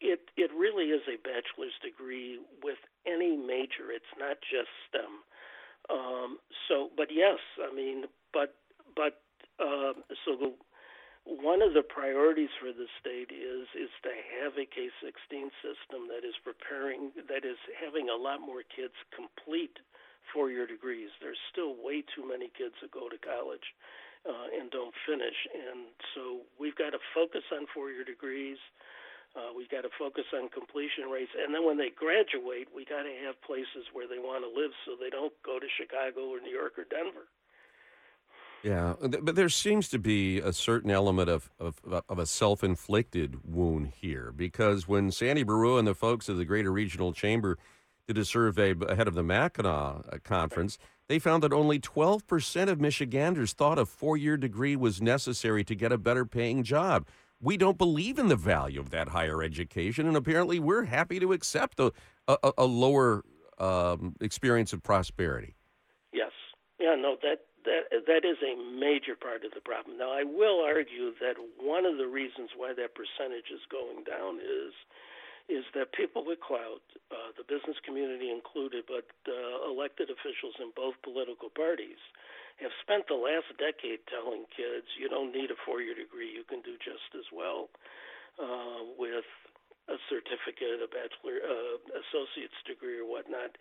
It 0.00 0.34
it 0.34 0.50
really 0.50 0.90
is 0.90 1.06
a 1.06 1.14
bachelor's 1.22 1.78
degree 1.78 2.42
with 2.58 2.78
any 3.06 3.38
major. 3.38 3.94
It's 3.94 4.10
not 4.18 4.42
just 4.42 4.70
STEM. 4.90 5.22
Um, 5.90 6.38
so, 6.68 6.90
but 6.96 7.08
yes, 7.10 7.38
I 7.60 7.74
mean, 7.74 8.04
but 8.32 8.56
but 8.96 9.20
uh, 9.60 9.92
so 10.24 10.36
the 10.36 10.52
one 11.24 11.64
of 11.64 11.72
the 11.72 11.82
priorities 11.82 12.52
for 12.60 12.72
the 12.72 12.88
state 13.00 13.32
is 13.32 13.64
is 13.72 13.92
to 14.04 14.12
have 14.40 14.52
a 14.60 14.68
K-16 14.68 15.48
system 15.64 16.08
that 16.12 16.20
is 16.20 16.36
preparing 16.44 17.12
that 17.28 17.44
is 17.44 17.60
having 17.80 18.08
a 18.08 18.16
lot 18.16 18.40
more 18.40 18.60
kids 18.64 18.96
complete 19.12 19.80
four-year 20.32 20.66
degrees. 20.66 21.10
There's 21.20 21.40
still 21.52 21.76
way 21.76 22.04
too 22.16 22.24
many 22.28 22.48
kids 22.56 22.74
that 22.80 22.92
go 22.92 23.08
to 23.08 23.18
college 23.20 23.64
uh, 24.24 24.48
and 24.56 24.70
don't 24.72 24.94
finish, 25.04 25.36
and 25.52 25.88
so 26.16 26.44
we've 26.60 26.76
got 26.76 26.96
to 26.96 27.00
focus 27.12 27.44
on 27.52 27.68
four-year 27.72 28.04
degrees. 28.04 28.60
We 29.56 29.66
got 29.68 29.82
to 29.82 29.90
focus 29.98 30.24
on 30.34 30.48
completion 30.48 31.10
rates, 31.10 31.30
and 31.34 31.54
then 31.54 31.64
when 31.64 31.78
they 31.78 31.90
graduate, 31.90 32.68
we 32.74 32.84
got 32.84 33.02
to 33.02 33.14
have 33.26 33.40
places 33.42 33.88
where 33.92 34.06
they 34.06 34.18
want 34.18 34.44
to 34.44 34.48
live, 34.48 34.70
so 34.84 34.92
they 34.98 35.10
don't 35.10 35.32
go 35.44 35.58
to 35.58 35.66
Chicago 35.78 36.28
or 36.28 36.40
New 36.40 36.50
York 36.50 36.78
or 36.78 36.84
Denver. 36.84 37.26
Yeah, 38.62 38.94
but 39.20 39.36
there 39.36 39.50
seems 39.50 39.90
to 39.90 39.98
be 39.98 40.38
a 40.38 40.52
certain 40.52 40.90
element 40.90 41.28
of, 41.28 41.50
of, 41.60 41.80
of 42.08 42.18
a 42.18 42.24
self 42.24 42.64
inflicted 42.64 43.38
wound 43.44 43.92
here 44.00 44.32
because 44.34 44.88
when 44.88 45.10
Sandy 45.10 45.44
Baruah 45.44 45.80
and 45.80 45.86
the 45.86 45.94
folks 45.94 46.30
of 46.30 46.38
the 46.38 46.46
Greater 46.46 46.72
Regional 46.72 47.12
Chamber 47.12 47.58
did 48.06 48.16
a 48.16 48.24
survey 48.24 48.74
ahead 48.88 49.06
of 49.06 49.14
the 49.14 49.22
Mackinac 49.22 50.10
uh, 50.10 50.18
conference, 50.24 50.78
they 51.08 51.18
found 51.18 51.42
that 51.42 51.52
only 51.52 51.78
12% 51.78 52.68
of 52.68 52.80
Michiganders 52.80 53.52
thought 53.52 53.78
a 53.78 53.84
four 53.84 54.16
year 54.16 54.38
degree 54.38 54.76
was 54.76 55.02
necessary 55.02 55.62
to 55.64 55.74
get 55.74 55.92
a 55.92 55.98
better 55.98 56.24
paying 56.24 56.62
job 56.62 57.06
we 57.40 57.56
don't 57.56 57.78
believe 57.78 58.18
in 58.18 58.28
the 58.28 58.36
value 58.36 58.80
of 58.80 58.90
that 58.90 59.08
higher 59.08 59.42
education, 59.42 60.06
and 60.06 60.16
apparently 60.16 60.58
we're 60.58 60.84
happy 60.84 61.20
to 61.20 61.32
accept 61.32 61.78
a, 61.80 61.92
a, 62.28 62.52
a 62.58 62.64
lower 62.64 63.22
um, 63.58 64.14
experience 64.20 64.72
of 64.72 64.82
prosperity. 64.82 65.54
Yes, 66.12 66.32
yeah, 66.80 66.94
no, 66.96 67.16
that 67.22 67.46
that 67.64 68.04
that 68.06 68.24
is 68.24 68.36
a 68.44 68.56
major 68.78 69.16
part 69.16 69.44
of 69.44 69.52
the 69.52 69.60
problem. 69.60 69.98
Now, 69.98 70.12
I 70.12 70.24
will 70.24 70.60
argue 70.64 71.12
that 71.20 71.36
one 71.58 71.84
of 71.86 71.96
the 71.96 72.06
reasons 72.06 72.50
why 72.56 72.72
that 72.76 72.94
percentage 72.94 73.50
is 73.52 73.60
going 73.70 74.04
down 74.04 74.38
is 74.40 74.72
is 75.48 75.64
that 75.74 75.92
people 75.92 76.24
with 76.24 76.40
clout, 76.40 76.80
uh, 77.12 77.28
the 77.36 77.44
business 77.44 77.76
community 77.84 78.32
included, 78.32 78.84
but 78.88 79.04
uh, 79.28 79.68
elected 79.68 80.08
officials 80.08 80.56
in 80.56 80.72
both 80.74 80.96
political 81.04 81.52
parties, 81.52 82.00
have 82.62 82.74
spent 82.82 83.06
the 83.08 83.18
last 83.18 83.50
decade 83.58 84.06
telling 84.06 84.46
kids 84.54 84.86
you 84.98 85.08
don't 85.08 85.34
need 85.34 85.50
a 85.50 85.58
four-year 85.66 85.94
degree; 85.94 86.30
you 86.30 86.44
can 86.46 86.62
do 86.62 86.78
just 86.78 87.10
as 87.18 87.26
well 87.34 87.68
uh, 88.38 88.82
with 88.98 89.26
a 89.88 89.98
certificate, 90.08 90.80
a 90.80 90.88
bachelor, 90.88 91.44
uh, 91.44 91.76
associate's 92.08 92.56
degree, 92.64 92.96
or 92.96 93.04
whatnot. 93.04 93.52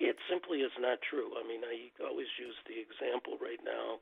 It 0.00 0.16
simply 0.28 0.60
is 0.64 0.72
not 0.80 1.00
true. 1.04 1.36
I 1.36 1.44
mean, 1.44 1.64
I 1.64 1.92
always 2.04 2.28
use 2.40 2.56
the 2.68 2.76
example 2.80 3.36
right 3.40 3.60
now. 3.64 4.00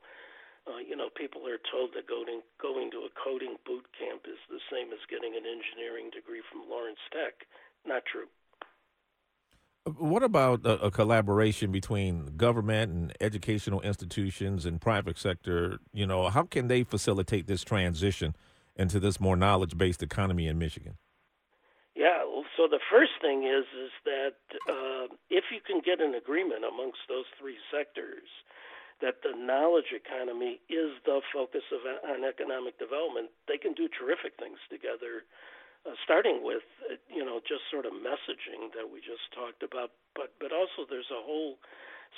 Uh, 0.65 0.81
you 0.81 0.97
know, 0.97 1.13
people 1.13 1.45
are 1.45 1.61
told 1.69 1.93
that 1.93 2.09
going 2.09 2.41
going 2.57 2.89
to 2.91 3.05
a 3.05 3.15
coding 3.21 3.55
boot 3.69 3.85
camp 3.93 4.25
is 4.25 4.39
the 4.49 4.61
same 4.71 4.89
as 4.91 5.11
getting 5.11 5.37
an 5.37 5.45
engineering 5.45 6.09
degree 6.09 6.41
from 6.49 6.65
Lawrence 6.65 7.01
Tech. 7.13 7.45
Not 7.85 8.01
true. 8.09 8.25
What 9.85 10.23
about 10.23 10.65
a, 10.65 10.85
a, 10.85 10.91
collaboration 10.91 11.71
between 11.71 12.37
government 12.37 12.91
and 12.91 13.13
educational 13.21 13.81
institutions 13.81 14.65
and 14.65 14.81
private 14.81 15.15
sector? 15.15 15.77
You 15.93 16.07
know, 16.07 16.29
how 16.29 16.43
can 16.43 16.67
they 16.69 16.83
facilitate 16.83 17.45
this 17.45 17.63
transition 17.63 18.35
into 18.75 18.99
this 18.99 19.19
more 19.19 19.35
knowledge-based 19.35 20.01
economy 20.01 20.47
in 20.47 20.57
Michigan? 20.57 20.97
Yeah, 21.95 22.25
so 22.57 22.67
the 22.67 22.81
first 22.89 23.13
thing 23.21 23.43
is 23.43 23.65
is 23.77 23.91
that 24.05 24.37
uh, 24.67 25.07
if 25.29 25.45
you 25.53 25.61
can 25.61 25.81
get 25.85 26.01
an 26.01 26.15
agreement 26.15 26.65
amongst 26.65 27.05
those 27.07 27.29
three 27.39 27.57
sectors 27.69 28.25
that 29.01 29.21
the 29.21 29.37
knowledge 29.37 29.93
economy 29.93 30.59
is 30.67 30.97
the 31.05 31.21
focus 31.31 31.63
of 31.71 31.85
on 32.09 32.25
economic 32.25 32.79
development, 32.79 33.29
they 33.47 33.57
can 33.57 33.73
do 33.73 33.87
terrific 33.87 34.33
things 34.39 34.57
together. 34.65 35.29
Uh, 35.85 35.93
starting 36.01 36.41
with 36.41 36.65
uh, 36.89 36.97
you 37.13 37.21
know 37.21 37.37
just 37.45 37.61
sort 37.69 37.85
of 37.85 37.93
messaging 37.93 38.73
that 38.73 38.89
we 38.89 38.97
just 39.05 39.21
talked 39.37 39.61
about, 39.61 39.93
but 40.17 40.33
but 40.41 40.49
also 40.49 40.81
there's 40.89 41.13
a 41.13 41.21
whole 41.21 41.61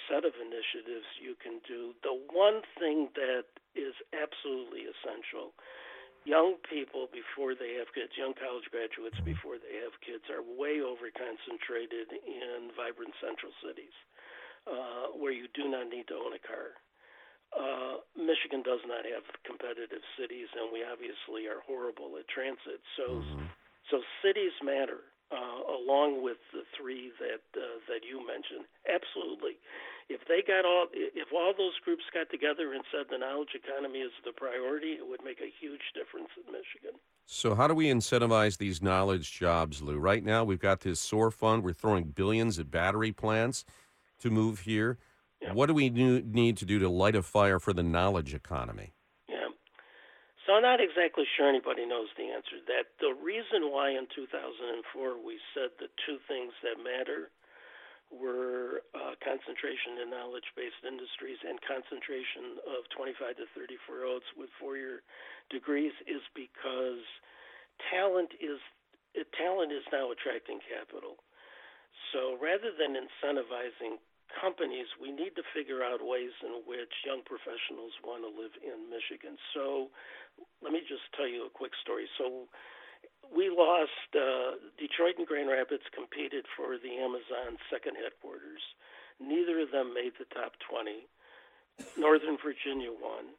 set 0.08 0.24
of 0.24 0.32
initiatives 0.40 1.04
you 1.20 1.36
can 1.36 1.60
do. 1.68 1.92
The 2.00 2.16
one 2.32 2.64
thing 2.80 3.12
that 3.20 3.44
is 3.76 3.92
absolutely 4.16 4.88
essential 4.88 5.52
young 6.24 6.60
people 6.68 7.08
before 7.12 7.56
they 7.56 7.80
have 7.80 7.88
kids, 7.96 8.12
young 8.20 8.36
college 8.36 8.68
graduates 8.72 9.20
before 9.24 9.56
they 9.60 9.80
have 9.80 9.96
kids, 10.04 10.28
are 10.28 10.44
way 10.44 10.84
over 10.84 11.08
concentrated 11.12 12.12
in 12.24 12.72
vibrant 12.76 13.16
central 13.24 13.52
cities 13.64 13.96
uh, 14.68 15.16
where 15.16 15.32
you 15.32 15.48
do 15.56 15.72
not 15.72 15.88
need 15.88 16.08
to 16.12 16.20
own 16.20 16.36
a 16.36 16.44
car. 16.44 16.76
Uh, 17.56 18.04
Michigan 18.20 18.60
does 18.60 18.84
not 18.84 19.08
have 19.08 19.24
competitive 19.48 20.04
cities, 20.20 20.52
and 20.52 20.68
we 20.68 20.84
obviously 20.84 21.48
are 21.48 21.64
horrible 21.64 22.20
at 22.20 22.28
transit. 22.28 22.84
So, 23.00 23.24
mm-hmm. 23.24 23.48
So 23.90 24.02
cities 24.24 24.54
matter 24.64 25.08
uh, 25.32 25.60
along 25.68 26.24
with 26.24 26.38
the 26.54 26.64
three 26.78 27.12
that 27.20 27.44
uh, 27.60 27.80
that 27.88 28.08
you 28.08 28.26
mentioned. 28.26 28.66
Absolutely, 28.88 29.60
if 30.10 30.22
they 30.28 30.42
got 30.46 30.66
all, 30.66 30.88
if 30.94 31.28
all 31.34 31.54
those 31.58 31.76
groups 31.84 32.04
got 32.14 32.30
together 32.30 32.74
and 32.74 32.84
said 32.92 33.08
the 33.10 33.18
knowledge 33.18 33.56
economy 33.56 34.00
is 34.00 34.12
the 34.24 34.32
priority, 34.32 34.94
it 34.94 35.08
would 35.08 35.24
make 35.24 35.40
a 35.42 35.52
huge 35.60 35.82
difference 35.94 36.30
in 36.38 36.52
Michigan. 36.52 37.00
So, 37.26 37.56
how 37.56 37.68
do 37.68 37.74
we 37.74 37.88
incentivize 37.88 38.58
these 38.58 38.82
knowledge 38.82 39.32
jobs, 39.38 39.82
Lou? 39.82 39.98
Right 39.98 40.24
now, 40.24 40.44
we've 40.44 40.60
got 40.60 40.82
this 40.82 41.00
SOAR 41.00 41.30
fund. 41.30 41.64
We're 41.64 41.74
throwing 41.74 42.06
billions 42.06 42.58
at 42.58 42.72
battery 42.72 43.12
plants 43.12 43.66
to 44.20 44.30
move 44.30 44.62
here. 44.62 44.98
What 45.54 45.68
do 45.68 45.74
we 45.74 45.90
need 45.90 46.58
to 46.58 46.66
do 46.66 46.80
to 46.80 46.90
light 46.90 47.16
a 47.16 47.22
fire 47.22 47.60
for 47.60 47.72
the 47.72 47.84
knowledge 47.84 48.34
economy? 48.34 48.94
So 50.48 50.56
I'm 50.56 50.64
not 50.64 50.80
exactly 50.80 51.28
sure 51.36 51.52
anybody 51.52 51.84
knows 51.84 52.08
the 52.16 52.32
answer 52.32 52.64
to 52.64 52.66
that. 52.72 52.96
The 53.04 53.12
reason 53.20 53.68
why 53.68 53.92
in 53.92 54.08
2004 54.16 55.20
we 55.20 55.36
said 55.52 55.76
the 55.76 55.92
two 56.08 56.24
things 56.24 56.56
that 56.64 56.80
matter 56.80 57.28
were 58.08 58.88
uh, 58.96 59.20
concentration 59.20 60.00
in 60.00 60.08
knowledge-based 60.08 60.88
industries 60.88 61.36
and 61.44 61.60
concentration 61.68 62.64
of 62.64 62.88
25 62.96 63.44
to 63.44 63.46
34 63.60 64.00
year 64.00 64.08
olds 64.08 64.30
with 64.40 64.48
four-year 64.56 65.04
degrees 65.52 65.92
is 66.08 66.24
because 66.32 67.04
talent 67.92 68.32
is 68.40 68.64
talent 69.36 69.76
is 69.76 69.84
now 69.92 70.16
attracting 70.16 70.64
capital. 70.64 71.20
So 72.16 72.40
rather 72.40 72.72
than 72.72 72.96
incentivizing 72.96 74.00
companies, 74.34 74.88
we 75.00 75.12
need 75.12 75.36
to 75.40 75.46
figure 75.56 75.84
out 75.84 76.04
ways 76.04 76.36
in 76.44 76.64
which 76.68 76.92
young 77.08 77.24
professionals 77.24 77.96
want 78.04 78.24
to 78.24 78.32
live 78.32 78.54
in 78.60 78.92
Michigan. 78.92 79.40
So 79.54 79.90
let 80.62 80.72
me 80.72 80.84
just 80.84 81.08
tell 81.16 81.28
you 81.28 81.48
a 81.48 81.54
quick 81.54 81.72
story. 81.82 82.08
So 82.18 82.48
we 83.32 83.50
lost, 83.50 84.10
uh, 84.16 84.60
Detroit 84.78 85.18
and 85.18 85.28
Grand 85.28 85.50
Rapids 85.50 85.84
competed 85.96 86.46
for 86.56 86.78
the 86.78 87.00
Amazon 87.00 87.58
second 87.72 87.96
headquarters. 87.96 88.64
Neither 89.20 89.60
of 89.64 89.72
them 89.72 89.94
made 89.94 90.14
the 90.20 90.30
top 90.36 90.54
20. 90.70 91.08
Northern 91.98 92.38
Virginia 92.38 92.92
won. 92.92 93.34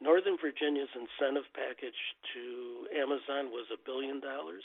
Northern 0.00 0.36
Virginia's 0.38 0.90
incentive 0.94 1.46
package 1.54 1.98
to 2.34 2.86
Amazon 2.90 3.54
was 3.54 3.70
a 3.70 3.78
billion 3.78 4.18
dollars. 4.18 4.64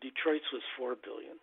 Detroit's 0.00 0.50
was 0.52 0.62
four 0.76 0.96
billion 0.98 1.38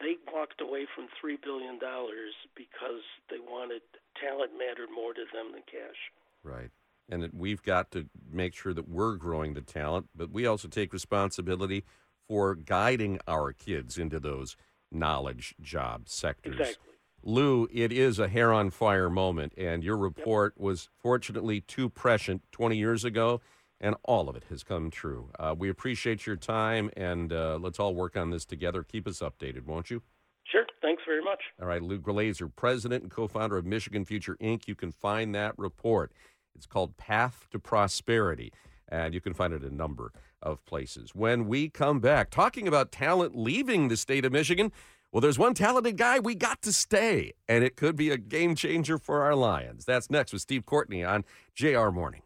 they 0.00 0.16
walked 0.32 0.60
away 0.60 0.86
from 0.94 1.06
three 1.20 1.38
billion 1.42 1.78
dollars 1.78 2.34
because 2.56 3.02
they 3.30 3.38
wanted 3.38 3.82
talent 4.20 4.52
mattered 4.58 4.88
more 4.94 5.14
to 5.14 5.24
them 5.32 5.52
than 5.52 5.62
cash. 5.66 5.96
Right. 6.42 6.70
And 7.08 7.28
we've 7.32 7.62
got 7.62 7.90
to 7.92 8.06
make 8.30 8.54
sure 8.54 8.72
that 8.72 8.88
we're 8.88 9.16
growing 9.16 9.54
the 9.54 9.60
talent, 9.60 10.08
but 10.14 10.30
we 10.30 10.46
also 10.46 10.68
take 10.68 10.92
responsibility 10.92 11.84
for 12.28 12.54
guiding 12.54 13.18
our 13.26 13.52
kids 13.52 13.98
into 13.98 14.18
those 14.18 14.56
knowledge 14.90 15.54
job 15.60 16.08
sectors. 16.08 16.58
Exactly. 16.58 16.92
Lou, 17.24 17.68
it 17.72 17.92
is 17.92 18.18
a 18.18 18.28
hair 18.28 18.52
on 18.52 18.70
fire 18.70 19.08
moment, 19.08 19.52
and 19.56 19.84
your 19.84 19.96
report 19.96 20.54
yep. 20.56 20.62
was 20.62 20.88
fortunately 20.96 21.60
too 21.60 21.88
prescient 21.88 22.42
20 22.50 22.76
years 22.76 23.04
ago 23.04 23.40
and 23.82 23.96
all 24.04 24.30
of 24.30 24.36
it 24.36 24.44
has 24.48 24.62
come 24.62 24.90
true. 24.90 25.28
Uh, 25.38 25.54
we 25.58 25.68
appreciate 25.68 26.24
your 26.24 26.36
time, 26.36 26.88
and 26.96 27.32
uh, 27.32 27.58
let's 27.60 27.78
all 27.78 27.94
work 27.94 28.16
on 28.16 28.30
this 28.30 28.44
together. 28.44 28.82
Keep 28.82 29.08
us 29.08 29.18
updated, 29.18 29.66
won't 29.66 29.90
you? 29.90 30.00
Sure. 30.44 30.64
Thanks 30.80 31.02
very 31.06 31.22
much. 31.22 31.40
All 31.60 31.66
right, 31.66 31.82
Lou 31.82 31.98
Glazer, 31.98 32.50
president 32.54 33.02
and 33.02 33.10
co-founder 33.10 33.56
of 33.56 33.66
Michigan 33.66 34.04
Future 34.04 34.36
Inc. 34.40 34.66
You 34.68 34.74
can 34.74 34.92
find 34.92 35.34
that 35.34 35.54
report. 35.58 36.12
It's 36.54 36.66
called 36.66 36.96
Path 36.96 37.46
to 37.50 37.58
Prosperity, 37.58 38.52
and 38.88 39.14
you 39.14 39.20
can 39.20 39.34
find 39.34 39.52
it 39.52 39.62
a 39.62 39.74
number 39.74 40.12
of 40.42 40.64
places. 40.64 41.14
When 41.14 41.46
we 41.46 41.68
come 41.68 42.00
back, 42.00 42.30
talking 42.30 42.68
about 42.68 42.92
talent 42.92 43.36
leaving 43.36 43.88
the 43.88 43.96
state 43.96 44.24
of 44.24 44.32
Michigan, 44.32 44.72
well, 45.12 45.20
there's 45.20 45.38
one 45.38 45.54
talented 45.54 45.96
guy 45.96 46.18
we 46.18 46.34
got 46.34 46.62
to 46.62 46.72
stay, 46.72 47.32
and 47.48 47.64
it 47.64 47.76
could 47.76 47.96
be 47.96 48.10
a 48.10 48.18
game 48.18 48.54
changer 48.54 48.98
for 48.98 49.22
our 49.22 49.34
Lions. 49.34 49.84
That's 49.84 50.10
next 50.10 50.32
with 50.32 50.42
Steve 50.42 50.66
Courtney 50.66 51.04
on 51.04 51.24
JR 51.54 51.90
Morning. 51.90 52.22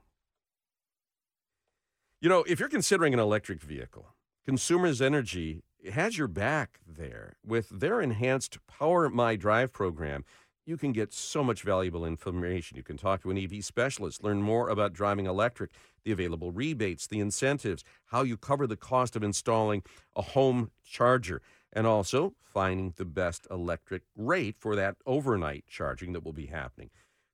You 2.18 2.30
know, 2.30 2.44
if 2.44 2.58
you're 2.58 2.70
considering 2.70 3.12
an 3.12 3.20
electric 3.20 3.60
vehicle, 3.60 4.14
Consumers 4.46 5.02
Energy 5.02 5.60
has 5.92 6.16
your 6.16 6.28
back 6.28 6.80
there. 6.86 7.36
With 7.44 7.68
their 7.68 8.00
enhanced 8.00 8.56
Power 8.66 9.10
My 9.10 9.36
Drive 9.36 9.70
program, 9.70 10.24
you 10.64 10.78
can 10.78 10.92
get 10.92 11.12
so 11.12 11.44
much 11.44 11.60
valuable 11.60 12.06
information. 12.06 12.78
You 12.78 12.82
can 12.82 12.96
talk 12.96 13.20
to 13.22 13.30
an 13.30 13.36
EV 13.36 13.62
specialist, 13.62 14.24
learn 14.24 14.40
more 14.40 14.70
about 14.70 14.94
driving 14.94 15.26
electric, 15.26 15.72
the 16.04 16.12
available 16.12 16.52
rebates, 16.52 17.06
the 17.06 17.20
incentives, 17.20 17.84
how 18.06 18.22
you 18.22 18.38
cover 18.38 18.66
the 18.66 18.76
cost 18.78 19.14
of 19.14 19.22
installing 19.22 19.82
a 20.16 20.22
home 20.22 20.70
charger, 20.82 21.42
and 21.70 21.86
also 21.86 22.32
finding 22.42 22.94
the 22.96 23.04
best 23.04 23.46
electric 23.50 24.04
rate 24.16 24.56
for 24.58 24.74
that 24.74 24.96
overnight 25.04 25.66
charging 25.68 26.14
that 26.14 26.24
will 26.24 26.32
be 26.32 26.46
happening. 26.46 26.88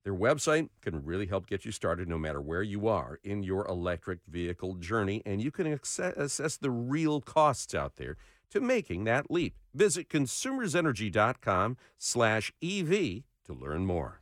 Their 0.04 0.14
website 0.14 0.68
can 0.80 1.04
really 1.04 1.26
help 1.26 1.46
get 1.46 1.64
you 1.64 1.70
started 1.70 2.08
no 2.08 2.18
matter 2.18 2.40
where 2.40 2.62
you 2.62 2.88
are 2.88 3.20
in 3.22 3.42
your 3.42 3.66
electric 3.68 4.18
vehicle 4.26 4.74
journey, 4.74 5.22
and 5.24 5.40
you 5.40 5.50
can 5.52 5.66
assess 5.66 6.56
the 6.56 6.70
real 6.70 7.20
costs 7.20 7.74
out 7.74 7.96
there 7.96 8.16
to 8.50 8.60
making 8.60 9.04
that 9.04 9.30
leap. 9.30 9.54
Visit 9.74 10.08
consumersenergy.com 10.08 11.76
slash 11.98 12.52
EV 12.62 13.22
to 13.44 13.52
learn 13.52 13.86
more. 13.86 14.22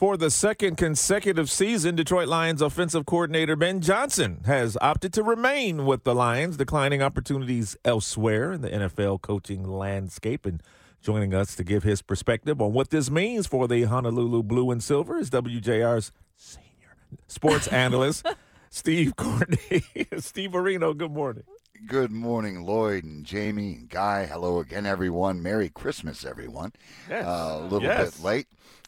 For 0.00 0.16
the 0.16 0.30
second 0.30 0.76
consecutive 0.76 1.50
season, 1.50 1.94
Detroit 1.94 2.26
Lions 2.26 2.62
offensive 2.62 3.04
coordinator 3.04 3.54
Ben 3.54 3.82
Johnson 3.82 4.40
has 4.46 4.78
opted 4.80 5.12
to 5.12 5.22
remain 5.22 5.84
with 5.84 6.04
the 6.04 6.14
Lions, 6.14 6.56
declining 6.56 7.02
opportunities 7.02 7.76
elsewhere 7.84 8.50
in 8.50 8.62
the 8.62 8.70
NFL 8.70 9.20
coaching 9.20 9.62
landscape. 9.62 10.46
And 10.46 10.62
joining 11.02 11.34
us 11.34 11.54
to 11.56 11.64
give 11.64 11.82
his 11.82 12.00
perspective 12.00 12.62
on 12.62 12.72
what 12.72 12.88
this 12.88 13.10
means 13.10 13.46
for 13.46 13.68
the 13.68 13.82
Honolulu 13.82 14.42
Blue 14.42 14.70
and 14.70 14.82
Silver 14.82 15.18
is 15.18 15.28
WJR's 15.28 16.12
senior 16.34 16.96
sports 17.26 17.66
analyst, 17.68 18.26
Steve 18.70 19.16
Courtney. 19.16 19.82
Steve 20.18 20.52
Areno, 20.52 20.96
good 20.96 21.12
morning. 21.12 21.44
Good 21.86 22.10
morning, 22.10 22.62
Lloyd 22.64 23.04
and 23.04 23.26
Jamie 23.26 23.74
and 23.74 23.88
Guy. 23.90 24.24
Hello 24.24 24.60
again, 24.60 24.86
everyone. 24.86 25.42
Merry 25.42 25.68
Christmas, 25.68 26.24
everyone. 26.24 26.72
Yes. 27.08 27.26
Uh, 27.26 27.58
a 27.60 27.62
little 27.64 27.82
Yes. 27.82 28.16
bit 28.16 28.24
late. 28.24 28.46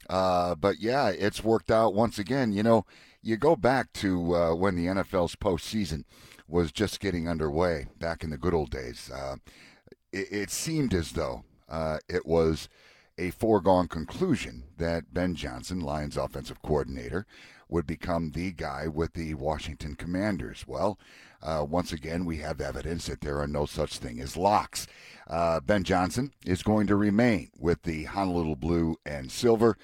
Uh, 0.09 0.55
but 0.55 0.81
yeah, 0.81 1.09
it's 1.09 1.45
worked 1.45 1.71
out 1.71 1.95
once 1.95 2.19
again. 2.19 2.53
You 2.53 2.63
know, 2.63 2.85
you 3.23 3.37
go 3.37 3.57
back 3.57 3.93
to 3.95 4.35
uh, 4.35 4.55
when 4.55 4.77
the 4.77 4.87
NFL's 4.87 5.37
postseason 5.37 6.05
was 6.49 6.73
just 6.73 7.01
getting 7.01 7.29
underway 7.29 7.87
back 7.99 8.23
in 8.23 8.31
the 8.31 8.39
good 8.39 8.55
old 8.55 8.71
days. 8.71 9.11
Uh, 9.13 9.37
it, 10.13 10.29
it 10.31 10.51
seemed 10.51 10.93
as 10.93 11.13
though 11.13 11.45
uh, 11.69 11.99
it 12.09 12.27
was 12.27 12.69
a 13.19 13.31
foregone 13.31 13.89
conclusion 13.89 14.65
that 14.79 15.13
Ben 15.13 15.35
Johnson, 15.35 15.81
Lions 15.81 16.17
offensive 16.17 16.63
coordinator, 16.63 17.27
would 17.69 17.87
become 17.87 18.33
the 18.33 18.53
guy 18.53 18.87
with 18.87 19.15
the 19.15 19.35
Washington 19.35 19.95
Commanders. 19.95 20.65
Well, 20.67 20.99
uh, 21.43 21.65
once 21.69 21.93
again, 21.93 22.25
we 22.25 22.39
have 22.39 22.61
evidence 22.61 23.07
that 23.07 23.21
there 23.21 23.41
are 23.41 23.47
no 23.47 23.67
such 23.67 23.99
thing 23.99 24.21
as 24.21 24.37
locks. 24.37 24.87
Uh, 25.29 25.61
ben 25.61 25.83
Johnson 25.83 26.33
is 26.45 26.63
going 26.63 26.87
to 26.87 26.97
remain 26.97 27.51
with 27.59 27.83
the 27.83 28.05
Honolulu 28.05 28.57
Blue 28.57 28.97
and 29.05 29.31
Silver. 29.31 29.77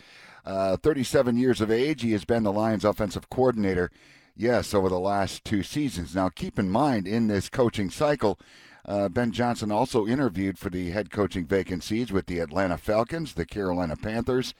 Uh, 0.45 0.77
37 0.77 1.37
years 1.37 1.61
of 1.61 1.71
age, 1.71 2.03
he 2.03 2.13
has 2.13 2.25
been 2.25 2.43
the 2.43 2.53
Lions 2.53 2.85
offensive 2.85 3.29
coordinator, 3.29 3.91
yes, 4.37 4.73
over 4.73 4.89
the 4.89 4.99
last 4.99 5.45
two 5.45 5.63
seasons. 5.63 6.15
Now, 6.15 6.29
keep 6.29 6.59
in 6.59 6.71
mind, 6.71 7.07
in 7.07 7.27
this 7.27 7.49
coaching 7.49 7.91
cycle, 7.91 8.39
uh, 8.87 9.09
Ben 9.09 9.33
Johnson 9.33 9.71
also 9.71 10.07
interviewed 10.07 10.59
for 10.59 10.71
the 10.71 10.91
head 10.91 11.11
coaching 11.11 11.45
vacancies 11.45 12.11
with 12.11 12.27
the 12.27 12.39
Atlanta 12.39 12.79
Falcons, 12.79 13.35
the 13.35 13.45
Carolina 13.45 13.97
Panthers, 13.97 14.55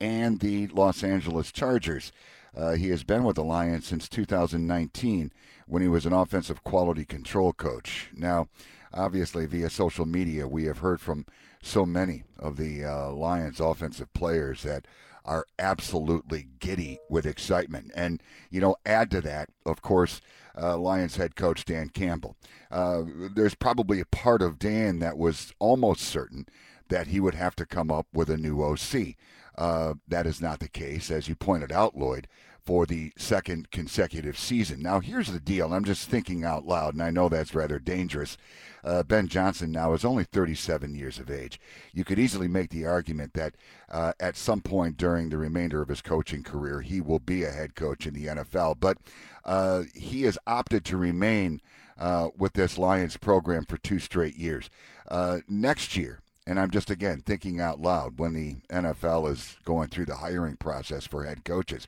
and 0.00 0.40
the 0.40 0.68
Los 0.68 1.02
Angeles 1.02 1.50
Chargers. 1.50 2.12
Uh, 2.56 2.72
he 2.72 2.90
has 2.90 3.02
been 3.02 3.24
with 3.24 3.36
the 3.36 3.44
Lions 3.44 3.86
since 3.86 4.08
2019 4.08 5.32
when 5.66 5.82
he 5.82 5.88
was 5.88 6.06
an 6.06 6.12
offensive 6.12 6.62
quality 6.64 7.04
control 7.04 7.52
coach. 7.52 8.08
Now, 8.14 8.48
obviously, 8.92 9.46
via 9.46 9.70
social 9.70 10.06
media, 10.06 10.46
we 10.46 10.64
have 10.64 10.78
heard 10.78 11.00
from 11.00 11.24
so 11.62 11.86
many 11.86 12.24
of 12.38 12.56
the 12.56 12.84
uh, 12.84 13.10
Lions 13.10 13.60
offensive 13.60 14.12
players 14.12 14.62
that 14.62 14.86
are 15.24 15.46
absolutely 15.58 16.48
giddy 16.58 16.98
with 17.08 17.26
excitement. 17.26 17.92
And, 17.94 18.22
you 18.50 18.60
know, 18.60 18.76
add 18.84 19.10
to 19.12 19.20
that, 19.22 19.50
of 19.64 19.80
course, 19.80 20.20
uh, 20.60 20.76
Lions 20.76 21.16
head 21.16 21.36
coach 21.36 21.64
Dan 21.64 21.88
Campbell. 21.88 22.36
Uh, 22.70 23.04
there's 23.34 23.54
probably 23.54 24.00
a 24.00 24.06
part 24.06 24.42
of 24.42 24.58
Dan 24.58 24.98
that 24.98 25.16
was 25.16 25.54
almost 25.58 26.02
certain 26.02 26.46
that 26.88 27.06
he 27.06 27.20
would 27.20 27.34
have 27.34 27.56
to 27.56 27.64
come 27.64 27.90
up 27.90 28.06
with 28.12 28.28
a 28.28 28.36
new 28.36 28.62
OC. 28.62 29.14
Uh, 29.56 29.94
that 30.08 30.26
is 30.26 30.40
not 30.40 30.60
the 30.60 30.68
case, 30.68 31.10
as 31.10 31.28
you 31.28 31.34
pointed 31.34 31.70
out, 31.70 31.96
Lloyd, 31.96 32.26
for 32.64 32.86
the 32.86 33.12
second 33.16 33.70
consecutive 33.70 34.38
season. 34.38 34.80
Now, 34.82 35.00
here's 35.00 35.32
the 35.32 35.40
deal. 35.40 35.72
I'm 35.72 35.84
just 35.84 36.08
thinking 36.08 36.44
out 36.44 36.64
loud, 36.64 36.94
and 36.94 37.02
I 37.02 37.10
know 37.10 37.28
that's 37.28 37.54
rather 37.54 37.78
dangerous. 37.78 38.36
Uh, 38.84 39.02
ben 39.02 39.28
Johnson 39.28 39.70
now 39.72 39.92
is 39.92 40.04
only 40.04 40.24
37 40.24 40.94
years 40.94 41.18
of 41.18 41.30
age. 41.30 41.60
You 41.92 42.04
could 42.04 42.18
easily 42.18 42.48
make 42.48 42.70
the 42.70 42.86
argument 42.86 43.34
that 43.34 43.54
uh, 43.90 44.12
at 44.20 44.36
some 44.36 44.60
point 44.60 44.96
during 44.96 45.28
the 45.28 45.38
remainder 45.38 45.82
of 45.82 45.88
his 45.88 46.02
coaching 46.02 46.42
career, 46.42 46.80
he 46.80 47.00
will 47.00 47.18
be 47.18 47.44
a 47.44 47.50
head 47.50 47.74
coach 47.74 48.06
in 48.06 48.14
the 48.14 48.26
NFL. 48.26 48.76
But 48.80 48.98
uh, 49.44 49.84
he 49.94 50.22
has 50.22 50.38
opted 50.46 50.84
to 50.86 50.96
remain 50.96 51.60
uh, 51.98 52.28
with 52.36 52.54
this 52.54 52.78
Lions 52.78 53.16
program 53.16 53.64
for 53.64 53.76
two 53.76 53.98
straight 53.98 54.36
years. 54.36 54.70
Next 55.48 55.96
year, 55.96 56.20
and 56.46 56.58
I'm 56.58 56.70
just 56.70 56.90
again 56.90 57.22
thinking 57.24 57.60
out 57.60 57.80
loud 57.80 58.18
when 58.18 58.34
the 58.34 58.56
NFL 58.68 59.30
is 59.30 59.56
going 59.64 59.88
through 59.88 60.06
the 60.06 60.16
hiring 60.16 60.56
process 60.56 61.06
for 61.06 61.24
head 61.24 61.44
coaches. 61.44 61.86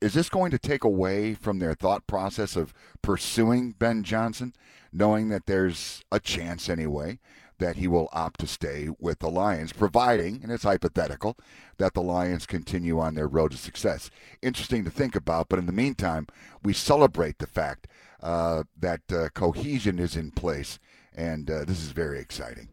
Is 0.00 0.14
this 0.14 0.28
going 0.28 0.50
to 0.50 0.58
take 0.58 0.84
away 0.84 1.34
from 1.34 1.58
their 1.58 1.74
thought 1.74 2.06
process 2.06 2.54
of 2.54 2.74
pursuing 3.00 3.72
Ben 3.72 4.02
Johnson, 4.02 4.52
knowing 4.92 5.30
that 5.30 5.46
there's 5.46 6.04
a 6.12 6.20
chance 6.20 6.68
anyway 6.68 7.18
that 7.58 7.76
he 7.76 7.88
will 7.88 8.10
opt 8.12 8.40
to 8.40 8.46
stay 8.46 8.90
with 8.98 9.20
the 9.20 9.30
Lions, 9.30 9.72
providing, 9.72 10.40
and 10.42 10.52
it's 10.52 10.64
hypothetical, 10.64 11.36
that 11.78 11.94
the 11.94 12.02
Lions 12.02 12.44
continue 12.44 13.00
on 13.00 13.14
their 13.14 13.26
road 13.26 13.52
to 13.52 13.56
success? 13.56 14.10
Interesting 14.42 14.84
to 14.84 14.90
think 14.90 15.16
about, 15.16 15.48
but 15.48 15.58
in 15.58 15.64
the 15.64 15.72
meantime, 15.72 16.26
we 16.62 16.74
celebrate 16.74 17.38
the 17.38 17.46
fact 17.46 17.86
uh, 18.22 18.64
that 18.78 19.00
uh, 19.10 19.28
cohesion 19.30 19.98
is 19.98 20.16
in 20.16 20.30
place, 20.30 20.78
and 21.14 21.50
uh, 21.50 21.64
this 21.64 21.82
is 21.82 21.92
very 21.92 22.18
exciting. 22.18 22.68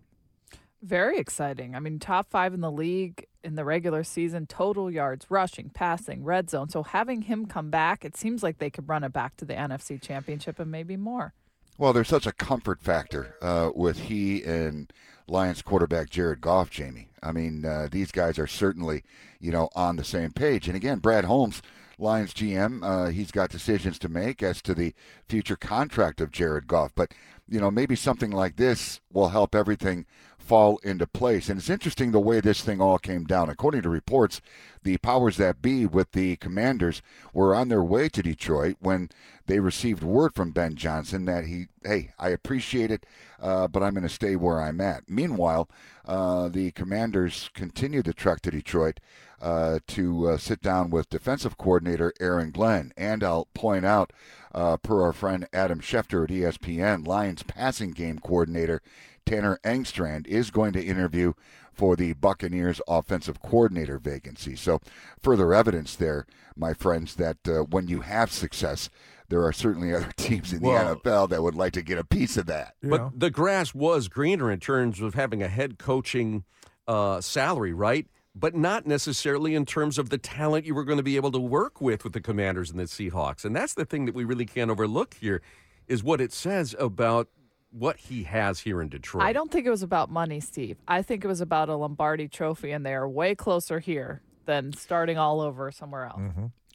Very 0.84 1.18
exciting. 1.18 1.76
I 1.76 1.80
mean, 1.80 1.98
top 1.98 2.30
five 2.30 2.54
in 2.54 2.60
the 2.60 2.70
league 2.70 3.26
in 3.42 3.56
the 3.56 3.64
regular 3.64 4.04
season, 4.04 4.46
total 4.46 4.92
yards, 4.92 5.26
rushing, 5.30 5.70
passing, 5.70 6.26
red 6.26 6.50
zone. 6.50 6.68
So 6.68 6.84
having 6.84 7.22
him 7.22 7.46
come 7.46 7.70
back, 7.70 8.04
it 8.04 8.18
seems 8.18 8.44
like 8.44 8.58
they 8.58 8.70
could 8.70 8.90
run 8.90 9.06
it 9.06 9.14
back 9.14 9.38
to 9.38 9.46
the 9.46 9.54
NFC 9.54 10.02
Championship 10.02 10.60
and 10.60 10.70
maybe 10.70 10.98
more. 10.98 11.34
Well, 11.78 11.94
there's 11.94 12.10
such 12.10 12.28
a 12.28 12.34
comfort 12.34 12.82
factor 12.82 13.38
uh, 13.42 13.72
with 13.74 13.98
he 13.98 14.44
and 14.44 14.92
Lions 15.26 15.62
quarterback 15.62 16.10
Jared 16.10 16.42
Goff, 16.42 16.70
Jamie. 16.70 17.08
I 17.24 17.32
mean, 17.32 17.66
uh, 17.66 17.88
these 17.90 18.12
guys 18.12 18.38
are 18.38 18.46
certainly, 18.46 19.04
you 19.40 19.54
know, 19.54 19.70
on 19.76 19.96
the 19.96 20.04
same 20.04 20.32
page. 20.32 20.68
And 20.68 20.76
again, 20.76 21.00
Brad 21.00 21.24
Holmes, 21.24 21.62
Lions 21.98 22.34
GM, 22.34 22.84
uh, 22.84 23.10
he's 23.10 23.32
got 23.32 23.50
decisions 23.50 23.98
to 24.00 24.10
make 24.10 24.44
as 24.44 24.62
to 24.64 24.76
the 24.76 24.94
future 25.30 25.56
contract 25.56 26.20
of 26.20 26.32
Jared 26.32 26.68
Goff. 26.68 26.92
But, 26.94 27.14
you 27.48 27.62
know, 27.62 27.72
maybe 27.72 27.96
something 27.96 28.32
like 28.32 28.58
this 28.58 29.00
will 29.12 29.30
help 29.30 29.56
everything 29.56 30.06
fall 30.44 30.78
into 30.84 31.08
place. 31.08 31.50
And 31.50 31.60
it's 31.60 31.70
interesting 31.70 32.12
the 32.12 32.20
way 32.20 32.40
this 32.40 32.62
thing 32.62 32.82
all 32.82 32.98
came 32.98 33.24
down. 33.24 33.50
According 33.50 33.84
to 33.84 33.90
reports, 33.90 34.42
the 34.84 34.98
powers 34.98 35.38
that 35.38 35.62
be 35.62 35.86
with 35.86 36.12
the 36.12 36.36
commanders 36.36 37.02
were 37.34 37.56
on 37.56 37.70
their 37.70 37.84
way 37.84 38.10
to 38.10 38.22
Detroit 38.22 38.76
when 38.80 39.10
they 39.48 39.60
received 39.60 40.04
word 40.04 40.34
from 40.34 40.52
Ben 40.52 40.76
Johnson 40.76 41.26
that 41.26 41.46
he, 41.46 41.68
hey, 41.84 42.12
I 42.20 42.30
appreciate 42.30 42.92
it, 42.92 43.06
uh, 43.42 43.68
but 43.68 43.84
I'm 43.84 43.94
going 43.94 44.04
to 44.04 44.10
stay 44.10 44.36
where 44.36 44.62
I'm 44.62 44.82
at. 44.82 45.04
Meanwhile, 45.10 45.70
uh, 46.06 46.50
the 46.50 46.72
commanders 46.72 47.50
continued 47.54 48.06
the 48.06 48.14
trek 48.14 48.42
to 48.42 48.52
Detroit 48.52 49.00
uh, 49.42 49.80
to 49.88 50.30
uh, 50.30 50.38
sit 50.38 50.62
down 50.62 50.90
with 50.90 51.10
defensive 51.10 51.58
coordinator 51.58 52.14
Aaron 52.20 52.52
Glenn. 52.52 52.94
And 52.96 53.24
I'll 53.24 53.48
point 53.54 53.86
out, 53.86 54.14
uh, 54.56 54.78
per 54.78 55.02
our 55.02 55.14
friend 55.14 55.48
Adam 55.52 55.82
Schefter 55.82 56.24
at 56.24 56.30
ESPN, 56.30 57.06
Lions 57.06 57.44
passing 57.44 57.92
game 57.92 58.20
coordinator 58.20 58.82
Tanner 59.26 59.60
Engstrand 59.64 60.28
is 60.28 60.52
going 60.52 60.74
to 60.74 60.84
interview 60.84 61.34
for 61.74 61.96
the 61.96 62.14
Buccaneers 62.14 62.82
offensive 62.88 63.42
coordinator 63.42 63.98
vacancy. 63.98 64.56
So, 64.56 64.80
further 65.22 65.54
evidence 65.54 65.96
there, 65.96 66.26
my 66.56 66.74
friends, 66.74 67.16
that 67.16 67.38
uh, 67.48 67.64
when 67.64 67.88
you 67.88 68.02
have 68.02 68.32
success, 68.32 68.90
there 69.30 69.44
are 69.44 69.54
certainly 69.54 69.94
other 69.94 70.12
teams 70.18 70.54
in 70.54 70.62
the 70.62 70.70
NFL 70.70 71.30
that 71.30 71.42
would 71.42 71.56
like 71.56 71.74
to 71.74 71.82
get 71.82 71.98
a 71.98 72.04
piece 72.04 72.38
of 72.38 72.46
that. 72.46 72.76
But 72.82 73.20
the 73.20 73.32
grass 73.32 73.74
was 73.74 74.08
greener 74.08 74.52
in 74.52 74.60
terms 74.60 75.02
of 75.02 75.16
having 75.16 75.42
a 75.42 75.48
head 75.48 75.80
coaching 75.80 76.44
uh, 76.88 77.22
salary, 77.22 77.74
right? 77.74 78.08
But 78.36 78.56
not 78.56 78.88
necessarily 78.88 79.56
in 79.56 79.66
terms 79.66 79.98
of 79.98 80.10
the 80.10 80.18
talent 80.18 80.66
you 80.66 80.74
were 80.74 80.84
going 80.84 80.98
to 80.98 81.04
be 81.04 81.16
able 81.16 81.32
to 81.32 81.40
work 81.40 81.82
with 81.82 82.04
with 82.04 82.14
the 82.14 82.22
Commanders 82.22 82.72
and 82.72 82.80
the 82.80 82.84
Seahawks. 82.84 83.46
And 83.46 83.56
that's 83.56 83.74
the 83.74 83.86
thing 83.86 84.06
that 84.06 84.16
we 84.16 84.24
really 84.24 84.46
can't 84.46 84.72
overlook 84.72 85.16
here 85.16 85.42
is 85.88 86.04
what 86.04 86.22
it 86.22 86.34
says 86.34 86.76
about 86.80 87.30
what 87.74 87.98
he 87.98 88.24
has 88.24 88.62
here 88.62 88.82
in 88.82 88.90
Detroit. 88.90 89.24
I 89.24 89.34
don't 89.34 89.52
think 89.52 89.66
it 89.66 89.72
was 89.72 89.84
about 89.84 90.10
money, 90.10 90.40
Steve. 90.40 90.78
I 90.88 91.02
think 91.02 91.24
it 91.24 91.28
was 91.28 91.42
about 91.42 91.70
a 91.70 91.76
Lombardi 91.76 92.28
trophy, 92.28 92.72
and 92.72 92.86
they 92.86 92.94
are 92.94 93.10
way 93.10 93.36
closer 93.36 93.80
here 93.80 94.22
than 94.46 94.74
starting 94.74 95.18
all 95.18 95.42
over 95.42 95.72
somewhere 95.72 96.06
else. 96.06 96.22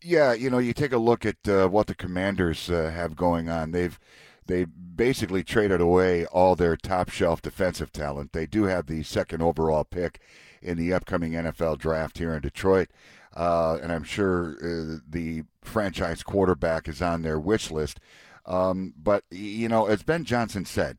Yeah, 0.02 0.32
you 0.32 0.48
know, 0.50 0.58
you 0.58 0.72
take 0.72 0.92
a 0.92 0.98
look 0.98 1.26
at 1.26 1.36
uh, 1.48 1.68
what 1.68 1.86
the 1.86 1.94
Commanders 1.94 2.70
uh, 2.70 2.90
have 2.94 3.16
going 3.16 3.48
on. 3.48 3.72
They've 3.72 3.98
they 4.46 4.64
basically 4.64 5.44
traded 5.44 5.80
away 5.80 6.24
all 6.26 6.56
their 6.56 6.74
top 6.74 7.10
shelf 7.10 7.42
defensive 7.42 7.92
talent. 7.92 8.32
They 8.32 8.46
do 8.46 8.64
have 8.64 8.86
the 8.86 9.02
second 9.02 9.42
overall 9.42 9.84
pick 9.84 10.20
in 10.62 10.78
the 10.78 10.92
upcoming 10.92 11.32
NFL 11.32 11.78
draft 11.78 12.18
here 12.18 12.34
in 12.34 12.40
Detroit, 12.40 12.88
uh, 13.36 13.78
and 13.82 13.92
I'm 13.92 14.04
sure 14.04 14.56
uh, 14.62 14.98
the 15.08 15.44
franchise 15.62 16.22
quarterback 16.22 16.88
is 16.88 17.02
on 17.02 17.22
their 17.22 17.38
wish 17.38 17.70
list. 17.70 18.00
Um, 18.48 18.94
but 19.00 19.24
you 19.30 19.68
know, 19.68 19.86
as 19.86 20.02
Ben 20.02 20.24
Johnson 20.24 20.64
said, 20.64 20.96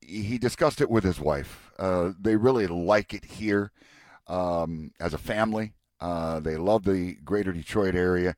he 0.00 0.38
discussed 0.38 0.80
it 0.80 0.90
with 0.90 1.04
his 1.04 1.18
wife. 1.18 1.72
Uh, 1.78 2.12
they 2.20 2.36
really 2.36 2.66
like 2.66 3.14
it 3.14 3.24
here 3.24 3.72
um, 4.28 4.92
as 5.00 5.14
a 5.14 5.18
family. 5.18 5.72
Uh, 6.00 6.38
they 6.40 6.56
love 6.56 6.84
the 6.84 7.14
greater 7.24 7.52
Detroit 7.52 7.94
area. 7.94 8.36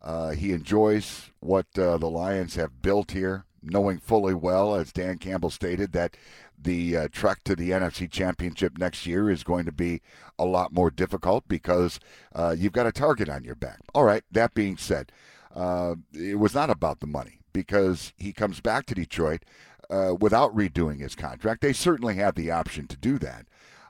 Uh, 0.00 0.30
he 0.30 0.52
enjoys 0.52 1.30
what 1.38 1.66
uh, 1.78 1.96
the 1.96 2.10
Lions 2.10 2.56
have 2.56 2.82
built 2.82 3.12
here, 3.12 3.44
knowing 3.62 3.98
fully 3.98 4.34
well, 4.34 4.74
as 4.74 4.92
Dan 4.92 5.18
Campbell 5.18 5.50
stated, 5.50 5.92
that 5.92 6.16
the 6.60 6.96
uh, 6.96 7.08
trek 7.12 7.44
to 7.44 7.54
the 7.54 7.70
NFC 7.70 8.10
Championship 8.10 8.78
next 8.78 9.06
year 9.06 9.30
is 9.30 9.44
going 9.44 9.64
to 9.64 9.72
be 9.72 10.00
a 10.38 10.44
lot 10.44 10.72
more 10.72 10.90
difficult 10.90 11.44
because 11.46 12.00
uh, 12.34 12.54
you've 12.58 12.72
got 12.72 12.86
a 12.86 12.92
target 12.92 13.28
on 13.28 13.44
your 13.44 13.54
back. 13.54 13.78
All 13.94 14.04
right, 14.04 14.24
that 14.32 14.54
being 14.54 14.76
said, 14.76 15.12
it 15.54 16.38
was 16.38 16.54
not 16.54 16.70
about 16.70 16.98
the 16.98 17.06
money 17.06 17.41
because 17.52 18.12
he 18.16 18.32
comes 18.32 18.60
back 18.60 18.86
to 18.86 18.94
Detroit 18.94 19.44
uh, 19.90 20.14
without 20.18 20.54
redoing 20.54 21.00
his 21.00 21.14
contract. 21.14 21.60
They 21.60 21.72
certainly 21.72 22.16
have 22.16 22.34
the 22.34 22.50
option 22.50 22.86
to 22.88 22.96
do 22.96 23.18
that. 23.18 23.46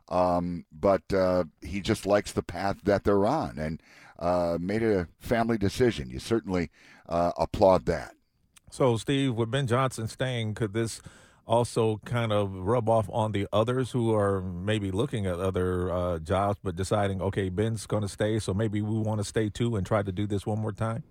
Um, 0.09 0.67
but 0.73 1.03
uh, 1.13 1.45
he 1.63 1.81
just 1.81 2.05
likes 2.05 2.33
the 2.33 2.43
path 2.43 2.79
that 2.85 3.05
they're 3.05 3.27
on 3.27 3.59
and 3.59 3.83
uh, 4.19 4.59
made 4.61 4.83
a 4.83 5.09
family 5.21 5.57
decision. 5.57 6.11
You 6.11 6.19
certainly 6.19 6.71
uh, 7.09 7.33
applaud 7.39 7.87
that. 7.87 8.15
So, 8.71 8.97
Steve, 8.97 9.35
with 9.35 9.51
Ben 9.51 9.67
Johnson 9.67 10.09
staying, 10.09 10.55
could 10.55 10.73
this 10.73 11.01
also 11.47 12.01
kind 12.05 12.33
of 12.33 12.53
rub 12.53 12.89
off 12.89 13.09
on 13.13 13.33
the 13.33 13.47
others 13.53 13.91
who 13.91 14.15
are 14.15 14.41
maybe 14.41 14.91
looking 14.91 15.27
at 15.27 15.39
other 15.39 15.91
uh, 15.93 16.19
jobs 16.19 16.59
but 16.63 16.77
deciding, 16.77 17.21
okay, 17.21 17.49
Ben's 17.49 17.87
going 17.87 18.03
to 18.03 18.09
stay, 18.09 18.39
so 18.39 18.55
maybe 18.55 18.81
we 18.81 18.99
want 18.99 19.21
to 19.21 19.25
stay 19.25 19.49
too 19.49 19.77
and 19.77 19.87
try 19.87 20.03
to 20.03 20.13
do 20.13 20.27
this 20.27 20.47
one 20.47 20.59
more 20.59 20.73
time? 20.73 21.03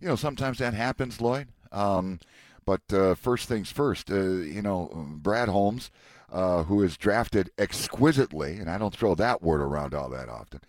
You 0.00 0.08
know, 0.08 0.16
sometimes 0.16 0.58
that 0.58 0.74
happens, 0.74 1.20
Lloyd. 1.20 1.48
Um, 1.72 2.20
but 2.64 2.82
uh, 2.92 3.14
first 3.14 3.48
things 3.48 3.72
first, 3.72 4.10
uh, 4.10 4.20
you 4.20 4.62
know, 4.62 4.90
Brad 5.16 5.48
Holmes, 5.48 5.90
uh, 6.30 6.62
who 6.64 6.82
is 6.82 6.96
drafted 6.96 7.50
exquisitely, 7.58 8.56
and 8.56 8.70
I 8.70 8.78
don't 8.78 8.94
throw 8.94 9.14
that 9.16 9.42
word 9.42 9.60
around 9.60 9.94
all 9.94 10.08
that 10.10 10.28
often. 10.28 10.60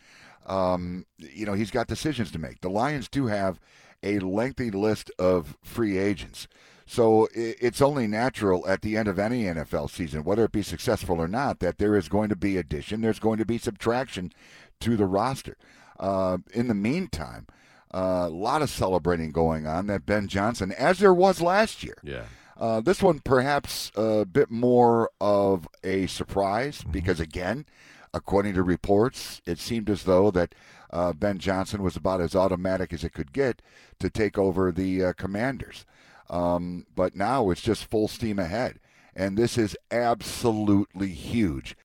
Um, 0.45 1.05
you 1.17 1.45
know, 1.45 1.53
he's 1.53 1.71
got 1.71 1.87
decisions 1.87 2.31
to 2.31 2.39
make. 2.39 2.61
The 2.61 2.69
Lions 2.69 3.07
do 3.07 3.27
have 3.27 3.59
a 4.01 4.19
lengthy 4.19 4.71
list 4.71 5.11
of 5.17 5.55
free 5.63 5.97
agents. 5.97 6.47
So 6.85 7.29
it's 7.33 7.81
only 7.81 8.07
natural 8.07 8.67
at 8.67 8.81
the 8.81 8.97
end 8.97 9.07
of 9.07 9.17
any 9.17 9.43
NFL 9.43 9.89
season, 9.89 10.25
whether 10.25 10.43
it 10.43 10.51
be 10.51 10.61
successful 10.61 11.19
or 11.21 11.29
not, 11.29 11.59
that 11.59 11.77
there 11.77 11.95
is 11.95 12.09
going 12.09 12.27
to 12.27 12.35
be 12.35 12.57
addition, 12.57 12.99
there's 13.01 13.19
going 13.19 13.37
to 13.37 13.45
be 13.45 13.57
subtraction 13.57 14.33
to 14.81 14.97
the 14.97 15.05
roster. 15.05 15.55
Uh, 15.97 16.39
in 16.53 16.67
the 16.67 16.73
meantime, 16.73 17.47
a 17.93 17.97
uh, 17.97 18.29
lot 18.29 18.61
of 18.61 18.69
celebrating 18.69 19.31
going 19.31 19.67
on 19.67 19.87
that 19.87 20.05
Ben 20.05 20.27
Johnson, 20.27 20.71
as 20.71 20.99
there 20.99 21.13
was 21.13 21.41
last 21.41 21.83
year. 21.83 21.97
Yeah. 22.03 22.23
Uh, 22.57 22.81
this 22.81 23.01
one 23.01 23.19
perhaps 23.19 23.91
a 23.95 24.25
bit 24.25 24.49
more 24.49 25.09
of 25.19 25.67
a 25.83 26.07
surprise 26.07 26.79
mm-hmm. 26.79 26.91
because 26.91 27.19
again, 27.19 27.65
according 28.13 28.53
to 28.53 28.63
reports, 28.63 29.41
it 29.45 29.59
seemed 29.59 29.89
as 29.89 30.03
though 30.03 30.31
that 30.31 30.53
uh, 30.91 31.13
Ben 31.13 31.39
Johnson 31.39 31.81
was 31.81 31.95
about 31.95 32.21
as 32.21 32.35
automatic 32.35 32.93
as 32.93 33.03
it 33.03 33.13
could 33.13 33.33
get 33.33 33.61
to 33.99 34.09
take 34.09 34.37
over 34.37 34.71
the 34.71 35.03
uh, 35.03 35.13
Commanders. 35.13 35.85
Um, 36.29 36.85
but 36.95 37.15
now 37.15 37.49
it's 37.49 37.61
just 37.61 37.85
full 37.85 38.07
steam 38.07 38.39
ahead. 38.39 38.79
And 39.15 39.37
this 39.37 39.57
is 39.57 39.77
absolutely 39.91 41.09
huge. 41.09 41.75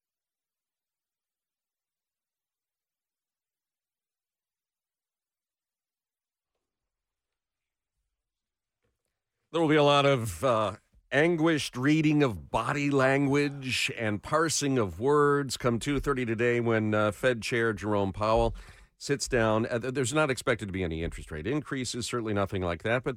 There 9.50 9.62
will 9.62 9.68
be 9.68 9.76
a 9.76 9.82
lot 9.82 10.04
of 10.04 10.44
uh, 10.44 10.72
anguished 11.10 11.74
reading 11.74 12.22
of 12.22 12.50
body 12.50 12.90
language 12.90 13.90
and 13.98 14.22
parsing 14.22 14.76
of 14.76 15.00
words 15.00 15.56
come 15.56 15.78
2.30 15.78 16.26
today 16.26 16.60
when 16.60 16.92
uh, 16.92 17.12
Fed 17.12 17.40
Chair 17.40 17.72
Jerome 17.72 18.12
Powell 18.12 18.54
sits 18.98 19.26
down. 19.26 19.66
Uh, 19.66 19.78
there's 19.78 20.12
not 20.12 20.30
expected 20.30 20.66
to 20.66 20.72
be 20.72 20.82
any 20.82 21.02
interest 21.02 21.30
rate 21.30 21.46
increases, 21.46 22.04
certainly 22.06 22.34
nothing 22.34 22.60
like 22.60 22.82
that, 22.82 23.04
but 23.04 23.16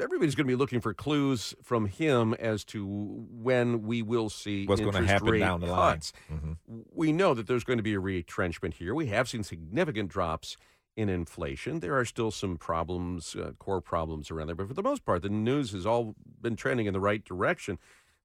everybody's 0.00 0.36
going 0.36 0.46
to 0.46 0.52
be 0.52 0.54
looking 0.54 0.80
for 0.80 0.94
clues 0.94 1.56
from 1.60 1.86
him 1.86 2.32
as 2.34 2.64
to 2.64 2.86
when 2.86 3.82
we 3.82 4.02
will 4.02 4.30
see 4.30 4.64
what's 4.66 4.80
going 4.80 4.92
to 4.92 5.06
happen 5.06 5.40
down 5.40 5.60
the 5.60 5.66
cuts. 5.66 6.12
line. 6.30 6.38
Mm-hmm. 6.38 6.80
We 6.94 7.10
know 7.10 7.34
that 7.34 7.48
there's 7.48 7.64
going 7.64 7.78
to 7.78 7.82
be 7.82 7.94
a 7.94 8.00
retrenchment 8.00 8.74
here. 8.74 8.94
We 8.94 9.06
have 9.06 9.28
seen 9.28 9.42
significant 9.42 10.08
drops 10.08 10.56
in 10.96 11.08
inflation. 11.08 11.80
There 11.80 11.96
are 11.96 12.04
still 12.04 12.30
some 12.30 12.56
problems, 12.56 13.36
uh, 13.36 13.52
core 13.58 13.80
problems 13.80 14.30
around 14.30 14.46
there, 14.48 14.56
but 14.56 14.68
for 14.68 14.74
the 14.74 14.82
most 14.82 15.04
part, 15.04 15.22
the 15.22 15.28
news 15.28 15.72
has 15.72 15.84
all 15.86 16.14
been 16.40 16.56
trending 16.56 16.86
in 16.86 16.94
the 16.94 17.00
right 17.00 17.24
direction. 17.24 17.78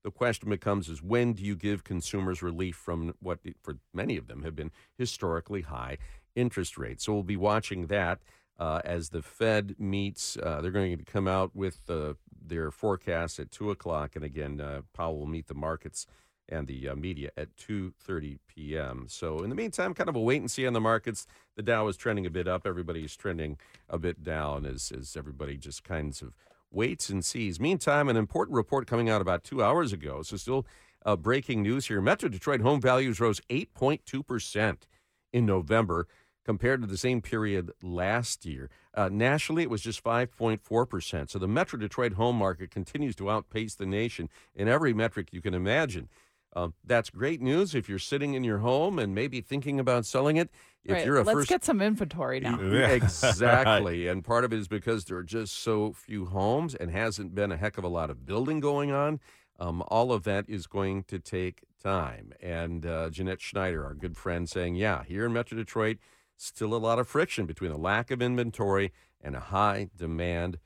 The 0.04 0.12
question 0.12 0.50
becomes 0.50 0.90
is 0.90 1.04
when 1.04 1.34
do 1.34 1.44
you 1.44 1.56
give 1.56 1.84
consumers 1.84 2.42
relief 2.42 2.76
from 2.76 3.14
what 3.20 3.40
for 3.62 3.78
many 3.94 4.18
of 4.18 4.28
them 4.28 4.44
have 4.44 4.56
been 4.56 4.72
historically 4.98 5.62
high 5.62 5.98
interest 6.36 6.78
rates? 6.78 7.06
So 7.06 7.14
we'll 7.14 7.24
be 7.24 7.38
watching 7.38 7.88
that 7.88 8.20
uh, 8.58 8.82
as 8.84 9.10
the 9.10 9.22
Fed 9.22 9.76
meets. 9.78 10.38
Uh, 10.38 10.62
they're 10.62 10.72
going 10.72 10.98
to 10.98 11.04
come 11.04 11.28
out 11.28 11.56
with 11.56 11.90
uh, 11.90 12.14
their 12.44 12.72
forecast 12.72 13.40
at 13.40 13.52
two 13.52 13.70
o'clock, 13.70 14.16
and 14.16 14.26
again, 14.26 14.60
uh, 14.60 14.82
Powell 14.94 15.20
will 15.20 15.28
meet 15.28 15.48
the 15.48 15.54
markets 15.54 16.08
and 16.52 16.68
the 16.68 16.90
uh, 16.90 16.96
media 16.96 17.32
at 17.38 17.56
2:30 17.56 18.40
p.m. 18.48 19.06
So 19.08 19.40
in 19.40 19.50
the 19.50 19.56
meantime, 19.56 19.94
kind 19.94 20.10
of 20.10 20.16
a 20.16 20.20
wait 20.20 20.42
and 20.42 20.52
see 20.52 20.68
on 20.68 20.74
the 20.74 20.82
markets. 20.82 21.26
The 21.56 21.64
Dow 21.64 21.88
is 21.88 21.98
trending 21.98 22.26
a 22.26 22.30
bit 22.30 22.48
up. 22.48 22.68
Everybody's 22.68 23.16
trending 23.16 23.58
a 23.90 23.98
bit 23.98 24.24
down 24.24 24.66
as 24.66 24.92
as 24.92 25.16
everybody 25.16 25.58
just 25.58 25.84
kinds 25.84 26.22
of 26.22 26.34
waits 26.72 27.10
and 27.10 27.24
sees. 27.26 27.60
Meantime, 27.60 28.10
an 28.10 28.18
important 28.18 28.56
report 28.56 28.88
coming 28.88 29.10
out 29.10 29.22
about 29.22 29.44
two 29.44 29.64
hours 29.64 29.94
ago. 29.94 30.22
So 30.22 30.38
still 30.38 30.66
uh, 31.06 31.16
breaking 31.16 31.64
news 31.64 31.88
here. 31.88 32.02
Metro 32.02 32.30
Detroit 32.30 32.62
home 32.62 32.82
values 32.82 33.20
rose 33.20 33.42
8.2 33.50 34.26
percent 34.26 34.88
in 35.34 35.46
November 35.46 36.08
compared 36.44 36.82
to 36.82 36.88
the 36.88 36.98
same 36.98 37.22
period 37.22 37.72
last 37.82 38.46
year. 38.46 38.70
Uh, 38.94 39.10
nationally, 39.12 39.64
it 39.64 39.70
was 39.70 39.82
just 39.82 40.04
5.4%. 40.04 41.30
So 41.30 41.40
the 41.40 41.48
Metro 41.48 41.80
Detroit 41.80 42.14
home 42.14 42.36
market 42.36 42.72
continues 42.72 43.16
to 43.18 43.30
outpace 43.30 43.76
the 43.76 43.86
nation 43.86 44.30
in 44.56 44.68
every 44.68 44.94
metric 44.94 45.30
you 45.32 45.42
can 45.42 45.54
imagine. 45.54 46.10
Uh, 46.54 46.70
that's 46.86 47.10
great 47.10 47.42
news 47.42 47.74
if 47.74 47.88
you're 47.88 48.00
sitting 48.00 48.34
in 48.34 48.44
your 48.44 48.58
home 48.58 49.00
and 49.00 49.16
maybe 49.16 49.40
thinking 49.40 49.80
about 49.80 50.06
selling 50.06 50.38
it. 50.38 50.50
If 50.84 50.94
right. 50.94 51.06
you're 51.06 51.18
a 51.18 51.24
Let's 51.24 51.40
first... 51.40 51.50
get 51.50 51.64
some 51.64 51.82
inventory 51.82 52.40
now. 52.40 52.60
exactly. 52.62 54.08
and 54.08 54.24
part 54.24 54.44
of 54.44 54.52
it 54.52 54.60
is 54.60 54.68
because 54.68 55.06
there 55.06 55.18
are 55.18 55.24
just 55.24 55.54
so 55.54 55.94
few 55.94 56.26
homes 56.26 56.76
and 56.76 56.92
hasn't 56.92 57.36
been 57.36 57.52
a 57.52 57.58
heck 57.58 57.78
of 57.78 57.84
a 57.84 57.90
lot 57.90 58.10
of 58.10 58.26
building 58.26 58.60
going 58.60 58.92
on. 58.92 59.20
Um, 59.60 59.84
all 59.88 60.12
of 60.12 60.24
that 60.24 60.46
is 60.50 60.66
going 60.66 61.04
to 61.04 61.20
take 61.20 61.62
time. 61.82 62.34
And 62.42 62.86
uh, 62.86 63.12
Jeanette 63.12 63.42
Schneider, 63.42 63.86
our 63.86 63.94
good 63.94 64.18
friend, 64.18 64.50
saying, 64.50 64.76
yeah, 64.76 65.04
here 65.04 65.26
in 65.26 65.34
Metro 65.34 65.58
Detroit, 65.58 65.98
still 66.36 66.74
a 66.74 66.78
lot 66.78 67.00
of 67.00 67.08
friction 67.08 67.46
between 67.46 67.72
a 67.72 67.78
lack 67.78 68.10
of 68.10 68.22
inventory 68.22 68.92
and 69.22 69.36
a 69.36 69.40
high 69.40 69.90
demand 69.96 70.58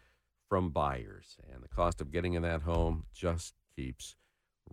from 0.47 0.69
buyers. 0.69 1.37
And 1.51 1.61
the 1.61 1.67
cost 1.67 1.99
of 1.99 2.11
getting 2.11 2.33
in 2.33 2.41
that 2.43 2.61
home 2.61 3.05
just 3.13 3.53
keeps 3.75 4.15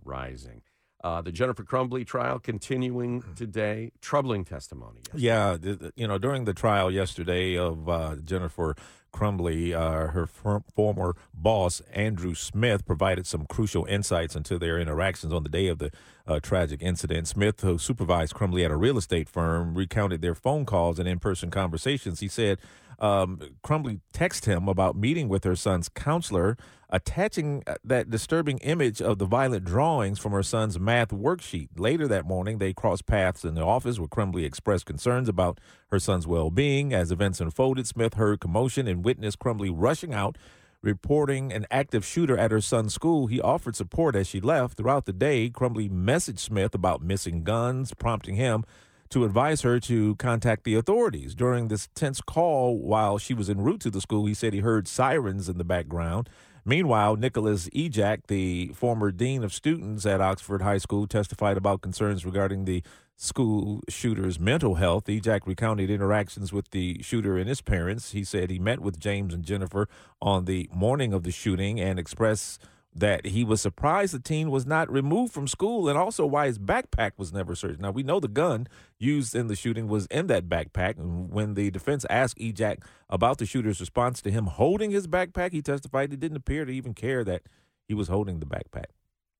rising. 0.03 0.61
Uh, 1.03 1.21
the 1.21 1.33
Jennifer 1.33 1.63
Crumbley 1.63 2.07
trial 2.07 2.39
continuing 2.39 3.21
mm. 3.21 3.35
today. 3.35 3.91
Troubling 3.99 4.45
testimony. 4.45 5.01
Yesterday. 5.13 5.77
Yeah, 5.81 5.89
you 5.95 6.07
know, 6.07 6.17
during 6.17 6.45
the 6.45 6.53
trial 6.53 6.89
yesterday 6.89 7.57
of 7.57 7.89
uh, 7.89 8.15
Jennifer 8.23 8.75
Crumbley, 9.13 9.73
uh, 9.73 10.07
her 10.07 10.25
former 10.25 11.15
boss, 11.33 11.81
Andrew 11.93 12.33
Smith, 12.33 12.85
provided 12.85 13.27
some 13.27 13.45
crucial 13.45 13.85
insights 13.85 14.35
into 14.35 14.57
their 14.57 14.79
interactions 14.79 15.33
on 15.33 15.43
the 15.43 15.49
day 15.49 15.67
of 15.67 15.77
the 15.77 15.91
uh, 16.25 16.39
tragic 16.39 16.81
incident. 16.81 17.27
Smith, 17.27 17.59
who 17.59 17.77
supervised 17.77 18.33
Crumbley 18.33 18.63
at 18.63 18.71
a 18.71 18.77
real 18.77 18.97
estate 18.97 19.29
firm, 19.29 19.75
recounted 19.75 20.21
their 20.21 20.35
phone 20.35 20.65
calls 20.65 20.99
and 20.99 21.07
in 21.07 21.19
person 21.19 21.51
conversations. 21.51 22.21
He 22.21 22.27
said 22.27 22.59
um, 22.99 23.39
Crumbley 23.63 24.01
texted 24.13 24.45
him 24.45 24.67
about 24.67 24.95
meeting 24.95 25.29
with 25.29 25.43
her 25.43 25.55
son's 25.55 25.89
counselor, 25.89 26.57
attaching 26.89 27.63
uh, 27.65 27.75
that 27.83 28.09
disturbing 28.09 28.57
image 28.59 29.01
of 29.01 29.17
the 29.17 29.25
violent 29.25 29.65
drawings 29.65 30.19
from 30.19 30.31
her 30.31 30.43
son's 30.43 30.79
math 30.79 31.09
worksheet. 31.09 31.69
Later 31.77 32.07
that 32.07 32.25
morning, 32.25 32.57
they 32.57 32.73
crossed 32.73 33.05
paths 33.05 33.43
in 33.43 33.55
the 33.55 33.63
office 33.63 33.99
where 33.99 34.07
Crumbley 34.07 34.45
expressed 34.45 34.85
concerns 34.85 35.27
about 35.27 35.59
her 35.91 35.99
son's 35.99 36.27
well 36.27 36.49
being. 36.49 36.93
As 36.93 37.11
events 37.11 37.41
unfolded, 37.41 37.87
Smith 37.87 38.15
heard 38.15 38.39
commotion 38.39 38.87
and 38.87 39.03
witnessed 39.03 39.39
Crumbley 39.39 39.71
rushing 39.73 40.13
out 40.13 40.37
reporting 40.83 41.51
an 41.53 41.65
active 41.71 42.05
shooter 42.05 42.37
at 42.37 42.51
her 42.51 42.61
son's 42.61 42.93
school. 42.93 43.27
He 43.27 43.41
offered 43.41 43.75
support 43.75 44.15
as 44.15 44.27
she 44.27 44.41
left. 44.41 44.77
Throughout 44.77 45.05
the 45.05 45.13
day, 45.13 45.49
Crumbley 45.49 45.89
messaged 45.89 46.39
Smith 46.39 46.75
about 46.75 47.01
missing 47.01 47.43
guns, 47.43 47.93
prompting 47.93 48.35
him 48.35 48.65
to 49.13 49.25
advise 49.25 49.61
her 49.61 49.79
to 49.79 50.15
contact 50.15 50.63
the 50.63 50.73
authorities. 50.73 51.35
During 51.35 51.67
this 51.67 51.87
tense 51.93 52.19
call 52.19 52.79
while 52.79 53.19
she 53.19 53.35
was 53.35 53.47
en 53.47 53.61
route 53.61 53.81
to 53.81 53.91
the 53.91 54.01
school, 54.01 54.25
he 54.25 54.33
said 54.33 54.53
he 54.53 54.61
heard 54.61 54.87
sirens 54.87 55.47
in 55.47 55.59
the 55.59 55.63
background. 55.63 56.29
Meanwhile, 56.65 57.17
Nicholas 57.17 57.69
Ejak, 57.69 58.25
the 58.27 58.69
former 58.73 59.11
dean 59.11 59.43
of 59.43 59.53
students 59.53 60.07
at 60.07 60.19
Oxford 60.19 60.63
High 60.63 60.79
School, 60.79 61.05
testified 61.05 61.57
about 61.57 61.81
concerns 61.81 62.25
regarding 62.25 62.65
the 62.65 62.81
school 63.15 63.81
shooter's 63.87 64.39
mental 64.39 64.75
health. 64.75 65.05
Ejak 65.05 65.45
recounted 65.45 65.91
interactions 65.91 66.51
with 66.51 66.71
the 66.71 66.99
shooter 67.03 67.37
and 67.37 67.47
his 67.47 67.61
parents. 67.61 68.13
He 68.13 68.23
said 68.23 68.49
he 68.49 68.57
met 68.57 68.79
with 68.79 68.99
James 68.99 69.31
and 69.31 69.43
Jennifer 69.43 69.87
on 70.23 70.45
the 70.45 70.67
morning 70.73 71.13
of 71.13 71.21
the 71.21 71.31
shooting 71.31 71.79
and 71.79 71.99
expressed 71.99 72.63
that 72.95 73.25
he 73.27 73.43
was 73.43 73.61
surprised 73.61 74.13
the 74.13 74.19
teen 74.19 74.51
was 74.51 74.65
not 74.65 74.91
removed 74.91 75.33
from 75.33 75.47
school 75.47 75.89
and 75.89 75.97
also 75.97 76.25
why 76.25 76.47
his 76.47 76.59
backpack 76.59 77.11
was 77.17 77.33
never 77.33 77.55
searched. 77.55 77.79
Now, 77.79 77.91
we 77.91 78.03
know 78.03 78.19
the 78.19 78.27
gun 78.27 78.67
used 78.99 79.35
in 79.35 79.47
the 79.47 79.55
shooting 79.55 79.87
was 79.87 80.05
in 80.07 80.27
that 80.27 80.47
backpack. 80.47 80.97
And 80.97 81.31
when 81.31 81.55
the 81.55 81.71
defense 81.71 82.05
asked 82.09 82.37
Ejak 82.37 82.83
about 83.09 83.37
the 83.37 83.45
shooter's 83.45 83.79
response 83.79 84.21
to 84.21 84.31
him 84.31 84.45
holding 84.45 84.91
his 84.91 85.07
backpack, 85.07 85.51
he 85.51 85.61
testified 85.61 86.11
he 86.11 86.17
didn't 86.17 86.37
appear 86.37 86.65
to 86.65 86.71
even 86.71 86.93
care 86.93 87.23
that 87.23 87.43
he 87.87 87.93
was 87.93 88.07
holding 88.07 88.39
the 88.39 88.45
backpack. 88.45 88.91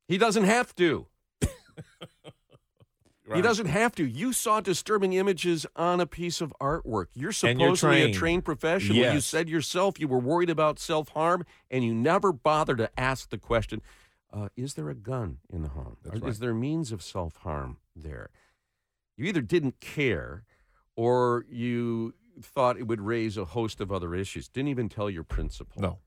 He 0.07 0.17
doesn't 0.17 0.45
have 0.45 0.75
to. 0.75 1.07
Right. 3.25 3.37
He 3.37 3.41
doesn't 3.41 3.67
have 3.67 3.95
to. 3.95 4.05
You 4.05 4.33
saw 4.33 4.59
disturbing 4.59 5.13
images 5.13 5.65
on 5.77 6.01
a 6.01 6.05
piece 6.05 6.41
of 6.41 6.53
artwork. 6.59 7.05
You're 7.13 7.31
supposedly 7.31 7.99
you're 7.99 8.09
a 8.09 8.13
trained 8.13 8.43
professional. 8.43 8.97
Yes. 8.97 9.13
You 9.13 9.21
said 9.21 9.47
yourself 9.47 9.97
you 9.97 10.09
were 10.09 10.19
worried 10.19 10.49
about 10.49 10.77
self 10.77 11.09
harm, 11.09 11.45
and 11.71 11.85
you 11.85 11.93
never 11.93 12.33
bothered 12.33 12.79
to 12.79 12.89
ask 12.99 13.29
the 13.29 13.37
question 13.37 13.81
uh, 14.33 14.49
Is 14.57 14.73
there 14.73 14.89
a 14.89 14.95
gun 14.95 15.37
in 15.49 15.61
the 15.61 15.69
home? 15.69 15.97
Right. 16.03 16.23
Is 16.25 16.39
there 16.39 16.53
means 16.53 16.91
of 16.91 17.01
self 17.01 17.37
harm 17.37 17.77
there? 17.95 18.29
You 19.15 19.25
either 19.25 19.41
didn't 19.41 19.79
care 19.79 20.43
or 20.97 21.45
you 21.49 22.15
thought 22.41 22.77
it 22.77 22.87
would 22.87 23.01
raise 23.01 23.37
a 23.37 23.45
host 23.45 23.79
of 23.79 23.91
other 23.91 24.15
issues. 24.15 24.49
Didn't 24.49 24.69
even 24.69 24.89
tell 24.89 25.09
your 25.09 25.23
principal. 25.23 25.81
No. 25.81 25.99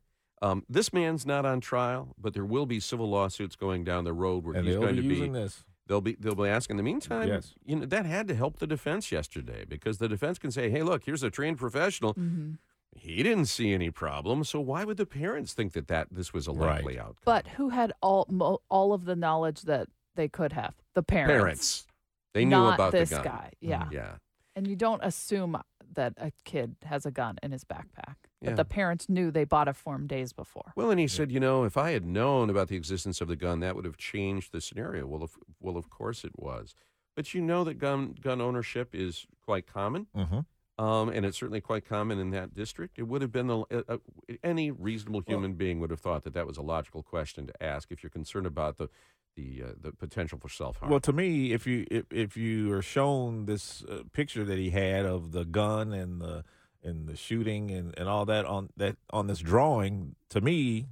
Um, 0.43 0.64
this 0.68 0.93
man's 0.93 1.24
not 1.24 1.47
on 1.47 1.60
trial, 1.60 2.14
but 2.18 2.34
there 2.34 2.44
will 2.44 2.66
be 2.66 2.78
civil 2.78 3.09
lawsuits 3.09 3.56
going 3.56 3.84
down 3.84 4.05
the 4.05 4.12
road 4.12 4.44
where 4.44 4.55
And 4.55 4.66
he's 4.66 4.76
going 4.76 4.97
be 4.97 5.02
to 5.02 5.09
be 5.09 5.14
using 5.14 5.32
this. 5.32 5.64
They'll 5.87 6.01
be 6.01 6.17
they'll 6.19 6.35
be 6.35 6.49
asking. 6.49 6.75
In 6.75 6.77
the 6.79 6.83
meantime, 6.83 7.29
Yes. 7.29 7.55
you 7.65 7.77
know 7.77 7.87
that 7.87 8.07
had 8.07 8.27
to 8.29 8.35
help 8.35 8.59
the 8.59 8.67
defense 8.67 9.13
yesterday 9.13 9.65
because 9.69 9.99
the 9.99 10.09
defense 10.09 10.39
can 10.39 10.51
say, 10.51 10.69
"Hey, 10.71 10.83
look, 10.83 11.05
here's 11.05 11.23
a 11.23 11.31
trained 11.31 11.59
professional. 11.59 12.15
Mm-hmm. 12.15 12.55
He 12.93 13.23
didn't 13.23 13.47
see 13.47 13.73
any 13.73 13.91
problem, 13.91 14.43
so 14.45 14.59
why 14.61 14.83
would 14.85 14.97
the 14.97 15.07
parents 15.07 15.53
think 15.53 15.75
that 15.75 15.87
that 15.89 16.09
this 16.11 16.33
was 16.33 16.47
a 16.47 16.53
likely 16.53 16.99
outcome?" 16.99 17.23
But 17.25 17.47
who 17.49 17.69
had 17.69 17.93
all 18.03 18.27
mo- 18.29 18.61
all 18.69 18.93
of 18.93 19.05
the 19.05 19.15
knowledge 19.15 19.63
that 19.63 19.89
they 20.17 20.29
could 20.29 20.53
have? 20.55 20.75
The 20.95 21.03
parents. 21.03 21.33
Parents, 21.33 21.87
they 22.35 22.45
knew 22.45 22.51
Not 22.51 22.75
about 22.75 22.93
this 22.93 23.11
the 23.11 23.17
gun. 23.17 23.25
guy. 23.25 23.53
Yeah. 23.61 23.89
yeah. 23.93 24.17
And 24.57 24.67
you 24.67 24.75
don't 24.75 25.05
assume 25.05 25.57
that 25.97 26.14
a 26.16 26.31
kid 26.44 26.77
has 26.85 27.05
a 27.05 27.10
gun 27.10 27.36
in 27.43 27.51
his 27.52 27.64
backpack. 27.64 28.14
But 28.40 28.51
Yeah. 28.51 28.55
the 28.55 28.64
parents 28.64 29.09
knew 29.09 29.31
they 29.31 29.44
bought 29.44 29.66
it 29.68 29.77
for 29.77 29.94
him 29.97 30.06
days 30.06 30.32
before. 30.32 30.73
Well, 30.77 30.90
and 30.90 31.01
he 31.01 31.09
said, 31.09 31.32
you 31.32 31.40
know, 31.40 31.64
if 31.64 31.77
I 31.77 31.90
had 31.90 32.05
known 32.06 32.48
about 32.48 32.68
the 32.68 32.77
existence 32.77 33.20
of 33.20 33.28
the 33.28 33.36
gun, 33.36 33.60
that 33.60 33.74
would 33.74 33.85
have 33.85 33.97
changed 33.97 34.52
the 34.52 34.60
scenario. 34.60 35.06
Well, 35.06 35.23
of, 35.23 35.36
well, 35.60 35.77
of 35.77 35.90
course 35.90 36.23
it 36.24 36.32
was. 36.39 36.74
But 37.16 37.35
you 37.35 37.40
know 37.43 37.64
that 37.64 37.74
gun 37.78 38.14
gun 38.20 38.40
ownership 38.40 38.94
is 38.94 39.27
quite 39.43 39.66
common, 39.66 40.06
Mm-hmm. 40.14 40.85
um, 40.85 41.09
and 41.09 41.24
it's 41.24 41.39
certainly 41.39 41.62
quite 41.62 41.86
common 41.89 42.18
in 42.18 42.28
that 42.31 42.52
district. 42.55 42.98
It 42.98 43.05
would 43.09 43.23
have 43.23 43.32
been 43.32 43.47
the, 43.47 43.59
uh, 43.60 43.82
uh, 43.89 43.97
any 44.44 44.70
reasonable 44.70 45.23
human 45.27 45.55
being 45.55 45.81
would 45.81 45.90
have 45.90 46.01
thought 46.01 46.24
that 46.24 46.35
that 46.35 46.47
was 46.47 46.59
a 46.59 46.62
logical 46.62 47.02
question 47.02 47.47
to 47.47 47.62
ask 47.62 47.90
if 47.90 48.02
you're 48.02 48.10
concerned 48.10 48.47
about 48.47 48.77
the 48.77 48.89
the 49.37 49.63
uh, 49.65 49.73
the 49.81 49.93
potential 49.93 50.39
for 50.39 50.49
self 50.49 50.77
harm. 50.79 50.91
Well, 50.91 51.01
to 51.01 51.13
me, 51.13 51.53
if 51.53 51.67
you 51.67 51.87
if, 51.91 52.05
if 52.11 52.37
you 52.37 52.73
are 52.73 52.83
shown 52.83 53.47
this 53.47 53.85
uh, 53.85 54.01
picture 54.13 54.45
that 54.45 54.59
he 54.59 54.71
had 54.71 55.05
of 55.07 55.33
the 55.33 55.45
gun 55.45 55.93
and 55.93 56.21
the 56.21 56.45
and 56.83 57.07
the 57.07 57.17
shooting 57.17 57.71
and, 57.71 57.95
and 57.99 58.09
all 58.09 58.25
that 58.27 58.45
on 58.47 58.71
that 58.77 58.97
on 59.11 59.27
this 59.27 59.39
drawing, 59.39 60.17
to 60.31 60.41
me, 60.41 60.89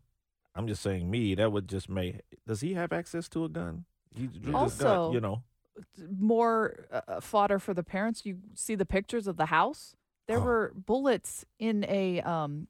I'm 0.54 0.68
just 0.68 0.82
saying 0.82 1.10
me 1.10 1.34
that 1.34 1.50
would 1.50 1.68
just 1.68 1.88
make. 1.88 2.20
Does 2.46 2.60
he 2.60 2.74
have 2.74 2.92
access 2.92 3.28
to 3.30 3.44
a 3.44 3.48
gun? 3.48 3.86
He 4.14 4.26
drew 4.26 4.52
this 4.52 4.76
gun, 4.76 4.86
Also- 4.92 5.12
you 5.12 5.20
know. 5.20 5.42
More 6.20 6.86
uh, 6.92 7.20
fodder 7.20 7.58
for 7.58 7.74
the 7.74 7.82
parents. 7.82 8.24
You 8.24 8.38
see 8.54 8.76
the 8.76 8.86
pictures 8.86 9.26
of 9.26 9.36
the 9.36 9.46
house. 9.46 9.96
There 10.28 10.38
Oh. 10.38 10.42
were 10.44 10.72
bullets 10.74 11.44
in 11.58 11.84
a 11.88 12.20
um, 12.20 12.68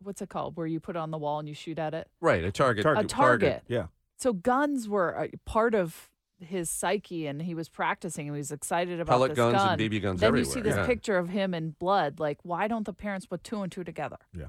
what's 0.00 0.22
it 0.22 0.28
called, 0.28 0.56
where 0.56 0.66
you 0.68 0.78
put 0.78 0.94
it 0.94 1.00
on 1.00 1.10
the 1.10 1.18
wall 1.18 1.40
and 1.40 1.48
you 1.48 1.54
shoot 1.54 1.80
at 1.80 1.94
it. 1.94 2.06
right, 2.20 2.44
a 2.44 2.52
target. 2.52 2.86
A 2.86 3.02
target. 3.02 3.64
Yeah. 3.66 3.86
So 4.18 4.32
guns 4.32 4.88
were 4.88 5.10
a 5.10 5.30
part 5.46 5.74
of 5.74 6.10
his 6.40 6.68
psyche, 6.70 7.26
and 7.26 7.40
he 7.42 7.54
was 7.54 7.68
practicing. 7.68 8.26
He 8.26 8.30
was 8.30 8.50
excited 8.52 9.00
about 9.00 9.12
Pellet 9.12 9.30
this 9.30 9.36
guns 9.36 9.54
and 9.62 9.78
gun. 9.78 9.78
BB 9.78 10.02
guns 10.02 10.20
Then 10.20 10.36
you 10.36 10.44
see 10.44 10.60
this 10.60 10.76
yeah. 10.76 10.86
picture 10.86 11.16
of 11.18 11.28
him 11.28 11.54
in 11.54 11.70
blood. 11.70 12.20
Like, 12.20 12.38
why 12.44 12.68
don't 12.68 12.84
the 12.84 12.92
parents 12.92 13.26
put 13.26 13.42
two 13.44 13.62
and 13.62 13.70
two 13.72 13.84
together? 13.84 14.18
Yeah. 14.32 14.46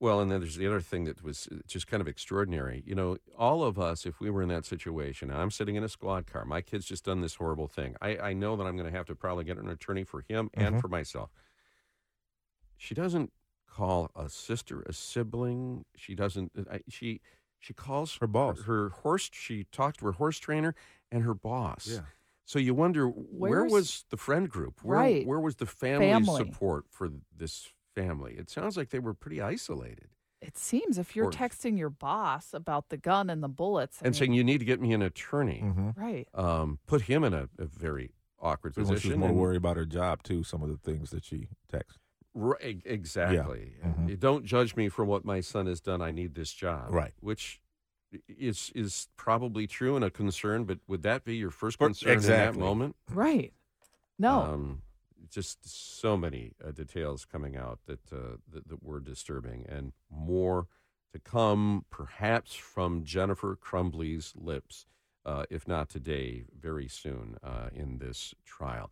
Well, 0.00 0.20
and 0.20 0.30
then 0.30 0.40
there's 0.40 0.56
the 0.56 0.66
other 0.66 0.80
thing 0.82 1.04
that 1.04 1.22
was 1.22 1.48
uh, 1.50 1.56
just 1.66 1.86
kind 1.86 2.00
of 2.02 2.08
extraordinary. 2.08 2.82
You 2.86 2.94
know, 2.94 3.16
all 3.38 3.62
of 3.64 3.78
us, 3.78 4.04
if 4.04 4.20
we 4.20 4.28
were 4.28 4.42
in 4.42 4.48
that 4.50 4.66
situation, 4.66 5.30
I'm 5.30 5.50
sitting 5.50 5.76
in 5.76 5.84
a 5.84 5.88
squad 5.88 6.26
car, 6.26 6.44
my 6.44 6.60
kid's 6.60 6.84
just 6.84 7.04
done 7.04 7.20
this 7.22 7.36
horrible 7.36 7.68
thing. 7.68 7.96
I, 8.02 8.18
I 8.18 8.32
know 8.34 8.54
that 8.56 8.64
I'm 8.64 8.76
going 8.76 8.90
to 8.90 8.96
have 8.96 9.06
to 9.06 9.14
probably 9.14 9.44
get 9.44 9.56
an 9.56 9.68
attorney 9.68 10.04
for 10.04 10.22
him 10.28 10.50
and 10.52 10.74
Mhm. 10.76 10.80
for 10.82 10.88
myself. 10.88 11.30
She 12.76 12.94
doesn't 12.94 13.32
call 13.66 14.10
a 14.14 14.28
sister 14.28 14.82
a 14.82 14.92
sibling. 14.92 15.84
She 15.96 16.14
doesn't. 16.14 16.52
uh, 16.58 16.62
I, 16.74 16.80
she 16.88 17.20
she 17.64 17.72
calls 17.74 18.16
Her 18.16 18.26
boss. 18.26 18.62
her, 18.64 18.90
horse. 18.90 19.30
She 19.32 19.64
talked 19.72 20.00
to 20.00 20.06
her 20.06 20.12
horse 20.12 20.38
trainer 20.38 20.74
and 21.10 21.22
her 21.22 21.34
boss. 21.34 21.86
Yeah. 21.90 22.00
So 22.44 22.58
you 22.58 22.74
wonder 22.74 23.06
where 23.08 23.64
was 23.64 24.04
the 24.10 24.18
friend 24.18 24.50
group? 24.50 24.80
Where, 24.82 24.98
Right. 24.98 25.26
Where 25.26 25.40
was 25.40 25.56
the 25.56 25.66
family, 25.66 26.10
Family. 26.10 26.44
support 26.44 26.84
for 26.90 27.08
this 27.34 27.72
family? 27.94 28.34
It 28.34 28.50
sounds 28.50 28.76
like 28.76 28.90
they 28.90 28.98
were 28.98 29.14
pretty 29.14 29.40
isolated. 29.40 30.08
It 30.42 30.58
seems 30.58 30.98
if 30.98 31.16
you're 31.16 31.28
Or- 31.28 31.30
texting 31.30 31.78
your 31.78 31.88
boss 31.88 32.52
about 32.52 32.90
the 32.90 32.98
gun 32.98 33.30
and 33.30 33.42
the 33.42 33.48
bullets, 33.48 34.02
I 34.02 34.06
and 34.06 34.14
saying 34.16 34.34
you 34.34 34.44
need 34.44 34.58
to 34.58 34.66
get 34.66 34.78
me 34.78 34.92
an 34.92 35.00
attorney. 35.00 35.62
Mm-hmm. 35.64 35.90
right. 35.98 36.28
Um, 36.34 36.80
put 36.86 37.02
him 37.02 37.24
in 37.24 37.32
a, 37.32 37.48
a 37.58 37.64
very 37.64 38.10
awkward 38.38 38.74
She 38.74 38.80
was 38.80 38.90
position. 38.90 39.20
more 39.20 39.30
and- 39.30 39.38
worried 39.38 39.56
about 39.56 39.78
her 39.78 39.86
job 39.86 40.22
too. 40.22 40.44
Some 40.44 40.62
of 40.62 40.68
the 40.68 40.76
things 40.76 41.08
that 41.12 41.24
she 41.24 41.48
texts. 41.72 41.98
Right, 42.34 42.82
exactly. 42.84 43.74
Mhm. 43.84 44.08
You 44.08 44.16
Don't 44.16 44.44
judge 44.44 44.74
me 44.76 44.88
for 44.88 45.04
what 45.04 45.24
my 45.24 45.40
son 45.40 45.66
has 45.66 45.80
done. 45.80 46.02
I 46.02 46.10
need 46.10 46.34
this 46.34 46.52
job. 46.52 46.92
Right. 46.92 47.14
Which 47.20 47.60
is 48.28 48.70
is 48.74 49.08
probably 49.16 49.66
true 49.66 49.96
and 49.96 50.04
a 50.04 50.10
concern, 50.10 50.64
but 50.64 50.78
would 50.88 51.02
that 51.02 51.24
be 51.24 51.36
your 51.36 51.50
first 51.50 51.78
For- 51.78 51.86
concern 51.88 52.18
in 52.18 52.22
that 52.24 52.54
moment? 52.56 52.96
Right. 53.10 53.52
No. 54.18 54.42
Um, 54.42 54.82
just 55.30 55.66
so 55.68 56.16
many 56.16 56.52
uh, 56.64 56.70
details 56.72 57.24
coming 57.24 57.56
out 57.56 57.80
that, 57.86 58.12
uh, 58.12 58.36
that 58.52 58.68
that 58.68 58.82
were 58.82 59.00
disturbing, 59.00 59.64
and 59.68 59.92
more 60.10 60.66
to 61.12 61.18
come, 61.20 61.84
perhaps 61.90 62.54
from 62.54 63.04
Jennifer 63.04 63.56
Crumbley's 63.56 64.32
lips, 64.36 64.86
uh, 65.24 65.44
if 65.50 65.66
not 65.68 65.88
today, 65.88 66.44
very 66.60 66.88
soon 66.88 67.36
uh, 67.42 67.70
in 67.72 67.98
this 67.98 68.34
trial. 68.44 68.90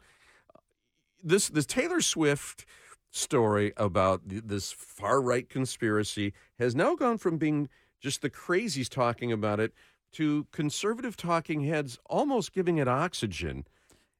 This 1.23 1.48
this 1.48 1.66
Taylor 1.66 2.01
Swift 2.01 2.64
story 3.12 3.72
about 3.76 4.28
th- 4.28 4.43
this 4.44 4.72
far 4.72 5.20
right 5.22 5.48
conspiracy 5.48 6.32
has 6.59 6.74
now 6.74 6.97
gone 6.97 7.18
from 7.18 7.39
being 7.39 7.68
just 8.01 8.22
the 8.22 8.30
crazies 8.30 8.89
talking 8.89 9.30
about 9.30 9.60
it 9.60 9.72
to 10.12 10.47
conservative 10.51 11.16
talking 11.16 11.62
heads 11.62 11.98
almost 12.06 12.52
giving 12.52 12.78
it 12.78 12.89
oxygen 12.89 13.64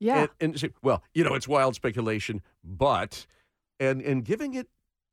yeah. 0.03 0.27
and, 0.41 0.63
and 0.63 0.73
well, 0.83 1.03
you 1.15 1.23
know, 1.23 1.35
it's 1.35 1.47
wild 1.47 1.77
speculation, 1.77 2.43
but 2.65 3.27
and 3.79 4.03
and 4.03 4.25
giving 4.25 4.55
it 4.55 4.69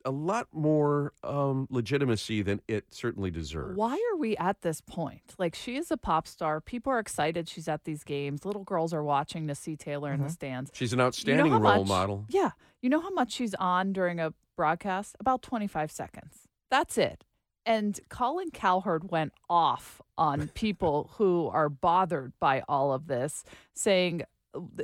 a 0.05 0.11
lot 0.11 0.47
more 0.53 1.13
um, 1.23 1.67
legitimacy 1.69 2.41
than 2.41 2.61
it 2.67 2.85
certainly 2.91 3.29
deserves. 3.31 3.77
Why 3.77 3.93
are 4.11 4.17
we 4.17 4.35
at 4.37 4.61
this 4.61 4.81
point? 4.81 5.35
Like, 5.37 5.55
she 5.55 5.75
is 5.75 5.91
a 5.91 5.97
pop 5.97 6.27
star. 6.27 6.61
People 6.61 6.91
are 6.93 6.99
excited 6.99 7.49
she's 7.49 7.67
at 7.67 7.83
these 7.83 8.03
games. 8.03 8.45
Little 8.45 8.63
girls 8.63 8.93
are 8.93 9.03
watching 9.03 9.47
to 9.47 9.55
see 9.55 9.75
Taylor 9.75 10.13
in 10.13 10.21
the 10.23 10.29
stands. 10.29 10.71
She's 10.73 10.93
an 10.93 10.99
You 10.99 11.03
know 11.03 11.07
outstanding 11.07 11.51
role 11.53 11.61
much- 11.61 11.87
model. 11.87 12.25
Yeah. 12.29 12.51
You 12.81 12.89
know 12.89 13.01
how 13.01 13.09
much 13.11 13.31
she's 13.33 13.53
on 13.55 13.91
during 13.93 14.19
a 14.19 14.33
broadcast? 14.55 15.15
About 15.19 15.41
25 15.41 15.91
seconds. 15.91 16.47
That's 16.71 16.97
it. 16.97 17.25
And 17.65 17.99
Colin 18.09 18.51
Cowherd 18.51 19.11
went 19.11 19.33
off 19.49 20.01
on 20.17 20.47
people 20.53 21.11
who 21.17 21.49
are 21.53 21.69
bothered 21.69 22.33
by 22.39 22.63
all 22.69 22.93
of 22.93 23.07
this, 23.07 23.43
saying 23.75 24.21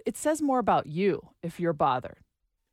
it 0.05 0.17
says 0.17 0.41
more 0.41 0.59
about 0.59 0.85
you 0.87 1.29
if 1.41 1.59
you're 1.59 1.73
bothered. 1.73 2.17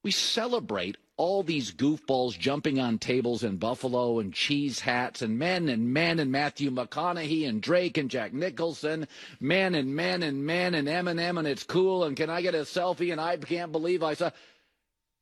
We 0.02 0.10
celebrate 0.10 0.96
all 1.16 1.42
these 1.42 1.72
goofballs 1.72 2.36
jumping 2.36 2.80
on 2.80 2.98
tables 2.98 3.44
in 3.44 3.56
Buffalo 3.56 4.18
and 4.18 4.34
cheese 4.34 4.80
hats 4.80 5.22
and 5.22 5.38
men 5.38 5.68
and 5.68 5.92
men 5.92 6.18
and 6.18 6.32
Matthew 6.32 6.70
McConaughey 6.70 7.48
and 7.48 7.62
Drake 7.62 7.98
and 7.98 8.10
Jack 8.10 8.32
Nicholson, 8.32 9.06
men 9.38 9.76
and 9.76 9.94
men 9.94 10.24
and 10.24 10.44
men 10.44 10.74
and 10.74 10.88
Eminem 10.88 11.38
and 11.38 11.46
it's 11.46 11.62
cool 11.62 12.04
and 12.04 12.16
can 12.16 12.30
I 12.30 12.42
get 12.42 12.54
a 12.54 12.58
selfie 12.58 13.12
and 13.12 13.20
I 13.20 13.36
can't 13.36 13.70
believe 13.70 14.02
I 14.02 14.14
saw. 14.14 14.30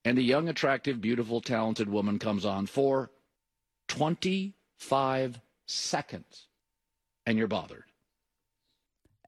And 0.03 0.17
a 0.17 0.23
young, 0.23 0.49
attractive, 0.49 1.03
beautiful, 1.03 1.43
talented 1.43 1.91
woman 1.91 2.19
comes 2.19 2.47
on 2.47 2.67
for 2.67 3.11
25 3.89 5.41
seconds 5.67 6.47
and 7.27 7.37
you're 7.37 7.49
bothered. 7.49 7.85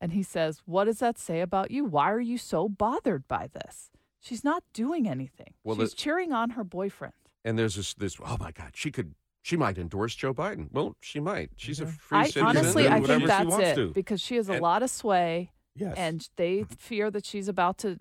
And 0.00 0.12
he 0.12 0.22
says, 0.22 0.62
What 0.64 0.84
does 0.84 1.00
that 1.00 1.18
say 1.18 1.42
about 1.42 1.70
you? 1.70 1.84
Why 1.84 2.10
are 2.10 2.20
you 2.20 2.38
so 2.38 2.70
bothered 2.70 3.28
by 3.28 3.48
this? 3.52 3.90
She's 4.22 4.42
not 4.44 4.62
doing 4.72 5.06
anything. 5.08 5.52
Well, 5.64 5.76
She's 5.76 5.90
the- 5.90 5.96
cheering 5.96 6.32
on 6.32 6.50
her 6.50 6.64
boyfriend. 6.64 7.12
And 7.44 7.58
there's 7.58 7.74
this 7.74 7.92
this 7.94 8.16
oh 8.24 8.36
my 8.40 8.52
God, 8.52 8.70
she 8.74 8.90
could 8.90 9.14
she 9.42 9.56
might 9.56 9.76
endorse 9.76 10.14
Joe 10.14 10.32
Biden. 10.32 10.68
Well, 10.72 10.96
she 11.00 11.18
might. 11.20 11.50
She's 11.56 11.80
a 11.80 11.86
free 11.86 12.18
I 12.18 12.24
citizen. 12.28 12.46
honestly, 12.46 12.88
I 12.88 13.00
think 13.00 13.26
that's 13.26 13.58
it 13.58 13.74
to. 13.74 13.90
because 13.92 14.20
she 14.20 14.36
has 14.36 14.48
a 14.48 14.52
And- 14.54 14.62
lot 14.62 14.82
of 14.84 14.90
sway, 14.90 15.50
Yes. 15.74 15.94
and 15.98 16.28
they 16.36 16.64
fear 16.78 17.10
that 17.10 17.26
she's 17.26 17.48
about 17.48 17.76
to 17.78 17.98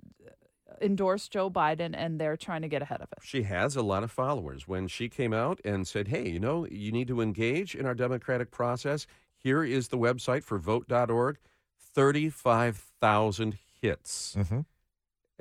endorse 0.79 1.27
Joe 1.27 1.49
Biden, 1.49 1.93
and 1.97 2.19
they're 2.21 2.37
trying 2.37 2.61
to 2.61 2.67
get 2.67 2.81
ahead 2.83 3.01
of 3.01 3.07
it. 3.11 3.19
She 3.23 3.43
has 3.43 3.75
a 3.75 3.81
lot 3.83 4.03
of 4.03 4.11
followers. 4.11 4.67
When 4.67 4.87
she 4.87 5.09
came 5.09 5.33
out 5.33 5.59
and 5.65 5.87
said, 5.87 6.07
hey, 6.07 6.29
you 6.29 6.39
know, 6.39 6.65
you 6.67 6.91
need 6.91 7.07
to 7.09 7.21
engage 7.21 7.73
in 7.75 7.85
our 7.85 7.93
democratic 7.95 8.49
process, 8.51 9.05
here 9.37 9.63
is 9.63 9.87
the 9.89 9.97
website 9.97 10.43
for 10.43 10.57
vote.org 10.59 11.37
35,000 11.77 13.57
hits 13.81 14.35
Mhm. 14.37 14.65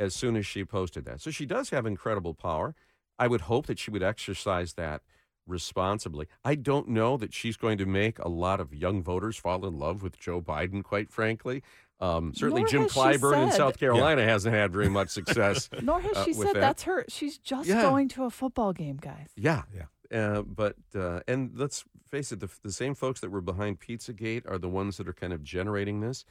As 0.01 0.15
soon 0.15 0.35
as 0.37 0.47
she 0.47 0.65
posted 0.65 1.05
that. 1.05 1.21
So 1.21 1.31
she 1.31 1.47
does 1.47 1.71
have 1.71 1.87
incredible 1.87 2.35
power. 2.35 2.75
I 3.19 3.29
would 3.29 3.43
hope 3.43 3.67
that 3.67 3.79
she 3.79 3.91
would 3.91 4.03
exercise 4.03 4.73
that 4.73 5.03
responsibly. 5.47 6.27
I 6.45 6.55
don't 6.55 6.89
know 6.89 7.17
that 7.19 7.35
she's 7.35 7.57
going 7.57 7.79
to 7.79 7.87
make 7.87 8.19
a 8.19 8.29
lot 8.29 8.61
of 8.61 8.75
young 8.75 9.03
voters 9.03 9.37
fall 9.37 9.67
in 9.67 9.79
love 9.79 10.03
with 10.03 10.19
Joe 10.19 10.41
Biden, 10.41 10.83
quite 10.83 11.11
frankly. 11.11 11.63
Um, 12.01 12.33
certainly, 12.35 12.63
Nor 12.63 12.69
Jim 12.71 12.83
has 12.83 12.93
she 12.93 12.99
Clyburn 12.99 13.43
in 13.45 13.53
South 13.53 13.79
Carolina 13.79 14.25
hasn't 14.25 14.55
had 14.55 14.73
very 14.73 14.89
much 14.89 15.11
success. 15.11 15.69
Nor 15.83 16.01
has 16.01 16.17
uh, 16.17 16.25
she 16.25 16.31
with 16.33 16.47
said 16.49 16.57
that. 16.57 16.61
that's 16.61 16.83
her. 16.85 17.05
She's 17.09 17.37
just 17.37 17.69
Yeah. 17.69 17.83
going 17.83 18.09
to 18.11 18.25
a 18.25 18.31
football 18.31 18.73
game, 18.73 18.97
guys. 18.97 19.29
Yeah, 19.37 19.63
yeah. 19.75 19.85
Uh, 20.19 20.43
but 20.43 20.77
uh, 20.95 21.21
and 21.29 21.51
let's 21.55 21.85
face 22.11 22.33
it, 22.33 22.41
the, 22.41 22.49
the 22.63 22.73
same 22.73 22.95
folks 22.95 23.21
that 23.21 23.31
were 23.31 23.43
behind 23.43 23.81
PizzaGate 23.81 24.51
are 24.51 24.59
the 24.59 24.69
ones 24.69 24.97
that 24.97 25.07
are 25.09 25.13
kind 25.13 25.33
of 25.35 25.45
generating 25.45 26.01
this, 26.01 26.25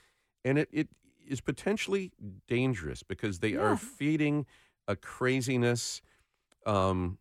and 0.44 0.58
it, 0.58 0.70
it 0.72 0.88
is 1.30 1.42
potentially 1.42 2.12
dangerous 2.48 3.04
because 3.04 3.40
they 3.40 3.50
Yeah. 3.54 3.60
are 3.62 3.78
feeding 3.78 4.46
a 4.88 4.96
craziness 4.96 6.02
um, 6.66 7.20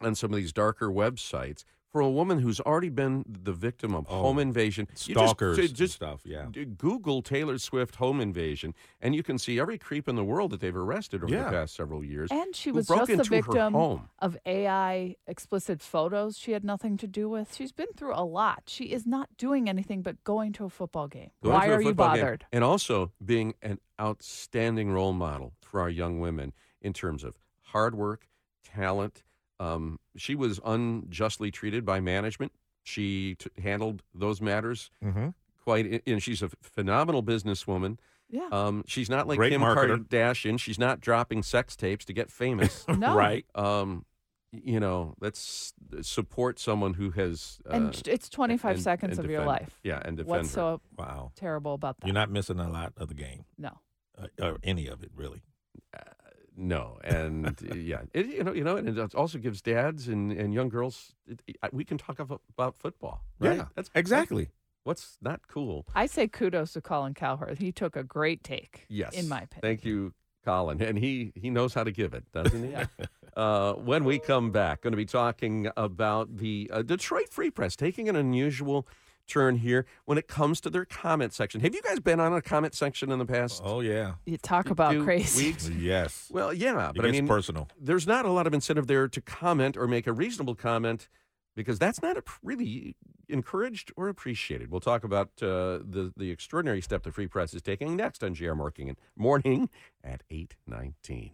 on 0.00 0.14
some 0.14 0.32
of 0.32 0.36
these 0.36 0.52
darker 0.52 0.88
websites 0.88 1.64
for 1.90 2.00
a 2.02 2.10
woman 2.10 2.38
who's 2.38 2.60
already 2.60 2.90
been 2.90 3.24
the 3.26 3.52
victim 3.52 3.94
of 3.94 4.06
Oh, 4.08 4.20
home 4.22 4.38
invasion. 4.38 4.86
You 5.06 5.14
stalkers 5.14 5.56
just, 5.56 5.68
and 5.70 5.76
just 5.76 5.94
stuff, 5.94 6.20
yeah. 6.24 6.46
d- 6.50 6.66
Google 6.66 7.22
Taylor 7.22 7.58
Swift 7.58 7.96
home 7.96 8.20
invasion, 8.20 8.74
and 9.00 9.14
you 9.14 9.22
can 9.22 9.38
see 9.38 9.58
every 9.58 9.78
creep 9.78 10.06
in 10.08 10.14
the 10.14 10.24
world 10.24 10.50
that 10.50 10.60
they've 10.60 10.76
arrested 10.76 11.22
over 11.24 11.32
Yeah. 11.32 11.44
the 11.44 11.50
past 11.50 11.74
several 11.74 12.04
years. 12.04 12.30
And 12.30 12.54
she 12.54 12.70
was 12.70 12.88
just 12.88 13.06
the 13.06 13.24
victim 13.24 13.72
home. 13.72 14.08
of 14.18 14.36
AI 14.44 15.16
explicit 15.26 15.80
photos 15.80 16.36
she 16.38 16.52
had 16.52 16.64
nothing 16.64 16.96
to 16.98 17.06
do 17.06 17.28
with. 17.28 17.54
She's 17.54 17.72
been 17.72 17.92
through 17.96 18.14
a 18.14 18.24
lot. 18.24 18.64
She 18.66 18.84
is 18.86 19.06
not 19.06 19.28
doing 19.38 19.68
anything 19.68 20.02
but 20.02 20.22
going 20.24 20.52
to 20.54 20.64
a 20.66 20.70
football 20.70 21.08
game. 21.08 21.30
Going 21.42 21.54
Why 21.54 21.68
are 21.68 21.80
you 21.80 21.88
football 21.88 22.14
game, 22.14 22.20
bothered? 22.22 22.44
And 22.52 22.62
also 22.64 23.12
being 23.24 23.54
an 23.62 23.78
outstanding 24.00 24.90
role 24.90 25.12
model 25.14 25.54
for 25.62 25.80
our 25.80 25.90
young 25.90 26.20
women 26.20 26.52
in 26.82 26.92
terms 26.92 27.24
of 27.24 27.38
hard 27.62 27.94
work, 27.94 28.28
talent. 28.62 29.22
Um, 29.60 29.98
she 30.16 30.34
was 30.34 30.60
unjustly 30.64 31.50
treated 31.50 31.84
by 31.84 32.00
management. 32.00 32.52
She 32.84 33.34
t- 33.38 33.50
handled 33.60 34.02
those 34.14 34.40
matters 34.40 34.90
Mm-hmm. 35.04 35.28
quite, 35.64 36.02
and 36.06 36.22
she's 36.22 36.42
a 36.42 36.48
phenomenal 36.62 37.22
businesswoman. 37.22 37.98
Yeah. 38.30 38.48
Um, 38.52 38.84
she's 38.86 39.08
not 39.10 39.26
like 39.26 39.38
Great 39.38 39.52
Kim 39.52 39.62
marketer. 39.62 39.98
Kardashian. 40.04 40.58
She's 40.60 40.78
not 40.78 41.00
dropping 41.00 41.42
sex 41.42 41.76
tapes 41.76 42.04
to 42.06 42.12
get 42.12 42.30
famous. 42.30 42.84
No. 42.96 43.14
Right. 43.16 43.46
Um, 43.54 44.04
you 44.52 44.80
know, 44.80 45.14
let's 45.20 45.74
support 46.02 46.58
someone 46.58 46.94
who 46.94 47.10
has. 47.10 47.58
Uh, 47.68 47.72
And 47.74 48.02
it's 48.06 48.28
25 48.30 48.74
and- 48.76 48.82
seconds 48.82 49.18
and 49.18 49.24
of 49.26 49.30
your 49.30 49.44
life. 49.44 49.78
Yeah, 49.82 50.00
and 50.04 50.16
defend 50.16 50.28
What's 50.30 50.48
her. 50.54 50.54
so 50.54 50.80
Wow. 50.96 51.32
terrible 51.36 51.74
about 51.74 52.00
that? 52.00 52.06
You're 52.06 52.14
not 52.14 52.30
missing 52.30 52.58
a 52.58 52.68
lot 52.70 52.92
of 52.96 53.08
the 53.08 53.14
game, 53.14 53.44
no. 53.58 53.78
uh, 54.18 54.26
or 54.40 54.58
any 54.62 54.86
of 54.88 55.02
it, 55.02 55.10
really. 55.14 55.42
No, 56.60 56.98
and 57.04 57.56
yeah, 57.76 58.02
it, 58.12 58.26
you 58.26 58.42
know, 58.42 58.52
you 58.52 58.64
know, 58.64 58.76
and 58.76 58.98
it 58.98 59.14
also 59.14 59.38
gives 59.38 59.62
dads 59.62 60.08
and, 60.08 60.32
and 60.32 60.52
young 60.52 60.68
girls. 60.68 61.14
It, 61.26 61.40
it- 61.46 61.56
we 61.72 61.84
can 61.84 61.98
talk 61.98 62.18
about, 62.18 62.42
about 62.50 62.76
football, 62.76 63.22
right? 63.38 63.58
Yeah, 63.58 63.64
that's 63.76 63.90
exactly. 63.94 64.48
What's 64.82 65.18
not 65.22 65.46
cool? 65.46 65.86
I 65.94 66.06
say 66.06 66.26
kudos 66.26 66.72
to 66.72 66.80
Colin 66.80 67.14
Cowherd. 67.14 67.58
He 67.58 67.70
took 67.70 67.94
a 67.94 68.02
great 68.02 68.42
take. 68.42 68.86
Yes, 68.88 69.12
In 69.14 69.28
my 69.28 69.42
opinion. 69.42 69.60
Thank 69.62 69.84
you, 69.84 70.14
Colin, 70.44 70.82
and 70.82 70.98
he 70.98 71.32
he 71.36 71.48
knows 71.50 71.74
how 71.74 71.84
to 71.84 71.92
give 71.92 72.12
it, 72.12 72.24
doesn't 72.32 72.62
he? 72.64 72.74
Uh, 73.36 73.74
when 73.74 74.02
we 74.02 74.18
come 74.18 74.50
back, 74.50 74.80
going 74.80 74.90
to 74.90 74.96
be 74.96 75.04
talking 75.06 75.68
about 75.76 76.38
the 76.38 76.68
uh, 76.72 76.82
Detroit 76.82 77.28
Free 77.30 77.50
Press 77.52 77.76
taking 77.76 78.08
an 78.08 78.16
unusual 78.16 78.88
turn 79.28 79.58
here 79.58 79.86
when 80.04 80.18
it 80.18 80.26
comes 80.26 80.60
to 80.62 80.70
their 80.70 80.84
comment 80.84 81.32
section. 81.32 81.60
Have 81.60 81.74
you 81.74 81.82
guys 81.82 82.00
been 82.00 82.20
on 82.20 82.32
a 82.32 82.42
comment 82.42 82.74
section 82.74 83.12
in 83.12 83.18
the 83.18 83.26
past? 83.26 83.62
Oh 83.64 83.80
yeah. 83.80 84.14
You 84.24 84.38
talk 84.38 84.70
about 84.70 84.92
few 84.92 85.04
crazy. 85.04 85.46
weeks? 85.46 85.68
Yes. 85.68 86.28
Well, 86.30 86.52
yeah, 86.52 86.90
It 86.90 86.96
but 86.96 87.06
I 87.06 87.10
mean, 87.10 87.28
personal. 87.28 87.68
There's 87.80 88.06
not 88.06 88.24
a 88.24 88.30
lot 88.30 88.46
of 88.46 88.54
incentive 88.54 88.86
there 88.86 89.08
to 89.08 89.20
comment 89.20 89.76
or 89.76 89.86
make 89.86 90.06
a 90.06 90.12
reasonable 90.12 90.54
comment 90.54 91.08
because 91.54 91.78
that's 91.78 92.02
not 92.02 92.16
a, 92.16 92.22
really 92.42 92.96
encouraged 93.28 93.92
or 93.96 94.08
appreciated. 94.08 94.70
We'll 94.70 94.80
talk 94.80 95.04
about 95.04 95.28
uh, 95.42 95.80
the 95.84 96.12
the 96.16 96.30
extraordinary 96.30 96.80
step 96.80 97.02
the 97.02 97.12
Free 97.12 97.26
Press 97.26 97.54
is 97.54 97.62
taking 97.62 97.96
next 97.96 98.24
on 98.24 98.34
JR 98.34 98.54
Morning 98.54 98.96
Morning 99.16 99.68
at 100.02 100.22
eight 100.30 100.56
nineteen. 100.66 101.32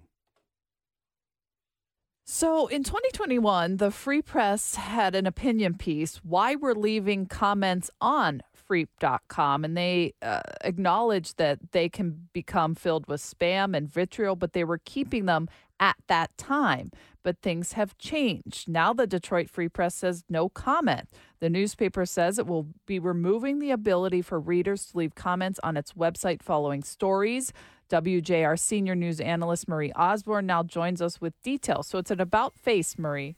So 2.27 2.69
in 2.69 2.85
2021, 2.85 3.77
the 3.77 3.91
Free 3.91 4.23
Press 4.23 4.77
had 4.77 5.15
an 5.15 5.27
opinion 5.27 5.75
piece 5.75 6.17
why 6.25 6.55
we're 6.55 6.73
leaving 6.73 7.27
comments 7.27 7.91
on 8.01 8.41
freep.com 8.67 9.63
and 9.63 9.77
they 9.77 10.15
uh, 10.23 10.41
acknowledged 10.63 11.37
that 11.37 11.73
they 11.73 11.91
can 11.91 12.29
become 12.33 12.75
filled 12.75 13.07
with 13.09 13.21
spam 13.21 13.77
and 13.77 13.93
vitriol 13.93 14.37
but 14.37 14.55
they 14.55 14.65
were 14.65 14.81
keeping 14.87 15.27
them 15.27 15.49
at 15.79 15.97
that 16.09 16.37
time. 16.39 16.91
But 17.23 17.43
things 17.43 17.73
have 17.73 17.99
changed. 17.99 18.69
Now 18.71 18.95
the 18.95 19.07
detroit 19.07 19.51
free 19.51 19.69
press 19.69 19.95
says 19.95 20.25
no 20.31 20.49
comment. 20.49 21.11
The 21.41 21.51
newspaper 21.51 22.07
says 22.07 22.39
it 22.39 22.47
will 22.47 22.69
be 22.87 22.99
removing 22.99 23.59
the 23.59 23.71
ability 23.71 24.23
for 24.23 24.41
readers 24.41 24.87
to 24.87 24.97
leave 24.99 25.15
comments 25.15 25.61
on 25.63 25.77
its 25.77 25.93
website 25.93 26.43
following 26.43 26.83
stories 26.83 27.53
WJR 27.95 28.59
senior 28.59 28.97
news 28.97 29.21
analyst 29.21 29.69
Marie 29.69 29.93
Osborne 29.93 30.47
now 30.47 30.65
joins 30.65 31.01
us 31.01 31.21
with 31.21 31.41
details. 31.45 31.87
So 31.87 31.99
it's 31.99 32.11
an 32.11 32.21
about 32.21 32.57
face, 32.57 32.99
Marie. 32.99 33.37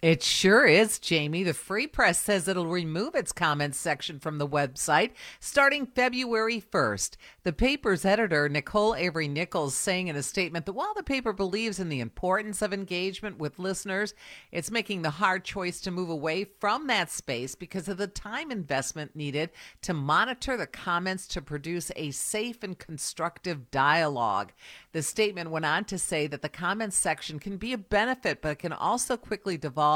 It 0.00 0.22
sure 0.22 0.64
is, 0.64 1.00
Jamie. 1.00 1.42
The 1.42 1.52
Free 1.52 1.88
Press 1.88 2.20
says 2.20 2.46
it'll 2.46 2.68
remove 2.68 3.16
its 3.16 3.32
comments 3.32 3.78
section 3.78 4.20
from 4.20 4.38
the 4.38 4.46
website 4.46 5.10
starting 5.40 5.86
February 5.86 6.60
1st. 6.60 7.16
The 7.42 7.52
paper's 7.52 8.04
editor, 8.04 8.48
Nicole 8.48 8.94
Avery 8.94 9.26
Nichols, 9.26 9.74
saying 9.74 10.06
in 10.06 10.14
a 10.14 10.22
statement 10.22 10.66
that 10.66 10.74
while 10.74 10.94
the 10.94 11.02
paper 11.02 11.32
believes 11.32 11.80
in 11.80 11.88
the 11.88 11.98
importance 11.98 12.62
of 12.62 12.72
engagement 12.72 13.38
with 13.38 13.58
listeners, 13.58 14.14
it's 14.52 14.70
making 14.70 15.02
the 15.02 15.10
hard 15.10 15.44
choice 15.44 15.80
to 15.80 15.90
move 15.90 16.10
away 16.10 16.44
from 16.44 16.86
that 16.86 17.10
space 17.10 17.56
because 17.56 17.88
of 17.88 17.96
the 17.96 18.06
time 18.06 18.52
investment 18.52 19.16
needed 19.16 19.50
to 19.82 19.92
monitor 19.94 20.56
the 20.56 20.68
comments 20.68 21.26
to 21.26 21.42
produce 21.42 21.90
a 21.96 22.12
safe 22.12 22.62
and 22.62 22.78
constructive 22.78 23.68
dialogue. 23.72 24.52
The 24.92 25.02
statement 25.02 25.50
went 25.50 25.64
on 25.64 25.86
to 25.86 25.98
say 25.98 26.28
that 26.28 26.42
the 26.42 26.48
comments 26.48 26.96
section 26.96 27.40
can 27.40 27.56
be 27.56 27.72
a 27.72 27.78
benefit, 27.78 28.40
but 28.40 28.50
it 28.50 28.58
can 28.60 28.72
also 28.72 29.16
quickly 29.16 29.56
devolve 29.56 29.87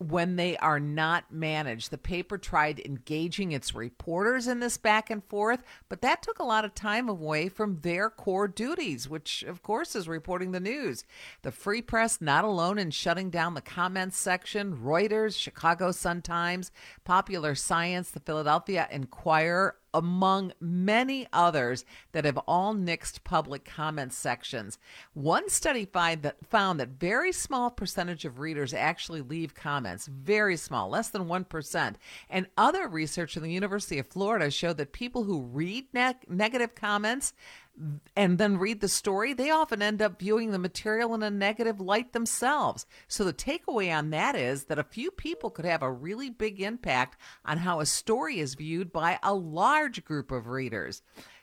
when 0.00 0.36
they 0.36 0.56
are 0.56 0.80
not 0.80 1.30
managed. 1.30 1.90
The 1.90 1.98
paper 1.98 2.38
tried 2.38 2.80
engaging 2.80 3.52
its 3.52 3.74
reporters 3.74 4.48
in 4.48 4.60
this 4.60 4.78
back 4.78 5.10
and 5.10 5.22
forth, 5.22 5.62
but 5.90 6.00
that 6.00 6.22
took 6.22 6.38
a 6.38 6.44
lot 6.44 6.64
of 6.64 6.74
time 6.74 7.06
away 7.06 7.50
from 7.50 7.80
their 7.80 8.08
core 8.08 8.48
duties, 8.48 9.10
which, 9.10 9.42
of 9.42 9.62
course, 9.62 9.94
is 9.94 10.08
reporting 10.08 10.52
the 10.52 10.60
news. 10.60 11.04
The 11.42 11.52
Free 11.52 11.82
Press, 11.82 12.18
not 12.18 12.46
alone 12.46 12.78
in 12.78 12.90
shutting 12.92 13.28
down 13.28 13.52
the 13.52 13.60
comments 13.60 14.16
section, 14.16 14.78
Reuters, 14.78 15.38
Chicago 15.38 15.92
Sun-Times, 15.92 16.72
Popular 17.04 17.54
Science, 17.54 18.10
the 18.10 18.20
Philadelphia 18.20 18.88
Inquirer, 18.90 19.76
among 19.92 20.52
many 20.60 21.26
others 21.32 21.84
that 22.12 22.24
have 22.24 22.38
all 22.46 22.74
nixed 22.74 23.24
public 23.24 23.64
comment 23.64 24.12
sections. 24.12 24.78
One 25.14 25.48
study 25.48 25.84
find 25.84 26.22
that 26.22 26.44
found 26.46 26.80
that 26.80 26.88
very 26.88 27.32
small 27.32 27.70
percentage 27.70 28.24
of 28.24 28.38
readers 28.38 28.74
actually 28.74 29.20
leave 29.20 29.54
comments, 29.54 30.06
very 30.06 30.56
small, 30.56 30.88
less 30.88 31.08
than 31.08 31.26
1%. 31.26 31.94
And 32.28 32.46
other 32.56 32.88
research 32.88 33.36
in 33.36 33.42
the 33.42 33.52
University 33.52 33.98
of 33.98 34.06
Florida 34.08 34.50
showed 34.50 34.76
that 34.78 34.92
people 34.92 35.24
who 35.24 35.42
read 35.42 35.86
ne- 35.92 36.14
negative 36.28 36.74
comments 36.74 37.32
and 38.14 38.38
then 38.38 38.58
read 38.58 38.80
the 38.80 38.88
story, 38.88 39.32
they 39.32 39.50
often 39.50 39.80
end 39.80 40.02
up 40.02 40.18
viewing 40.18 40.50
the 40.50 40.58
material 40.58 41.14
in 41.14 41.22
a 41.22 41.30
negative 41.30 41.80
light 41.80 42.12
themselves. 42.12 42.86
So 43.08 43.24
the 43.24 43.32
takeaway 43.32 43.96
on 43.96 44.10
that 44.10 44.36
is 44.36 44.64
that 44.64 44.78
a 44.78 44.84
few 44.84 45.10
people 45.10 45.50
could 45.50 45.64
have 45.64 45.82
a 45.82 45.90
really 45.90 46.30
big 46.30 46.60
impact 46.60 47.20
on 47.44 47.58
how 47.58 47.80
a 47.80 47.86
story 47.86 48.38
is 48.38 48.54
viewed 48.54 48.92
by 48.92 49.18
a 49.22 49.34
large 49.34 50.04
group 50.04 50.30
of 50.30 50.46
readers. 50.46 51.02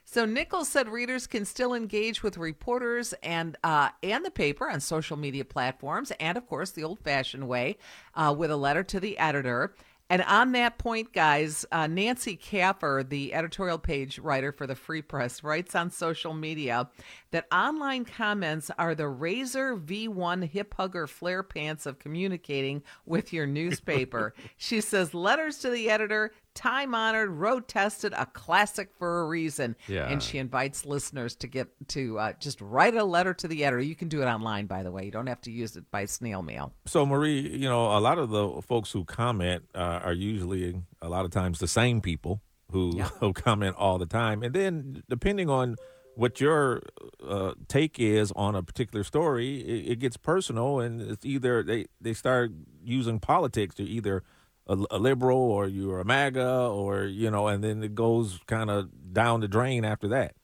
So 0.10 0.24
Nichols 0.24 0.70
said 0.70 0.88
readers 0.88 1.28
can 1.28 1.44
still 1.44 1.74
engage 1.74 2.24
with 2.24 2.38
reporters 2.38 3.14
and 3.22 3.58
uh, 3.62 3.90
and 4.02 4.24
the 4.24 4.32
paper 4.32 4.70
on 4.70 4.80
social 4.80 5.18
media 5.18 5.44
platforms, 5.44 6.14
and 6.18 6.38
of 6.38 6.48
course 6.48 6.72
the 6.72 6.86
old-fashioned 6.86 7.46
way 7.46 7.78
uh, 8.16 8.34
with 8.38 8.50
a 8.50 8.56
letter 8.56 8.84
to 8.84 9.02
the 9.02 9.18
editor. 9.18 9.76
And 10.10 10.22
on 10.24 10.54
that 10.54 10.78
point, 10.78 11.12
guys, 11.12 11.66
uh, 11.72 11.88
Nancy 11.88 12.38
Kaffer, 12.38 13.04
the 13.08 13.34
editorial 13.34 13.78
page 13.78 14.20
writer 14.20 14.52
for 14.54 14.66
the 14.66 14.76
Free 14.76 15.02
Press, 15.02 15.44
writes 15.44 15.76
on 15.76 15.92
social 15.92 16.34
media 16.34 16.90
that 17.32 17.46
online 17.52 18.06
comments 18.06 18.72
are 18.78 18.96
the 18.96 19.04
Razr 19.04 19.84
V1 19.84 20.48
hip 20.48 20.74
hugger 20.76 21.08
flare 21.08 21.44
pants 21.44 21.86
of 21.86 22.00
communicating 22.00 22.84
with 23.06 23.34
your 23.34 23.46
newspaper. 23.58 24.34
she 24.56 24.80
says 24.80 25.14
letters 25.14 25.58
to 25.60 25.70
the 25.70 25.90
editor, 25.90 26.32
time 26.58 26.96
honored, 26.96 27.30
road 27.30 27.68
tested, 27.68 28.14
a 28.18 28.26
classic 28.26 28.90
for 28.98 29.22
a 29.22 29.28
reason. 29.28 29.76
Yeah. 29.88 30.08
And 30.08 30.22
she 30.22 30.40
invites 30.40 30.86
listeners 30.86 31.36
to 31.38 31.48
get 31.48 31.68
to 31.90 32.18
uh, 32.18 32.34
just 32.40 32.60
write 32.60 32.96
a 32.96 33.04
letter 33.04 33.34
to 33.36 33.48
the 33.48 33.64
editor. 33.64 33.82
You 33.82 33.96
can 33.96 34.10
do 34.10 34.22
it 34.22 34.26
online, 34.26 34.66
by 34.66 34.82
the 34.84 34.92
way. 34.92 35.06
You 35.06 35.12
don't 35.12 35.28
have 35.28 35.42
to 35.42 35.52
use 35.52 35.78
it 35.78 35.90
by 35.92 36.06
snail 36.06 36.42
mail. 36.42 36.74
So, 36.86 37.06
Marie, 37.06 37.40
you 37.40 37.70
know, 37.70 37.96
a 37.96 38.02
lot 38.02 38.18
of 38.18 38.32
the 38.32 38.62
folks 38.64 38.92
who 38.92 39.06
comment 39.06 39.66
uh, 39.76 40.00
are 40.04 40.14
usually 40.14 40.82
a 41.02 41.08
lot 41.08 41.26
of 41.26 41.32
times 41.32 41.60
the 41.60 41.68
same 41.68 42.02
people 42.02 42.42
who, 42.72 43.00
who 43.20 43.34
comment 43.34 43.76
all 43.78 44.00
the 44.00 44.08
time. 44.08 44.42
And 44.42 44.54
then, 44.54 45.04
depending 45.08 45.50
on 45.50 45.76
what 46.16 46.42
your 46.42 46.82
uh, 47.26 47.54
take 47.68 48.00
is 48.00 48.32
on 48.36 48.56
a 48.56 48.64
particular 48.64 49.04
story, 49.04 49.62
it, 49.62 49.92
it 49.92 50.00
gets 50.00 50.18
personal, 50.18 50.80
and 50.80 51.00
it's 51.00 51.24
either 51.24 51.62
they, 51.62 51.86
they 52.02 52.14
start 52.14 52.52
using 52.84 53.20
politics 53.20 53.76
to 53.76 53.84
either 53.84 54.24
a, 54.68 54.78
a 54.92 55.00
liberal 55.00 55.38
or 55.38 55.68
you're 55.68 56.00
a 56.00 56.06
MAGA 56.06 56.68
or, 56.68 57.04
you 57.04 57.32
know, 57.32 57.48
and 57.48 57.64
then 57.64 57.84
it 57.84 57.96
goes 57.96 58.40
kind 58.48 58.70
of 58.70 59.14
down 59.14 59.40
the 59.40 59.48
drain 59.48 59.86
after 59.86 60.08
that. 60.10 60.36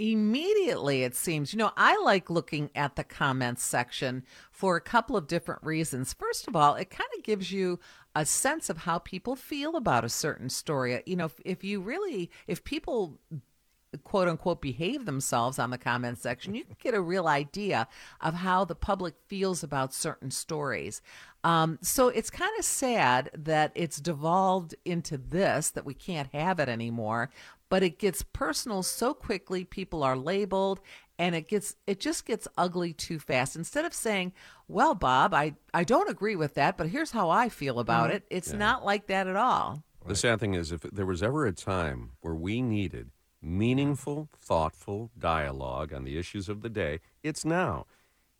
Immediately, 0.00 1.02
it 1.02 1.16
seems. 1.16 1.52
You 1.52 1.58
know, 1.58 1.72
I 1.76 2.00
like 2.04 2.30
looking 2.30 2.70
at 2.76 2.94
the 2.94 3.02
comments 3.02 3.64
section 3.64 4.22
for 4.52 4.76
a 4.76 4.80
couple 4.80 5.16
of 5.16 5.26
different 5.26 5.64
reasons. 5.64 6.12
First 6.12 6.46
of 6.46 6.54
all, 6.54 6.76
it 6.76 6.88
kind 6.88 7.10
of 7.16 7.24
gives 7.24 7.50
you 7.50 7.80
a 8.14 8.24
sense 8.24 8.70
of 8.70 8.78
how 8.78 8.98
people 8.98 9.34
feel 9.34 9.74
about 9.74 10.04
a 10.04 10.08
certain 10.08 10.50
story. 10.50 11.02
You 11.04 11.16
know, 11.16 11.24
if, 11.24 11.40
if 11.44 11.64
you 11.64 11.80
really, 11.80 12.30
if 12.46 12.62
people 12.62 13.18
quote 14.04 14.28
unquote 14.28 14.60
behave 14.60 15.06
themselves 15.06 15.58
on 15.58 15.70
the 15.70 15.78
comment 15.78 16.18
section, 16.18 16.54
you 16.54 16.64
can 16.64 16.76
get 16.82 16.94
a 16.94 17.00
real 17.00 17.26
idea 17.26 17.88
of 18.20 18.34
how 18.34 18.64
the 18.64 18.74
public 18.74 19.14
feels 19.26 19.62
about 19.62 19.94
certain 19.94 20.30
stories. 20.30 21.00
Um, 21.44 21.78
so 21.82 22.08
it's 22.08 22.30
kind 22.30 22.52
of 22.58 22.64
sad 22.64 23.30
that 23.36 23.72
it's 23.74 24.00
devolved 24.00 24.74
into 24.84 25.16
this, 25.16 25.70
that 25.70 25.84
we 25.86 25.94
can't 25.94 26.28
have 26.34 26.58
it 26.60 26.68
anymore, 26.68 27.30
but 27.70 27.82
it 27.82 27.98
gets 27.98 28.22
personal 28.22 28.82
so 28.82 29.14
quickly. 29.14 29.64
People 29.64 30.02
are 30.02 30.16
labeled 30.16 30.80
and 31.18 31.34
it 31.34 31.48
gets 31.48 31.74
it 31.86 31.98
just 31.98 32.24
gets 32.26 32.46
ugly 32.56 32.92
too 32.92 33.18
fast 33.18 33.56
instead 33.56 33.84
of 33.84 33.92
saying 33.92 34.32
well 34.68 34.94
bob 34.94 35.34
i 35.34 35.52
i 35.74 35.82
don't 35.82 36.08
agree 36.08 36.36
with 36.36 36.54
that 36.54 36.76
but 36.76 36.88
here's 36.90 37.10
how 37.10 37.28
i 37.28 37.48
feel 37.48 37.80
about 37.80 38.08
Mhm. 38.10 38.14
it 38.14 38.26
it's 38.30 38.52
Yeah. 38.52 38.58
not 38.58 38.84
like 38.84 39.08
that 39.08 39.26
at 39.26 39.34
all 39.34 39.82
The 40.06 40.14
sad 40.14 40.38
thing 40.38 40.54
is, 40.54 40.70
if 40.70 40.82
there 40.82 41.04
was 41.04 41.20
ever 41.20 41.44
a 41.44 41.52
time 41.52 42.12
where 42.20 42.36
we 42.36 42.62
needed 42.62 43.10
meaningful, 43.42 44.28
thoughtful 44.36 45.10
dialogue 45.18 45.92
on 45.92 46.04
the 46.04 46.18
issues 46.18 46.48
of 46.48 46.62
the 46.62 46.68
day, 46.68 47.00
it's 47.22 47.44
now. 47.44 47.86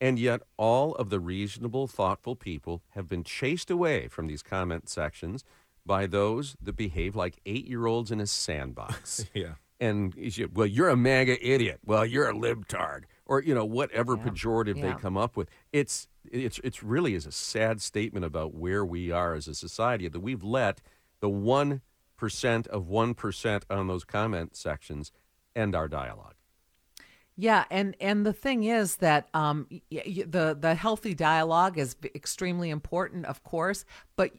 And 0.01 0.19
yet, 0.19 0.43
all 0.57 0.95
of 0.95 1.11
the 1.11 1.19
reasonable, 1.19 1.89
thoughtful 1.89 2.37
people 2.37 2.83
have 2.91 3.09
been 3.09 3.25
chased 3.25 3.71
away 3.71 4.07
from 4.09 4.29
these 4.29 4.43
comment 4.43 4.89
sections 4.89 5.45
by 5.85 6.07
those 6.07 6.55
that 6.63 6.77
behave 6.77 7.17
like 7.17 7.41
eight 7.47 7.67
year 7.67 7.87
olds 7.87 8.11
in 8.13 8.21
a 8.21 8.27
sandbox. 8.27 9.27
yeah. 9.35 9.55
And, 9.81 10.15
well, 10.55 10.67
you're 10.67 10.89
a 10.89 10.97
MAGA 10.97 11.45
idiot. 11.45 11.81
Well, 11.85 12.05
you're 12.05 12.29
a 12.29 12.35
libtard. 12.35 13.05
Or, 13.27 13.43
you 13.43 13.55
know, 13.55 13.65
whatever 13.65 14.17
pejorative 14.17 14.77
Yeah. 14.77 14.95
they 14.95 15.01
come 15.01 15.17
up 15.17 15.37
with. 15.37 15.49
It's, 15.73 16.09
it's, 16.31 16.61
it's 16.65 16.83
really 16.83 17.15
is 17.15 17.27
a 17.27 17.33
sad 17.33 17.81
statement 17.81 18.25
about 18.25 18.55
where 18.55 18.85
we 18.85 19.11
are 19.13 19.35
as 19.35 19.47
a 19.47 19.55
society 19.55 20.09
that 20.09 20.21
we've 20.21 20.43
let 20.43 20.81
the 21.21 21.29
1% 22.19 22.67
of 22.69 22.87
1% 22.87 23.63
on 23.71 23.87
those 23.87 24.05
comment 24.05 24.57
sections 24.57 25.13
end 25.55 25.75
our 25.75 25.89
dialogue. 25.89 26.35
Yeah, 27.41 27.67
and 27.71 27.95
and 28.01 28.27
the 28.27 28.33
thing 28.33 28.65
is 28.65 28.97
that 28.97 29.29
um, 29.33 29.69
the 29.91 30.59
the 30.59 30.75
healthy 30.75 31.15
dialogue 31.15 31.79
is 31.79 31.95
extremely 32.13 32.69
important, 32.69 33.27
of 33.27 33.45
course, 33.45 33.85
but 34.17 34.33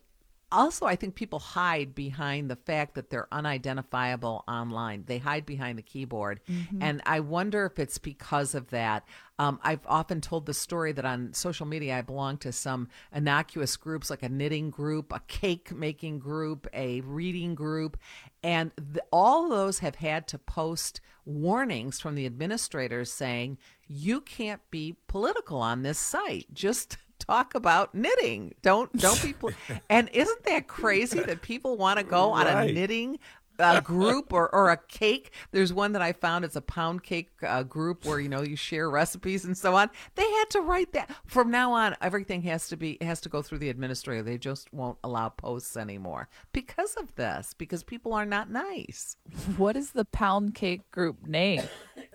also 0.52 0.86
I 0.86 0.96
think 0.96 1.16
people 1.16 1.40
hide 1.40 1.94
behind 1.96 2.50
the 2.50 2.56
fact 2.56 2.96
that 2.96 3.10
they're 3.10 3.28
unidentifiable 3.32 4.44
online. 4.48 5.04
They 5.06 5.18
hide 5.18 5.46
behind 5.46 5.78
the 5.78 5.84
keyboard, 5.84 6.40
Mhm. 6.48 6.78
and 6.82 7.02
I 7.06 7.20
wonder 7.20 7.66
if 7.66 7.80
it's 7.80 7.98
because 7.98 8.56
of 8.56 8.70
that. 8.70 9.06
Um, 9.38 9.60
I've 9.64 9.86
often 9.86 10.20
told 10.22 10.46
the 10.46 10.54
story 10.54 10.92
that 10.92 11.06
on 11.06 11.34
social 11.34 11.66
media 11.66 11.98
I 11.98 12.02
belong 12.02 12.38
to 12.40 12.52
some 12.52 12.90
innocuous 13.14 13.78
groups 13.78 14.10
like 14.10 14.24
a 14.24 14.30
knitting 14.30 14.70
group, 14.70 15.14
a 15.14 15.22
cake 15.28 15.72
making 15.74 16.20
group, 16.20 16.68
a 16.74 17.02
reading 17.02 17.56
group, 17.56 17.98
and 18.44 18.72
the, 18.76 19.04
all 19.12 19.46
of 19.46 19.50
those 19.52 19.80
have 19.80 19.96
had 19.96 20.28
to 20.30 20.38
post 20.38 21.00
warnings 21.26 22.00
from 22.00 22.16
the 22.16 22.26
administrators 22.26 23.12
saying 23.12 23.58
you 23.88 24.20
can't 24.22 24.62
be 24.72 24.96
political 25.08 25.62
on 25.62 25.84
this 25.84 26.00
site. 26.00 26.48
Just 26.54 26.98
talk 27.20 27.56
about 27.56 27.94
knitting. 27.94 28.56
Don't 28.62 28.91
don't 28.98 29.22
be. 29.22 29.34
Pol-. 29.34 29.52
and 29.90 30.10
isn't 30.14 30.44
that 30.44 30.68
crazy 30.68 31.20
that 31.20 31.41
people 31.41 31.78
want 31.78 32.00
to 32.00 32.06
go 32.06 32.32
on 32.32 32.48
a 32.48 32.72
knitting? 32.72 33.20
uh 33.60 33.82
group 33.82 34.34
or, 34.34 34.54
or 34.54 34.70
a 34.70 34.78
cake. 34.78 35.32
There's 35.52 35.74
one 35.74 35.91
that 35.94 36.02
I 36.02 36.14
found. 36.14 36.46
It's 36.46 36.56
a 36.56 36.62
pound 36.62 37.04
cake 37.04 37.30
uh, 37.46 37.64
group 37.64 38.06
where 38.06 38.20
you 38.20 38.30
know 38.30 38.41
you 38.41 38.56
share 38.56 38.90
recipes 38.90 39.46
and 39.46 39.58
so 39.58 39.76
on. 39.76 39.90
They 40.16 40.30
had 40.30 40.50
to 40.52 40.62
write 40.62 40.94
that 40.94 41.12
from 41.26 41.52
now 41.52 41.74
on. 41.74 41.96
Everything 42.02 42.41
has 42.44 42.68
to 42.70 42.78
be 42.78 42.98
has 43.02 43.22
to 43.22 43.30
go 43.30 43.41
through 43.41 43.60
the 43.60 43.70
administrator. 43.70 44.24
They 44.24 44.38
just 44.38 44.74
won't 44.74 44.98
allow 45.04 45.30
posts 45.30 45.78
anymore 45.78 46.30
because 46.54 46.96
of 46.96 47.14
this. 47.16 47.54
Because 47.58 47.84
people 47.84 48.14
are 48.14 48.26
not 48.26 48.50
nice. 48.50 49.18
What 49.58 49.76
is 49.76 49.91
the 49.91 50.06
pound 50.06 50.56
cake 50.56 50.90
group 50.91 51.26
name? 51.28 51.64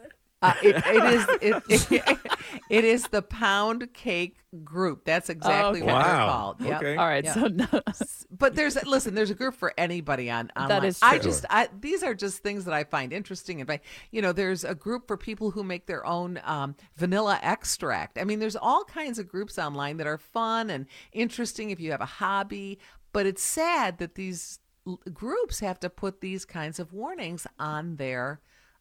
Uh, 0.45 0.55
it, 0.63 0.77
it 0.77 1.05
is 1.15 1.27
it, 1.41 1.91
it, 1.91 2.19
it 2.71 2.85
is 2.85 3.09
the 3.09 3.23
pound 3.23 3.93
cake 3.95 4.39
group. 4.63 5.05
That's 5.05 5.31
exactly 5.31 5.83
okay. 5.83 5.93
what 5.93 6.05
they're 6.05 6.15
called. 6.15 6.61
Yep. 6.61 6.81
Okay. 6.83 6.97
All 6.97 7.07
right, 7.07 7.25
Yep. 7.25 7.35
so 7.35 7.47
no- 7.49 7.83
but 8.31 8.55
there's 8.55 8.83
listen, 8.85 9.15
there's 9.15 9.31
a 9.31 9.35
group 9.35 9.55
for 9.55 9.73
anybody 9.79 10.31
on 10.31 10.51
online. 10.57 10.85
is 10.85 10.99
I 11.03 11.19
just 11.19 11.45
I, 11.51 11.69
these 11.81 12.03
are 12.03 12.15
just 12.15 12.39
things 12.43 12.65
that 12.67 12.75
I 12.75 12.85
find 12.85 13.13
interesting. 13.13 13.61
And 13.61 13.67
by 13.69 13.81
you 14.11 14.21
know, 14.23 14.33
there's 14.33 14.65
a 14.65 14.75
group 14.75 15.07
for 15.07 15.17
people 15.17 15.51
who 15.51 15.63
make 15.65 15.87
their 15.87 16.05
own 16.07 16.41
um, 16.45 16.75
vanilla 16.97 17.39
extract. 17.43 18.19
I 18.19 18.25
mean, 18.25 18.39
there's 18.39 18.57
all 18.57 18.85
kinds 18.85 19.19
of 19.19 19.29
groups 19.29 19.59
online 19.59 19.97
that 19.99 20.07
are 20.07 20.19
fun 20.19 20.71
and 20.71 20.87
interesting 21.13 21.71
if 21.71 21.81
you 21.81 21.91
have 21.93 22.01
a 22.01 22.07
hobby. 22.07 22.79
But 23.13 23.27
it's 23.27 23.43
sad 23.43 23.99
that 23.99 24.17
these 24.17 24.59
l- 24.87 25.01
groups 25.13 25.61
have 25.61 25.79
to 25.81 25.91
put 25.91 26.21
these 26.21 26.45
kinds 26.45 26.79
of 26.81 26.93
warnings 26.93 27.47
on 27.59 27.97
their 27.97 28.41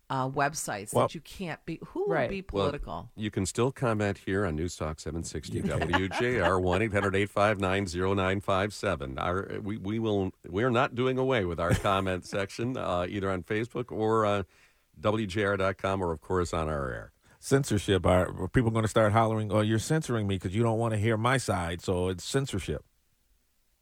uh, 0.10 0.30
websites 0.30 0.94
Well- 0.94 1.08
that 1.08 1.16
you 1.16 1.22
can't 1.22 1.64
be. 1.66 1.80
Who 1.88 2.02
will 2.02 2.08
Right. 2.16 2.30
be 2.30 2.44
Well, 2.52 2.66
political? 2.66 3.10
you 3.16 3.32
can 3.32 3.46
still 3.46 3.72
comment 3.72 4.20
here 4.26 4.46
on 4.46 4.56
News 4.56 4.76
Talk 4.76 5.00
760 5.00 5.62
WJR 5.62 6.60
1 6.62 6.82
800 6.82 7.16
859 7.16 7.88
0957. 7.88 9.64
We 9.64 9.78
we 9.78 10.00
will 10.00 10.32
we're 10.48 10.70
not 10.70 10.94
doing 10.96 11.18
away 11.18 11.46
with 11.46 11.60
our 11.60 11.74
comment 11.74 12.26
section 12.38 12.78
uh, 12.78 13.06
either 13.10 13.32
on 13.32 13.44
Facebook 13.44 13.92
or 13.92 14.26
uh, 14.26 14.44
WJR.com 15.00 16.02
or 16.02 16.12
of 16.12 16.22
course 16.22 16.54
on 16.54 16.68
our 16.70 16.92
air. 16.92 17.12
Censorship. 17.40 18.06
Are 18.06 18.44
are 18.44 18.48
people 18.48 18.72
going 18.72 18.84
to 18.84 18.88
start 18.90 19.12
hollering, 19.12 19.52
"Oh, 19.52 19.62
you're 19.62 19.80
censoring 19.80 20.28
me 20.28 20.36
because 20.36 20.56
you 20.56 20.64
don't 20.64 20.80
want 20.80 20.94
to 20.94 20.98
hear 21.00 21.18
my 21.18 21.38
side"? 21.38 21.82
So 21.82 22.08
it's 22.10 22.24
censorship. 22.24 22.84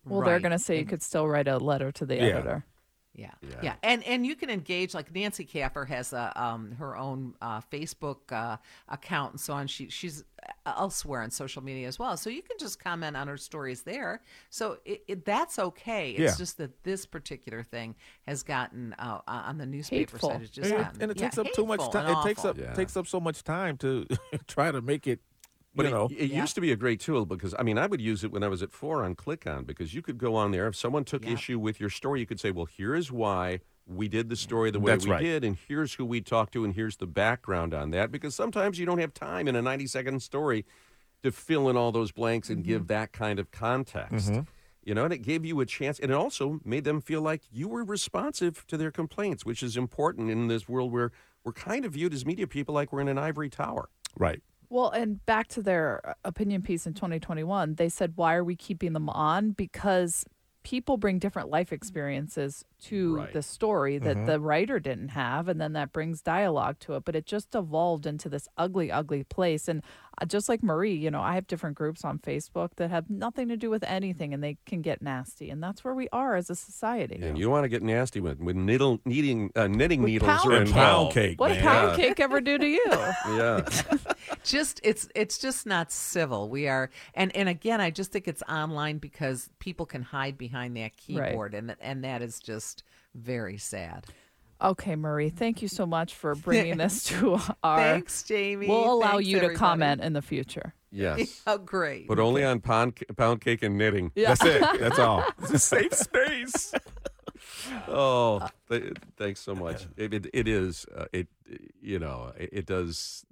Well, 0.03 0.21
they're 0.21 0.39
going 0.39 0.51
to 0.51 0.57
say 0.59 0.79
you 0.79 0.85
could 0.85 1.03
still 1.03 1.27
write 1.27 1.47
a 1.47 1.57
letter 1.59 1.91
to 1.91 2.05
the 2.07 2.15
Yeah. 2.15 2.21
editor. 2.23 2.65
Yeah. 3.13 3.31
Yeah. 3.41 3.55
yeah, 3.61 3.75
and 3.83 4.03
and 4.05 4.25
you 4.25 4.35
can 4.37 4.49
engage 4.49 4.93
like 4.93 5.13
Nancy 5.13 5.43
Kaffer 5.43 5.85
has 5.85 6.13
a 6.13 6.31
um 6.41 6.71
her 6.79 6.95
own 6.95 7.35
uh, 7.41 7.59
Facebook 7.71 8.31
uh, 8.31 8.55
account 8.87 9.33
and 9.33 9.39
so 9.39 9.53
on. 9.53 9.67
She 9.67 9.89
she's 9.89 10.23
elsewhere 10.65 11.21
on 11.21 11.29
social 11.29 11.61
media 11.61 11.87
as 11.89 11.99
well, 11.99 12.15
so 12.15 12.29
you 12.29 12.41
can 12.41 12.57
just 12.57 12.79
comment 12.81 13.17
on 13.17 13.27
her 13.27 13.35
stories 13.35 13.81
there. 13.81 14.21
So 14.49 14.77
it, 14.85 15.03
it, 15.09 15.25
that's 15.25 15.59
okay. 15.59 16.11
It's 16.11 16.19
Yeah. 16.19 16.37
just 16.37 16.57
that 16.59 16.83
this 16.83 17.05
particular 17.05 17.63
thing 17.63 17.95
has 18.27 18.43
gotten 18.43 18.93
uh, 18.97 19.19
on 19.27 19.57
the 19.57 19.65
newspaper 19.65 20.13
Hateful. 20.13 20.29
side. 20.29 20.41
It's 20.43 20.49
just 20.51 20.71
and, 20.71 20.79
it- 20.79 20.83
gotten, 20.83 21.01
and 21.01 21.11
it 21.11 21.17
yeah, 21.19 21.23
takes 21.25 21.37
up 21.37 21.47
too 21.53 21.65
much 21.65 21.91
time. 21.91 22.15
It 22.17 22.23
takes 22.23 22.45
up 22.45 22.57
Yeah. 22.57 22.73
takes 22.73 22.95
up 22.95 23.07
so 23.07 23.19
much 23.19 23.43
time 23.43 23.77
to 23.79 24.05
try 24.47 24.71
to 24.71 24.81
make 24.81 25.05
it. 25.05 25.19
But 25.73 25.83
you 25.83 25.87
it- 25.89 25.91
know, 25.91 26.09
it, 26.11 26.31
used 26.31 26.55
to 26.55 26.61
be 26.61 26.71
a 26.71 26.75
great 26.75 26.99
tool 26.99 27.25
because 27.25 27.55
I 27.57 27.63
mean 27.63 27.77
I 27.77 27.87
would 27.87 28.01
use 28.01 28.23
it 28.23 28.31
when 28.31 28.43
I 28.43 28.47
was 28.49 28.61
at 28.61 28.71
four 28.73 29.03
on 29.03 29.15
Click 29.15 29.47
On 29.47 29.63
because 29.63 29.93
you 29.93 30.01
could 30.01 30.17
go 30.17 30.35
on 30.35 30.51
there 30.51 30.67
if 30.67 30.75
someone 30.75 31.05
took 31.05 31.25
issue 31.25 31.57
with 31.59 31.79
your 31.79 31.89
story, 31.89 32.19
you 32.19 32.25
could 32.25 32.39
say, 32.39 32.51
well, 32.51 32.65
here 32.65 32.93
is 32.93 33.11
why 33.11 33.61
we 33.87 34.07
did 34.07 34.29
the 34.29 34.35
story 34.35 34.69
the 34.71 34.79
way 34.79 34.91
That's 34.91 35.05
we 35.05 35.11
right. 35.11 35.21
did, 35.21 35.43
and 35.43 35.57
here's 35.67 35.93
who 35.95 36.05
we 36.05 36.21
talked 36.21 36.53
to, 36.53 36.63
and 36.65 36.73
here's 36.73 36.97
the 36.97 37.07
background 37.07 37.73
on 37.73 37.91
that. 37.91 38.11
Because 38.11 38.35
sometimes 38.35 38.79
you 38.79 38.85
don't 38.85 38.99
have 38.99 39.13
time 39.13 39.47
in 39.47 39.55
a 39.55 39.61
90 39.61 39.87
second 39.87 40.21
story 40.21 40.65
to 41.23 41.31
fill 41.31 41.69
in 41.69 41.77
all 41.77 41.91
those 41.91 42.11
blanks 42.11 42.49
and 42.49 42.63
give 42.63 42.87
that 42.87 43.11
kind 43.11 43.39
of 43.39 43.51
context. 43.51 44.29
Mhm. 44.31 44.47
You 44.83 44.93
know, 44.95 45.03
and 45.05 45.13
it 45.13 45.19
gave 45.19 45.45
you 45.45 45.59
a 45.61 45.65
chance, 45.65 45.99
and 45.99 46.09
it 46.11 46.15
also 46.15 46.59
made 46.65 46.83
them 46.83 47.01
feel 47.01 47.21
like 47.21 47.43
you 47.51 47.67
were 47.67 47.83
responsive 47.83 48.65
to 48.67 48.77
their 48.77 48.91
complaints, 48.91 49.45
which 49.45 49.61
is 49.63 49.77
important 49.77 50.29
in 50.31 50.47
this 50.47 50.67
world 50.67 50.91
where 50.91 51.11
we're 51.43 51.51
kind 51.53 51.85
of 51.85 51.93
viewed 51.93 52.13
as 52.13 52.25
media 52.25 52.47
people 52.47 52.73
like 52.73 52.91
we're 52.91 53.01
in 53.01 53.07
an 53.07 53.17
ivory 53.17 53.49
tower. 53.49 53.89
right? 54.17 54.41
Well, 54.71 54.89
and 54.89 55.23
back 55.25 55.49
to 55.49 55.61
their 55.61 55.99
uh, 56.07 56.13
opinion 56.23 56.61
piece 56.61 56.87
in 56.87 56.93
2021, 56.93 57.75
they 57.75 57.89
said, 57.89 58.13
why 58.15 58.35
are 58.35 58.43
we 58.43 58.55
keeping 58.55 58.93
them 58.93 59.09
on? 59.09 59.51
Because 59.51 60.23
people 60.63 60.95
bring 60.95 61.19
different 61.19 61.49
life 61.49 61.73
experiences 61.73 62.63
to 62.81 63.17
Right. 63.17 63.33
the 63.33 63.41
story 63.41 63.97
that 63.99 64.17
Mhm. 64.17 64.25
the 64.25 64.39
writer 64.39 64.79
didn't 64.79 65.09
have. 65.09 65.47
And 65.47 65.59
then 65.61 65.73
that 65.73 65.91
brings 65.93 66.21
dialogue 66.21 66.79
to 66.81 66.95
it. 66.95 67.05
But 67.05 67.15
it 67.15 67.25
just 67.25 67.53
evolved 67.55 68.05
into 68.05 68.29
this 68.29 68.47
ugly, 68.57 68.91
ugly 68.91 69.23
place. 69.23 69.67
And 69.67 69.81
uh, 70.21 70.25
just 70.25 70.49
like 70.49 70.61
Marie, 70.61 70.93
you 70.93 71.09
know, 71.09 71.21
I 71.21 71.35
have 71.35 71.47
different 71.47 71.77
groups 71.77 72.03
on 72.03 72.19
Facebook 72.19 72.71
that 72.75 72.89
have 72.91 73.09
nothing 73.09 73.47
to 73.47 73.55
do 73.57 73.69
with 73.69 73.83
anything 73.83 74.33
and 74.33 74.43
they 74.43 74.57
can 74.65 74.81
get 74.81 75.01
nasty. 75.01 75.49
And 75.49 75.63
that's 75.63 75.83
where 75.83 75.95
we 75.95 76.09
are 76.11 76.35
as 76.35 76.49
a 76.49 76.55
society. 76.55 77.19
And 77.21 77.37
you 77.37 77.49
want 77.49 77.63
to 77.63 77.69
get 77.69 77.81
nasty 77.81 78.19
with 78.19 78.39
when 78.39 78.65
needle, 78.65 78.99
kneading, 79.05 79.51
uh, 79.55 79.67
knitting 79.67 80.01
With 80.01 80.11
needles 80.11 80.29
pound 80.41 80.53
are 80.53 80.59
cake. 80.59 80.67
involved. 80.67 81.13
cake, 81.13 81.39
What 81.39 81.49
man. 81.51 81.57
did 81.57 81.63
pound 81.63 81.97
Yeah. 81.97 82.07
cake 82.07 82.19
ever 82.19 82.41
do 82.41 82.57
to 82.57 82.67
you? 82.67 82.83
Yeah. 83.31 83.61
just 84.43 84.79
it's 84.83 85.07
it's 85.15 85.37
just 85.37 85.65
not 85.65 85.91
civil 85.91 86.49
we 86.49 86.67
are 86.67 86.89
and 87.15 87.35
and 87.35 87.47
again 87.49 87.79
i 87.81 87.89
just 87.89 88.11
think 88.11 88.27
it's 88.27 88.41
online 88.49 88.97
because 88.97 89.49
people 89.59 89.85
can 89.85 90.01
hide 90.01 90.37
behind 90.37 90.75
that 90.77 90.95
keyboard 90.97 91.53
and 91.53 91.75
and 91.79 92.03
that 92.03 92.21
is 92.21 92.39
just 92.39 92.70
very 93.13 93.57
sad 93.57 94.05
Okay, 94.61 94.95
Marie, 94.95 95.29
thank 95.29 95.61
you 95.61 95.67
so 95.67 95.85
much 95.87 96.13
for 96.13 96.35
bringing 96.35 96.77
this 96.77 97.03
to 97.05 97.39
our. 97.63 97.77
Thanks, 97.77 98.23
Jamie. 98.23 98.67
We'll 98.67 98.93
allow 98.93 99.13
Thanks, 99.13 99.27
you 99.27 99.39
to 99.39 99.45
everybody. 99.45 99.57
comment 99.57 100.01
in 100.01 100.13
the 100.13 100.21
future. 100.21 100.73
Yes. 100.91 101.41
oh 101.47 101.57
great 101.57 102.07
But 102.07 102.19
only 102.19 102.43
on 102.43 102.59
pound, 102.59 102.99
pound 103.15 103.41
cake 103.41 103.63
and 103.63 103.77
knitting. 103.77 104.11
Yeah. 104.13 104.33
That's 104.35 104.45
it. 104.45 104.61
That's 104.79 104.99
all. 104.99 105.23
It's 105.41 105.51
a 105.51 105.59
safe 105.59 105.93
space. 105.93 106.73
oh, 107.87 108.47
th- 108.69 108.93
thanks 109.17 109.39
so 109.39 109.55
much. 109.55 109.87
It, 109.97 110.13
it, 110.13 110.27
it 110.33 110.47
is. 110.47 110.85
Uh, 110.95 111.05
it 111.11 111.27
you 111.81 111.97
know 111.97 112.31
it, 112.37 112.49
it 112.53 112.65
does. 112.67 113.25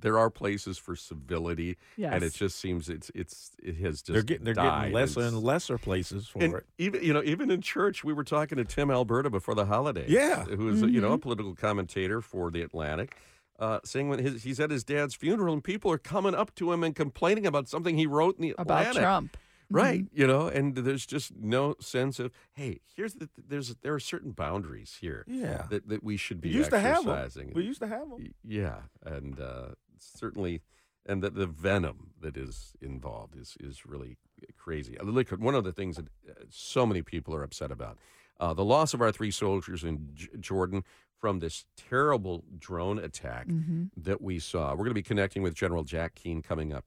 There 0.00 0.18
are 0.18 0.30
places 0.30 0.78
for 0.78 0.96
civility, 0.96 1.76
and 1.98 2.22
it 2.24 2.32
just 2.34 2.58
seems 2.58 2.88
it's 2.88 3.10
it's 3.14 3.52
it 3.62 3.76
has 3.78 4.02
just 4.02 4.12
They're 4.12 4.22
getting 4.22 4.44
they're 4.44 4.54
died. 4.54 4.80
getting 4.80 4.94
lesser 4.94 5.20
It's- 5.20 5.32
and 5.34 5.42
lesser 5.42 5.78
places 5.78 6.26
for 6.28 6.42
and 6.42 6.54
it. 6.54 6.66
even 6.78 7.02
you 7.02 7.12
know, 7.12 7.22
even 7.22 7.50
in 7.50 7.60
church, 7.60 8.02
we 8.04 8.12
were 8.12 8.24
talking 8.24 8.56
to 8.58 8.64
Tim 8.64 8.90
Alberta 8.90 9.30
before 9.30 9.54
the 9.54 9.66
holidays. 9.66 10.10
Yeah. 10.10 10.44
who 10.44 10.68
is 10.68 10.82
you 10.82 11.00
know 11.00 11.12
a 11.12 11.18
Mhm. 11.18 11.22
political 11.22 11.54
commentator 11.54 12.20
for 12.20 12.50
the 12.50 12.62
Atlantic, 12.62 13.16
uh, 13.58 13.80
saying 13.84 14.08
when 14.08 14.18
his, 14.18 14.42
he's 14.42 14.58
at 14.60 14.70
his 14.70 14.84
dad's 14.84 15.14
funeral 15.14 15.52
and 15.54 15.62
people 15.62 15.90
are 15.92 15.98
coming 15.98 16.34
up 16.34 16.54
to 16.56 16.72
him 16.72 16.82
and 16.82 16.94
complaining 16.96 17.46
about 17.46 17.68
something 17.68 17.96
he 17.98 18.06
wrote 18.06 18.36
in 18.36 18.42
the 18.42 18.54
About 18.58 18.80
Atlantic. 18.80 19.02
Trump. 19.02 19.36
Right, 19.72 20.06
you 20.12 20.26
know, 20.26 20.48
and 20.48 20.74
there's 20.74 21.06
just 21.06 21.36
no 21.36 21.76
sense 21.78 22.18
of 22.18 22.32
hey, 22.54 22.80
here's 22.96 23.14
the 23.14 23.28
there's 23.38 23.76
there 23.82 23.94
are 23.94 24.00
certain 24.00 24.32
boundaries 24.32 24.98
here, 25.00 25.24
Yeah. 25.28 25.66
that, 25.70 25.86
that 25.88 26.02
we 26.02 26.16
should 26.16 26.40
be 26.40 26.48
We 26.48 26.56
used 26.56 26.70
to 26.70 26.80
have 26.80 27.06
'em. 27.06 27.08
exercising. 27.12 27.52
We 27.54 27.62
used 27.66 27.80
to 27.80 27.86
have 27.86 28.02
'em. 28.02 28.18
Y- 28.18 28.30
Yeah, 28.42 28.78
and 29.06 29.38
uh, 29.38 29.68
certainly, 30.00 30.62
and 31.06 31.22
the, 31.22 31.30
the 31.30 31.46
venom 31.46 32.10
that 32.20 32.36
is 32.36 32.72
involved 32.80 33.36
is 33.36 33.56
is 33.60 33.86
really 33.86 34.16
crazy. 34.56 34.96
One 35.00 35.54
of 35.54 35.64
the 35.64 35.72
things 35.72 35.96
that 35.96 36.06
uh, 36.28 36.44
so 36.50 36.84
many 36.86 37.02
people 37.02 37.34
are 37.34 37.42
upset 37.42 37.70
about 37.70 37.98
uh, 38.38 38.54
the 38.54 38.64
loss 38.64 38.94
of 38.94 39.00
our 39.02 39.12
three 39.12 39.30
soldiers 39.30 39.84
in 39.84 40.08
J- 40.14 40.28
Jordan 40.38 40.82
from 41.18 41.40
this 41.40 41.66
terrible 41.76 42.44
drone 42.58 42.98
attack 42.98 43.46
Mhm. 43.48 43.90
that 43.96 44.22
we 44.22 44.38
saw. 44.38 44.70
We're 44.70 44.76
going 44.84 44.88
to 44.90 44.94
be 44.94 45.02
connecting 45.02 45.42
with 45.42 45.54
General 45.54 45.84
Jack 45.84 46.14
Keane 46.14 46.40
coming 46.40 46.72
up. 46.72 46.86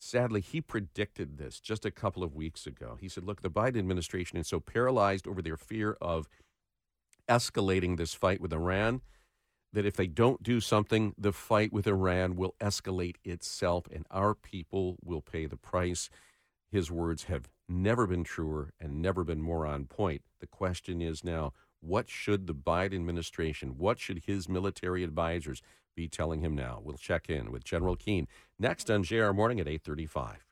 Sadly, 0.00 0.40
he 0.40 0.60
predicted 0.60 1.38
this 1.38 1.60
just 1.60 1.84
a 1.84 1.90
couple 1.92 2.24
of 2.24 2.34
weeks 2.34 2.66
ago. 2.66 2.96
He 3.00 3.08
said, 3.08 3.22
Look, 3.24 3.42
the 3.42 3.50
Biden 3.50 3.78
administration 3.78 4.38
is 4.38 4.48
so 4.48 4.58
paralyzed 4.60 5.28
over 5.28 5.40
their 5.42 5.56
fear 5.56 5.96
of 6.00 6.28
escalating 7.28 7.96
this 7.96 8.14
fight 8.14 8.40
with 8.40 8.52
Iran 8.52 9.00
that 9.72 9.86
if 9.86 9.96
they 9.96 10.06
don't 10.06 10.42
do 10.42 10.60
something, 10.60 11.14
the 11.18 11.32
fight 11.32 11.72
with 11.72 11.86
Iran 11.86 12.36
will 12.36 12.54
escalate 12.60 13.16
itself 13.24 13.86
and 13.92 14.06
our 14.10 14.34
people 14.34 14.96
will 15.04 15.20
pay 15.20 15.46
the 15.46 15.56
price. 15.56 16.08
His 16.70 16.90
words 16.90 17.24
have 17.24 17.48
never 17.68 18.06
been 18.06 18.24
truer 18.24 18.72
and 18.80 19.02
never 19.02 19.24
been 19.24 19.42
more 19.42 19.66
on 19.66 19.84
point. 19.84 20.22
The 20.40 20.46
question 20.46 21.02
is 21.02 21.22
now 21.22 21.52
what 21.80 22.08
should 22.08 22.46
the 22.46 22.54
Biden 22.54 22.94
administration, 22.94 23.78
what 23.78 24.00
should 24.00 24.24
his 24.26 24.48
military 24.48 25.04
advisors 25.04 25.62
be 25.94 26.08
telling 26.08 26.40
him 26.40 26.54
now? 26.54 26.80
We'll 26.82 26.96
check 26.96 27.28
in 27.28 27.52
with 27.52 27.64
General 27.64 27.96
Keane 27.96 28.26
next 28.58 28.90
on 28.90 29.04
JR 29.04 29.32
Morning 29.32 29.60
at 29.60 29.68
835. 29.68 30.47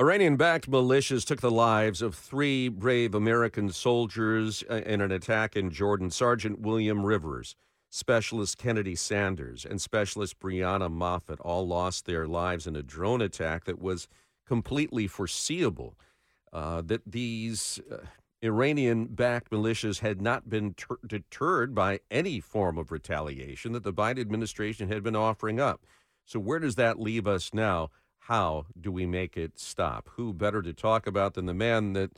Iranian 0.00 0.36
backed 0.36 0.70
militias 0.70 1.26
took 1.26 1.42
the 1.42 1.50
lives 1.50 2.00
of 2.00 2.14
three 2.14 2.68
brave 2.68 3.14
American 3.14 3.68
soldiers 3.68 4.64
uh, 4.70 4.76
in 4.86 5.02
an 5.02 5.12
attack 5.12 5.54
in 5.56 5.70
Jordan. 5.70 6.10
Sergeant 6.10 6.58
William 6.58 7.04
Rivers, 7.04 7.54
Specialist 7.90 8.56
Kennedy 8.56 8.94
Sanders, 8.96 9.66
and 9.66 9.78
Specialist 9.78 10.40
Breonna 10.40 10.90
Moffett 10.90 11.36
all 11.42 11.66
lost 11.66 12.06
their 12.06 12.26
lives 12.26 12.66
in 12.66 12.76
a 12.76 12.82
drone 12.82 13.20
attack 13.20 13.66
that 13.66 13.78
was 13.78 14.08
completely 14.46 15.06
foreseeable. 15.06 15.98
Uh, 16.50 16.80
that 16.80 17.02
these 17.04 17.78
uh, 17.92 17.98
Iranian 18.42 19.04
backed 19.04 19.50
militias 19.50 20.00
had 20.00 20.22
not 20.22 20.48
been 20.48 20.72
ter- 20.72 20.96
deterred 21.06 21.74
by 21.74 22.00
any 22.10 22.40
form 22.40 22.78
of 22.78 22.90
retaliation 22.90 23.72
that 23.72 23.82
the 23.82 23.92
Biden 23.92 24.20
administration 24.20 24.88
had 24.88 25.02
been 25.02 25.14
offering 25.14 25.60
up. 25.60 25.84
So, 26.24 26.40
where 26.40 26.58
does 26.58 26.76
that 26.76 26.98
leave 26.98 27.26
us 27.26 27.52
now? 27.52 27.90
How 28.30 28.66
do 28.80 28.92
we 28.92 29.06
make 29.06 29.36
it 29.36 29.58
stop? 29.58 30.08
Who 30.10 30.32
better 30.32 30.62
to 30.62 30.72
talk 30.72 31.08
about 31.08 31.34
than 31.34 31.46
the 31.46 31.52
man 31.52 31.94
that 31.94 32.16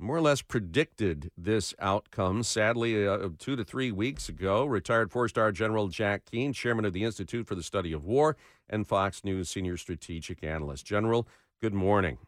more 0.00 0.16
or 0.16 0.20
less 0.20 0.42
predicted 0.42 1.30
this 1.38 1.72
outcome? 1.78 2.42
Sadly, 2.42 3.06
uh, 3.06 3.28
two 3.38 3.54
to 3.54 3.62
three 3.62 3.92
weeks 3.92 4.28
ago, 4.28 4.64
retired 4.64 5.12
four 5.12 5.28
star 5.28 5.52
General 5.52 5.86
Jack 5.86 6.24
Keane, 6.28 6.54
chairman 6.54 6.84
of 6.84 6.92
the 6.92 7.04
Institute 7.04 7.46
for 7.46 7.54
the 7.54 7.62
Study 7.62 7.92
of 7.92 8.04
War 8.04 8.36
and 8.68 8.84
Fox 8.84 9.22
News 9.22 9.48
senior 9.48 9.76
strategic 9.76 10.42
analyst. 10.42 10.84
General, 10.86 11.28
good 11.62 11.72
morning. 11.72 12.18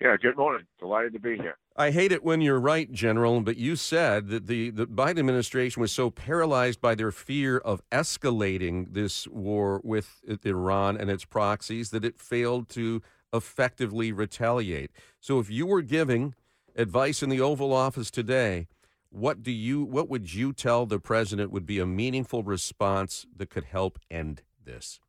Yeah, 0.00 0.16
good 0.20 0.36
morning. 0.36 0.66
Delighted 0.78 1.14
to 1.14 1.18
be 1.18 1.36
here. 1.36 1.56
I 1.74 1.90
hate 1.90 2.12
it 2.12 2.22
when 2.22 2.42
you're 2.42 2.60
right, 2.60 2.90
General, 2.92 3.40
but 3.40 3.56
you 3.56 3.76
said 3.76 4.28
that 4.28 4.46
the, 4.46 4.70
the 4.70 4.86
Biden 4.86 5.18
administration 5.18 5.80
was 5.80 5.90
so 5.90 6.10
paralyzed 6.10 6.80
by 6.80 6.94
their 6.94 7.10
fear 7.10 7.58
of 7.58 7.82
escalating 7.90 8.92
this 8.92 9.26
war 9.28 9.80
with 9.82 10.22
Iran 10.44 10.98
and 10.98 11.10
its 11.10 11.24
proxies 11.24 11.90
that 11.90 12.04
it 12.04 12.18
failed 12.18 12.68
to 12.70 13.02
effectively 13.32 14.12
retaliate. 14.12 14.90
So 15.18 15.38
if 15.38 15.50
you 15.50 15.66
were 15.66 15.82
giving 15.82 16.34
advice 16.74 17.22
in 17.22 17.30
the 17.30 17.40
Oval 17.40 17.72
Office 17.72 18.10
today, 18.10 18.68
what 19.10 19.42
do 19.42 19.50
you 19.50 19.82
what 19.82 20.10
would 20.10 20.34
you 20.34 20.52
tell 20.52 20.84
the 20.84 20.98
president 20.98 21.50
would 21.50 21.64
be 21.64 21.78
a 21.78 21.86
meaningful 21.86 22.42
response 22.42 23.26
that 23.34 23.48
could 23.48 23.64
help 23.64 23.98
end 24.10 24.42
this? 24.62 25.00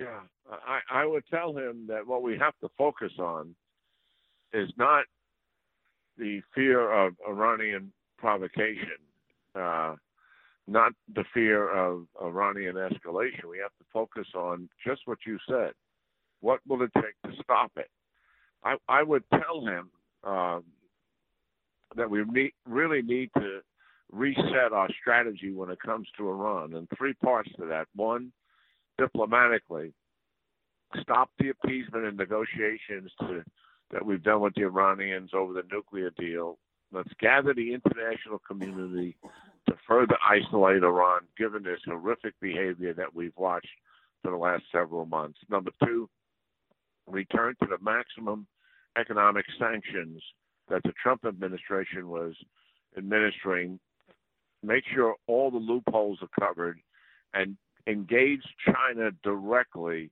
Yeah, 0.00 0.20
I, 0.50 0.80
I 0.90 1.06
would 1.06 1.24
tell 1.30 1.56
him 1.56 1.86
that 1.88 2.06
what 2.06 2.22
we 2.22 2.38
have 2.38 2.54
to 2.62 2.70
focus 2.78 3.12
on 3.18 3.54
is 4.52 4.70
not 4.76 5.04
the 6.18 6.42
fear 6.54 6.90
of 6.92 7.14
Iranian 7.28 7.92
provocation, 8.18 8.98
uh, 9.54 9.94
not 10.68 10.92
the 11.14 11.24
fear 11.34 11.68
of 11.70 12.06
Iranian 12.22 12.76
escalation. 12.76 13.50
We 13.50 13.58
have 13.58 13.76
to 13.78 13.84
focus 13.92 14.28
on 14.34 14.68
just 14.86 15.02
what 15.06 15.18
you 15.26 15.38
said. 15.48 15.72
What 16.40 16.60
will 16.66 16.82
it 16.82 16.90
take 16.94 17.30
to 17.30 17.42
stop 17.42 17.72
it? 17.76 17.90
I, 18.64 18.76
I 18.88 19.02
would 19.02 19.24
tell 19.30 19.64
him 19.66 19.90
um, 20.24 20.64
that 21.96 22.08
we 22.08 22.24
need, 22.24 22.52
really 22.66 23.02
need 23.02 23.30
to 23.36 23.60
reset 24.12 24.72
our 24.72 24.88
strategy 25.00 25.52
when 25.52 25.70
it 25.70 25.80
comes 25.80 26.06
to 26.16 26.28
Iran, 26.28 26.74
and 26.74 26.86
three 26.96 27.14
parts 27.14 27.50
to 27.58 27.66
that. 27.66 27.86
One, 27.96 28.32
diplomatically, 28.98 29.94
stop 31.00 31.30
the 31.38 31.48
appeasement 31.48 32.04
and 32.04 32.16
negotiations 32.16 33.10
to, 33.20 33.42
that 33.92 34.04
we've 34.04 34.22
done 34.22 34.40
with 34.40 34.54
the 34.54 34.62
Iranians 34.62 35.30
over 35.34 35.52
the 35.52 35.62
nuclear 35.70 36.10
deal. 36.10 36.58
Let's 36.90 37.12
gather 37.20 37.54
the 37.54 37.74
international 37.74 38.40
community 38.46 39.16
to 39.68 39.76
further 39.86 40.16
isolate 40.28 40.82
Iran, 40.82 41.22
given 41.38 41.62
this 41.62 41.80
horrific 41.84 42.34
behavior 42.40 42.94
that 42.94 43.14
we've 43.14 43.36
watched 43.36 43.68
for 44.22 44.30
the 44.30 44.36
last 44.36 44.64
several 44.72 45.06
months. 45.06 45.38
Number 45.48 45.70
two, 45.84 46.08
return 47.06 47.54
to 47.62 47.68
the 47.68 47.82
maximum 47.82 48.46
economic 48.98 49.46
sanctions 49.58 50.22
that 50.68 50.82
the 50.84 50.92
Trump 51.02 51.24
administration 51.24 52.08
was 52.08 52.34
administering. 52.96 53.78
Make 54.62 54.84
sure 54.94 55.16
all 55.26 55.50
the 55.50 55.56
loopholes 55.58 56.18
are 56.22 56.46
covered 56.46 56.80
and 57.34 57.56
engage 57.86 58.42
China 58.64 59.10
directly 59.22 60.10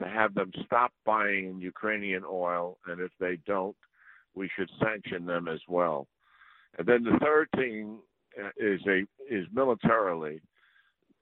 to 0.00 0.08
have 0.08 0.34
them 0.34 0.50
stop 0.64 0.92
buying 1.04 1.62
Iranian 1.62 2.24
oil. 2.28 2.78
And 2.86 3.00
if 3.00 3.10
they 3.20 3.38
don't, 3.46 3.76
we 4.34 4.50
should 4.56 4.70
sanction 4.82 5.26
them 5.26 5.48
as 5.48 5.60
well. 5.68 6.06
And 6.78 6.86
then 6.86 7.04
the 7.04 7.18
third 7.22 7.48
thing 7.56 7.98
uh, 8.40 8.50
is 8.56 8.80
a 8.86 9.02
is 9.28 9.46
militarily 9.52 10.40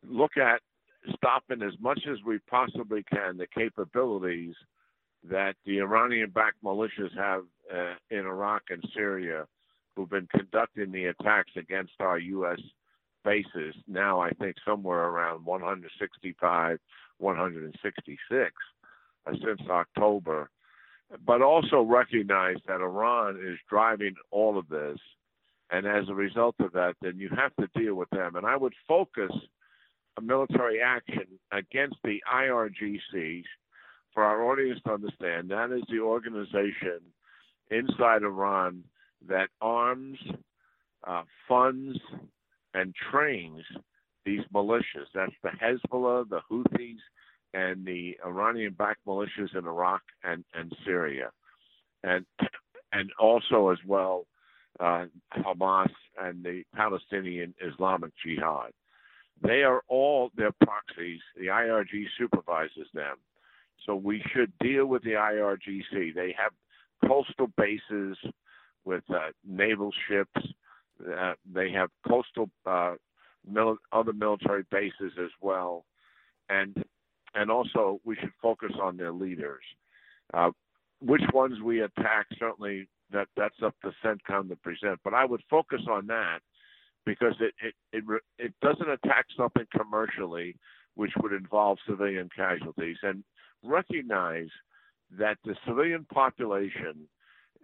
look 0.07 0.37
at 0.37 0.61
stopping 1.15 1.63
as 1.63 1.73
much 1.81 2.01
as 2.11 2.19
we 2.27 2.39
possibly 2.51 3.03
can 3.03 3.37
the 3.37 3.47
capabilities 3.47 4.55
that 5.25 5.55
the 5.65 5.79
Iranian-backed 5.79 6.63
militias 6.63 7.17
have 7.17 7.43
uh, 7.75 7.95
in 8.11 8.21
Iraq 8.21 8.63
and 8.71 8.83
Syria, 8.95 9.47
who've 9.95 10.09
been 10.09 10.29
conducting 10.35 10.93
the 10.93 11.07
attacks 11.07 11.53
against 11.57 11.93
our 12.01 12.19
U.S. 12.19 12.61
bases. 13.25 13.75
Now, 13.87 14.21
I 14.21 14.31
think 14.31 14.57
somewhere 14.65 15.07
around 15.07 15.45
165, 15.45 16.79
166 17.19 18.53
uh, 19.27 19.33
since 19.45 19.69
October. 19.69 20.51
But 21.25 21.41
also 21.41 21.83
recognize 21.83 22.57
that 22.67 22.83
Iran 22.83 23.41
is 23.43 23.59
driving 23.69 24.15
all 24.31 24.59
of 24.59 24.69
this, 24.69 24.99
and 25.71 25.87
as 25.87 26.05
a 26.09 26.15
result 26.15 26.57
of 26.61 26.73
that, 26.73 26.97
then 27.01 27.19
you 27.19 27.31
have 27.31 27.55
to 27.57 27.81
deal 27.81 27.95
with 27.95 28.11
them. 28.11 28.37
And 28.37 28.47
I 28.47 28.57
would 28.57 28.75
focus 28.87 29.33
a 30.19 30.21
military 30.21 30.81
action 30.83 31.27
against 31.53 31.97
the 32.05 32.23
IRGC 32.31 33.45
for 34.13 34.23
our 34.23 34.43
audience 34.51 34.81
to 34.85 34.93
understand. 34.93 35.51
That 35.51 35.71
is 35.71 35.83
the 35.89 36.01
organization 36.01 37.01
inside 37.71 38.23
Iran 38.23 38.85
that 39.29 39.49
arms, 39.61 40.19
uh, 41.07 41.23
funds, 41.49 41.99
and 42.75 42.95
trains 43.11 43.63
these 44.29 44.45
militias. 44.55 45.09
That's 45.15 45.33
the 45.43 45.49
Hezbollah, 45.49 46.29
the 46.29 46.41
Houthis, 46.51 46.99
and 47.55 47.85
the 47.87 48.15
Iranian-backed 48.27 49.07
militias 49.07 49.57
in 49.57 49.67
Iraq 49.67 50.03
and, 50.23 50.45
and 50.55 50.71
Syria, 50.85 51.31
and 52.05 52.27
and 52.93 53.11
also 53.19 53.71
as 53.71 53.79
well 53.87 54.27
uh, 54.81 55.07
Hamas 55.35 55.91
and 56.21 56.45
the 56.45 56.63
Palestinian 56.75 57.55
Islamic 57.61 58.13
Jihad. 58.23 58.73
They 59.43 59.63
are 59.63 59.83
all 59.89 60.31
their 60.37 60.53
proxies. 60.63 61.21
The 61.37 61.47
IRG 61.47 62.05
supervises 62.19 62.89
them, 62.93 63.17
so 63.87 63.97
we 63.97 64.23
should 64.33 64.53
deal 64.61 64.87
with 64.87 65.03
the 65.05 65.13
IRGC. 65.13 66.15
They 66.15 66.35
have 66.39 66.53
coastal 67.09 67.49
bases 67.57 68.19
with 68.85 69.05
uh, 69.09 69.31
naval 69.47 69.91
ships. 70.07 70.49
Uh, 71.01 71.33
they 71.51 71.71
have 71.71 71.89
coastal 72.07 72.51
uh, 72.67 72.95
mil- 73.51 73.79
other 73.93 74.13
military 74.13 74.65
bases 74.71 75.13
as 75.23 75.31
well, 75.41 75.85
and 76.49 76.85
and 77.35 77.51
also 77.51 78.01
we 78.05 78.17
should 78.17 78.33
focus 78.41 78.73
on 78.81 78.97
their 78.97 79.13
leaders. 79.13 79.63
Uh, 80.35 80.51
which 81.01 81.23
ones 81.33 81.61
we 81.63 81.81
attack 81.81 82.27
certainly 82.39 82.89
that 83.11 83.29
that's 83.37 83.63
up 83.65 83.75
to 83.83 83.93
CENTCOM 84.05 84.49
to 84.49 84.57
present, 84.57 84.99
but 85.05 85.15
I 85.15 85.25
would 85.25 85.43
focus 85.49 85.81
on 85.91 86.07
that 86.09 86.41
because 87.07 87.35
it 87.41 87.55
it 87.63 87.75
it, 87.93 88.23
it 88.39 88.55
doesn't 88.61 88.91
attack 88.91 89.27
something 89.37 89.67
commercially, 89.77 90.57
which 90.95 91.13
would 91.23 91.33
involve 91.33 91.79
civilian 91.89 92.29
casualties, 92.35 92.97
and 93.03 93.25
recognize 93.63 94.49
that 95.19 95.39
the 95.45 95.55
civilian 95.67 96.07
population 96.13 97.09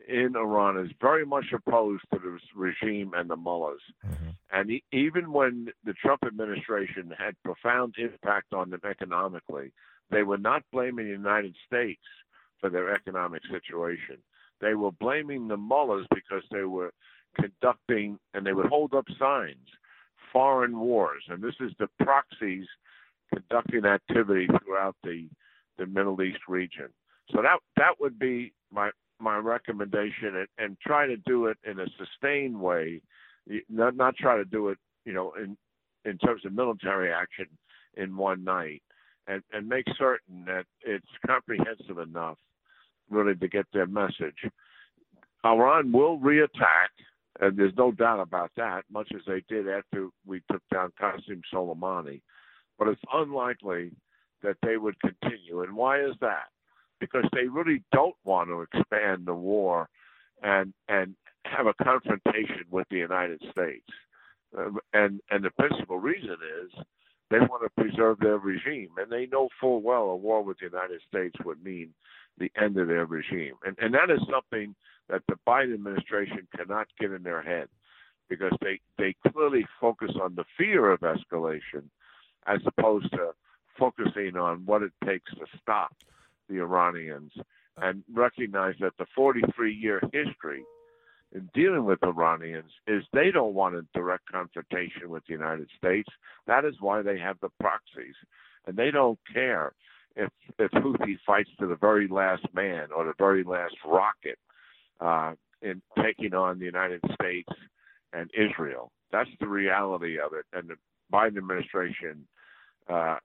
in 0.09 0.37
Iran 0.37 0.79
is 0.79 0.91
very 1.01 1.25
much 1.25 1.47
opposed 1.53 2.05
to 2.13 2.19
the 2.19 2.39
regime 2.55 3.13
and 3.15 3.29
the 3.29 3.37
mullahs. 3.37 3.81
Mm-hmm. 4.07 4.31
And 4.53 4.71
e- 4.71 4.85
even 4.93 5.33
when 5.33 5.69
the 5.85 5.95
Trump 5.95 6.25
administration 6.27 7.13
had 7.17 7.35
profound 7.43 7.95
impact 7.99 8.53
on 8.53 8.71
them 8.71 8.81
economically, 8.89 9.73
they 10.11 10.23
were 10.23 10.39
not 10.39 10.63
blaming 10.73 11.07
the 11.07 11.13
United 11.13 11.55
States 11.67 12.03
for 12.61 12.71
their 12.71 12.91
economic 12.91 13.43
situation. 13.51 14.19
They 14.61 14.75
were 14.75 14.93
blaming 14.93 15.49
the 15.49 15.57
mullahs 15.57 16.07
because 16.15 16.43
they 16.51 16.65
were 16.65 16.93
conducting, 17.41 18.19
and 18.33 18.47
they 18.47 18.53
would 18.53 18.67
hold 18.67 18.95
up 18.95 19.07
signs, 19.19 19.67
foreign 20.33 20.79
wars. 20.79 21.25
And 21.29 21.43
this 21.43 21.57
is 21.61 21.73
the 21.79 21.89
proxies 22.03 22.67
conducting 23.33 23.85
activity 23.85 24.47
throughout 24.47 24.97
the, 25.03 25.29
the 25.79 25.87
Middle 25.87 26.23
East 26.23 26.41
region. 26.49 26.89
So 27.31 27.43
that 27.43 27.59
that 27.77 28.01
would 28.01 28.19
be 28.19 28.53
my 28.71 28.91
my 29.25 29.39
recommendation, 29.39 30.37
and, 30.37 30.49
and 30.59 30.77
try 30.81 31.07
to 31.07 31.17
do 31.17 31.47
it 31.47 31.59
in 31.69 31.81
a 31.81 31.87
sustained 31.99 32.61
way, 32.61 33.01
not 33.69 33.97
not 33.97 34.17
try 34.17 34.37
to 34.37 34.45
do 34.45 34.69
it, 34.69 34.79
you 35.05 35.13
know, 35.13 35.33
in 35.43 35.57
in 36.05 36.19
terms 36.19 36.45
of 36.45 36.53
military 36.53 37.13
action 37.13 37.47
in 37.97 38.17
one 38.17 38.45
night, 38.45 38.83
and 39.27 39.43
and 39.53 39.69
make 39.69 39.87
certain 39.99 40.45
that 40.47 40.67
it's 40.83 41.07
comprehensive 41.27 41.99
enough, 41.99 42.39
really, 43.11 43.35
to 43.35 43.49
get 43.49 43.67
their 43.73 43.87
message. 43.87 44.41
Iran 45.45 45.93
will 45.93 46.19
reattack, 46.19 46.93
and 47.41 47.57
there's 47.57 47.77
no 47.77 47.93
doubt 47.93 48.21
about 48.21 48.51
that, 48.57 48.85
much 48.91 49.11
as 49.15 49.23
they 49.27 49.43
did 49.49 49.69
after 49.69 50.09
we 50.27 50.43
took 50.51 50.63
down 50.73 50.93
Qasem 51.01 51.41
Soleimani. 51.53 52.21
But 52.79 52.89
it's 52.89 53.03
unlikely 53.13 53.93
that 54.43 54.57
they 54.63 54.77
would 54.77 54.97
continue. 55.01 55.63
And 55.63 55.75
why 55.77 56.01
is 56.01 56.15
that? 56.21 56.49
Because 57.01 57.25
they 57.33 57.47
really 57.47 57.83
don't 57.93 58.15
want 58.25 58.49
to 58.49 58.63
expand 58.63 59.27
the 59.27 59.35
war 59.35 59.89
and 60.43 60.73
and 60.89 61.15
have 61.45 61.67
a 61.67 61.75
confrontation 61.85 62.65
with 62.71 62.87
the 62.91 62.97
United 62.97 63.41
States. 63.51 63.87
Uh, 64.57 64.71
and 64.93 65.21
and 65.31 65.45
the 65.45 65.51
principal 65.51 65.99
reason 65.99 66.37
is 66.65 66.85
they 67.31 67.41
want 67.41 67.63
to 67.63 67.83
preserve 67.83 68.19
their 68.21 68.39
regime, 68.39 68.91
and 68.99 69.11
they 69.11 69.27
know 69.27 69.49
full 69.61 69.83
well 69.83 70.05
a 70.05 70.17
war 70.17 70.43
with 70.43 70.59
the 70.59 70.67
United 70.67 71.01
States 71.09 71.35
would 71.45 71.63
mean 71.63 71.93
the 72.39 72.51
end 72.61 72.79
of 72.79 72.89
their 72.89 73.07
regime. 73.07 73.55
And 73.67 73.77
and 73.81 73.95
that 73.95 74.11
is 74.11 74.21
something 74.31 74.75
that 75.09 75.23
the 75.29 75.37
Biden 75.47 75.75
administration 75.75 76.47
cannot 76.57 76.87
get 76.99 77.13
in 77.13 77.23
their 77.23 77.43
head 77.43 77.69
because 78.29 78.53
they, 78.63 78.81
they 78.99 79.15
clearly 79.33 79.67
focus 79.81 80.13
on 80.21 80.35
the 80.35 80.45
fear 80.57 80.91
of 80.91 81.01
escalation 81.01 81.85
as 82.47 82.61
opposed 82.67 83.11
to 83.13 83.31
focusing 83.79 84.37
on 84.37 84.65
what 84.65 84.83
it 84.83 84.93
takes 85.05 85.31
to 85.33 85.47
stop 85.61 85.95
the 86.49 86.57
Iranians 86.57 87.33
and 87.79 88.05
recognize 88.13 88.75
that 88.81 88.93
the 88.99 89.07
43 89.15 89.73
year 89.75 90.01
history 90.13 90.65
in 91.33 91.49
dealing 91.53 91.85
with 91.85 92.03
Iranians 92.05 92.71
is 92.87 93.03
they 93.13 93.31
don't 93.33 93.55
want 93.55 93.75
a 93.75 93.85
direct 93.95 94.31
confrontation 94.31 95.09
with 95.11 95.25
the 95.27 95.33
United 95.33 95.69
States. 95.77 96.09
That 96.47 96.65
is 96.65 96.75
why 96.81 97.03
they 97.03 97.19
have 97.19 97.37
the 97.41 97.49
proxies. 97.61 98.15
And 98.67 98.77
they 98.77 98.91
don't 98.91 99.19
care 99.33 99.73
if, 100.17 100.31
if 100.59 100.71
Houthi 100.71 101.19
fights 101.27 101.51
to 101.59 101.67
the 101.67 101.77
very 101.77 102.07
last 102.09 102.47
man 102.55 102.89
or 102.97 103.05
the 103.05 103.15
very 103.19 103.43
last 103.43 103.75
rocket 103.85 104.39
uh, 105.01 105.33
in 105.61 105.83
taking 106.03 106.35
on 106.35 106.59
the 106.59 106.65
United 106.65 107.01
States 107.15 107.49
and 108.13 108.31
Israel. 108.35 108.93
That's 109.11 109.31
the 109.41 109.49
reality 109.49 110.19
of 110.19 110.33
it, 110.33 110.45
and 110.53 110.69
the 110.69 110.77
Biden 111.13 111.39
administration 111.39 112.27
uh, 112.89 113.17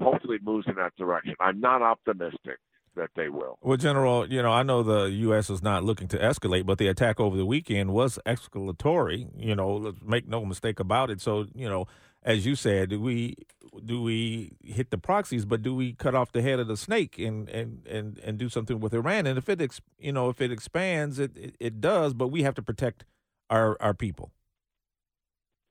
hopefully 0.00 0.38
moves 0.42 0.66
in 0.68 0.76
that 0.76 0.94
direction. 0.96 1.34
I'm 1.40 1.60
not 1.60 1.82
optimistic 1.82 2.58
that 2.96 3.10
they 3.16 3.28
will. 3.28 3.58
Well, 3.60 3.76
General, 3.76 4.30
you 4.30 4.42
know, 4.42 4.52
I 4.52 4.62
know 4.62 4.82
the 4.82 5.10
U.S. 5.10 5.50
is 5.50 5.62
not 5.62 5.84
looking 5.84 6.08
to 6.08 6.18
escalate, 6.18 6.64
but 6.66 6.78
the 6.78 6.86
attack 6.86 7.18
over 7.18 7.36
the 7.36 7.46
weekend 7.46 7.92
was 7.92 8.18
escalatory. 8.26 9.28
You 9.36 9.54
know, 9.54 9.74
let's 9.74 9.98
make 10.02 10.28
no 10.28 10.44
mistake 10.44 10.80
about 10.80 11.10
it. 11.10 11.20
So, 11.20 11.46
you 11.54 11.68
know, 11.68 11.86
as 12.22 12.46
you 12.46 12.54
said, 12.54 12.90
do 12.90 13.00
we 13.00 13.36
do 13.84 14.02
we 14.02 14.52
hit 14.62 14.90
the 14.90 14.98
proxies, 14.98 15.44
but 15.44 15.62
do 15.62 15.74
we 15.74 15.92
cut 15.92 16.14
off 16.14 16.32
the 16.32 16.42
head 16.42 16.60
of 16.60 16.68
the 16.68 16.76
snake 16.76 17.18
and 17.18 17.48
and 17.48 17.86
and, 17.86 18.18
and 18.18 18.38
do 18.38 18.48
something 18.48 18.80
with 18.80 18.94
Iran? 18.94 19.26
And 19.26 19.38
if 19.38 19.48
it 19.48 19.60
ex, 19.60 19.80
you 19.98 20.12
know 20.12 20.28
if 20.28 20.40
it 20.40 20.50
expands, 20.50 21.18
it, 21.18 21.36
it, 21.36 21.56
it 21.60 21.80
does, 21.80 22.14
but 22.14 22.28
we 22.28 22.42
have 22.42 22.54
to 22.54 22.62
protect 22.62 23.04
our 23.50 23.76
our 23.80 23.94
people. 23.94 24.32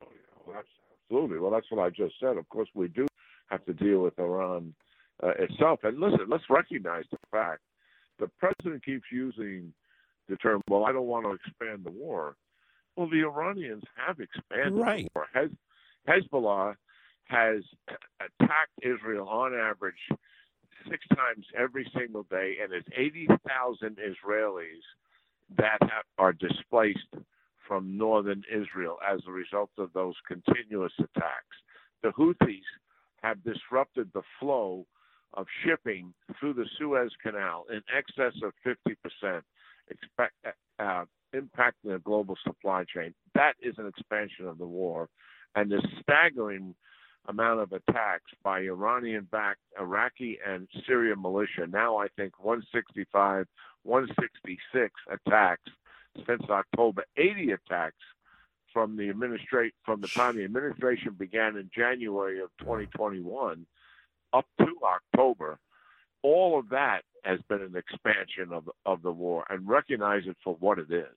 Oh, 0.02 0.08
yeah. 0.12 0.42
well, 0.46 0.62
absolutely. 1.10 1.38
Well, 1.38 1.50
that's 1.50 1.66
what 1.70 1.84
I 1.84 1.90
just 1.90 2.14
said. 2.20 2.36
Of 2.36 2.48
course, 2.48 2.68
we 2.74 2.88
do 2.88 3.06
have 3.54 3.64
to 3.66 3.72
deal 3.72 4.00
with 4.00 4.18
Iran 4.18 4.74
uh, 5.22 5.32
itself. 5.38 5.80
And 5.84 5.98
listen, 6.00 6.26
let's 6.28 6.44
recognize 6.50 7.04
the 7.10 7.18
fact 7.30 7.60
the 8.18 8.28
president 8.38 8.84
keeps 8.84 9.04
using 9.12 9.72
the 10.28 10.36
term, 10.36 10.60
"Well, 10.68 10.84
I 10.84 10.92
don't 10.92 11.06
want 11.06 11.26
to 11.26 11.32
expand 11.32 11.84
the 11.84 11.90
war." 11.90 12.36
Well, 12.96 13.08
the 13.08 13.22
Iranians 13.22 13.82
have 13.96 14.20
expanded 14.20 14.74
right. 14.74 15.04
the 15.04 15.10
war. 15.14 15.26
Has 15.34 15.50
Hezbollah 16.08 16.74
has 17.24 17.62
attacked 18.20 18.78
Israel 18.82 19.28
on 19.28 19.54
average 19.54 19.94
six 20.88 21.06
times 21.16 21.46
every 21.56 21.90
single 21.96 22.24
day, 22.24 22.56
and 22.62 22.72
it's 22.72 22.88
80,000 22.94 23.96
Israelis 23.96 24.84
that 25.56 25.78
have, 25.80 26.04
are 26.18 26.32
displaced 26.32 27.14
from 27.66 27.96
northern 27.96 28.42
Israel 28.52 28.98
as 29.06 29.20
a 29.26 29.32
result 29.32 29.70
of 29.78 29.92
those 29.94 30.14
continuous 30.28 30.92
attacks. 30.98 31.56
The 32.02 32.10
Houthis 32.10 32.60
have 33.24 33.42
disrupted 33.42 34.10
the 34.12 34.22
flow 34.38 34.84
of 35.32 35.46
shipping 35.64 36.12
through 36.38 36.52
the 36.52 36.66
Suez 36.78 37.10
Canal 37.22 37.64
in 37.70 37.80
excess 37.96 38.34
of 38.42 38.52
50%, 38.66 39.40
expect, 39.90 40.34
uh, 40.78 41.04
impacting 41.34 41.92
the 41.92 42.00
global 42.04 42.36
supply 42.44 42.84
chain. 42.84 43.14
That 43.34 43.54
is 43.62 43.74
an 43.78 43.86
expansion 43.86 44.46
of 44.46 44.58
the 44.58 44.66
war 44.66 45.08
and 45.54 45.70
the 45.70 45.82
staggering 46.02 46.74
amount 47.26 47.60
of 47.60 47.72
attacks 47.72 48.30
by 48.42 48.60
Iranian 48.60 49.26
backed 49.32 49.60
Iraqi 49.80 50.38
and 50.46 50.68
Syrian 50.86 51.20
militia. 51.20 51.66
Now, 51.66 51.96
I 51.96 52.08
think 52.16 52.44
165, 52.44 53.46
166 53.84 54.92
attacks 55.10 55.70
since 56.26 56.42
October, 56.50 57.04
80 57.16 57.52
attacks 57.52 57.96
from 58.74 58.96
the 58.98 59.08
administration 59.08 59.72
from 59.86 60.02
the 60.02 60.08
time 60.08 60.36
the 60.36 60.44
administration 60.44 61.14
began 61.16 61.56
in 61.56 61.70
January 61.74 62.40
of 62.40 62.50
2021 62.58 63.64
up 64.34 64.44
to 64.58 64.66
October. 64.84 65.58
All 66.22 66.58
of 66.58 66.68
that 66.70 67.02
has 67.24 67.38
been 67.48 67.62
an 67.62 67.76
expansion 67.76 68.52
of 68.52 68.68
of 68.84 69.00
the 69.00 69.12
war, 69.12 69.46
and 69.48 69.66
recognize 69.66 70.24
it 70.26 70.36
for 70.44 70.56
what 70.60 70.78
it 70.78 70.90
is. 70.90 71.16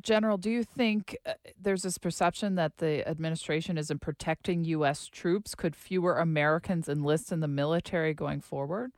General, 0.00 0.38
do 0.38 0.50
you 0.50 0.62
think 0.62 1.16
uh, 1.26 1.32
there's 1.60 1.82
this 1.82 1.98
perception 1.98 2.54
that 2.54 2.78
the 2.78 3.06
administration 3.06 3.76
isn't 3.76 4.00
protecting 4.00 4.64
U.S. 4.64 5.08
troops? 5.08 5.54
Could 5.54 5.74
fewer 5.74 6.16
Americans 6.16 6.88
enlist 6.88 7.32
in 7.32 7.40
the 7.40 7.48
military 7.48 8.14
going 8.14 8.40
forward? 8.40 8.92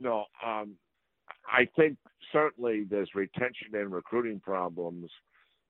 No, 0.00 0.24
um, 0.44 0.74
I 1.46 1.68
think 1.76 1.96
certainly 2.32 2.84
there's 2.88 3.14
retention 3.14 3.74
and 3.74 3.92
recruiting 3.92 4.40
problems 4.40 5.10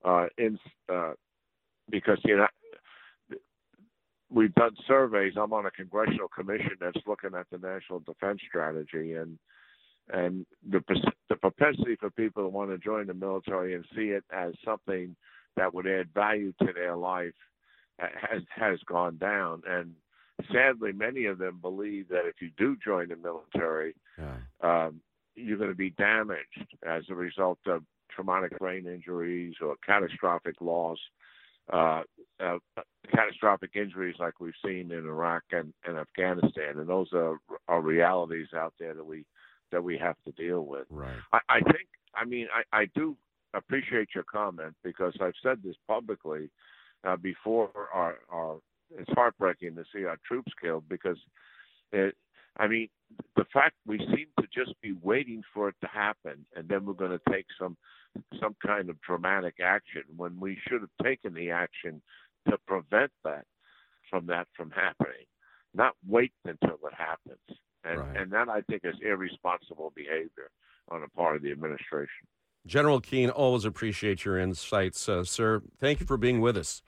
uh, 0.03 0.27
in 0.37 0.57
uh, 0.91 1.13
because 1.89 2.19
you 2.25 2.37
know 2.37 2.47
we've 4.29 4.55
done 4.55 4.75
surveys. 4.87 5.33
I'm 5.37 5.53
on 5.53 5.65
a 5.65 5.71
congressional 5.71 6.27
commission 6.27 6.77
that's 6.79 7.05
looking 7.05 7.35
at 7.35 7.47
the 7.51 7.57
national 7.57 7.99
defense 7.99 8.39
strategy, 8.47 9.13
and 9.13 9.37
and 10.11 10.45
the 10.69 10.81
the 11.29 11.35
propensity 11.35 11.95
for 11.99 12.09
people 12.11 12.43
to 12.43 12.49
want 12.49 12.69
to 12.71 12.77
join 12.77 13.07
the 13.07 13.13
military 13.13 13.75
and 13.75 13.85
see 13.95 14.09
it 14.09 14.23
as 14.31 14.53
something 14.65 15.15
that 15.55 15.73
would 15.73 15.87
add 15.87 16.13
value 16.13 16.53
to 16.59 16.73
their 16.73 16.95
life 16.95 17.33
has 17.99 18.41
has 18.49 18.79
gone 18.87 19.17
down 19.17 19.61
and 19.67 19.93
sadly 20.51 20.91
many 20.91 21.25
of 21.25 21.37
them 21.37 21.59
believe 21.61 22.07
that 22.09 22.25
if 22.25 22.41
you 22.41 22.49
do 22.57 22.75
join 22.83 23.07
the 23.09 23.15
military 23.15 23.95
yeah. 24.17 24.85
um, 24.85 24.99
you're 25.35 25.57
going 25.57 25.69
to 25.69 25.75
be 25.75 25.91
damaged 25.91 26.75
as 26.87 27.03
a 27.09 27.15
result 27.15 27.59
of 27.65 27.83
traumatic 28.11 28.57
brain 28.59 28.85
injuries 28.85 29.55
or 29.61 29.75
catastrophic 29.85 30.55
loss 30.61 30.99
uh, 31.71 32.01
uh, 32.43 32.57
catastrophic 33.09 33.71
injuries 33.75 34.15
like 34.19 34.39
we've 34.39 34.53
seen 34.63 34.91
in 34.91 35.07
Iraq 35.07 35.43
and, 35.51 35.73
and 35.85 35.97
Afghanistan 35.97 36.77
and 36.77 36.87
those 36.87 37.07
are, 37.13 37.37
are 37.67 37.81
realities 37.81 38.47
out 38.55 38.73
there 38.79 38.93
that 38.93 39.05
we 39.05 39.25
that 39.71 39.83
we 39.83 39.97
have 39.97 40.17
to 40.25 40.31
deal 40.33 40.65
with. 40.65 40.85
Right. 40.91 41.15
I, 41.31 41.39
I 41.49 41.59
think 41.61 41.87
I 42.15 42.25
mean, 42.25 42.47
I, 42.53 42.81
I 42.81 42.85
do 42.95 43.17
appreciate 43.53 44.09
your 44.13 44.23
comment 44.23 44.75
because 44.83 45.13
I've 45.21 45.33
said 45.41 45.59
this 45.63 45.75
publicly 45.87 46.49
uh, 47.03 47.17
before. 47.17 47.69
Our, 47.93 48.17
our, 48.31 48.57
it's 48.97 49.11
heartbreaking 49.13 49.75
to 49.75 49.83
see 49.93 50.05
our 50.05 50.17
troops 50.27 50.51
killed 50.61 50.83
because, 50.89 51.17
it, 51.91 52.15
I 52.57 52.67
mean, 52.67 52.89
the 53.35 53.45
fact 53.53 53.75
we 53.85 53.97
seem 53.97 54.27
to 54.39 54.47
just 54.53 54.79
be 54.81 54.93
waiting 55.01 55.41
for 55.53 55.69
it 55.69 55.75
to 55.81 55.87
happen, 55.87 56.45
and 56.55 56.67
then 56.67 56.85
we're 56.85 56.93
going 56.93 57.11
to 57.11 57.31
take 57.31 57.45
some 57.59 57.77
some 58.39 58.55
kind 58.65 58.89
of 58.89 59.01
dramatic 59.01 59.55
action 59.63 60.03
when 60.15 60.39
we 60.39 60.57
should 60.67 60.81
have 60.81 61.05
taken 61.05 61.33
the 61.33 61.49
action 61.49 62.01
to 62.47 62.57
prevent 62.67 63.11
that 63.23 63.45
from 64.09 64.27
that 64.27 64.47
from 64.55 64.69
happening, 64.71 65.25
not 65.73 65.93
wait 66.07 66.33
until 66.45 66.77
it 66.85 66.93
happens. 66.95 67.39
And 67.83 67.99
Right. 67.99 68.17
and 68.17 68.31
that 68.31 68.49
I 68.49 68.61
think 68.61 68.81
is 68.85 68.95
irresponsible 69.01 69.91
behavior 69.95 70.51
on 70.89 71.01
the 71.01 71.07
part 71.09 71.35
of 71.35 71.41
the 71.41 71.51
administration. 71.51 72.27
General 72.65 73.01
Keane, 73.01 73.29
always 73.29 73.65
appreciate 73.65 74.23
your 74.23 74.37
insights, 74.37 75.09
uh, 75.09 75.23
sir. 75.23 75.61
Thank 75.79 75.99
you 75.99 76.05
for 76.05 76.17
being 76.17 76.39
with 76.39 76.55
us. 76.55 76.81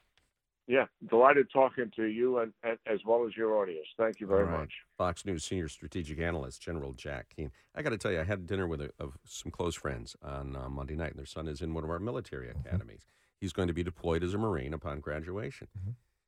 Yeah, 0.68 0.86
delighted 1.08 1.48
talking 1.54 1.92
to 1.96 2.06
you 2.06 2.40
and, 2.40 2.52
and 2.64 2.78
as 2.88 3.00
well 3.06 3.26
as 3.28 3.38
your 3.38 3.62
audience. 3.62 3.86
Thank 3.98 4.20
you 4.20 4.26
very 4.26 4.46
All 4.46 4.52
right. 4.52 4.60
much. 4.62 4.74
Fox 4.98 5.24
News 5.24 5.44
senior 5.44 5.68
strategic 5.68 6.20
analyst, 6.20 6.60
General 6.62 6.94
Jack 6.94 7.28
Keane. 7.36 7.52
I 7.76 7.84
got 7.84 7.92
to 7.92 7.98
tell 8.00 8.12
you, 8.12 8.20
I 8.20 8.24
had 8.24 8.48
dinner 8.48 8.68
with 8.68 8.82
a, 8.82 8.90
of 9.00 9.18
some 9.26 9.52
close 9.52 9.76
friends 9.76 10.16
on 10.24 10.56
uh, 10.56 10.68
Monday 10.70 10.96
night, 10.96 11.12
and 11.12 11.20
their 11.20 11.26
son 11.28 11.48
is 11.48 11.62
in 11.62 11.74
one 11.76 11.84
of 11.84 11.90
our 11.92 12.00
military 12.00 12.50
academies. 12.50 13.06
He's 13.40 13.54
going 13.54 13.68
to 13.68 13.74
be 13.76 13.84
deployed 13.84 14.24
as 14.24 14.34
a 14.34 14.40
Marine 14.40 14.74
upon 14.74 15.02
graduation. 15.02 15.68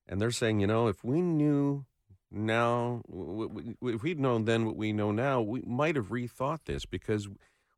And 0.07 0.21
they're 0.21 0.29
saying, 0.31 0.59
you 0.59 0.67
know, 0.67 0.87
if 0.87 1.03
we 1.03 1.21
knew 1.21 1.85
now, 2.29 3.01
w- 3.09 3.47
w- 3.47 3.73
w- 3.81 3.95
if 3.95 4.03
we'd 4.03 4.19
known 4.19 4.45
then 4.45 4.65
what 4.65 4.75
we 4.75 4.93
know 4.93 5.11
now, 5.11 5.41
we 5.41 5.61
might 5.65 5.95
have 5.95 6.09
rethought 6.09 6.65
this 6.65 6.85
because 6.85 7.27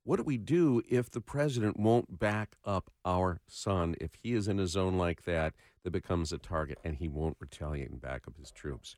what 0.03 0.17
do 0.17 0.23
we 0.23 0.37
do 0.37 0.81
if 0.89 1.09
the 1.09 1.21
president 1.21 1.79
won't 1.79 2.19
back 2.19 2.55
up 2.65 2.89
our 3.05 3.41
son 3.47 3.95
if 4.01 4.15
he 4.15 4.33
is 4.33 4.47
in 4.47 4.59
a 4.59 4.67
zone 4.67 4.97
like 4.97 5.23
that 5.23 5.53
that 5.83 5.91
becomes 5.91 6.31
a 6.31 6.37
target 6.37 6.79
and 6.83 6.95
he 6.97 7.07
won't 7.07 7.37
retaliate 7.39 7.89
and 7.91 8.01
back 8.01 8.23
up 8.27 8.37
his 8.37 8.51
troops? 8.51 8.95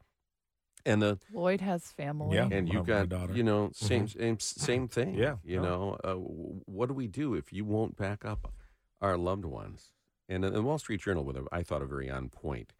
And 0.86 1.02
the 1.02 1.20
Lloyd 1.32 1.62
has 1.62 1.92
family. 1.92 2.38
yeah, 2.38 2.48
and 2.52 2.68
you've 2.68 2.88
got 2.88 3.10
daughter. 3.10 3.34
you 3.34 3.44
know 3.44 3.70
same 3.74 4.08
Mhm. 4.08 4.18
same 4.18 4.40
same 4.40 4.88
thing. 4.88 5.14
Yeah, 5.16 5.36
you 5.44 5.58
no. 5.58 5.64
know 5.64 5.98
uh, 6.04 6.14
what 6.16 6.88
do 6.88 6.94
we 6.96 7.08
do 7.08 7.36
if 7.36 7.54
you 7.54 7.66
won't 7.66 7.96
back 7.98 8.26
up 8.26 8.52
our 9.00 9.16
loved 9.18 9.46
ones? 9.46 9.92
And 10.28 10.44
uh, 10.46 10.50
the 10.50 10.62
Wall 10.64 10.80
Street 10.80 11.02
Journal, 11.02 11.24
with 11.24 11.36
a, 11.38 11.46
I 11.52 11.62
thought 11.62 11.82
a 11.82 11.86
very 11.86 12.10
on 12.10 12.30
point 12.30 12.74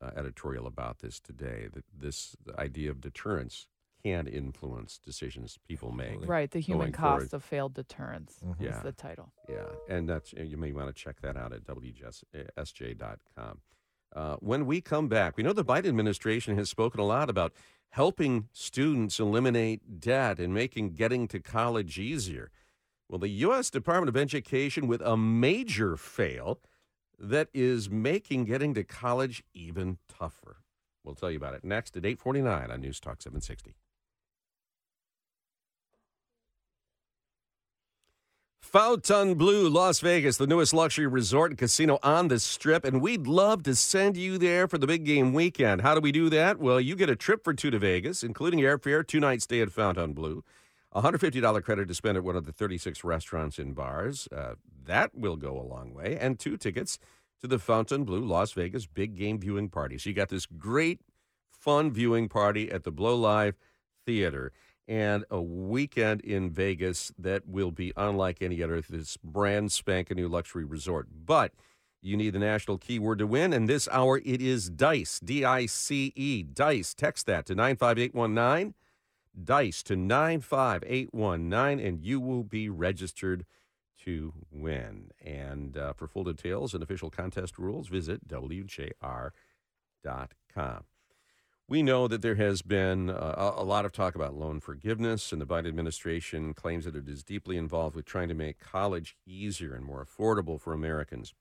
uh, 0.00 0.10
editorial 0.14 0.66
about 0.68 0.98
this 1.00 1.18
today, 1.18 1.68
that 1.72 1.84
this 1.92 2.36
idea 2.58 2.90
of 2.90 3.00
deterrence 3.00 3.66
can 4.04 4.26
influence 4.26 4.98
decisions 4.98 5.58
people 5.66 5.90
make. 5.92 6.26
Right, 6.26 6.50
the 6.50 6.60
human 6.60 6.92
cost 6.92 7.30
forward. 7.30 7.34
of 7.34 7.44
failed 7.44 7.74
deterrence 7.74 8.38
Mhm. 8.44 8.60
is 8.60 8.66
Yeah. 8.66 8.80
the 8.82 8.92
title. 8.92 9.32
Yeah, 9.48 9.68
and 9.88 10.08
that's 10.08 10.32
you 10.32 10.56
may 10.56 10.72
want 10.72 10.94
to 10.94 11.02
check 11.02 11.20
that 11.20 11.36
out 11.36 11.52
at 11.52 11.64
wsj.com. 12.56 13.60
Uh, 14.14 14.36
when 14.36 14.64
we 14.66 14.80
come 14.80 15.08
back, 15.08 15.36
we 15.36 15.42
know 15.42 15.52
the 15.52 15.64
Biden 15.64 15.86
administration 15.88 16.56
has 16.56 16.70
spoken 16.70 17.00
a 17.00 17.04
lot 17.04 17.28
about 17.28 17.52
helping 17.90 18.48
students 18.52 19.18
eliminate 19.20 20.00
debt 20.00 20.38
and 20.38 20.52
making 20.54 20.94
getting 20.94 21.28
to 21.28 21.40
college 21.40 21.98
easier. 21.98 22.50
Well, 23.08 23.18
the 23.18 23.28
U.S. 23.28 23.70
Department 23.70 24.08
of 24.08 24.16
Education 24.16 24.86
with 24.86 25.00
a 25.02 25.16
major 25.16 25.96
fail 25.96 26.60
that 27.18 27.48
is 27.52 27.90
making 27.90 28.44
getting 28.44 28.74
to 28.74 28.84
college 28.84 29.42
even 29.52 29.98
tougher. 30.08 30.58
We'll 31.04 31.14
tell 31.14 31.30
you 31.30 31.38
about 31.38 31.54
it 31.54 31.64
next 31.64 31.96
at 31.96 32.04
849 32.04 32.70
on 32.70 32.80
News 32.80 33.00
Talk 33.00 33.22
760. 33.22 33.74
Fontainebleau, 38.70 39.66
Las 39.66 40.00
Vegas, 40.00 40.36
the 40.36 40.46
newest 40.46 40.74
luxury 40.74 41.06
resort 41.06 41.50
and 41.50 41.58
casino 41.58 41.98
on 42.02 42.28
the 42.28 42.38
strip, 42.38 42.84
and 42.84 43.00
we'd 43.00 43.26
love 43.26 43.62
to 43.62 43.74
send 43.74 44.14
you 44.14 44.36
there 44.36 44.68
for 44.68 44.76
the 44.76 44.86
big 44.86 45.04
game 45.04 45.32
weekend. 45.32 45.80
How 45.80 45.94
do 45.94 46.02
we 46.02 46.12
do 46.12 46.28
that? 46.28 46.58
Well, 46.58 46.78
you 46.78 46.94
get 46.94 47.08
a 47.08 47.16
trip 47.16 47.42
for 47.42 47.54
two 47.54 47.70
to 47.70 47.78
Vegas, 47.78 48.22
including 48.22 48.60
airfare, 48.60 49.06
two 49.06 49.20
night 49.20 49.40
stay 49.40 49.62
at 49.62 49.72
Fontainebleau, 49.72 50.44
a 50.92 51.00
$150 51.00 51.64
credit 51.64 51.88
to 51.88 51.94
spend 51.94 52.18
at 52.18 52.24
one 52.24 52.36
of 52.36 52.44
the 52.44 52.52
36 52.52 53.02
restaurants 53.04 53.58
and 53.58 53.74
bars. 53.74 54.28
Uh, 54.30 54.56
that 54.84 55.14
will 55.14 55.36
go 55.36 55.58
a 55.58 55.64
long 55.64 55.94
way, 55.94 56.18
and 56.20 56.38
two 56.38 56.58
tickets 56.58 56.98
to 57.40 57.46
the 57.46 57.58
Fontainebleau 57.58 58.18
Las 58.18 58.52
Vegas 58.52 58.84
big 58.84 59.16
game 59.16 59.40
viewing 59.40 59.70
party. 59.70 59.96
So 59.96 60.10
you 60.10 60.14
got 60.14 60.28
this 60.28 60.44
great, 60.44 61.00
fun 61.50 61.90
viewing 61.90 62.28
party 62.28 62.70
at 62.70 62.84
the 62.84 62.92
BleauLive 62.92 63.54
Theater 64.04 64.52
and 64.88 65.24
a 65.30 65.40
weekend 65.40 66.22
in 66.22 66.50
Vegas 66.50 67.12
that 67.18 67.46
will 67.46 67.70
be 67.70 67.92
unlike 67.96 68.40
any 68.40 68.62
other. 68.62 68.80
This 68.80 69.18
brand 69.18 69.70
spanking 69.70 70.16
new 70.16 70.28
luxury 70.28 70.64
resort. 70.64 71.08
But 71.26 71.52
you 72.00 72.16
need 72.16 72.30
the 72.30 72.38
national 72.38 72.78
keyword 72.78 73.18
to 73.18 73.26
win, 73.26 73.52
and 73.52 73.68
this 73.68 73.86
hour 73.92 74.18
it 74.24 74.40
is 74.40 74.70
DICE, 74.70 75.20
D 75.20 75.44
I 75.44 75.66
C 75.66 76.12
E, 76.16 76.42
DICE. 76.42 76.94
Text 76.94 77.26
that 77.26 77.44
to 77.46 77.54
95819, 77.54 78.74
DICE 79.44 79.82
to 79.82 79.96
95819, 79.96 81.86
and 81.86 82.02
you 82.02 82.20
will 82.20 82.44
be 82.44 82.68
registered 82.68 83.44
to 84.04 84.32
win. 84.50 85.10
And 85.22 85.76
uh, 85.76 85.92
for 85.92 86.06
full 86.06 86.24
details 86.24 86.72
and 86.72 86.82
official 86.82 87.10
contest 87.10 87.58
rules, 87.58 87.88
visit 87.88 88.26
WJR.com. 88.26 89.32
We 91.70 91.82
know 91.82 92.08
that 92.08 92.22
there 92.22 92.36
has 92.36 92.62
been 92.62 93.10
uh, 93.10 93.52
a 93.56 93.62
lot 93.62 93.84
of 93.84 93.92
talk 93.92 94.14
about 94.14 94.34
loan 94.34 94.58
forgiveness, 94.58 95.32
and 95.32 95.40
the 95.40 95.46
Biden 95.46 95.68
administration 95.68 96.54
claims 96.54 96.86
that 96.86 96.96
it 96.96 97.06
is 97.06 97.22
deeply 97.22 97.58
involved 97.58 97.94
with 97.94 98.06
trying 98.06 98.28
to 98.28 98.34
make 98.34 98.58
college 98.58 99.16
easier 99.26 99.74
and 99.74 99.84
more 99.84 100.02
affordable 100.02 100.58
for 100.58 100.72
Americans. 100.72 101.34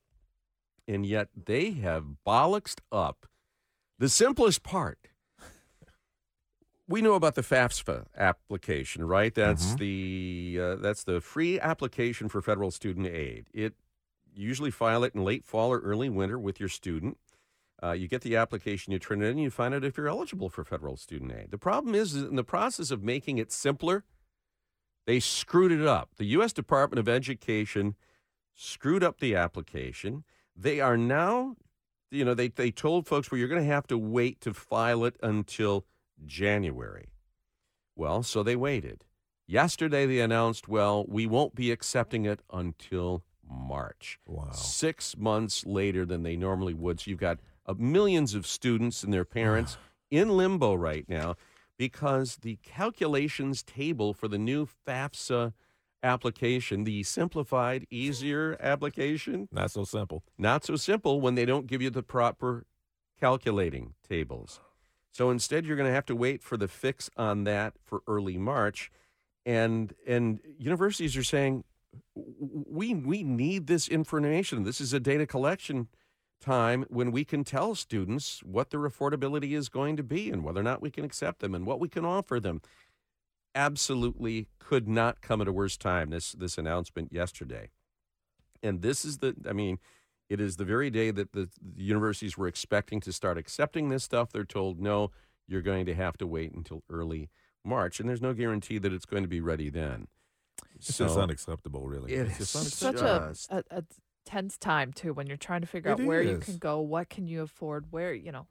And 0.85 1.05
yet 1.05 1.29
they 1.45 1.71
have 1.71 2.05
bollocksed 2.25 2.79
up 2.91 3.25
the 3.99 4.09
simplest 4.09 4.63
part. 4.63 4.99
We 6.89 7.01
know 7.01 7.13
about 7.15 7.35
the 7.35 7.41
FAFSA 7.41 8.05
application, 8.17 9.05
right? 9.05 9.33
That's 9.33 9.75
the 9.75 10.57
uh, 10.61 10.75
that's 10.75 11.03
the 11.03 11.19
free 11.19 11.59
application 11.59 12.29
for 12.29 12.41
federal 12.41 12.71
student 12.71 13.07
aid. 13.07 13.47
It 13.53 13.73
usually 14.33 14.71
file 14.71 15.03
it 15.03 15.13
in 15.13 15.23
late 15.23 15.43
fall 15.43 15.71
or 15.71 15.79
early 15.79 16.09
winter 16.09 16.39
with 16.39 16.59
your 16.61 16.69
student. 16.69 17.17
Uh, 17.81 17.91
you 17.91 18.07
get 18.07 18.21
the 18.21 18.35
application, 18.35 18.91
you 18.91 18.99
turn 18.99 19.21
it 19.21 19.27
in, 19.27 19.37
you 19.37 19.51
find 19.51 19.73
out 19.73 19.83
if 19.83 19.97
you're 19.97 20.07
eligible 20.07 20.49
for 20.49 20.63
federal 20.63 20.97
student 20.97 21.31
aid. 21.31 21.51
The 21.51 21.59
problem 21.59 21.93
is, 21.93 22.15
is 22.15 22.23
in 22.23 22.35
the 22.35 22.43
process 22.43 22.89
of 22.89 23.03
making 23.03 23.37
it 23.37 23.51
simpler, 23.51 24.03
they 25.05 25.19
screwed 25.19 25.71
it 25.71 25.85
up. 25.85 26.09
The 26.17 26.25
U.S. 26.25 26.53
Department 26.53 26.99
of 26.99 27.07
Education 27.07 27.95
screwed 28.55 29.03
up 29.03 29.19
the 29.19 29.35
application. 29.35 30.23
They 30.55 30.79
are 30.79 30.97
now, 30.97 31.55
you 32.09 32.25
know, 32.25 32.33
they, 32.33 32.47
they 32.47 32.71
told 32.71 33.07
folks, 33.07 33.29
well, 33.29 33.37
you're 33.37 33.47
going 33.47 33.61
to 33.61 33.73
have 33.73 33.87
to 33.87 33.97
wait 33.97 34.41
to 34.41 34.53
file 34.53 35.05
it 35.05 35.15
until 35.21 35.85
January. 36.25 37.09
Well, 37.95 38.23
so 38.23 38.41
they 38.41 38.55
waited. 38.55 39.05
Yesterday, 39.45 40.05
they 40.05 40.19
announced, 40.19 40.67
well, 40.67 41.05
we 41.07 41.25
won't 41.25 41.55
be 41.55 41.71
accepting 41.71 42.25
it 42.25 42.41
until 42.51 43.23
March. 43.49 44.19
Wow. 44.25 44.51
Six 44.51 45.15
months 45.15 45.65
later 45.65 46.05
than 46.05 46.23
they 46.23 46.35
normally 46.35 46.73
would. 46.73 46.99
So 46.99 47.09
you've 47.11 47.19
got 47.19 47.39
millions 47.75 48.33
of 48.33 48.47
students 48.47 49.03
and 49.03 49.13
their 49.13 49.25
parents 49.25 49.77
in 50.09 50.29
limbo 50.29 50.73
right 50.73 51.07
now 51.09 51.35
because 51.77 52.37
the 52.37 52.57
calculations 52.63 53.61
table 53.63 54.13
for 54.13 54.27
the 54.27 54.37
new 54.37 54.67
FAFSA 54.87 55.53
application, 56.03 56.83
the 56.83 57.03
simplified, 57.03 57.85
easier 57.89 58.57
application, 58.59 59.47
Not 59.51 59.71
so 59.71 59.83
simple. 59.83 60.23
not 60.37 60.63
so 60.63 60.75
simple 60.75 61.21
when 61.21 61.35
they 61.35 61.45
don't 61.45 61.67
give 61.67 61.81
you 61.81 61.89
the 61.89 62.03
proper 62.03 62.65
calculating 63.19 63.93
tables. 64.07 64.59
So 65.11 65.31
instead, 65.31 65.65
you're 65.65 65.75
going 65.75 65.89
to 65.89 65.93
have 65.95 66.05
to 66.05 66.15
wait 66.15 66.43
for 66.43 66.57
the 66.57 66.67
fix 66.67 67.09
on 67.17 67.43
that 67.45 67.73
for 67.83 68.01
early 68.07 68.37
March, 68.37 68.91
and 69.45 69.93
and 70.05 70.39
universities 70.59 71.17
are 71.17 71.23
saying 71.23 71.63
we 72.13 72.93
we 72.93 73.23
need 73.23 73.65
this 73.67 73.87
information. 73.87 74.63
This 74.63 74.79
is 74.79 74.93
a 74.93 74.99
data 74.99 75.25
collection 75.25 75.87
time 76.39 76.85
when 76.89 77.11
we 77.11 77.25
can 77.25 77.43
tell 77.43 77.75
students 77.75 78.41
what 78.43 78.69
their 78.69 78.81
affordability 78.81 79.53
is 79.53 79.69
going 79.69 79.97
to 79.97 80.03
be 80.03 80.29
and 80.29 80.43
whether 80.43 80.59
or 80.59 80.63
not 80.63 80.81
we 80.81 80.91
can 80.91 81.03
accept 81.03 81.39
them 81.39 81.55
and 81.55 81.65
what 81.65 81.79
we 81.79 81.89
can 81.89 82.05
offer 82.05 82.39
them. 82.39 82.61
Absolutely 83.55 84.47
could 84.59 84.87
not 84.87 85.21
come 85.21 85.41
at 85.41 85.47
a 85.47 85.51
worse 85.51 85.77
time. 85.77 86.09
This 86.11 86.33
this 86.33 86.57
announcement 86.57 87.11
yesterday, 87.11 87.71
and 88.61 88.81
this 88.81 89.03
is 89.03 89.17
the 89.17 89.35
I 89.47 89.53
mean. 89.53 89.79
It 90.29 90.41
is 90.41 90.57
the 90.57 90.65
very 90.65 90.89
day 90.89 91.09
that 91.11 91.31
the, 91.31 91.47
the 91.61 91.83
universities 91.83 92.37
were 92.37 92.49
expecting 92.49 92.99
to 92.99 93.13
start 93.13 93.37
accepting 93.37 93.87
this 93.87 94.03
stuff. 94.03 94.29
They're 94.29 94.43
told, 94.43 94.77
no, 94.77 95.11
you're 95.47 95.61
going 95.61 95.85
to 95.85 95.95
have 95.95 96.17
to 96.17 96.27
wait 96.27 96.51
until 96.51 96.83
early 96.89 97.29
March. 97.63 98.01
And 98.01 98.09
there's 98.09 98.21
no 98.21 98.33
guarantee 98.33 98.77
that 98.77 98.91
it's 98.91 99.05
going 99.05 99.23
to 99.23 99.29
be 99.29 99.39
ready 99.39 99.69
then. 99.69 100.09
It's 100.75 100.97
just 100.97 101.17
unacceptable, 101.17 101.87
really. 101.87 102.13
It 102.13 102.27
It's 102.27 102.41
is 102.41 102.51
just 102.51 102.77
Such 102.77 102.99
a, 102.99 103.33
a, 103.49 103.63
a 103.71 103.83
tense 104.27 104.57
time 104.57 104.91
too 104.93 105.13
when 105.13 105.25
you're 105.27 105.37
trying 105.37 105.61
to 105.61 105.67
figure 105.67 105.89
It 105.91 106.01
out 106.01 106.05
where 106.05 106.21
you 106.21 106.37
can 106.39 106.57
go, 106.57 106.79
what 106.81 107.09
can 107.09 107.27
you 107.27 107.41
afford, 107.41 107.85
where 107.91 108.13
you 108.13 108.31
know. 108.31 108.45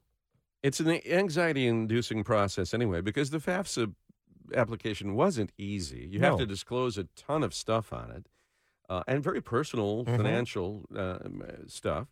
It's 0.62 0.80
an 0.80 0.88
anxiety 1.06 1.66
inducing 1.68 2.24
process 2.24 2.72
anyway, 2.74 3.00
because 3.02 3.30
the 3.30 3.38
FAFSA 3.38 3.94
application 4.54 5.14
wasn't 5.14 5.52
easy. 5.58 6.08
You 6.10 6.20
have 6.20 6.38
to 6.38 6.46
disclose 6.46 6.96
a 6.98 7.04
ton 7.14 7.42
of 7.44 7.52
stuff 7.54 7.92
on 7.92 8.10
it. 8.10 8.26
uh, 8.88 9.02
and 9.08 9.20
very 9.20 9.40
personal 9.42 10.04
Mhm. 10.04 10.16
financial 10.16 10.84
uh, 10.96 11.18
stuff. 11.66 12.06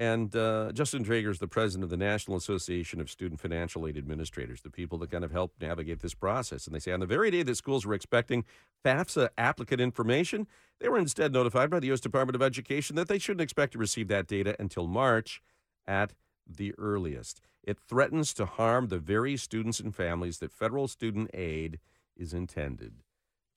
And 0.00 0.34
uh, 0.34 0.72
Justin 0.72 1.04
Draeger 1.04 1.28
is 1.28 1.40
the 1.40 1.46
president 1.46 1.84
of 1.84 1.90
the 1.90 1.96
National 1.98 2.38
Association 2.38 3.02
of 3.02 3.10
Student 3.10 3.38
Financial 3.38 3.86
Aid 3.86 3.98
Administrators, 3.98 4.62
the 4.62 4.70
people 4.70 4.96
that 4.96 5.10
kind 5.10 5.24
of 5.24 5.30
help 5.30 5.52
navigate 5.60 6.00
this 6.00 6.14
process. 6.14 6.66
And 6.66 6.74
they 6.74 6.78
say 6.78 6.92
on 6.92 7.00
the 7.00 7.06
very 7.06 7.30
day 7.30 7.42
that 7.42 7.54
schools 7.56 7.84
were 7.84 7.92
expecting 7.92 8.46
FAFSA 8.82 9.28
applicant 9.36 9.78
information, 9.78 10.46
they 10.80 10.88
were 10.88 10.96
instead 10.96 11.34
notified 11.34 11.68
by 11.68 11.80
the 11.80 11.88
U.S. 11.88 12.00
Department 12.00 12.34
of 12.34 12.40
Education 12.40 12.96
that 12.96 13.08
they 13.08 13.18
shouldn't 13.18 13.42
expect 13.42 13.74
to 13.74 13.78
receive 13.78 14.08
that 14.08 14.26
data 14.26 14.56
until 14.58 14.86
March 14.86 15.42
at 15.86 16.14
the 16.46 16.74
earliest. 16.78 17.42
It 17.62 17.78
threatens 17.78 18.32
to 18.34 18.46
harm 18.46 18.88
the 18.88 18.98
very 18.98 19.36
students 19.36 19.80
and 19.80 19.94
families 19.94 20.38
that 20.38 20.50
federal 20.50 20.88
student 20.88 21.30
aid 21.34 21.78
is 22.16 22.32
intended 22.32 23.02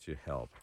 to 0.01 0.17
help. 0.25 0.57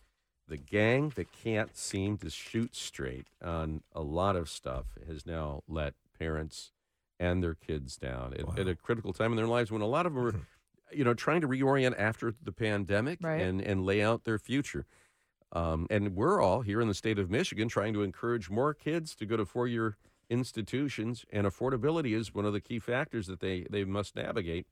The 0.50 0.56
gang 0.56 1.12
that 1.14 1.28
can't 1.32 1.76
seem 1.76 2.18
to 2.18 2.28
shoot 2.28 2.74
straight 2.74 3.28
on 3.40 3.82
a 3.94 4.02
lot 4.02 4.34
of 4.34 4.48
stuff 4.48 4.86
has 5.06 5.24
now 5.24 5.62
let 5.68 5.94
parents 6.18 6.72
and 7.20 7.40
their 7.40 7.54
kids 7.54 7.96
down 7.96 8.34
at, 8.34 8.58
at 8.58 8.66
a 8.66 8.74
critical 8.74 9.12
time 9.12 9.30
in 9.30 9.36
their 9.36 9.46
lives 9.46 9.70
when 9.70 9.80
a 9.80 9.86
lot 9.86 10.06
of 10.06 10.14
them 10.14 10.26
are, 10.26 10.34
you 10.92 11.04
know, 11.04 11.14
trying 11.14 11.40
to 11.42 11.46
reorient 11.46 11.94
after 11.96 12.34
the 12.42 12.50
pandemic 12.50 13.20
Right. 13.22 13.40
and, 13.40 13.60
and 13.62 13.86
lay 13.86 14.02
out 14.02 14.24
their 14.24 14.38
future. 14.40 14.86
Um, 15.52 15.86
and 15.88 16.16
we're 16.16 16.40
all 16.42 16.62
here 16.62 16.80
in 16.80 16.88
the 16.88 16.94
state 16.94 17.20
of 17.20 17.30
Michigan 17.30 17.68
trying 17.68 17.94
to 17.94 18.02
encourage 18.02 18.50
more 18.50 18.74
kids 18.74 19.14
to 19.16 19.26
go 19.26 19.36
to 19.36 19.44
four 19.46 19.68
year 19.68 19.96
institutions, 20.28 21.24
and 21.32 21.46
affordability 21.46 22.12
is 22.16 22.34
one 22.34 22.44
of 22.44 22.52
the 22.52 22.60
key 22.60 22.80
factors 22.80 23.28
that 23.28 23.38
they, 23.38 23.66
they 23.70 23.84
must 23.84 24.16
navigate. 24.16 24.66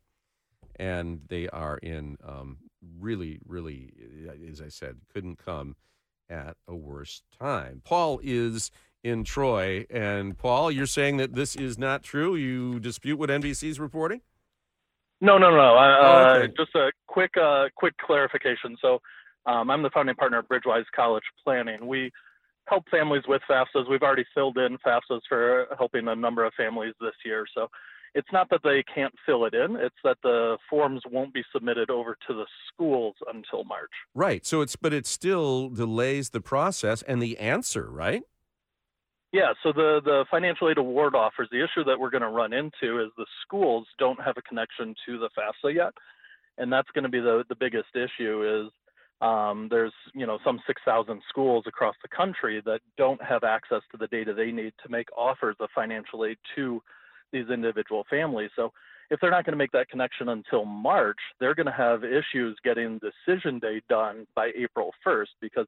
And 0.76 1.22
they 1.28 1.48
are 1.48 1.78
in 1.78 2.18
um, 2.24 2.58
really, 2.98 3.38
really, 3.46 3.92
uh, 4.28 4.50
as 4.50 4.60
I 4.60 4.68
said, 4.68 4.96
couldn't 5.12 5.38
come 5.44 5.76
at 6.28 6.56
a 6.66 6.74
worse 6.74 7.22
time. 7.38 7.82
Paul 7.84 8.20
is 8.22 8.70
in 9.02 9.24
Troy. 9.24 9.86
And 9.90 10.36
Paul, 10.36 10.70
you're 10.70 10.86
saying 10.86 11.16
that 11.18 11.34
this 11.34 11.56
is 11.56 11.78
not 11.78 12.02
true? 12.02 12.34
You 12.36 12.80
dispute 12.80 13.18
what 13.18 13.30
NBC's 13.30 13.78
reporting? 13.80 14.22
No, 15.20 15.38
no, 15.38 15.50
no. 15.50 15.76
Uh, 15.76 15.96
Oh, 16.00 16.40
okay. 16.42 16.52
Just 16.56 16.74
a 16.74 16.92
quick, 17.06 17.32
uh, 17.40 17.68
quick 17.74 17.96
clarification. 17.98 18.76
So, 18.80 19.00
um, 19.46 19.70
I'm 19.70 19.82
the 19.82 19.90
founding 19.90 20.14
partner 20.14 20.38
of 20.38 20.48
Bridgewise 20.48 20.84
College 20.94 21.24
Planning. 21.42 21.86
We 21.86 22.12
help 22.66 22.84
families 22.90 23.22
with 23.26 23.40
FAFSAs. 23.50 23.88
We've 23.88 24.02
already 24.02 24.26
filled 24.34 24.58
in 24.58 24.76
FAFSAs 24.86 25.20
for 25.28 25.66
helping 25.78 26.06
a 26.08 26.14
number 26.14 26.44
of 26.44 26.52
families 26.54 26.94
this 27.00 27.14
year. 27.24 27.46
So, 27.54 27.68
it's 28.18 28.32
not 28.32 28.50
that 28.50 28.62
they 28.64 28.82
can't 28.92 29.14
fill 29.24 29.44
it 29.44 29.54
in; 29.54 29.76
it's 29.76 29.94
that 30.02 30.18
the 30.24 30.58
forms 30.68 31.02
won't 31.08 31.32
be 31.32 31.44
submitted 31.52 31.88
over 31.88 32.16
to 32.26 32.34
the 32.34 32.46
schools 32.66 33.14
until 33.32 33.62
March. 33.62 33.92
Right. 34.12 34.44
So 34.44 34.60
it's, 34.60 34.74
but 34.74 34.92
it 34.92 35.06
still 35.06 35.68
delays 35.68 36.30
the 36.30 36.40
process 36.40 37.02
and 37.02 37.22
the 37.22 37.38
answer, 37.38 37.88
right? 37.88 38.22
Yeah, 39.32 39.52
so 39.62 39.72
the, 39.72 40.00
the 40.02 40.24
financial 40.30 40.70
aid 40.70 40.78
award 40.78 41.14
offers, 41.14 41.48
the 41.52 41.62
issue 41.62 41.84
that 41.84 42.00
we're 42.00 42.10
going 42.10 42.22
to 42.22 42.28
run 42.28 42.54
into 42.54 43.02
is 43.02 43.10
the 43.18 43.26
schools 43.42 43.86
don't 43.98 44.20
have 44.22 44.36
a 44.38 44.42
connection 44.42 44.94
to 45.06 45.18
the 45.18 45.28
FAFSA 45.38 45.74
yet. 45.74 45.92
And 46.56 46.72
that's 46.72 46.88
going 46.94 47.04
to 47.04 47.10
be 47.10 47.20
the, 47.20 47.44
the 47.48 47.54
biggest 47.54 47.94
issue 47.94 48.64
is 48.66 48.72
um, 49.20 49.68
there's, 49.70 49.92
you 50.14 50.26
know, 50.26 50.38
some 50.44 50.60
6,000 50.66 51.22
schools 51.28 51.64
across 51.66 51.94
the 52.02 52.08
country 52.08 52.62
that 52.64 52.80
don't 52.96 53.22
have 53.22 53.44
access 53.44 53.82
to 53.92 53.98
the 53.98 54.06
data 54.06 54.32
they 54.32 54.50
need 54.50 54.72
to 54.82 54.90
make 54.90 55.08
offers 55.16 55.56
of 55.60 55.68
financial 55.74 56.24
aid 56.24 56.38
to 56.56 56.82
these 57.32 57.48
individual 57.48 58.04
families. 58.08 58.50
So 58.56 58.72
if 59.10 59.20
they're 59.20 59.30
not 59.30 59.44
going 59.44 59.52
to 59.52 59.58
make 59.58 59.72
that 59.72 59.88
connection 59.88 60.28
until 60.28 60.64
March, 60.64 61.18
they're 61.40 61.54
going 61.54 61.66
to 61.66 61.72
have 61.72 62.04
issues 62.04 62.58
getting 62.64 62.98
decision 62.98 63.58
day 63.58 63.80
done 63.88 64.26
by 64.34 64.50
April 64.56 64.92
1st 65.06 65.28
because 65.40 65.66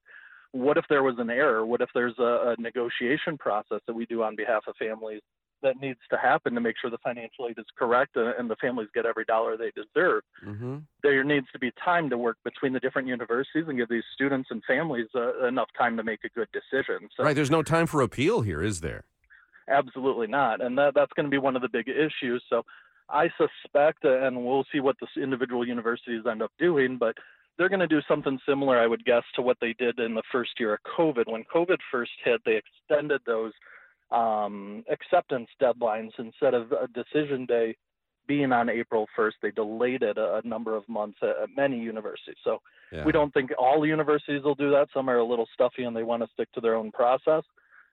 what 0.53 0.77
if 0.77 0.85
there 0.89 1.03
was 1.03 1.17
an 1.19 1.31
error? 1.31 1.65
What 1.65 1.81
if 1.81 1.89
there's 1.95 2.19
a, 2.19 2.55
a 2.59 2.61
negotiation 2.61 3.39
process 3.39 3.81
that 3.87 3.95
we 3.95 4.07
do 4.07 4.23
on 4.23 4.37
behalf 4.37 4.65
of 4.67 4.75
families 4.77 5.23
that 5.63 5.79
needs 5.81 5.99
to 6.11 6.17
happen 6.17 6.55
to 6.55 6.61
make 6.61 6.75
sure 6.81 6.91
the 6.91 6.99
financial 6.99 7.47
aid 7.47 7.59
is 7.59 7.67
correct 7.79 8.17
and, 8.17 8.35
and 8.39 8.51
the 8.51 8.57
families 8.57 8.89
get 8.95 9.07
every 9.07 9.25
dollar 9.25 9.57
they 9.57 9.71
deserve? 9.77 10.23
Mm-hmm. 10.45 10.79
There 11.03 11.23
needs 11.23 11.47
to 11.53 11.59
be 11.59 11.71
time 11.83 12.11
to 12.11 12.19
work 12.19 12.39
between 12.45 12.73
the 12.73 12.81
different 12.81 13.09
universities 13.09 13.65
and 13.69 13.79
give 13.79 13.89
these 13.89 14.03
students 14.15 14.49
and 14.51 14.63
families 14.67 15.07
uh, 15.15 15.47
enough 15.47 15.69
time 15.79 15.97
to 15.99 16.03
make 16.03 16.21
a 16.25 16.29
good 16.31 16.49
decision. 16.53 17.09
So 17.17 17.25
Right. 17.25 17.37
There's 17.37 17.51
no 17.51 17.63
time 17.63 17.87
for 17.87 18.01
appeal 18.03 18.41
here, 18.41 18.63
is 18.63 18.81
there? 18.81 19.05
Absolutely 19.71 20.27
not, 20.27 20.61
and 20.61 20.77
that 20.79 20.95
that's 20.95 21.13
going 21.15 21.25
to 21.27 21.31
be 21.31 21.39
one 21.39 21.57
of 21.57 21.63
the 21.63 21.69
big 21.69 21.89
issues. 21.89 22.43
So 22.49 22.65
I 23.09 23.29
suspect, 23.37 24.05
uh, 24.05 24.27
and 24.27 24.45
we'll 24.45 24.65
see 24.73 24.81
what 24.81 24.97
the 25.01 25.23
individual 25.23 25.67
universities 25.67 26.23
end 26.31 26.43
up 26.43 26.53
doing, 26.59 26.97
but 26.99 27.15
they're 27.59 27.69
going 27.69 27.81
to 27.81 27.87
do 27.87 28.01
something 28.09 28.39
similar, 28.49 28.79
I 28.79 28.87
would 28.87 29.05
guess, 29.05 29.25
to 29.35 29.43
what 29.43 29.59
they 29.61 29.75
did 29.75 29.99
in 29.99 30.15
the 30.15 30.23
first 30.33 30.53
year 30.59 30.75
of 30.75 30.81
COVID. 30.99 31.31
When 31.31 31.45
COVID 31.55 31.79
first 31.91 32.13
hit, 32.25 32.41
they 32.45 32.59
extended 32.59 33.21
those 33.27 33.53
um, 34.11 34.85
acceptance 34.91 35.49
deadlines 35.61 36.11
instead 36.19 36.55
of 36.55 36.73
a 36.73 36.89
decision 36.89 37.47
day 37.47 37.77
being 38.27 38.53
on 38.53 38.69
April 38.69 39.07
1st. 39.19 39.33
They 39.43 39.51
delayed 39.51 40.03
it 40.03 40.17
a, 40.17 40.37
a 40.37 40.49
number 40.49 40.77
of 40.77 40.89
months 40.89 41.19
at, 41.23 41.31
at 41.43 41.49
many 41.57 41.79
universities. 41.79 42.37
So 42.45 42.61
Yeah. 42.93 43.05
we 43.05 43.13
don't 43.13 43.33
think 43.35 43.51
all 43.59 43.85
universities 43.87 44.43
will 44.43 44.55
do 44.55 44.71
that. 44.71 44.89
Some 44.95 45.11
are 45.11 45.19
a 45.19 45.25
little 45.25 45.49
stuffy 45.53 45.85
and 45.85 45.95
they 45.95 46.03
want 46.03 46.23
to 46.23 46.29
stick 46.33 46.51
to 46.53 46.61
their 46.61 46.77
own 46.77 46.93
process. 46.93 47.43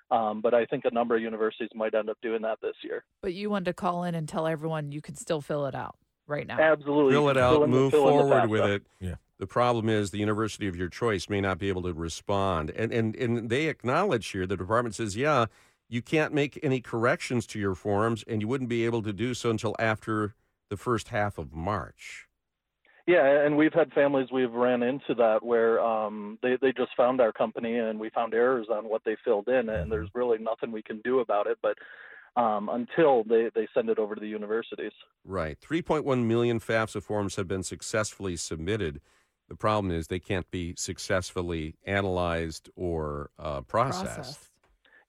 Um, 0.09 0.41
but 0.41 0.53
I 0.53 0.65
think 0.65 0.85
a 0.85 0.93
number 0.93 1.15
of 1.15 1.21
universities 1.21 1.69
might 1.75 1.93
end 1.93 2.09
up 2.09 2.17
doing 2.21 2.41
that 2.43 2.59
this 2.61 2.75
year. 2.83 3.03
But 3.21 3.33
you 3.33 3.49
wanted 3.49 3.65
to 3.65 3.73
call 3.73 4.03
in 4.03 4.15
and 4.15 4.27
tell 4.27 4.47
everyone 4.47 4.91
you 4.91 5.01
could 5.01 5.17
still 5.17 5.41
fill 5.41 5.65
it 5.65 5.75
out 5.75 5.95
right 6.27 6.47
now. 6.47 6.59
Absolutely. 6.59 7.13
Fill 7.13 7.29
it 7.29 7.37
out, 7.37 7.55
in 7.55 7.61
the- 7.61 7.67
move 7.67 7.91
the 7.91 7.97
forward 7.97 8.49
with 8.49 8.65
it. 8.65 8.87
Yeah. 8.99 9.15
The 9.39 9.47
problem 9.47 9.87
is 9.89 10.09
the 10.11 10.17
university 10.17 10.67
of 10.67 10.75
your 10.75 10.89
choice 10.89 11.29
may 11.29 11.41
not 11.41 11.59
be 11.59 11.69
able 11.69 11.83
to 11.83 11.93
respond. 11.93 12.71
And 12.71 12.91
and 12.91 13.15
and 13.15 13.49
they 13.49 13.67
acknowledge 13.67 14.27
here 14.29 14.47
the 14.47 14.57
department 14.57 14.95
says, 14.95 15.15
"Yeah, 15.15 15.45
you 15.87 16.01
can't 16.01 16.33
make 16.33 16.59
any 16.63 16.81
corrections 16.81 17.45
to 17.47 17.59
your 17.59 17.75
forms 17.75 18.23
and 18.27 18.41
you 18.41 18.47
wouldn't 18.47 18.69
be 18.69 18.83
able 18.85 19.03
to 19.03 19.13
do 19.13 19.33
so 19.35 19.51
until 19.51 19.75
after 19.77 20.33
the 20.69 20.77
first 20.77 21.09
half 21.09 21.37
of 21.37 21.53
March." 21.53 22.26
Yeah, 23.07 23.45
and 23.45 23.55
we've 23.55 23.73
had 23.73 23.93
families 23.93 24.27
we've 24.33 24.51
ran 24.51 24.83
into 24.83 25.15
that 25.15 25.41
where 25.41 25.79
um, 25.79 26.37
they 26.43 26.57
they 26.61 26.73
just 26.73 26.91
found 26.97 27.21
our 27.21 27.31
company 27.31 27.77
and 27.77 27.97
we 27.97 28.09
found 28.09 28.33
errors 28.33 28.67
on 28.69 28.89
what 28.89 29.01
they 29.05 29.15
filled 29.23 29.47
in, 29.47 29.69
and 29.69 29.89
there's 29.89 30.09
really 30.13 30.37
nothing 30.37 30.73
we 30.73 30.81
can 30.81 30.99
do 31.05 31.21
about 31.21 31.47
it. 31.47 31.57
But 31.61 31.77
um, 32.35 32.67
until 32.67 33.23
they 33.23 33.49
they 33.55 33.65
send 33.73 33.89
it 33.89 33.97
over 33.97 34.13
to 34.13 34.19
the 34.19 34.27
universities. 34.27 34.91
Right. 35.23 35.57
3.1 35.61 36.25
million 36.25 36.59
FAFSA 36.59 37.01
forms 37.01 37.37
have 37.37 37.47
been 37.47 37.63
successfully 37.63 38.35
submitted. 38.35 38.99
The 39.47 39.55
problem 39.55 39.91
is 39.91 40.07
they 40.07 40.19
can't 40.19 40.49
be 40.51 40.75
successfully 40.77 41.75
analyzed 41.85 42.69
or 42.75 43.31
uh, 43.39 43.61
processed. 43.61 44.49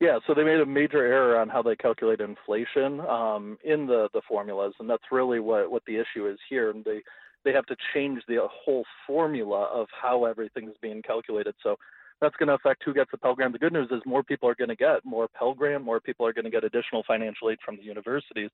Yeah, 0.00 0.20
so 0.28 0.32
they 0.32 0.44
made 0.44 0.60
a 0.60 0.66
major 0.66 1.04
error 1.04 1.40
on 1.40 1.48
how 1.48 1.60
they 1.60 1.74
calculate 1.74 2.20
inflation 2.20 3.00
um, 3.00 3.58
in 3.64 3.86
the, 3.88 4.08
the 4.14 4.22
formulas, 4.28 4.74
and 4.78 4.88
that's 4.88 5.02
really 5.10 5.40
what, 5.40 5.72
what 5.72 5.82
the 5.86 5.96
issue 5.96 6.28
is 6.28 6.38
here. 6.48 6.70
And 6.70 6.84
they 6.84 7.00
they 7.44 7.52
have 7.52 7.66
to 7.66 7.76
change 7.94 8.22
the 8.28 8.38
whole 8.50 8.84
formula 9.06 9.68
of 9.72 9.86
how 10.00 10.24
everything's 10.24 10.76
being 10.82 11.02
calculated. 11.02 11.54
So 11.62 11.76
that's 12.20 12.34
going 12.36 12.48
to 12.48 12.54
affect 12.54 12.82
who 12.84 12.92
gets 12.92 13.10
the 13.10 13.18
Pell 13.18 13.34
Grant. 13.34 13.52
The 13.52 13.58
good 13.58 13.72
news 13.72 13.88
is 13.90 14.00
more 14.04 14.22
people 14.22 14.48
are 14.48 14.54
going 14.54 14.68
to 14.68 14.76
get 14.76 15.04
more 15.04 15.28
Pell 15.28 15.54
Grant, 15.54 15.84
more 15.84 16.00
people 16.00 16.26
are 16.26 16.32
going 16.32 16.44
to 16.44 16.50
get 16.50 16.64
additional 16.64 17.04
financial 17.06 17.50
aid 17.50 17.58
from 17.64 17.76
the 17.76 17.84
universities 17.84 18.50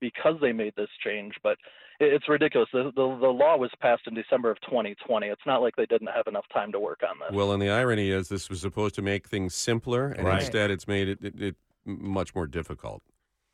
because 0.00 0.34
they 0.42 0.52
made 0.52 0.74
this 0.76 0.90
change. 1.02 1.34
But 1.42 1.56
it's 1.98 2.28
ridiculous. 2.28 2.68
The, 2.72 2.92
the 2.94 3.18
the 3.20 3.28
law 3.28 3.56
was 3.56 3.70
passed 3.80 4.02
in 4.06 4.14
December 4.14 4.50
of 4.50 4.60
2020. 4.62 5.28
It's 5.28 5.40
not 5.46 5.62
like 5.62 5.74
they 5.76 5.86
didn't 5.86 6.08
have 6.08 6.26
enough 6.26 6.44
time 6.52 6.72
to 6.72 6.78
work 6.80 7.00
on 7.08 7.18
this. 7.18 7.34
Well, 7.34 7.52
and 7.52 7.62
the 7.62 7.70
irony 7.70 8.10
is 8.10 8.28
this 8.28 8.50
was 8.50 8.60
supposed 8.60 8.94
to 8.96 9.02
make 9.02 9.28
things 9.28 9.54
simpler, 9.54 10.08
and 10.08 10.26
Right. 10.26 10.42
instead 10.42 10.70
it's 10.70 10.86
made 10.86 11.08
it, 11.08 11.18
it, 11.22 11.40
it 11.40 11.56
much 11.86 12.34
more 12.34 12.46
difficult. 12.46 13.02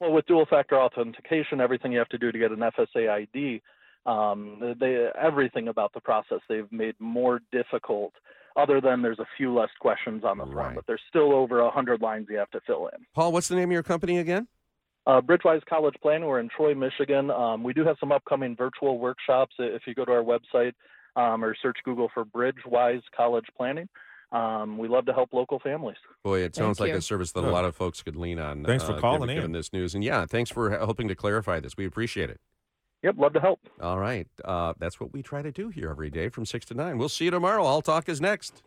Well, 0.01 0.13
with 0.13 0.27
dual 0.27 0.47
factor 0.47 0.81
authentication, 0.81 1.61
everything 1.61 1.93
you 1.93 1.99
have 1.99 2.09
to 2.09 2.19
do 2.19 2.33
to 2.33 2.39
get 2.39 2.51
an 2.51 2.59
FSA 2.59 3.09
ID, 3.09 3.63
um, 4.07 4.75
they 4.81 5.09
everything 5.21 5.69
about 5.69 5.93
the 5.93 6.01
process 6.01 6.41
they've 6.49 6.71
made 6.73 6.95
more 6.99 7.41
difficult. 7.53 8.13
Other 8.55 8.83
than 8.83 9.01
there's 9.01 9.19
a 9.19 9.27
few 9.39 9.55
less 9.55 9.71
questions 9.81 10.25
on 10.25 10.37
the 10.37 10.45
form, 10.45 10.75
but 10.75 10.85
there's 10.87 11.01
still 11.09 11.33
over 11.33 11.61
a 11.61 11.71
hundred 11.71 12.03
lines 12.03 12.27
you 12.29 12.37
have 12.37 12.51
to 12.51 12.61
fill 12.67 12.89
in. 12.89 13.07
Paul, 13.15 13.33
what's 13.33 13.49
the 13.49 13.55
name 13.55 13.71
of 13.71 13.73
your 13.73 13.83
company 13.83 14.19
again? 14.19 14.47
Uh, 15.07 15.21
Bridgewise 15.21 15.65
College 15.65 15.95
Planning. 16.03 16.29
We're 16.29 16.41
in 16.41 16.49
Troy, 16.55 16.75
Michigan. 16.75 17.31
Um, 17.31 17.63
we 17.63 17.73
do 17.73 17.85
have 17.85 17.97
some 17.99 18.13
upcoming 18.13 18.55
virtual 18.55 18.99
workshops. 18.99 19.55
If 19.59 19.83
you 19.87 19.95
go 19.95 20.05
to 20.05 20.13
our 20.13 20.23
website 20.23 20.73
um, 21.17 21.45
or 21.45 21.57
search 21.61 21.79
Google 21.85 22.11
for 22.13 22.25
Bridgewise 22.25 23.03
College 23.17 23.47
Planning, 23.57 23.89
um, 24.33 24.79
we 24.79 24.87
love 24.87 25.07
to 25.07 25.13
help 25.13 25.33
local 25.33 25.59
families. 25.59 25.97
Boy, 26.23 26.41
it 26.41 26.55
sounds 26.55 26.79
like 26.79 26.91
you. 26.91 26.97
a 26.97 27.03
service 27.03 27.33
that 27.33 27.45
a 27.45 27.51
lot 27.51 27.65
of 27.65 27.75
folks 27.75 28.03
could 28.03 28.17
lean 28.17 28.39
on. 28.39 28.65
Thanks 28.65 28.85
for 28.85 28.93
uh, 28.93 29.01
calling 29.01 29.23
given, 29.23 29.31
in. 29.31 29.37
given 29.37 29.53
this 29.53 29.73
news, 29.73 29.95
and 29.95 30.05
yeah, 30.05 30.27
thanks 30.27 30.51
for 30.51 30.71
helping 30.71 31.09
to 31.09 31.15
clarify 31.15 31.59
this. 31.59 31.77
We 31.77 31.87
appreciate 31.87 32.31
it. 32.31 32.41
Yep, 33.03 33.17
love 33.19 33.33
to 33.33 33.41
help. 33.41 33.61
All 33.81 33.99
right, 33.99 34.29
uh, 34.45 34.75
that's 34.79 35.01
what 35.01 35.13
we 35.13 35.23
try 35.23 35.43
to 35.43 35.51
do 35.51 35.69
here 35.71 35.91
every 35.91 36.11
day 36.11 36.29
from 36.29 36.47
six 36.47 36.65
to 36.67 36.75
nine. 36.75 36.99
We'll 36.99 37.09
see 37.09 37.25
you 37.27 37.31
tomorrow. 37.33 37.65
All 37.65 37.83
talk 37.83 38.09
is 38.09 38.21
next. 38.21 38.63